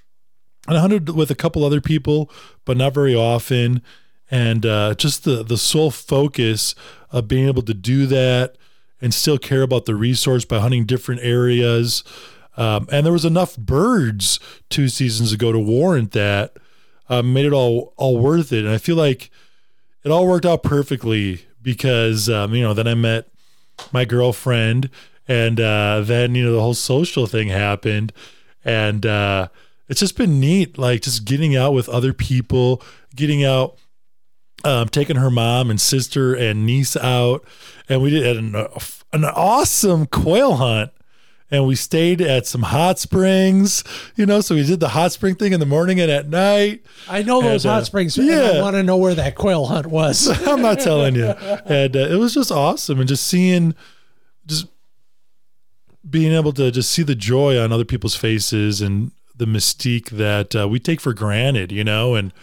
I 0.67 0.79
hunted 0.79 1.09
with 1.09 1.29
a 1.29 1.35
couple 1.35 1.65
other 1.65 1.81
people, 1.81 2.31
but 2.63 2.77
not 2.77 2.93
very 2.93 3.13
often. 3.13 3.81
And 4.31 4.65
uh, 4.65 4.95
just 4.95 5.25
the 5.25 5.43
the 5.43 5.57
sole 5.57 5.91
focus 5.91 6.75
of 7.11 7.27
being 7.27 7.47
able 7.47 7.61
to 7.63 7.73
do 7.73 8.05
that 8.07 8.55
and 9.01 9.13
still 9.13 9.37
care 9.37 9.63
about 9.63 9.85
the 9.85 9.95
resource 9.95 10.45
by 10.45 10.59
hunting 10.59 10.85
different 10.85 11.21
areas. 11.21 12.03
Um, 12.55 12.87
and 12.91 13.05
there 13.05 13.13
was 13.13 13.25
enough 13.25 13.57
birds 13.57 14.39
two 14.69 14.87
seasons 14.87 15.31
ago 15.31 15.51
to 15.51 15.59
warrant 15.59 16.11
that. 16.11 16.57
Uh, 17.09 17.21
made 17.21 17.45
it 17.45 17.53
all 17.53 17.93
all 17.97 18.17
worth 18.17 18.53
it. 18.53 18.63
And 18.65 18.73
I 18.73 18.77
feel 18.77 18.95
like 18.95 19.29
it 20.03 20.11
all 20.11 20.27
worked 20.27 20.45
out 20.45 20.63
perfectly 20.63 21.45
because 21.61 22.29
um, 22.29 22.53
you 22.53 22.61
know 22.61 22.73
then 22.73 22.87
I 22.87 22.93
met 22.93 23.27
my 23.91 24.05
girlfriend, 24.05 24.89
and 25.27 25.59
uh, 25.59 26.01
then 26.01 26.35
you 26.35 26.45
know 26.45 26.53
the 26.53 26.61
whole 26.61 26.73
social 26.73 27.25
thing 27.25 27.47
happened, 27.47 28.13
and 28.63 29.05
uh, 29.05 29.47
it's 29.87 29.99
just 29.99 30.17
been 30.17 30.39
neat, 30.39 30.77
like 30.77 31.01
just 31.01 31.25
getting 31.25 31.55
out 31.55 31.73
with 31.73 31.89
other 31.89 32.13
people, 32.13 32.81
getting 33.15 33.43
out, 33.43 33.77
um, 34.63 34.87
taking 34.89 35.15
her 35.15 35.31
mom 35.31 35.69
and 35.69 35.79
sister 35.79 36.33
and 36.35 36.65
niece 36.65 36.95
out, 36.97 37.43
and 37.89 38.01
we 38.01 38.09
did 38.09 38.37
an, 38.37 38.55
an 39.13 39.25
awesome 39.25 40.05
quail 40.05 40.55
hunt. 40.55 40.91
And 41.53 41.67
we 41.67 41.75
stayed 41.75 42.19
at 42.19 42.47
some 42.47 42.63
hot 42.63 42.97
springs, 42.97 43.83
you 44.15 44.25
know. 44.25 44.41
So 44.41 44.55
we 44.55 44.65
did 44.65 44.79
the 44.79 44.89
hot 44.89 45.11
spring 45.11 45.35
thing 45.35 45.53
in 45.53 45.59
the 45.59 45.65
morning 45.67 46.01
and 46.01 46.09
at 46.09 46.27
night. 46.27 46.83
I 47.07 47.21
know 47.21 47.41
those 47.41 47.63
And, 47.63 47.71
uh, 47.71 47.75
hot 47.75 47.85
springs. 47.85 48.17
and 48.17 48.29
I 48.31 48.59
want 48.59 48.75
to 48.75 48.81
know 48.81 48.97
where 48.97 49.13
that 49.13 49.35
quail 49.35 49.65
hunt 49.67 49.85
was. 49.85 50.27
I'm 50.47 50.63
not 50.63 50.79
telling 50.79 51.13
you. 51.15 51.27
And 51.27 51.95
uh, 51.95 51.99
it 52.09 52.17
was 52.17 52.33
just 52.33 52.51
awesome, 52.51 52.99
and 52.99 53.07
just 53.07 53.27
seeing, 53.27 53.75
just 54.47 54.65
being 56.09 56.33
able 56.33 56.53
to 56.53 56.71
just 56.71 56.91
see 56.91 57.03
the 57.03 57.15
joy 57.15 57.57
on 57.59 57.71
other 57.71 57.85
people's 57.85 58.15
faces 58.15 58.81
and 58.81 59.11
the 59.35 59.45
mystique 59.45 60.09
that 60.09 60.55
uh, 60.55 60.67
we 60.67 60.79
take 60.79 60.99
for 61.01 61.13
granted, 61.13 61.71
you 61.71 61.83
know. 61.83 62.15
And 62.15 62.33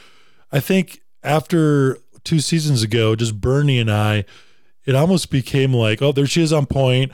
I 0.52 0.60
think 0.60 1.00
after 1.22 1.98
two 2.22 2.38
seasons 2.40 2.82
ago, 2.82 3.16
just 3.16 3.40
Bernie 3.40 3.78
and 3.80 3.90
I, 3.90 4.24
it 4.84 4.94
almost 4.94 5.30
became 5.30 5.74
like, 5.74 6.00
oh, 6.00 6.12
there 6.12 6.26
she 6.26 6.42
is 6.42 6.52
on 6.52 6.66
point. 6.66 7.12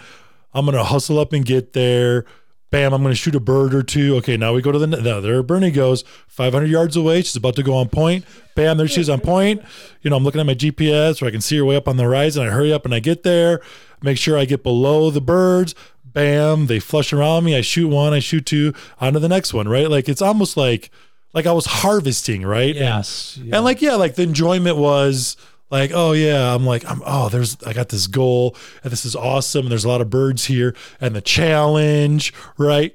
I'm 0.56 0.64
gonna 0.64 0.84
hustle 0.84 1.18
up 1.18 1.34
and 1.34 1.44
get 1.44 1.74
there. 1.74 2.24
Bam! 2.70 2.94
I'm 2.94 3.02
gonna 3.02 3.14
shoot 3.14 3.34
a 3.34 3.40
bird 3.40 3.74
or 3.74 3.82
two. 3.82 4.16
Okay, 4.16 4.36
now 4.38 4.54
we 4.54 4.62
go 4.62 4.72
to 4.72 4.78
the 4.78 4.86
no. 4.86 5.20
There, 5.20 5.42
Bernie 5.42 5.70
goes 5.70 6.02
500 6.28 6.66
yards 6.66 6.96
away. 6.96 7.22
She's 7.22 7.36
about 7.36 7.56
to 7.56 7.62
go 7.62 7.74
on 7.74 7.90
point. 7.90 8.24
Bam! 8.54 8.78
There 8.78 8.88
she 8.88 9.02
is 9.02 9.10
on 9.10 9.20
point. 9.20 9.62
You 10.00 10.10
know, 10.10 10.16
I'm 10.16 10.24
looking 10.24 10.40
at 10.40 10.46
my 10.46 10.54
GPS 10.54 11.20
where 11.20 11.28
I 11.28 11.30
can 11.30 11.42
see 11.42 11.58
her 11.58 11.64
way 11.64 11.76
up 11.76 11.86
on 11.86 11.98
the 11.98 12.04
horizon. 12.04 12.46
I 12.46 12.50
hurry 12.50 12.72
up 12.72 12.86
and 12.86 12.94
I 12.94 13.00
get 13.00 13.22
there. 13.22 13.60
Make 14.02 14.18
sure 14.18 14.38
I 14.38 14.46
get 14.46 14.62
below 14.62 15.10
the 15.10 15.20
birds. 15.20 15.74
Bam! 16.04 16.66
They 16.66 16.80
flush 16.80 17.12
around 17.12 17.44
me. 17.44 17.54
I 17.54 17.60
shoot 17.60 17.88
one. 17.88 18.14
I 18.14 18.18
shoot 18.20 18.46
two. 18.46 18.72
On 18.98 19.12
to 19.12 19.20
the 19.20 19.28
next 19.28 19.52
one. 19.52 19.68
Right? 19.68 19.90
Like 19.90 20.08
it's 20.08 20.22
almost 20.22 20.56
like 20.56 20.90
like 21.34 21.46
I 21.46 21.52
was 21.52 21.66
harvesting. 21.66 22.46
Right? 22.46 22.74
yes. 22.74 23.38
And 23.38 23.62
like, 23.62 23.82
yeah, 23.82 23.94
like 23.94 24.14
the 24.14 24.22
enjoyment 24.22 24.78
was 24.78 25.36
like, 25.70 25.90
oh 25.94 26.12
yeah, 26.12 26.54
I'm 26.54 26.64
like, 26.64 26.88
I'm 26.88 27.02
oh, 27.04 27.28
there's 27.28 27.60
I 27.64 27.72
got 27.72 27.88
this 27.88 28.06
goal 28.06 28.56
and 28.82 28.92
this 28.92 29.04
is 29.04 29.16
awesome. 29.16 29.62
And 29.62 29.70
there's 29.70 29.84
a 29.84 29.88
lot 29.88 30.00
of 30.00 30.10
birds 30.10 30.44
here 30.44 30.74
and 31.00 31.14
the 31.14 31.20
challenge, 31.20 32.32
right? 32.56 32.94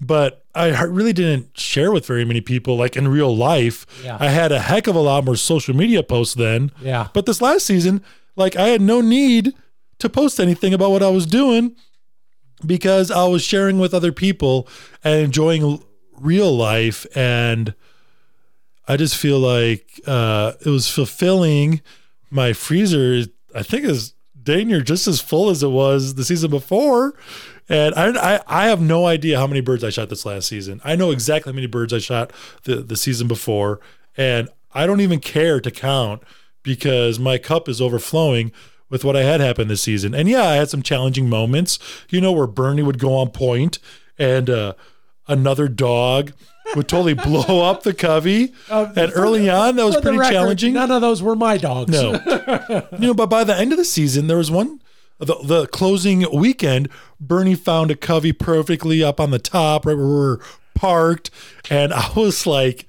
But 0.00 0.44
I 0.54 0.82
really 0.82 1.12
didn't 1.12 1.56
share 1.58 1.92
with 1.92 2.06
very 2.06 2.24
many 2.24 2.40
people 2.40 2.76
like 2.76 2.96
in 2.96 3.08
real 3.08 3.34
life. 3.34 3.86
Yeah. 4.04 4.18
I 4.20 4.28
had 4.28 4.52
a 4.52 4.58
heck 4.58 4.86
of 4.86 4.94
a 4.94 5.00
lot 5.00 5.24
more 5.24 5.36
social 5.36 5.74
media 5.74 6.02
posts 6.02 6.34
then. 6.34 6.72
Yeah. 6.80 7.08
But 7.14 7.24
this 7.24 7.40
last 7.40 7.64
season, 7.64 8.02
like 8.36 8.56
I 8.56 8.68
had 8.68 8.82
no 8.82 9.00
need 9.00 9.54
to 9.98 10.08
post 10.08 10.40
anything 10.40 10.74
about 10.74 10.90
what 10.90 11.02
I 11.02 11.08
was 11.08 11.24
doing 11.24 11.76
because 12.66 13.10
I 13.10 13.24
was 13.24 13.42
sharing 13.42 13.78
with 13.78 13.94
other 13.94 14.12
people 14.12 14.68
and 15.02 15.20
enjoying 15.22 15.82
real 16.18 16.54
life 16.54 17.06
and 17.16 17.74
I 18.86 18.96
just 18.96 19.16
feel 19.16 19.38
like 19.38 20.00
uh, 20.06 20.52
it 20.64 20.68
was 20.68 20.90
fulfilling. 20.90 21.80
My 22.32 22.52
freezer, 22.52 23.24
I 23.54 23.62
think, 23.62 23.84
is 23.84 24.14
dang 24.42 24.68
near 24.68 24.80
just 24.80 25.06
as 25.06 25.20
full 25.20 25.50
as 25.50 25.62
it 25.62 25.68
was 25.68 26.14
the 26.14 26.24
season 26.24 26.50
before. 26.50 27.14
And 27.68 27.94
I, 27.94 28.36
I, 28.36 28.40
I 28.46 28.66
have 28.66 28.80
no 28.80 29.06
idea 29.06 29.38
how 29.38 29.46
many 29.46 29.60
birds 29.60 29.84
I 29.84 29.90
shot 29.90 30.08
this 30.08 30.26
last 30.26 30.48
season. 30.48 30.80
I 30.82 30.96
know 30.96 31.10
exactly 31.10 31.52
how 31.52 31.54
many 31.54 31.66
birds 31.66 31.92
I 31.92 31.98
shot 31.98 32.32
the, 32.64 32.76
the 32.76 32.96
season 32.96 33.28
before. 33.28 33.80
And 34.16 34.48
I 34.74 34.86
don't 34.86 35.00
even 35.00 35.20
care 35.20 35.60
to 35.60 35.70
count 35.70 36.22
because 36.62 37.18
my 37.18 37.38
cup 37.38 37.68
is 37.68 37.80
overflowing 37.80 38.52
with 38.88 39.04
what 39.04 39.16
I 39.16 39.22
had 39.22 39.40
happen 39.40 39.68
this 39.68 39.82
season. 39.82 40.14
And 40.14 40.28
yeah, 40.28 40.44
I 40.44 40.54
had 40.54 40.70
some 40.70 40.82
challenging 40.82 41.28
moments, 41.28 41.78
you 42.10 42.20
know, 42.20 42.32
where 42.32 42.46
Bernie 42.46 42.82
would 42.82 42.98
go 42.98 43.14
on 43.14 43.30
point 43.30 43.78
and 44.18 44.50
uh, 44.50 44.74
another 45.28 45.68
dog 45.68 46.32
would 46.74 46.88
totally 46.88 47.14
blow 47.14 47.62
up 47.68 47.82
the 47.82 47.94
covey. 47.94 48.52
and 48.70 49.12
early 49.14 49.48
on, 49.50 49.76
that 49.76 49.84
was 49.84 50.00
pretty 50.00 50.18
record, 50.18 50.32
challenging. 50.32 50.74
None 50.74 50.90
of 50.90 51.00
those 51.00 51.22
were 51.22 51.36
my 51.36 51.56
dogs. 51.56 51.90
No, 51.90 52.12
you 52.92 53.08
know, 53.08 53.14
but 53.14 53.26
by 53.26 53.44
the 53.44 53.56
end 53.56 53.72
of 53.72 53.78
the 53.78 53.84
season, 53.84 54.26
there 54.26 54.38
was 54.38 54.50
one. 54.50 54.80
The, 55.18 55.36
the 55.44 55.66
closing 55.68 56.26
weekend, 56.36 56.88
Bernie 57.20 57.54
found 57.54 57.92
a 57.92 57.96
covey 57.96 58.32
perfectly 58.32 59.04
up 59.04 59.20
on 59.20 59.30
the 59.30 59.38
top, 59.38 59.86
right 59.86 59.96
where 59.96 60.04
we 60.04 60.12
were 60.12 60.40
parked, 60.74 61.30
and 61.70 61.92
I 61.92 62.10
was 62.16 62.46
like 62.46 62.88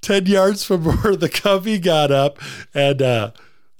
ten 0.00 0.26
yards 0.26 0.64
from 0.64 0.84
where 1.02 1.16
the 1.16 1.28
covey 1.28 1.78
got 1.78 2.10
up, 2.10 2.38
and 2.74 3.02
uh, 3.02 3.30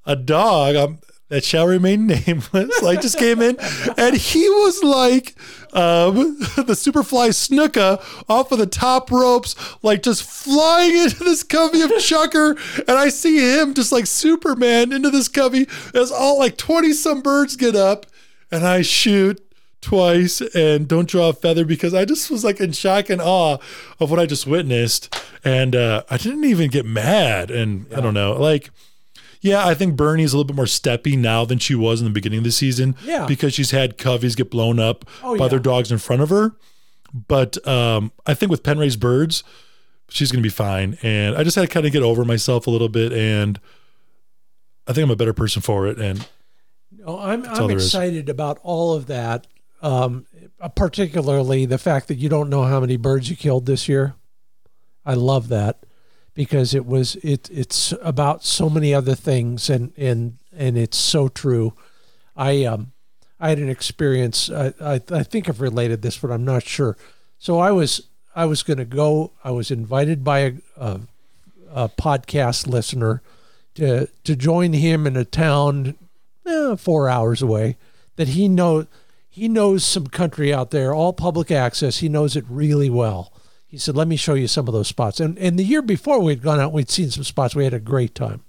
a 0.05 0.15
dog. 0.15 0.75
Um, 0.75 0.99
that 1.29 1.43
shall 1.43 1.65
remain 1.65 2.05
nameless, 2.05 2.83
like 2.83 3.01
just 3.01 3.17
came 3.17 3.41
in, 3.41 3.57
and 3.97 4.15
he 4.15 4.47
was 4.47 4.83
like 4.83 5.35
um, 5.73 6.13
the 6.55 6.73
Superfly 6.73 7.29
Snuka 7.29 8.01
off 8.29 8.51
of 8.51 8.59
the 8.59 8.67
top 8.67 9.11
ropes, 9.11 9.55
like 9.83 10.03
just 10.03 10.23
flying 10.23 10.95
into 11.03 11.23
this 11.23 11.43
covey 11.43 11.81
of 11.81 11.91
Chukar, 11.91 12.57
and 12.87 12.97
I 12.97 13.09
see 13.09 13.57
him 13.57 13.73
just 13.73 13.91
like 13.91 14.05
Superman 14.05 14.91
into 14.91 15.09
this 15.09 15.27
covey 15.27 15.67
as 15.93 16.11
all 16.11 16.39
like 16.39 16.57
twenty 16.57 16.93
some 16.93 17.21
birds 17.21 17.55
get 17.55 17.75
up, 17.75 18.05
and 18.51 18.65
I 18.65 18.81
shoot 18.81 19.39
twice 19.81 20.39
and 20.55 20.87
don't 20.87 21.09
draw 21.09 21.29
a 21.29 21.33
feather 21.33 21.65
because 21.65 21.93
I 21.93 22.05
just 22.05 22.31
was 22.31 22.43
like 22.43 22.61
in 22.61 22.71
shock 22.71 23.09
and 23.09 23.21
awe 23.21 23.57
of 23.99 24.09
what 24.09 24.19
I 24.19 24.25
just 24.25 24.47
witnessed, 24.47 25.13
and 25.43 25.75
uh, 25.75 26.03
I 26.09 26.17
didn't 26.17 26.45
even 26.45 26.69
get 26.69 26.85
mad, 26.85 27.51
and 27.51 27.85
I 27.93 28.01
don't 28.01 28.13
know, 28.13 28.33
like. 28.33 28.69
Yeah, 29.43 29.67
I 29.67 29.73
think 29.73 29.95
Bernie's 29.97 30.31
a 30.33 30.37
little 30.37 30.47
bit 30.47 30.55
more 30.55 30.65
steppy 30.65 31.17
now 31.17 31.43
than 31.43 31.59
she 31.59 31.75
was 31.75 31.99
in 31.99 32.05
the 32.05 32.11
beginning 32.13 32.37
of 32.39 32.43
the 32.45 32.51
season. 32.51 32.95
Yeah. 33.03 33.25
Because 33.27 33.53
she's 33.53 33.71
had 33.71 33.97
coveys 33.97 34.35
get 34.37 34.49
blown 34.49 34.79
up 34.79 35.03
Oh, 35.21 35.37
by 35.37 35.45
yeah. 35.45 35.49
their 35.49 35.59
dogs 35.59 35.91
in 35.91 35.97
front 35.97 36.21
of 36.21 36.29
her. 36.29 36.55
But 37.13 37.65
um, 37.67 38.11
I 38.25 38.33
think 38.35 38.49
with 38.51 38.63
Penray's 38.63 38.95
birds, 38.95 39.43
she's 40.09 40.31
going 40.31 40.41
to 40.41 40.47
be 40.47 40.49
fine. 40.49 40.97
And 41.03 41.35
I 41.35 41.43
just 41.43 41.55
had 41.55 41.63
to 41.63 41.67
kind 41.67 41.85
of 41.85 41.91
get 41.91 42.03
over 42.03 42.23
myself 42.23 42.67
a 42.67 42.71
little 42.71 42.87
bit. 42.87 43.11
And 43.11 43.59
I 44.87 44.93
think 44.93 45.03
I'm 45.03 45.11
a 45.11 45.15
better 45.17 45.33
person 45.33 45.61
for 45.61 45.87
it. 45.87 45.99
And 45.99 46.25
No, 46.89 47.19
I'm 47.19 47.45
I'm 47.45 47.67
there 47.67 47.77
is. 47.77 47.85
excited 47.85 48.29
about 48.29 48.59
all 48.63 48.93
of 48.93 49.07
that. 49.07 49.45
Um, 49.81 50.25
particularly 50.75 51.65
the 51.65 51.77
fact 51.77 52.07
that 52.07 52.15
you 52.15 52.29
don't 52.29 52.49
know 52.49 52.63
how 52.63 52.79
many 52.79 52.95
birds 52.95 53.29
you 53.29 53.35
killed 53.35 53.65
this 53.65 53.89
year. 53.89 54.15
I 55.05 55.15
love 55.15 55.49
that 55.49 55.85
because 56.33 56.73
it 56.73 56.85
was 56.85 57.15
it 57.17 57.49
it's 57.51 57.93
about 58.01 58.43
so 58.43 58.69
many 58.69 58.93
other 58.93 59.15
things 59.15 59.69
and 59.69 59.93
and 59.97 60.37
and 60.55 60.77
it's 60.77 60.97
so 60.97 61.27
true. 61.27 61.73
I 62.35 62.65
um 62.65 62.91
I 63.39 63.49
had 63.49 63.59
an 63.59 63.69
experience. 63.69 64.49
I 64.49 64.73
I, 64.81 65.01
I 65.11 65.23
think 65.23 65.47
I've 65.47 65.61
related 65.61 66.01
this, 66.01 66.17
but 66.17 66.31
I'm 66.31 66.45
not 66.45 66.63
sure. 66.63 66.97
So 67.37 67.59
I 67.59 67.71
was 67.71 68.07
I 68.35 68.45
was 68.45 68.63
going 68.63 68.77
to 68.77 68.85
go. 68.85 69.31
I 69.43 69.51
was 69.51 69.69
invited 69.69 70.23
by 70.23 70.39
a, 70.39 70.53
a, 70.77 70.99
a 71.71 71.89
podcast 71.89 72.67
listener 72.67 73.21
to 73.75 74.07
to 74.23 74.35
join 74.35 74.73
him 74.73 75.05
in 75.05 75.15
a 75.15 75.25
town 75.25 75.95
eh, 76.45 76.75
four 76.75 77.09
hours 77.09 77.41
away 77.41 77.77
that 78.15 78.29
he 78.29 78.47
know 78.47 78.87
he 79.29 79.47
knows 79.47 79.83
some 79.83 80.07
country 80.07 80.53
out 80.53 80.71
there, 80.71 80.93
all 80.93 81.11
public 81.11 81.51
access. 81.51 81.97
He 81.97 82.09
knows 82.09 82.35
it 82.35 82.45
really 82.47 82.89
well. 82.89 83.32
He 83.73 83.79
said, 83.79 83.97
"Let 83.97 84.07
me 84.07 84.17
show 84.17 84.35
you 84.35 84.47
some 84.47 84.67
of 84.67 84.73
those 84.75 84.87
spots." 84.87 85.19
And 85.19 85.35
and 85.39 85.57
the 85.57 85.63
year 85.63 85.81
before 85.81 86.19
we'd 86.19 86.43
gone 86.43 86.59
out, 86.59 86.73
we'd 86.73 86.91
seen 86.91 87.09
some 87.09 87.23
spots. 87.23 87.55
We 87.55 87.63
had 87.63 87.73
a 87.73 87.79
great 87.79 88.13
time. 88.13 88.43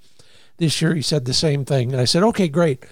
This 0.59 0.83
year 0.83 0.95
he 0.95 1.01
said 1.01 1.25
the 1.25 1.33
same 1.33 1.64
thing, 1.64 1.93
and 1.93 2.01
I 2.01 2.05
said, 2.05 2.22
"Okay, 2.22 2.47
great." 2.47 2.85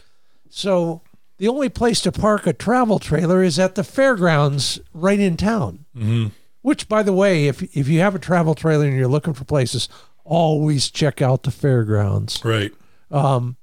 So 0.49 1.03
the 1.37 1.47
only 1.47 1.69
place 1.69 2.01
to 2.01 2.11
park 2.11 2.47
a 2.47 2.55
travel 2.55 2.99
trailer 2.99 3.43
is 3.43 3.59
at 3.59 3.75
the 3.75 3.85
fairgrounds 3.85 4.81
right 4.95 5.21
in 5.21 5.37
town. 5.37 5.85
mm-hmm. 5.95 6.29
Which, 6.63 6.89
by 6.89 7.03
the 7.03 7.13
way, 7.13 7.49
if 7.49 7.63
if 7.77 7.87
you 7.87 8.01
have 8.01 8.15
a 8.15 8.19
travel 8.19 8.55
trailer 8.55 8.87
and 8.87 8.97
you're 8.97 9.09
looking 9.09 9.35
for 9.35 9.45
places, 9.45 9.91
always 10.25 10.91
check 10.91 11.21
out 11.21 11.43
the 11.43 11.51
fairgrounds. 11.51 12.43
right. 12.47 12.73
Um, 13.11 13.57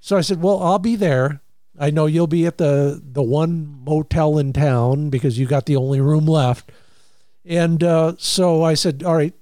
so 0.00 0.16
I 0.16 0.22
said, 0.22 0.40
"Well, 0.40 0.62
I'll 0.62 0.78
be 0.78 0.96
there. 0.96 1.42
I 1.78 1.90
know 1.90 2.06
you'll 2.06 2.26
be 2.26 2.46
at 2.46 2.56
the 2.56 2.98
the 3.04 3.22
one 3.22 3.78
motel 3.84 4.38
in 4.38 4.54
town 4.54 5.10
because 5.10 5.38
you 5.38 5.44
got 5.44 5.66
the 5.66 5.76
only 5.76 6.00
room 6.00 6.24
left." 6.24 6.72
And 7.46 7.82
uh, 7.82 8.14
so 8.18 8.62
I 8.62 8.74
said, 8.74 9.02
"All 9.04 9.14
right, 9.14 9.34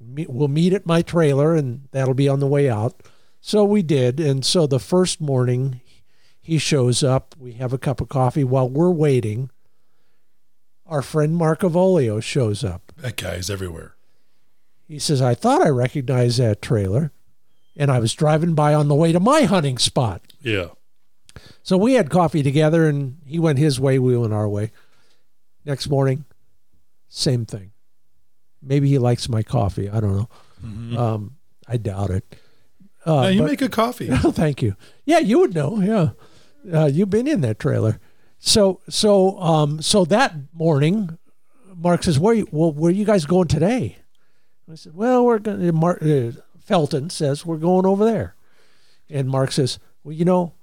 we'll 0.00 0.48
meet 0.48 0.72
at 0.72 0.86
my 0.86 1.02
trailer, 1.02 1.54
and 1.54 1.88
that'll 1.90 2.14
be 2.14 2.28
on 2.28 2.40
the 2.40 2.46
way 2.46 2.70
out." 2.70 3.02
So 3.40 3.64
we 3.64 3.82
did, 3.82 4.20
and 4.20 4.44
so 4.44 4.66
the 4.66 4.78
first 4.78 5.20
morning, 5.20 5.80
he 6.40 6.58
shows 6.58 7.02
up. 7.02 7.34
We 7.38 7.52
have 7.54 7.72
a 7.72 7.78
cup 7.78 8.00
of 8.00 8.08
coffee 8.08 8.44
while 8.44 8.68
we're 8.68 8.90
waiting. 8.90 9.50
Our 10.86 11.02
friend 11.02 11.36
Mark 11.36 11.60
Avolio 11.60 12.22
shows 12.22 12.62
up. 12.64 12.92
That 12.96 13.16
guy's 13.16 13.48
everywhere. 13.48 13.94
He 14.86 14.98
says, 14.98 15.22
I 15.22 15.34
thought 15.34 15.62
I 15.62 15.68
recognized 15.68 16.40
that 16.40 16.60
trailer, 16.60 17.12
and 17.76 17.92
I 17.92 18.00
was 18.00 18.12
driving 18.12 18.54
by 18.54 18.74
on 18.74 18.88
the 18.88 18.94
way 18.96 19.12
to 19.12 19.20
my 19.20 19.42
hunting 19.42 19.78
spot. 19.78 20.20
Yeah. 20.42 20.70
So 21.62 21.76
we 21.76 21.94
had 21.94 22.10
coffee 22.10 22.42
together, 22.42 22.88
and 22.88 23.18
he 23.24 23.38
went 23.38 23.60
his 23.60 23.78
way, 23.78 24.00
we 24.00 24.18
went 24.18 24.32
our 24.32 24.48
way. 24.48 24.72
Next 25.64 25.88
morning, 25.88 26.24
same 27.10 27.44
thing. 27.44 27.72
Maybe 28.62 28.88
he 28.88 28.98
likes 28.98 29.28
my 29.28 29.42
coffee. 29.42 29.90
I 29.90 30.00
don't 30.00 30.16
know. 30.16 30.28
Mhm. 30.64 30.96
Um, 30.96 31.36
I 31.68 31.76
doubt 31.76 32.10
it. 32.10 32.36
Uh, 33.04 33.22
Now, 33.22 33.28
you 33.28 33.40
but- 33.42 33.50
make 33.50 33.62
a 33.62 33.68
coffee. 33.68 34.08
Oh, 34.24 34.30
thank 34.30 34.62
you. 34.62 34.76
Yeah, 35.04 35.18
you 35.18 35.38
would 35.40 35.54
know. 35.54 35.80
Yeah, 35.80 36.10
uh, 36.82 36.86
you've 36.86 37.10
been 37.10 37.26
in 37.26 37.40
that 37.42 37.58
trailer. 37.58 37.98
So, 38.38 38.80
so, 38.88 39.38
um, 39.40 39.82
so 39.82 40.04
that 40.06 40.34
morning, 40.54 41.18
Mark 41.74 42.02
says, 42.04 42.18
"Where, 42.18 42.34
you, 42.34 42.46
well, 42.50 42.72
where 42.72 42.90
you 42.92 43.04
guys 43.04 43.24
going 43.26 43.48
today?" 43.48 43.98
I 44.70 44.74
said, 44.76 44.94
"Well, 44.94 45.24
we're 45.26 45.38
going." 45.40 45.60
to 45.60 45.72
Mark 45.72 46.02
uh, 46.02 46.32
Felton 46.58 47.10
says 47.10 47.44
we're 47.44 47.56
going 47.56 47.84
over 47.86 48.04
there, 48.04 48.34
and 49.08 49.28
Mark 49.28 49.52
says, 49.52 49.78
"Well, 50.04 50.12
you 50.14 50.24
know, 50.24 50.54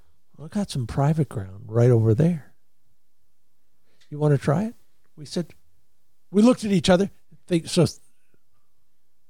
I 0.41 0.47
got 0.47 0.69
some 0.71 0.87
private 0.87 1.29
ground 1.29 1.65
right 1.67 1.89
over 1.91 2.13
there. 2.13 2.53
You 4.09 4.19
want 4.19 4.33
to 4.33 4.37
try 4.37 4.63
it?" 4.65 4.75
We 5.15 5.25
said, 5.25 5.47
we 6.31 6.41
looked 6.41 6.63
at 6.63 6.71
each 6.71 6.89
other. 6.89 7.09
Think 7.47 7.67
so. 7.67 7.85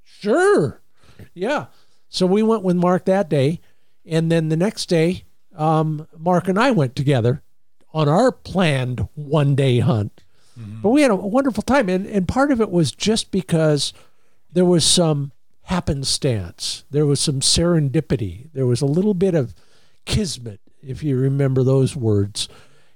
Sure, 0.03 0.81
yeah. 1.33 1.67
So 2.09 2.25
we 2.25 2.41
went 2.41 2.63
with 2.63 2.75
Mark 2.75 3.05
that 3.05 3.29
day, 3.29 3.59
and 4.05 4.31
then 4.31 4.49
the 4.49 4.57
next 4.57 4.87
day, 4.87 5.25
um, 5.55 6.07
Mark 6.17 6.47
and 6.47 6.57
I 6.57 6.71
went 6.71 6.95
together 6.95 7.43
on 7.93 8.07
our 8.07 8.31
planned 8.31 9.07
one 9.15 9.55
day 9.55 9.79
hunt. 9.79 10.23
But 10.81 10.89
we 10.89 11.03
had 11.03 11.11
a 11.11 11.15
wonderful 11.15 11.61
time, 11.61 11.87
and 11.87 12.07
and 12.07 12.27
part 12.27 12.51
of 12.51 12.59
it 12.59 12.71
was 12.71 12.91
just 12.91 13.29
because 13.29 13.93
there 14.51 14.65
was 14.65 14.83
some 14.83 15.31
happenstance, 15.63 16.83
there 16.89 17.05
was 17.05 17.19
some 17.19 17.41
serendipity, 17.41 18.49
there 18.53 18.65
was 18.65 18.81
a 18.81 18.87
little 18.87 19.13
bit 19.13 19.35
of 19.35 19.53
kismet, 20.05 20.59
if 20.81 21.03
you 21.03 21.15
remember 21.15 21.61
those 21.63 21.95
words. 21.95 22.49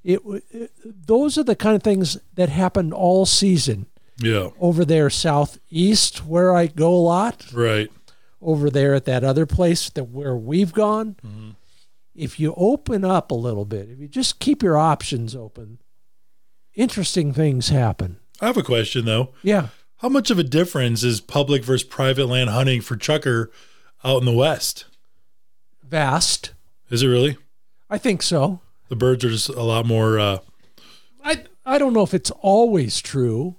It, 0.04 0.22
it 0.50 0.72
those 0.84 1.38
are 1.38 1.44
the 1.44 1.56
kind 1.56 1.76
of 1.76 1.84
things 1.84 2.18
that 2.34 2.50
happened 2.50 2.96
all 2.96 3.28
season 3.28 3.86
Yeah. 4.20 4.50
over 4.60 4.86
there 4.86 5.10
southeast 5.10 6.26
where 6.26 6.56
I 6.56 6.68
go 6.68 6.94
a 6.94 6.98
lot 6.98 7.46
Right. 7.54 7.90
over 8.42 8.70
there 8.70 8.94
at 8.94 9.06
that 9.06 9.24
other 9.24 9.46
place 9.46 9.90
that 9.92 10.06
where 10.10 10.36
we've 10.36 10.74
gone 10.74 11.16
if 12.14 12.40
you 12.40 12.54
open 12.58 13.04
up 13.06 13.32
a 13.32 13.36
little 13.36 13.66
bit 13.66 13.90
if 13.90 14.00
you 14.00 14.08
just 14.08 14.40
keep 14.40 14.62
your 14.62 14.78
options 14.78 15.36
open 15.36 15.80
interesting 16.76 17.34
things 17.34 17.70
happen 17.70 18.18
I 18.40 18.48
have 18.48 18.58
a 18.58 18.64
question 18.64 19.06
though. 19.06 19.34
yeah 19.44 19.68
How 19.98 20.10
much 20.10 20.30
of 20.32 20.38
a 20.40 20.44
difference 20.44 21.04
is 21.04 21.22
public 21.22 21.64
versus 21.64 21.88
private 21.88 22.28
land 22.28 22.50
hunting 22.50 22.82
for 22.82 22.96
chukar 22.98 23.48
out 24.04 24.20
in 24.20 24.26
the 24.26 24.34
west? 24.34 24.86
vast 25.84 26.54
Is 26.90 27.04
it 27.04 27.08
really? 27.08 27.38
i 27.90 27.98
think 27.98 28.22
so 28.22 28.60
The 28.90 28.96
birds 28.96 29.24
are 29.26 29.30
just 29.30 29.50
a 29.50 29.64
lot 29.64 29.86
more. 29.86 30.20
Uh, 30.20 30.38
i 31.24 31.44
i 31.66 31.78
don't 31.78 31.94
know 31.94 32.04
if 32.04 32.14
it's 32.14 32.32
always 32.42 33.00
true 33.02 33.56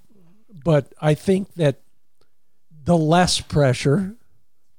but 0.63 0.93
i 1.01 1.13
think 1.13 1.53
that 1.55 1.81
the 2.85 2.97
less 2.97 3.39
pressure 3.41 4.15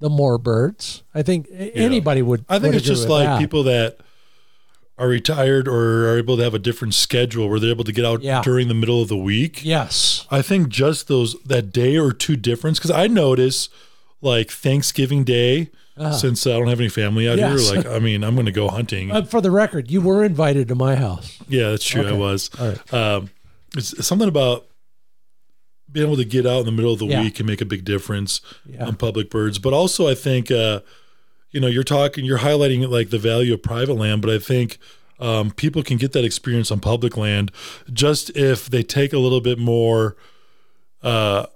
the 0.00 0.10
more 0.10 0.38
birds 0.38 1.02
i 1.14 1.22
think 1.22 1.46
a- 1.48 1.72
anybody 1.76 2.22
would 2.22 2.44
I 2.48 2.58
think 2.58 2.72
would 2.74 2.76
it's 2.76 2.86
just 2.86 3.08
like 3.08 3.26
that. 3.26 3.38
people 3.38 3.62
that 3.64 3.98
are 4.96 5.08
retired 5.08 5.66
or 5.66 6.08
are 6.08 6.18
able 6.18 6.36
to 6.36 6.42
have 6.44 6.54
a 6.54 6.58
different 6.58 6.94
schedule 6.94 7.48
where 7.48 7.58
they're 7.58 7.70
able 7.70 7.82
to 7.84 7.92
get 7.92 8.04
out 8.04 8.22
Yeah. 8.22 8.42
during 8.42 8.68
the 8.68 8.74
middle 8.74 9.02
of 9.02 9.08
the 9.08 9.16
week. 9.16 9.64
yes 9.64 10.26
I 10.30 10.40
think 10.42 10.68
just 10.68 11.08
those 11.08 11.34
that 11.44 11.72
day 11.72 11.96
or 11.96 12.12
two 12.12 12.36
difference 12.36 12.78
because 12.78 12.92
I 12.92 13.08
notice 13.08 13.68
like 14.20 14.50
Thanksgiving 14.50 15.24
Day 15.24 15.70
Uh-huh. 15.96 16.12
since 16.12 16.46
I 16.46 16.50
don't 16.50 16.68
have 16.68 16.78
any 16.80 16.88
family 16.88 17.28
out 17.28 17.38
Yes. 17.38 17.68
here. 17.70 17.76
Like 17.76 17.86
I 17.86 17.98
mean, 17.98 18.22
I'm 18.24 18.34
going 18.34 18.46
to 18.46 18.52
go 18.52 18.68
hunting. 18.68 19.10
Uh, 19.10 19.22
for 19.24 19.40
the 19.40 19.50
record 19.50 19.90
you 19.90 20.00
were 20.00 20.22
invited 20.24 20.68
to 20.68 20.74
my 20.76 20.94
house 20.96 21.38
yeah, 21.48 21.70
that's 21.70 21.84
true. 21.84 22.06
I 22.06 22.12
was. 22.12 22.50
right 22.60 22.94
Um, 22.94 23.30
it's 23.76 24.06
something 24.06 24.28
about 24.28 24.66
being 25.94 26.04
able 26.06 26.16
to 26.16 26.24
get 26.26 26.44
out 26.44 26.58
in 26.60 26.66
the 26.66 26.72
middle 26.72 26.92
of 26.92 26.98
the 26.98 27.06
Yeah. 27.06 27.22
week 27.22 27.36
can 27.36 27.46
make 27.46 27.62
a 27.62 27.64
big 27.64 27.84
difference 27.86 28.42
yeah 28.66 28.84
on 28.86 28.96
public 28.96 29.30
birds. 29.30 29.58
But 29.58 29.72
also, 29.72 30.06
I 30.08 30.14
think 30.14 30.50
uh, 30.50 30.80
you 31.52 31.60
know 31.60 31.68
you're 31.68 31.84
talking, 31.84 32.26
you're 32.26 32.40
highlighting 32.40 32.86
like 32.90 33.08
the 33.10 33.18
value 33.18 33.54
of 33.54 33.62
private 33.62 33.94
land, 33.94 34.20
but 34.20 34.30
I 34.30 34.38
think 34.38 34.76
um, 35.20 35.52
people 35.52 35.82
can 35.82 35.96
get 35.96 36.12
that 36.12 36.24
experience 36.24 36.70
on 36.70 36.80
public 36.80 37.16
land 37.16 37.52
just 37.92 38.36
if 38.36 38.66
they 38.68 38.82
take 38.82 39.12
a 39.14 39.18
little 39.18 39.40
bit 39.40 39.58
more. 39.58 40.16
Uh, 41.02 41.46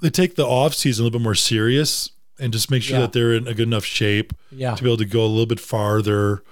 they 0.00 0.10
take 0.10 0.34
the 0.34 0.46
off 0.46 0.74
season 0.74 1.02
a 1.02 1.06
little 1.06 1.18
bit 1.20 1.24
more 1.24 1.34
serious 1.34 2.10
and 2.40 2.52
just 2.52 2.70
make 2.70 2.82
sure 2.82 2.96
Yeah. 2.96 3.02
that 3.02 3.12
they're 3.12 3.34
in 3.34 3.46
a 3.46 3.54
good 3.54 3.68
enough 3.68 3.84
shape 3.84 4.32
yeah 4.50 4.74
to 4.74 4.82
be 4.82 4.88
able 4.90 4.96
to 4.98 5.04
go 5.04 5.24
a 5.24 5.26
little 5.26 5.46
bit 5.46 5.60
farther 5.60 6.42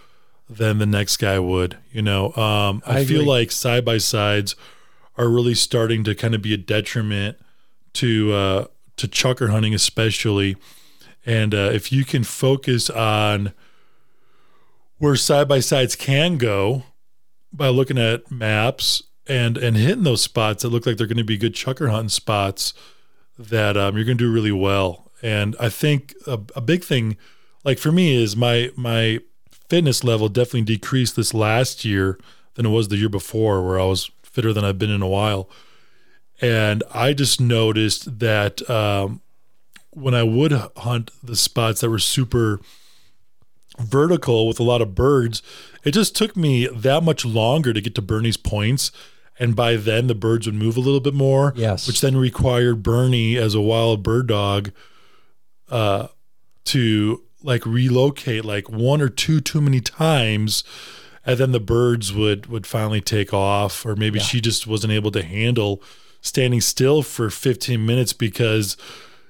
than 0.49 0.79
the 0.79 0.87
next 0.87 1.17
guy 1.19 1.39
would. 1.39 1.77
You 1.93 2.03
know, 2.03 2.27
um, 2.37 2.83
I, 2.87 3.01
I 3.01 3.05
feel 3.05 3.25
like 3.25 3.51
side 3.53 3.85
by 3.85 3.99
sides 3.99 4.55
are 5.17 5.29
really 5.29 5.55
starting 5.55 6.05
to 6.05 6.15
kind 6.15 6.35
of 6.35 6.43
be 6.43 6.55
a 6.55 6.59
detriment 6.59 7.37
to 7.95 8.33
uh, 8.33 8.65
to 8.97 9.09
chukar 9.09 9.51
hunting, 9.51 9.75
especially. 9.75 10.57
And 11.27 11.55
uh, 11.55 11.71
if 11.73 11.93
you 11.93 12.05
can 12.05 12.25
focus 12.25 12.89
on 12.89 13.53
where 14.99 15.17
side 15.17 15.49
by 15.49 15.61
sides 15.61 15.97
can 15.97 16.39
go 16.39 16.85
by 17.53 17.69
looking 17.69 17.99
at 17.99 18.31
maps 18.31 19.03
and 19.27 19.57
and 19.57 19.77
hitting 19.77 20.05
those 20.05 20.23
spots 20.23 20.63
that 20.63 20.69
look 20.69 20.87
like 20.87 20.97
they're 20.97 21.07
going 21.07 21.17
to 21.17 21.25
be 21.25 21.37
good 21.37 21.55
chukar 21.55 21.91
hunting 21.91 22.09
spots 22.09 22.75
that 23.39 23.77
um, 23.77 23.97
you're 23.97 24.05
going 24.05 24.19
to 24.19 24.25
do 24.25 24.33
really 24.33 24.53
well. 24.53 25.11
And 25.23 25.57
I 25.61 25.69
think 25.69 26.15
a, 26.27 26.41
a 26.57 26.61
big 26.61 26.85
thing, 26.85 27.17
like 27.65 27.79
for 27.79 27.93
me, 27.93 28.23
is 28.23 28.37
my 28.37 28.71
my 28.77 29.21
fitness 29.69 30.03
level 30.05 30.29
definitely 30.29 30.63
decreased 30.63 31.17
this 31.17 31.33
last 31.33 31.85
year 31.85 32.19
than 32.55 32.67
it 32.67 32.71
was 32.71 32.89
the 32.89 32.97
year 32.97 33.09
before, 33.09 33.67
where 33.67 33.81
I 33.81 33.85
was 33.85 34.11
fitter 34.31 34.53
than 34.53 34.65
I've 34.65 34.79
been 34.79 34.91
in 34.91 35.03
a 35.03 35.09
while. 35.09 35.49
And 36.41 36.83
I 36.95 37.13
just 37.13 37.41
noticed 37.41 38.19
that 38.21 38.69
um, 38.71 39.21
when 39.91 40.15
I 40.15 40.23
would 40.23 40.53
hunt 40.53 41.11
the 41.23 41.37
spots 41.37 41.81
that 41.81 41.91
were 41.91 41.99
super 41.99 42.61
vertical 43.79 44.49
with 44.49 44.59
a 44.61 44.63
lot 44.63 44.83
of 44.83 44.95
birds, 44.95 45.43
it 45.85 45.93
just 45.93 46.17
took 46.17 46.37
me 46.37 46.67
that 46.69 47.03
much 47.03 47.25
longer 47.25 47.73
to 47.73 47.81
get 47.81 47.95
to 47.97 48.03
Bernie's 48.03 48.37
points. 48.37 48.91
And 49.39 49.57
by 49.57 49.77
then, 49.77 50.07
the 50.07 50.15
birds 50.15 50.47
would 50.47 50.55
move 50.55 50.77
a 50.77 50.81
little 50.81 51.01
bit 51.01 51.15
more. 51.15 51.53
Yes. 51.57 51.87
Which 51.87 52.01
then 52.01 52.17
required 52.17 52.83
Bernie 52.83 53.37
as 53.37 53.55
a 53.55 53.61
wild 53.61 54.03
bird 54.03 54.27
dog 54.27 54.71
uh, 55.71 56.09
to 56.67 57.23
like 57.43 57.65
relocate 57.65 58.45
like 58.45 58.69
one 58.69 59.01
or 59.01 59.09
two 59.09 59.41
too 59.41 59.61
many 59.61 59.81
times. 59.81 60.63
And 61.27 61.39
then 61.39 61.53
the 61.53 61.61
birds 61.61 62.13
would 62.13 62.47
would 62.47 62.67
finally 62.67 63.01
take 63.01 63.33
off, 63.35 63.85
or 63.85 63.95
maybe 63.97 64.19
Yeah. 64.19 64.25
she 64.25 64.41
just 64.41 64.67
wasn't 64.67 64.93
able 64.93 65.11
to 65.13 65.23
handle 65.23 65.83
standing 66.23 66.61
still 66.61 67.03
for 67.03 67.31
15 67.31 67.85
minutes 67.85 68.13
because 68.13 68.77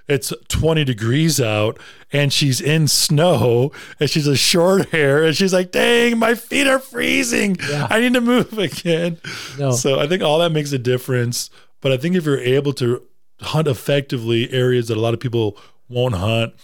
it's 0.08 0.32
20 0.48 0.82
degrees 0.84 1.40
out 1.40 1.78
and 2.12 2.32
she's 2.32 2.60
in 2.60 2.88
snow 2.88 3.70
and 4.00 4.10
she's 4.10 4.26
a 4.26 4.36
short 4.36 4.88
hair 4.90 5.22
and 5.24 5.36
she's 5.36 5.52
like, 5.52 5.70
dang, 5.70 6.18
my 6.18 6.34
feet 6.34 6.66
are 6.66 6.80
freezing. 6.80 7.56
Yeah. 7.68 7.86
I 7.88 8.00
need 8.00 8.14
to 8.14 8.20
move 8.20 8.58
again. 8.58 9.18
No. 9.56 9.70
So 9.70 10.00
I 10.00 10.08
think 10.08 10.20
all 10.22 10.40
that 10.40 10.50
makes 10.50 10.72
a 10.72 10.78
difference. 10.78 11.48
But 11.80 11.92
I 11.92 11.96
think 11.96 12.16
if 12.16 12.24
you're 12.24 12.40
able 12.40 12.72
to 12.74 13.02
hunt 13.40 13.68
effectively 13.68 14.52
areas 14.52 14.88
that 14.88 14.96
a 14.96 15.00
lot 15.00 15.14
of 15.14 15.20
people 15.20 15.56
won't 15.88 16.16
hunt, 16.16 16.54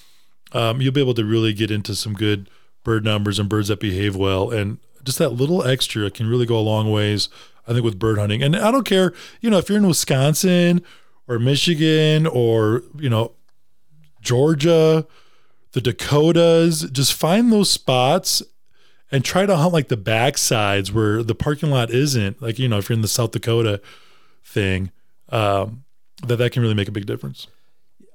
um, 0.52 0.80
you'll 0.80 0.92
be 0.92 1.00
able 1.00 1.14
to 1.14 1.24
really 1.24 1.52
get 1.52 1.70
into 1.70 1.94
some 1.94 2.14
good 2.14 2.50
bird 2.84 3.04
numbers 3.04 3.38
and 3.38 3.48
birds 3.48 3.68
that 3.68 3.78
behave 3.80 4.16
well. 4.16 4.50
And 4.50 4.78
just 5.06 5.18
that 5.18 5.30
little 5.30 5.64
extra 5.64 6.10
can 6.10 6.28
really 6.28 6.44
go 6.44 6.58
a 6.58 6.60
long 6.60 6.92
ways, 6.92 7.30
I 7.66 7.72
think, 7.72 7.84
with 7.84 7.98
bird 7.98 8.18
hunting. 8.18 8.42
And 8.42 8.54
I 8.54 8.70
don't 8.70 8.84
care, 8.84 9.14
you 9.40 9.48
know, 9.48 9.56
if 9.56 9.68
you're 9.70 9.78
in 9.78 9.86
Wisconsin 9.86 10.82
or 11.26 11.38
Michigan 11.38 12.26
or, 12.26 12.82
you 12.98 13.08
know, 13.08 13.32
Georgia, 14.20 15.06
the 15.72 15.80
Dakotas, 15.80 16.82
just 16.90 17.14
find 17.14 17.50
those 17.50 17.70
spots 17.70 18.42
and 19.10 19.24
try 19.24 19.46
to 19.46 19.56
hunt 19.56 19.72
like 19.72 19.88
the 19.88 19.96
back 19.96 20.36
sides 20.36 20.92
where 20.92 21.22
the 21.22 21.34
parking 21.34 21.70
lot 21.70 21.90
isn't. 21.90 22.42
Like, 22.42 22.58
you 22.58 22.68
know, 22.68 22.78
if 22.78 22.88
you're 22.88 22.96
in 22.96 23.02
the 23.02 23.08
South 23.08 23.30
Dakota 23.30 23.80
thing, 24.44 24.90
um, 25.30 25.84
that 26.26 26.36
that 26.36 26.52
can 26.52 26.62
really 26.62 26.74
make 26.74 26.88
a 26.88 26.92
big 26.92 27.06
difference. 27.06 27.46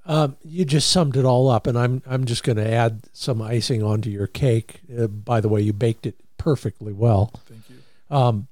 Um, 0.05 0.35
you 0.43 0.65
just 0.65 0.89
summed 0.89 1.15
it 1.15 1.25
all 1.25 1.47
up, 1.47 1.67
and 1.67 1.77
I'm 1.77 2.01
I'm 2.07 2.25
just 2.25 2.43
going 2.43 2.57
to 2.57 2.67
add 2.67 3.03
some 3.13 3.41
icing 3.41 3.83
onto 3.83 4.09
your 4.09 4.25
cake. 4.27 4.81
Uh, 4.97 5.05
by 5.07 5.39
the 5.39 5.47
way, 5.47 5.61
you 5.61 5.73
baked 5.73 6.07
it 6.07 6.15
perfectly 6.41 6.93
well. 6.93 7.31
Thank 7.45 7.61
you. 7.69 8.15
Um, 8.15 8.47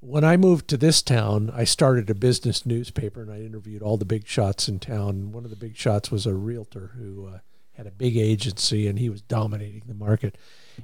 when 0.00 0.24
I 0.24 0.36
moved 0.36 0.68
to 0.68 0.76
this 0.76 1.02
town, 1.02 1.50
I 1.54 1.64
started 1.64 2.10
a 2.10 2.14
business 2.14 2.64
newspaper, 2.66 3.22
and 3.22 3.30
I 3.30 3.40
interviewed 3.40 3.82
all 3.82 3.96
the 3.96 4.04
big 4.04 4.26
shots 4.26 4.68
in 4.68 4.78
town. 4.80 5.32
One 5.32 5.44
of 5.44 5.50
the 5.50 5.56
big 5.56 5.76
shots 5.76 6.10
was 6.10 6.26
a 6.26 6.34
realtor 6.34 6.92
who 6.96 7.26
uh, 7.28 7.38
had 7.72 7.86
a 7.86 7.92
big 7.92 8.16
agency, 8.16 8.86
and 8.88 8.98
he 8.98 9.08
was 9.08 9.22
dominating 9.22 9.82
the 9.86 9.94
market. 9.94 10.36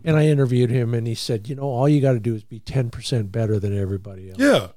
And 0.04 0.16
I 0.16 0.26
interviewed 0.26 0.70
him, 0.70 0.94
and 0.94 1.06
he 1.06 1.14
said, 1.16 1.48
"You 1.48 1.56
know, 1.56 1.62
all 1.64 1.88
you 1.88 2.00
got 2.00 2.12
to 2.12 2.20
do 2.20 2.34
is 2.34 2.44
be 2.44 2.60
ten 2.60 2.90
percent 2.90 3.32
better 3.32 3.58
than 3.58 3.76
everybody 3.76 4.30
else." 4.30 4.38
Yeah. 4.38 4.68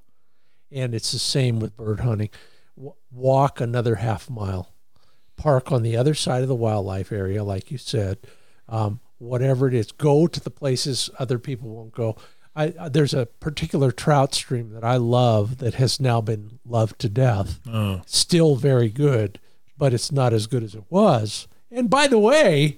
and 0.72 0.96
it's 0.96 1.12
the 1.12 1.20
same 1.20 1.60
with 1.60 1.76
bird 1.78 2.00
hunting. 2.00 2.30
W- 2.78 2.96
walk 3.12 3.60
another 3.62 3.96
half 3.96 4.30
mile, 4.30 4.74
park 5.36 5.72
on 5.72 5.84
the 5.84 5.98
other 5.98 6.14
side 6.16 6.42
of 6.44 6.48
the 6.48 6.56
wildlife 6.56 7.12
area, 7.12 7.44
like 7.44 7.70
you 7.72 7.78
said. 7.78 8.20
Um, 8.70 9.01
whatever 9.22 9.68
it 9.68 9.74
is, 9.74 9.92
go 9.92 10.28
to 10.28 10.40
the 10.40 10.50
places 10.52 11.10
other 11.20 11.40
people 11.40 11.70
won't 11.70 11.94
go. 11.94 12.16
I, 12.56 12.70
uh, 12.78 12.90
there's 12.90 13.14
a 13.14 13.28
particular 13.28 13.92
trout 13.92 14.34
stream 14.36 14.72
that 14.74 14.84
I 14.84 14.98
love 14.98 15.60
that 15.60 15.76
has 15.76 16.00
now 16.02 16.20
been 16.22 16.60
loved 16.66 17.00
to 17.00 17.10
death. 17.10 17.60
Oh. 17.68 18.02
Still 18.06 18.56
very 18.56 18.90
good, 18.90 19.40
but 19.78 19.94
it's 19.94 20.12
not 20.12 20.34
as 20.34 20.48
good 20.48 20.64
as 20.64 20.76
it 20.76 20.84
was. 20.90 21.48
And 21.72 21.90
by 21.90 22.08
the 22.08 22.20
way, 22.20 22.78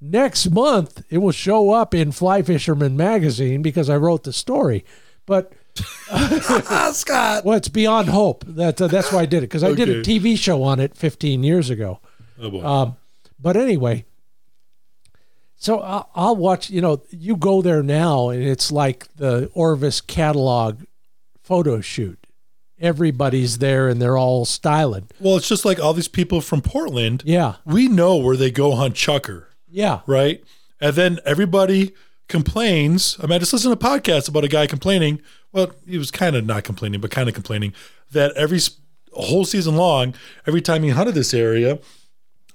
next 0.00 0.50
month 0.50 1.04
it 1.10 1.18
will 1.18 1.30
show 1.32 1.70
up 1.70 1.94
in 1.94 2.10
Fly 2.12 2.42
Fisherman 2.42 2.96
magazine 2.96 3.62
because 3.62 3.88
I 3.88 3.96
wrote 3.96 4.24
the 4.24 4.32
story. 4.32 4.84
But 5.26 5.52
Ah, 6.10 6.90
Scott. 6.94 7.44
well, 7.44 7.56
it's 7.56 7.68
beyond 7.68 8.08
hope. 8.08 8.44
That 8.48 8.82
uh, 8.82 8.88
that's 8.88 9.12
why 9.12 9.20
I 9.20 9.26
did 9.26 9.38
it 9.38 9.40
because 9.42 9.62
I 9.62 9.74
did 9.74 9.88
a 9.88 10.02
TV 10.02 10.36
show 10.36 10.64
on 10.64 10.80
it 10.80 10.96
15 10.96 11.44
years 11.44 11.70
ago. 11.70 12.00
Oh 12.40 12.50
boy. 12.50 12.64
Um, 12.64 12.96
but 13.38 13.56
anyway, 13.56 14.04
so 15.58 15.80
I'll, 15.80 16.08
I'll 16.14 16.36
watch. 16.36 16.70
You 16.70 16.80
know, 16.80 17.02
you 17.10 17.36
go 17.36 17.60
there 17.62 17.82
now, 17.82 18.30
and 18.30 18.42
it's 18.42 18.72
like 18.72 19.06
the 19.16 19.50
Orvis 19.54 20.00
catalog 20.00 20.82
photo 21.42 21.80
shoot. 21.80 22.18
Everybody's 22.80 23.58
there, 23.58 23.88
and 23.88 24.00
they're 24.00 24.16
all 24.16 24.44
styling. 24.44 25.08
well, 25.18 25.36
it's 25.36 25.48
just 25.48 25.64
like 25.64 25.80
all 25.80 25.92
these 25.92 26.06
people 26.08 26.40
from 26.40 26.62
Portland. 26.62 27.22
Yeah, 27.26 27.56
We 27.64 27.88
know 27.88 28.16
where 28.16 28.36
they 28.36 28.50
go 28.52 28.76
hunt 28.76 28.94
chukar, 28.94 29.46
yeah, 29.68 30.00
right? 30.06 30.42
And 30.80 30.94
then 30.94 31.18
everybody 31.24 31.92
complains. 32.28 33.16
I 33.18 33.22
mean, 33.22 33.32
I 33.32 33.38
just 33.38 33.52
listened 33.52 33.78
to 33.78 33.86
a 33.86 33.90
podcast 33.90 34.28
about 34.28 34.44
a 34.44 34.48
guy 34.48 34.68
complaining. 34.68 35.20
Well, 35.52 35.72
he 35.88 35.98
was 35.98 36.12
kind 36.12 36.36
of 36.36 36.46
not 36.46 36.62
complaining, 36.62 37.00
but 37.00 37.10
kind 37.10 37.28
of 37.28 37.34
complaining 37.34 37.72
that 38.12 38.32
every 38.36 38.60
whole 39.12 39.44
season 39.44 39.74
long, 39.74 40.14
every 40.46 40.60
time 40.60 40.84
he 40.84 40.90
hunted 40.90 41.14
this 41.16 41.34
area, 41.34 41.80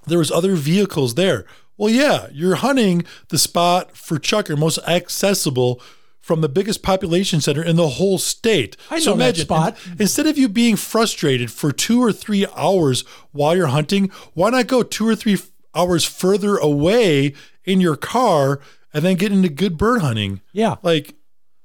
there 0.06 0.18
was 0.18 0.30
other 0.30 0.54
vehicles 0.54 1.16
there. 1.16 1.44
Well, 1.76 1.90
yeah, 1.90 2.28
you're 2.32 2.56
hunting 2.56 3.04
the 3.28 3.38
spot 3.38 3.96
for 3.96 4.18
chukar 4.18 4.56
most 4.58 4.78
accessible 4.86 5.80
from 6.20 6.40
the 6.40 6.48
biggest 6.48 6.82
population 6.82 7.40
center 7.40 7.62
in 7.62 7.76
the 7.76 7.88
whole 7.90 8.16
state. 8.18 8.76
I 8.90 8.98
know 9.00 9.14
that 9.16 9.36
spot. 9.36 9.76
in- 9.86 9.96
instead 10.00 10.26
of 10.26 10.38
you 10.38 10.48
being 10.48 10.76
frustrated 10.76 11.50
for 11.50 11.70
two 11.72 12.02
or 12.02 12.12
three 12.12 12.46
hours 12.56 13.02
while 13.32 13.54
you're 13.56 13.66
hunting, 13.66 14.10
why 14.32 14.50
not 14.50 14.66
go 14.66 14.82
two 14.82 15.06
or 15.06 15.14
three 15.16 15.36
hours 15.74 16.04
further 16.04 16.56
away 16.56 17.34
in 17.64 17.80
your 17.80 17.96
car 17.96 18.60
and 18.94 19.04
then 19.04 19.16
get 19.16 19.32
into 19.32 19.48
good 19.48 19.76
bird 19.76 20.00
hunting? 20.00 20.40
yeah. 20.52 20.76
Like, 20.82 21.14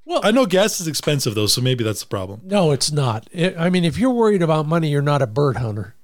Well- 0.04 0.20
I 0.24 0.30
know 0.32 0.44
gas 0.44 0.80
is 0.80 0.88
expensive 0.88 1.34
though, 1.36 1.46
so 1.46 1.60
maybe 1.62 1.84
that's 1.84 2.00
the 2.00 2.08
problem. 2.08 2.40
No, 2.44 2.72
it's 2.72 2.90
not. 2.92 3.28
I 3.34 3.70
mean, 3.70 3.84
if 3.84 3.96
you're 3.96 4.10
worried 4.10 4.42
about 4.42 4.66
money, 4.66 4.90
you're 4.90 5.00
not 5.02 5.22
a 5.22 5.26
bird 5.26 5.56
hunter. 5.58 5.94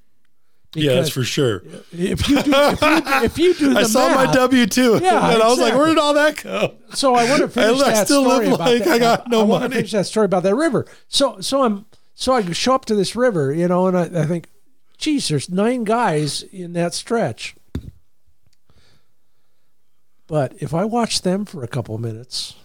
Yeah, 0.77 0.95
that's 0.95 1.09
for 1.11 1.25
sure. 1.25 1.63
if 1.93 2.29
you 2.29 2.43
do, 2.43 2.53
if 2.55 2.81
you, 2.83 3.25
if 3.25 3.39
you 3.39 3.55
do 3.55 3.75
the 3.75 3.81
I 3.81 3.83
saw 3.85 4.15
my 4.15 4.31
W 4.33 4.67
two, 4.67 4.99
Yeah, 5.03 5.33
and 5.33 5.43
I 5.43 5.49
was 5.49 5.59
like, 5.59 5.75
"Where 5.75 5.87
did 5.87 5.99
all 5.99 6.15
that 6.15 6.43
go?" 6.43 6.75
So 6.95 7.15
I 7.15 7.29
want 7.29 7.43
to 7.43 7.49
finish 7.61 7.81
I 7.83 7.91
that 7.93 8.07
still 8.07 8.23
live 8.23 8.43
story 8.43 8.47
about 8.49 8.61
like 8.61 8.85
that. 8.85 8.89
I 8.93 8.99
got 8.99 9.29
no 9.29 9.41
to 9.43 9.47
money. 9.47 9.75
finish 9.75 9.93
that 9.93 10.07
story 10.07 10.27
about 10.27 10.43
that 10.45 10.55
river. 10.55 10.87
So 11.09 11.41
so 11.41 11.63
I'm 11.63 11.87
so 12.15 12.33
I 12.33 12.51
show 12.53 12.75
up 12.75 12.85
to 12.87 12.95
this 12.95 13.15
river, 13.17 13.53
you 13.53 13.69
know, 13.69 13.87
and 13.89 13.97
I, 13.97 14.23
I 14.23 14.27
think, 14.27 14.49
geez, 14.97 15.29
there's 15.29 15.51
nine 15.51 15.85
guys 15.85 16.43
in 16.43 16.73
that 16.73 16.95
stretch. 16.95 17.55
But 20.27 20.55
if 20.61 20.75
I 20.75 20.85
watch 20.85 21.23
them 21.23 21.45
for 21.45 21.63
a 21.63 21.69
couple 21.69 21.97
minutes, 21.99 22.57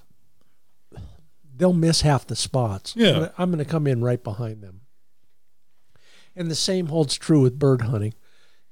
they'll 1.55 1.73
miss 1.73 2.01
half 2.01 2.25
the 2.25 2.35
spots. 2.35 2.95
Yeah. 2.95 3.29
I'm 3.37 3.51
going 3.51 3.63
to 3.63 3.69
come 3.69 3.85
in 3.87 4.03
right 4.03 4.23
behind 4.23 4.61
them. 4.63 4.80
And 6.41 6.49
the 6.49 6.55
same 6.55 6.87
holds 6.87 7.17
true 7.17 7.41
with 7.41 7.59
bird 7.59 7.83
hunting. 7.83 8.15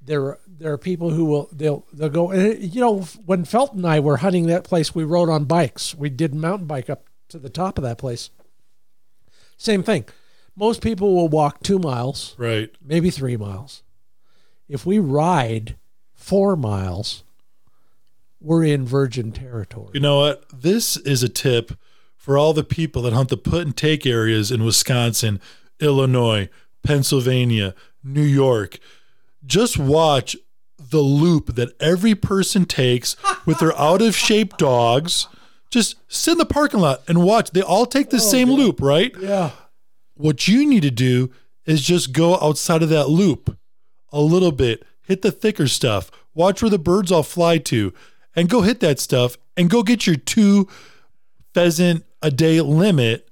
There 0.02 0.22
are 0.24 0.38
there 0.48 0.72
are 0.72 0.78
people 0.78 1.10
who 1.10 1.24
will 1.24 1.48
they'll 1.52 1.86
they'll 1.92 2.08
go 2.08 2.30
and 2.30 2.42
it- 2.42 2.58
you 2.74 2.80
know 2.80 3.02
when 3.24 3.44
Felt 3.44 3.74
and 3.74 3.86
I 3.86 4.00
were 4.00 4.16
hunting 4.16 4.46
that 4.48 4.64
place 4.64 4.92
we 4.94 5.04
rode 5.04 5.28
on 5.28 5.44
bikes 5.44 5.94
we 5.94 6.10
did 6.10 6.34
mountain 6.34 6.66
bike 6.66 6.90
up 6.90 7.08
to 7.28 7.38
the 7.38 7.48
top 7.48 7.78
of 7.78 7.84
that 7.84 7.96
place. 7.98 8.30
Same 9.56 9.82
thing. 9.84 10.04
Most 10.56 10.82
people 10.82 11.14
will 11.14 11.28
walk 11.28 11.62
two 11.62 11.78
miles, 11.78 12.34
Right. 12.38 12.70
maybe 12.84 13.08
three 13.10 13.36
miles. 13.36 13.82
If 14.68 14.84
we 14.84 14.98
ride 14.98 15.76
four 16.12 16.56
miles, 16.56 17.22
we're 18.40 18.64
in 18.64 18.84
virgin 18.84 19.30
territory. 19.32 19.90
You 19.94 20.00
know 20.00 20.18
what? 20.18 20.44
This 20.52 20.96
is 20.96 21.22
a 21.22 21.28
tip 21.28 21.72
for 22.16 22.36
all 22.36 22.52
the 22.52 22.64
people 22.64 23.02
that 23.02 23.12
hunt 23.12 23.28
the 23.28 23.36
put 23.36 23.62
and 23.64 23.76
take 23.76 24.04
areas 24.06 24.50
in 24.50 24.64
Wisconsin, 24.64 25.40
Illinois, 25.78 26.48
Pennsylvania, 26.82 27.74
New 28.02 28.22
York. 28.22 28.78
Just 29.44 29.78
watch 29.78 30.36
the 30.78 31.00
loop 31.00 31.54
that 31.54 31.70
every 31.80 32.14
person 32.14 32.64
takes 32.64 33.16
with 33.46 33.58
their 33.58 33.76
out 33.78 34.02
of 34.02 34.16
shape 34.16 34.56
dogs. 34.56 35.28
Just 35.70 35.96
sit 36.08 36.32
in 36.32 36.38
the 36.38 36.46
parking 36.46 36.80
lot 36.80 37.02
and 37.08 37.22
watch. 37.22 37.50
They 37.50 37.62
all 37.62 37.86
take 37.86 38.10
the 38.10 38.16
oh, 38.16 38.20
same 38.20 38.50
loop, 38.50 38.80
right? 38.80 39.14
Yeah. 39.18 39.50
What 40.14 40.48
you 40.48 40.68
need 40.68 40.82
to 40.82 40.90
do 40.90 41.30
is 41.64 41.82
just 41.82 42.12
go 42.12 42.38
outside 42.40 42.82
of 42.82 42.88
that 42.88 43.08
loop 43.08 43.56
a 44.12 44.20
little 44.20 44.52
bit, 44.52 44.84
hit 45.02 45.22
the 45.22 45.30
thicker 45.30 45.68
stuff, 45.68 46.10
watch 46.34 46.62
where 46.62 46.70
the 46.70 46.78
birds 46.78 47.12
all 47.12 47.22
fly 47.22 47.58
to, 47.58 47.94
and 48.34 48.48
go 48.48 48.62
hit 48.62 48.80
that 48.80 48.98
stuff 48.98 49.36
and 49.56 49.70
go 49.70 49.82
get 49.82 50.06
your 50.06 50.16
two 50.16 50.68
pheasant 51.54 52.04
a 52.22 52.30
day 52.30 52.60
limit 52.60 53.28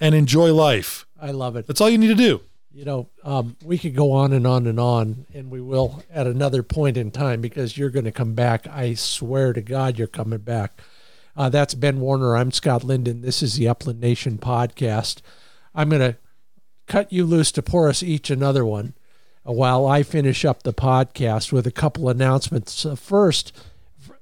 and 0.00 0.14
enjoy 0.14 0.52
life. 0.52 1.06
I 1.20 1.32
love 1.32 1.56
it. 1.56 1.66
That's 1.66 1.80
all 1.80 1.90
you 1.90 1.98
need 1.98 2.08
to 2.08 2.14
do. 2.14 2.40
You 2.78 2.84
know, 2.84 3.08
um, 3.24 3.56
we 3.64 3.76
could 3.76 3.96
go 3.96 4.12
on 4.12 4.32
and 4.32 4.46
on 4.46 4.68
and 4.68 4.78
on, 4.78 5.26
and 5.34 5.50
we 5.50 5.60
will 5.60 6.00
at 6.12 6.28
another 6.28 6.62
point 6.62 6.96
in 6.96 7.10
time 7.10 7.40
because 7.40 7.76
you're 7.76 7.90
going 7.90 8.04
to 8.04 8.12
come 8.12 8.34
back. 8.34 8.68
I 8.68 8.94
swear 8.94 9.52
to 9.52 9.60
God, 9.60 9.98
you're 9.98 10.06
coming 10.06 10.38
back. 10.38 10.80
Uh, 11.36 11.48
that's 11.48 11.74
Ben 11.74 11.98
Warner. 11.98 12.36
I'm 12.36 12.52
Scott 12.52 12.84
Linden. 12.84 13.20
This 13.20 13.42
is 13.42 13.56
the 13.56 13.66
Upland 13.66 14.00
Nation 14.00 14.38
podcast. 14.38 15.22
I'm 15.74 15.88
going 15.88 16.12
to 16.12 16.18
cut 16.86 17.12
you 17.12 17.24
loose 17.24 17.50
to 17.50 17.64
pour 17.64 17.88
us 17.88 18.00
each 18.00 18.30
another 18.30 18.64
one 18.64 18.94
while 19.42 19.84
I 19.84 20.04
finish 20.04 20.44
up 20.44 20.62
the 20.62 20.72
podcast 20.72 21.50
with 21.50 21.66
a 21.66 21.72
couple 21.72 22.08
announcements. 22.08 22.86
Uh, 22.86 22.94
first, 22.94 23.50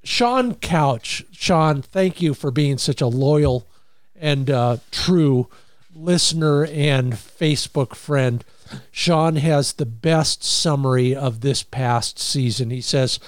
Sean 0.03 0.55
Couch. 0.55 1.23
Sean, 1.31 1.83
thank 1.83 2.23
you 2.23 2.33
for 2.33 2.49
being 2.49 2.79
such 2.79 3.01
a 3.01 3.07
loyal 3.07 3.67
and 4.15 4.49
uh, 4.49 4.77
true 4.89 5.47
listener 5.97 6.65
and 6.65 7.13
Facebook 7.13 7.95
friend. 7.95 8.43
Sean 8.91 9.37
has 9.37 9.73
the 9.73 9.85
best 9.85 10.43
summary 10.43 11.15
of 11.15 11.41
this 11.41 11.63
past 11.63 12.19
season. 12.19 12.69
He 12.69 12.81
says, 12.81 13.19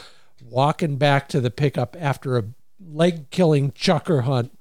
walking 0.41 0.97
back 0.97 1.27
to 1.29 1.41
the 1.41 1.51
pickup 1.51 1.95
after 1.99 2.37
a 2.37 2.45
leg 2.79 3.29
killing 3.29 3.71
chukar 3.71 4.23
hunt. 4.23 4.57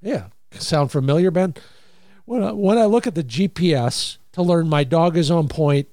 Yeah, 0.00 0.26
sound 0.52 0.90
familiar, 0.90 1.30
Ben? 1.30 1.54
When 2.24 2.42
I, 2.42 2.52
when 2.52 2.78
I 2.78 2.84
look 2.84 3.06
at 3.06 3.14
the 3.14 3.24
GPS 3.24 4.18
to 4.32 4.42
learn 4.42 4.68
my 4.68 4.84
dog 4.84 5.16
is 5.16 5.30
on 5.30 5.48
point, 5.48 5.88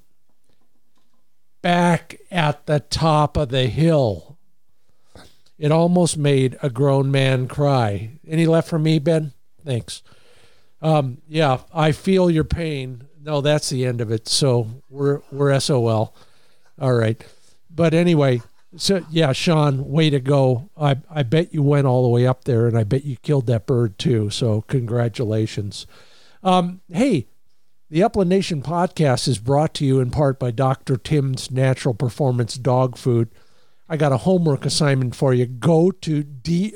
back 1.61 2.17
at 2.31 2.65
the 2.65 2.79
top 2.79 3.37
of 3.37 3.49
the 3.49 3.67
hill, 3.67 4.37
it 5.57 5.71
almost 5.71 6.17
made 6.17 6.57
a 6.61 6.69
grown 6.69 7.11
man 7.11 7.47
cry. 7.47 8.11
Any 8.27 8.45
left 8.45 8.69
for 8.69 8.79
me, 8.79 8.99
Ben? 8.99 9.33
Thanks. 9.65 10.03
Um, 10.81 11.21
yeah, 11.27 11.59
I 11.73 11.91
feel 11.91 12.29
your 12.29 12.43
pain. 12.43 13.07
No, 13.21 13.41
that's 13.41 13.69
the 13.69 13.85
end 13.85 14.01
of 14.01 14.11
it. 14.11 14.27
So 14.27 14.67
we're 14.89 15.21
we're 15.31 15.57
SOL. 15.59 16.15
All 16.79 16.93
right. 16.93 17.23
But 17.69 17.93
anyway, 17.93 18.41
so 18.75 19.03
yeah, 19.09 19.31
Sean, 19.33 19.89
way 19.89 20.09
to 20.09 20.19
go. 20.19 20.69
I 20.77 20.97
I 21.09 21.23
bet 21.23 21.53
you 21.53 21.63
went 21.63 21.87
all 21.87 22.03
the 22.03 22.09
way 22.09 22.25
up 22.27 22.43
there 22.43 22.67
and 22.67 22.77
I 22.77 22.83
bet 22.83 23.05
you 23.05 23.17
killed 23.17 23.47
that 23.47 23.65
bird 23.65 23.97
too. 23.97 24.29
So 24.29 24.61
congratulations. 24.61 25.87
Um, 26.43 26.81
hey, 26.91 27.27
the 27.89 28.03
Upland 28.03 28.29
Nation 28.29 28.61
podcast 28.61 29.27
is 29.27 29.39
brought 29.39 29.73
to 29.75 29.85
you 29.85 29.99
in 29.99 30.11
part 30.11 30.39
by 30.39 30.51
Dr. 30.51 30.97
Tim's 30.97 31.49
Natural 31.49 31.93
Performance 31.93 32.55
Dog 32.55 32.97
Food. 32.97 33.29
I 33.89 33.95
got 33.95 34.11
a 34.11 34.17
homework 34.17 34.65
assignment 34.65 35.15
for 35.15 35.33
you. 35.33 35.45
Go 35.45 35.91
to 35.91 36.23
drtims.com. 36.23 36.75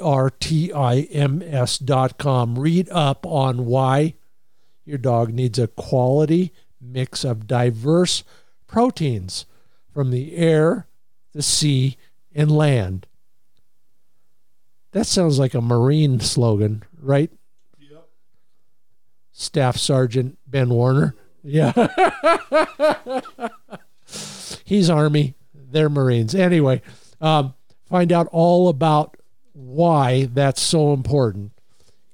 Read 2.59 2.89
up 2.89 3.25
on 3.25 3.65
why 3.65 4.13
your 4.85 4.97
dog 4.97 5.33
needs 5.33 5.59
a 5.59 5.67
quality 5.67 6.53
mix 6.79 7.23
of 7.23 7.47
diverse 7.47 8.23
proteins 8.65 9.45
from 9.93 10.11
the 10.11 10.35
air, 10.37 10.87
the 11.33 11.41
sea, 11.41 11.97
and 12.33 12.49
land. 12.49 13.07
That 14.91 15.05
sounds 15.05 15.37
like 15.39 15.53
a 15.53 15.61
Marine 15.61 16.19
slogan, 16.19 16.83
right? 16.99 17.31
Yep. 17.79 18.07
Staff 19.31 19.77
Sergeant 19.77 20.37
Ben 20.47 20.69
Warner. 20.69 21.15
Yeah. 21.43 21.71
He's 24.65 24.89
Army. 24.89 25.35
They're 25.53 25.89
Marines. 25.89 26.35
Anyway, 26.35 26.81
um, 27.21 27.53
find 27.85 28.11
out 28.11 28.27
all 28.31 28.67
about 28.67 29.15
why 29.53 30.25
that's 30.25 30.61
so 30.61 30.91
important. 30.93 31.51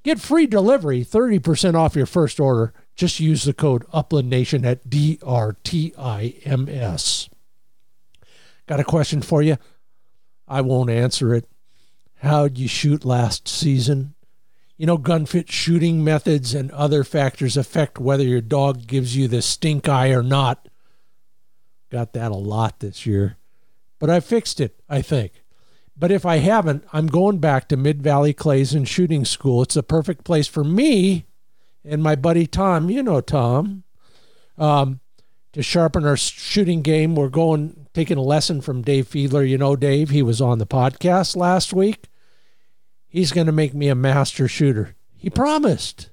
Get 0.04 0.20
free 0.20 0.46
delivery, 0.48 1.04
30% 1.04 1.76
off 1.76 1.96
your 1.96 2.06
first 2.06 2.40
order. 2.40 2.74
Just 2.96 3.20
use 3.20 3.44
the 3.44 3.54
code 3.54 3.86
Upland 3.92 4.30
Nation 4.30 4.66
at 4.66 4.90
DRTIMS. 4.90 5.20
Got 8.68 8.80
a 8.80 8.84
question 8.84 9.22
for 9.22 9.42
you? 9.42 9.58
I 10.48 10.62
won't 10.62 10.90
answer 10.90 11.34
it. 11.34 11.46
How'd 12.22 12.58
you 12.58 12.68
shoot 12.68 13.06
last 13.06 13.48
season? 13.48 14.16
You 14.78 14.86
know, 14.86 14.98
gun 14.98 15.26
fit 15.26 15.52
shooting 15.52 16.04
methods 16.04 16.54
and 16.54 16.72
other 16.72 17.04
factors 17.04 17.58
affect 17.58 18.00
whether 18.00 18.24
your 18.24 18.42
dog 18.42 18.88
gives 18.88 19.16
you 19.16 19.28
the 19.28 19.42
stink 19.42 19.88
eye 19.90 20.10
or 20.10 20.24
not. 20.24 20.68
Got 21.90 22.14
that 22.14 22.32
a 22.32 22.36
lot 22.36 22.80
this 22.80 23.06
year. 23.06 23.36
But 23.99 24.10
I 24.10 24.19
fixed 24.19 24.60
it, 24.60 24.80
I 24.90 25.02
think. 25.02 25.44
But 25.98 26.11
if 26.11 26.26
I 26.26 26.38
haven't, 26.38 26.84
I'm 26.94 27.07
going 27.07 27.40
back 27.40 27.68
to 27.69 27.78
Mid 27.78 28.03
Valley 28.03 28.34
Clays 28.34 28.74
and 28.74 28.88
Shooting 28.88 29.26
School. 29.26 29.64
It's 29.64 29.74
the 29.74 29.84
perfect 29.84 30.24
place 30.24 30.48
for 30.48 30.64
me 30.64 31.26
and 31.84 32.03
my 32.03 32.15
buddy 32.15 32.45
Tom. 32.45 32.90
You 32.90 33.02
know 33.02 33.22
Tom. 33.22 33.84
Um, 34.57 34.99
to 35.53 35.64
sharpen 35.64 36.06
our 36.06 36.18
shooting 36.18 36.82
game, 36.82 37.15
we're 37.15 37.30
going 37.30 37.88
taking 37.94 38.18
a 38.18 38.22
lesson 38.22 38.61
from 38.61 38.84
Dave 38.84 39.07
Fiedler. 39.10 39.48
You 39.48 39.57
know 39.57 39.76
Dave. 39.76 40.10
He 40.10 40.22
was 40.22 40.40
on 40.41 40.60
the 40.60 40.68
podcast 40.68 41.36
last 41.36 41.74
week. 41.74 42.10
He's 43.07 43.32
going 43.32 43.48
to 43.48 43.53
make 43.53 43.74
me 43.74 43.88
a 43.88 43.95
master 43.95 44.48
shooter. 44.48 44.95
He 45.15 45.30
promised. 45.30 46.11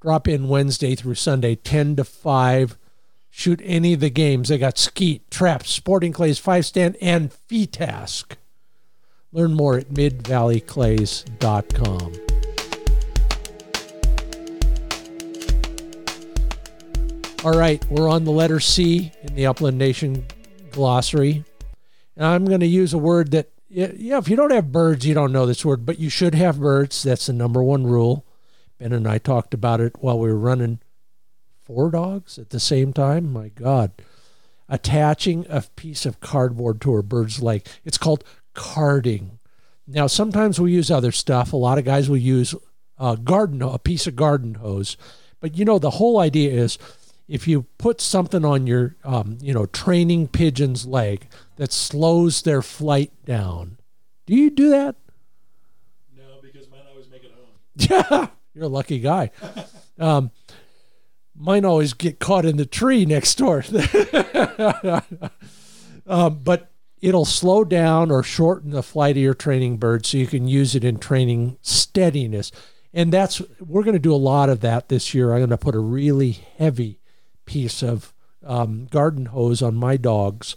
Drop 0.00 0.28
in 0.28 0.48
Wednesday 0.48 0.94
through 0.94 1.16
Sunday, 1.16 1.56
10 1.56 1.96
to 1.96 2.04
5 2.04 2.78
shoot 3.36 3.60
any 3.62 3.92
of 3.92 4.00
the 4.00 4.08
games. 4.08 4.48
They 4.48 4.56
got 4.56 4.78
Skeet, 4.78 5.30
Traps, 5.30 5.68
Sporting 5.68 6.10
Clays, 6.10 6.38
Five 6.38 6.64
Stand, 6.64 6.96
and 7.02 7.30
FITASC. 7.30 8.34
Learn 9.30 9.52
more 9.52 9.76
at 9.76 9.90
midvalleyclays.com. 9.90 12.12
All 17.44 17.58
right, 17.58 17.84
we're 17.90 18.08
on 18.08 18.24
the 18.24 18.30
letter 18.30 18.58
C 18.58 19.12
in 19.22 19.34
the 19.34 19.44
Upland 19.44 19.76
Nation 19.76 20.24
glossary. 20.70 21.44
And 22.16 22.24
I'm 22.24 22.46
going 22.46 22.60
to 22.60 22.66
use 22.66 22.94
a 22.94 22.98
word 22.98 23.32
that, 23.32 23.50
yeah, 23.68 24.16
if 24.16 24.30
you 24.30 24.36
don't 24.36 24.50
have 24.50 24.72
birds, 24.72 25.06
you 25.06 25.12
don't 25.12 25.32
know 25.32 25.44
this 25.44 25.62
word, 25.62 25.84
but 25.84 25.98
you 25.98 26.08
should 26.08 26.34
have 26.34 26.58
birds. 26.58 27.02
That's 27.02 27.26
the 27.26 27.34
number 27.34 27.62
one 27.62 27.86
rule. 27.86 28.24
Ben 28.78 28.94
and 28.94 29.06
I 29.06 29.18
talked 29.18 29.52
about 29.52 29.82
it 29.82 29.92
while 29.98 30.18
we 30.18 30.30
were 30.30 30.38
running 30.38 30.78
four 31.66 31.90
dogs 31.90 32.38
at 32.38 32.50
the 32.50 32.60
same 32.60 32.92
time. 32.92 33.32
My 33.32 33.48
God. 33.48 33.92
Attaching 34.68 35.46
a 35.48 35.62
piece 35.76 36.06
of 36.06 36.20
cardboard 36.20 36.80
to 36.82 36.96
a 36.96 37.02
bird's 37.02 37.42
leg. 37.42 37.66
It's 37.84 37.98
called 37.98 38.24
carding. 38.54 39.38
Now, 39.86 40.06
sometimes 40.06 40.60
we 40.60 40.72
use 40.72 40.90
other 40.90 41.12
stuff. 41.12 41.52
A 41.52 41.56
lot 41.56 41.78
of 41.78 41.84
guys 41.84 42.08
will 42.08 42.16
use 42.16 42.54
a 42.98 43.16
garden, 43.16 43.62
a 43.62 43.78
piece 43.78 44.06
of 44.06 44.16
garden 44.16 44.54
hose. 44.54 44.96
But 45.40 45.56
you 45.56 45.64
know, 45.64 45.78
the 45.78 45.90
whole 45.90 46.18
idea 46.18 46.52
is 46.52 46.78
if 47.28 47.46
you 47.46 47.66
put 47.78 48.00
something 48.00 48.44
on 48.44 48.66
your, 48.66 48.96
um, 49.04 49.38
you 49.40 49.52
know, 49.52 49.66
training 49.66 50.28
pigeon's 50.28 50.86
leg 50.86 51.26
that 51.56 51.72
slows 51.72 52.42
their 52.42 52.62
flight 52.62 53.12
down. 53.24 53.78
Do 54.26 54.34
you 54.34 54.50
do 54.50 54.70
that? 54.70 54.96
No, 56.16 56.24
because 56.42 56.68
mine 56.70 56.80
always 56.90 57.08
make 57.08 57.22
it 57.22 57.32
home. 57.32 57.46
Yeah, 58.20 58.28
you're 58.54 58.64
a 58.64 58.68
lucky 58.68 58.98
guy. 58.98 59.30
Um, 59.98 60.30
mine 61.36 61.64
always 61.64 61.92
get 61.92 62.18
caught 62.18 62.44
in 62.44 62.56
the 62.56 62.66
tree 62.66 63.04
next 63.04 63.36
door. 63.36 63.64
um, 66.06 66.40
but 66.42 66.70
it'll 67.00 67.24
slow 67.24 67.64
down 67.64 68.10
or 68.10 68.22
shorten 68.22 68.70
the 68.70 68.82
flight 68.82 69.16
of 69.16 69.22
your 69.22 69.34
training 69.34 69.76
bird 69.76 70.06
so 70.06 70.16
you 70.16 70.26
can 70.26 70.48
use 70.48 70.74
it 70.74 70.84
in 70.84 70.98
training 70.98 71.56
steadiness. 71.62 72.50
And 72.92 73.12
that's 73.12 73.42
we're 73.60 73.82
going 73.82 73.94
to 73.94 73.98
do 73.98 74.14
a 74.14 74.16
lot 74.16 74.48
of 74.48 74.60
that 74.60 74.88
this 74.88 75.12
year. 75.14 75.32
I'm 75.32 75.40
going 75.40 75.50
to 75.50 75.58
put 75.58 75.74
a 75.74 75.80
really 75.80 76.32
heavy 76.56 76.98
piece 77.44 77.82
of 77.82 78.14
um, 78.44 78.86
garden 78.86 79.26
hose 79.26 79.60
on 79.62 79.74
my 79.74 79.96
dog's 79.96 80.56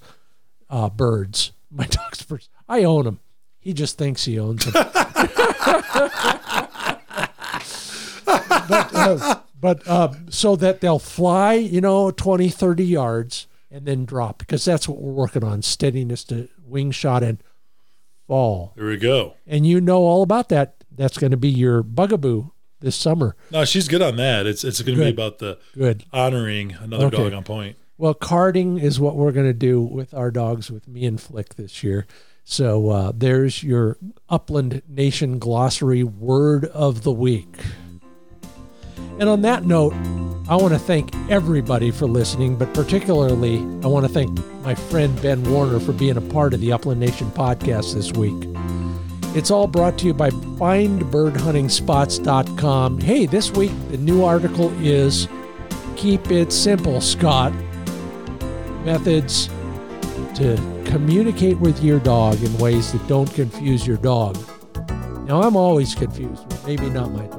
uh, 0.70 0.90
birds. 0.90 1.52
My 1.72 1.86
dog's 1.86 2.24
birds. 2.24 2.50
I 2.68 2.84
own 2.84 3.06
them. 3.06 3.20
He 3.60 3.74
just 3.74 3.96
thinks 3.96 4.26
he 4.26 4.40
owns 4.40 4.66
them. 4.66 4.74
but 8.34 8.94
uh, 8.96 9.40
but 9.60 9.86
uh, 9.88 10.14
so 10.30 10.56
that 10.56 10.82
they'll 10.82 11.00
fly, 11.00 11.54
you 11.54 11.82
know, 11.82 12.12
20, 12.12 12.50
30 12.50 12.86
yards 12.86 13.48
and 13.72 13.86
then 13.86 14.06
drop 14.06 14.40
because 14.40 14.64
that's 14.66 14.88
what 14.88 15.00
we're 15.02 15.12
working 15.14 15.44
on 15.44 15.62
steadiness 15.62 16.24
to 16.26 16.48
wing 16.66 16.92
shot 16.92 17.24
and 17.24 17.44
fall. 18.28 18.74
There 18.76 18.88
we 18.88 18.98
go. 18.98 19.36
And 19.48 19.66
you 19.66 19.82
know 19.82 20.00
all 20.04 20.24
about 20.24 20.50
that. 20.50 20.76
That's 20.92 21.18
going 21.18 21.32
to 21.32 21.38
be 21.38 21.50
your 21.50 21.82
bugaboo 21.82 22.50
this 22.82 22.96
summer. 22.96 23.36
No, 23.52 23.64
she's 23.66 23.88
good 23.88 24.02
on 24.02 24.16
that. 24.18 24.46
It's 24.46 24.64
it's 24.64 24.82
going 24.82 24.98
to 24.98 25.04
be 25.06 25.10
about 25.10 25.40
the 25.40 25.58
Good. 25.74 26.04
honoring 26.12 26.74
another 26.80 27.06
Okay. 27.06 27.18
dog 27.18 27.34
on 27.34 27.44
point. 27.44 27.78
Well, 27.98 28.14
carding 28.14 28.78
is 28.80 29.00
what 29.00 29.16
we're 29.16 29.32
going 29.34 29.46
to 29.48 29.54
do 29.54 29.82
with 29.82 30.14
our 30.14 30.32
dogs 30.32 30.72
with 30.72 30.88
me 30.88 31.06
and 31.06 31.20
Flick 31.20 31.56
this 31.56 31.84
year. 31.84 32.06
So 32.44 32.90
uh, 32.90 33.12
there's 33.16 33.62
your 33.64 33.98
Upland 34.30 34.82
Nation 34.88 35.38
glossary 35.38 36.04
word 36.04 36.66
of 36.66 37.04
the 37.04 37.12
week. 37.12 37.58
And 39.20 39.30
on 39.30 39.42
that 39.42 39.66
note, 39.66 39.94
I 40.50 40.56
want 40.56 40.74
to 40.74 40.80
thank 40.80 41.14
everybody 41.30 41.92
for 41.92 42.08
listening, 42.08 42.56
but 42.56 42.74
particularly 42.74 43.60
I 43.84 43.88
want 43.88 44.08
to 44.08 44.12
thank 44.12 44.36
my 44.64 44.74
friend 44.74 45.22
Ben 45.22 45.44
Warner 45.44 45.80
for 45.80 45.94
being 45.94 46.18
a 46.18 46.22
part 46.22 46.56
of 46.56 46.60
the 46.60 46.72
Upland 46.72 47.00
Nation 47.00 47.30
podcast 47.32 47.94
this 47.94 48.12
week. 48.14 48.34
It's 49.36 49.52
all 49.52 49.68
brought 49.68 50.00
to 50.00 50.08
you 50.08 50.16
by 50.16 50.32
findbirdhuntingspots.com. 50.32 53.00
Hey, 53.00 53.28
this 53.28 53.52
week 53.52 53.70
the 53.92 53.98
new 53.98 54.24
article 54.24 54.74
is 54.84 55.28
Keep 55.96 56.32
It 56.32 56.52
Simple, 56.52 57.00
Scott. 57.00 57.54
Methods 58.86 59.50
to 60.34 60.58
communicate 60.86 61.60
with 61.60 61.84
your 61.84 62.00
dog 62.00 62.42
in 62.42 62.58
ways 62.58 62.92
that 62.92 63.08
don't 63.08 63.32
confuse 63.36 63.86
your 63.86 63.98
dog. 63.98 64.36
Now, 65.28 65.44
I'm 65.44 65.56
always 65.56 65.94
confused, 65.94 66.44
maybe 66.66 66.90
not 66.90 67.12
my 67.12 67.28
dog. 67.28 67.39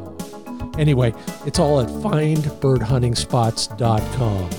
Anyway, 0.80 1.12
it's 1.44 1.58
all 1.58 1.80
at 1.80 1.88
findbirdhuntingspots.com. 1.88 4.50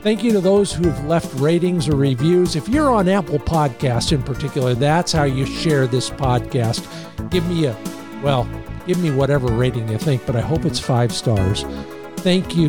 Thank 0.00 0.22
you 0.22 0.30
to 0.32 0.40
those 0.40 0.72
who've 0.72 1.04
left 1.06 1.34
ratings 1.40 1.88
or 1.88 1.96
reviews. 1.96 2.54
If 2.54 2.68
you're 2.68 2.90
on 2.90 3.08
Apple 3.08 3.40
Podcasts 3.40 4.12
in 4.12 4.22
particular, 4.22 4.74
that's 4.74 5.10
how 5.12 5.24
you 5.24 5.44
share 5.44 5.88
this 5.88 6.08
podcast. 6.08 6.86
Give 7.30 7.44
me 7.48 7.66
a, 7.66 7.76
well, 8.22 8.48
give 8.86 9.02
me 9.02 9.10
whatever 9.10 9.48
rating 9.48 9.88
you 9.88 9.98
think, 9.98 10.24
but 10.24 10.36
I 10.36 10.40
hope 10.40 10.64
it's 10.64 10.78
five 10.78 11.12
stars. 11.12 11.64
Thank 12.18 12.54
you, 12.56 12.68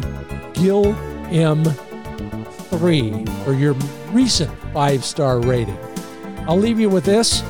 Gil 0.53 0.95
M3, 1.29 3.29
for 3.45 3.53
your 3.53 3.75
recent 4.11 4.51
five 4.73 5.05
star 5.05 5.39
rating. 5.39 5.77
I'll 6.47 6.57
leave 6.57 6.79
you 6.79 6.89
with 6.89 7.05
this. 7.05 7.43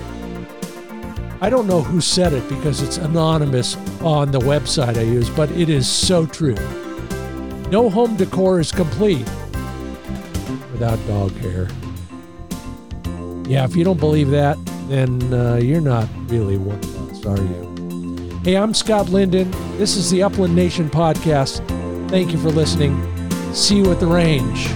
I 1.43 1.49
don't 1.49 1.65
know 1.65 1.81
who 1.81 2.01
said 2.01 2.33
it 2.33 2.47
because 2.47 2.83
it's 2.83 2.97
anonymous 2.97 3.75
on 4.01 4.29
the 4.29 4.37
website 4.37 4.95
I 4.95 5.01
use, 5.01 5.27
but 5.27 5.49
it 5.49 5.69
is 5.69 5.87
so 5.87 6.27
true. 6.27 6.53
No 7.71 7.89
home 7.89 8.15
decor 8.15 8.59
is 8.59 8.71
complete 8.71 9.27
without 10.71 10.99
dog 11.07 11.31
hair. 11.37 11.67
Yeah, 13.49 13.65
if 13.65 13.75
you 13.75 13.83
don't 13.83 13.99
believe 13.99 14.29
that, 14.29 14.59
then 14.87 15.33
uh, 15.33 15.55
you're 15.55 15.81
not 15.81 16.07
really 16.27 16.57
one 16.57 16.77
of 16.77 17.11
us, 17.11 17.25
are 17.25 17.37
you? 17.37 18.39
Hey, 18.43 18.55
I'm 18.55 18.75
Scott 18.75 19.09
Linden. 19.09 19.49
This 19.79 19.95
is 19.95 20.11
the 20.11 20.21
Upland 20.21 20.55
Nation 20.55 20.91
podcast. 20.91 21.67
Thank 22.11 22.33
you 22.33 22.37
for 22.37 22.51
listening. 22.51 22.95
See 23.51 23.77
you 23.77 23.91
at 23.91 23.99
the 23.99 24.05
range. 24.05 24.67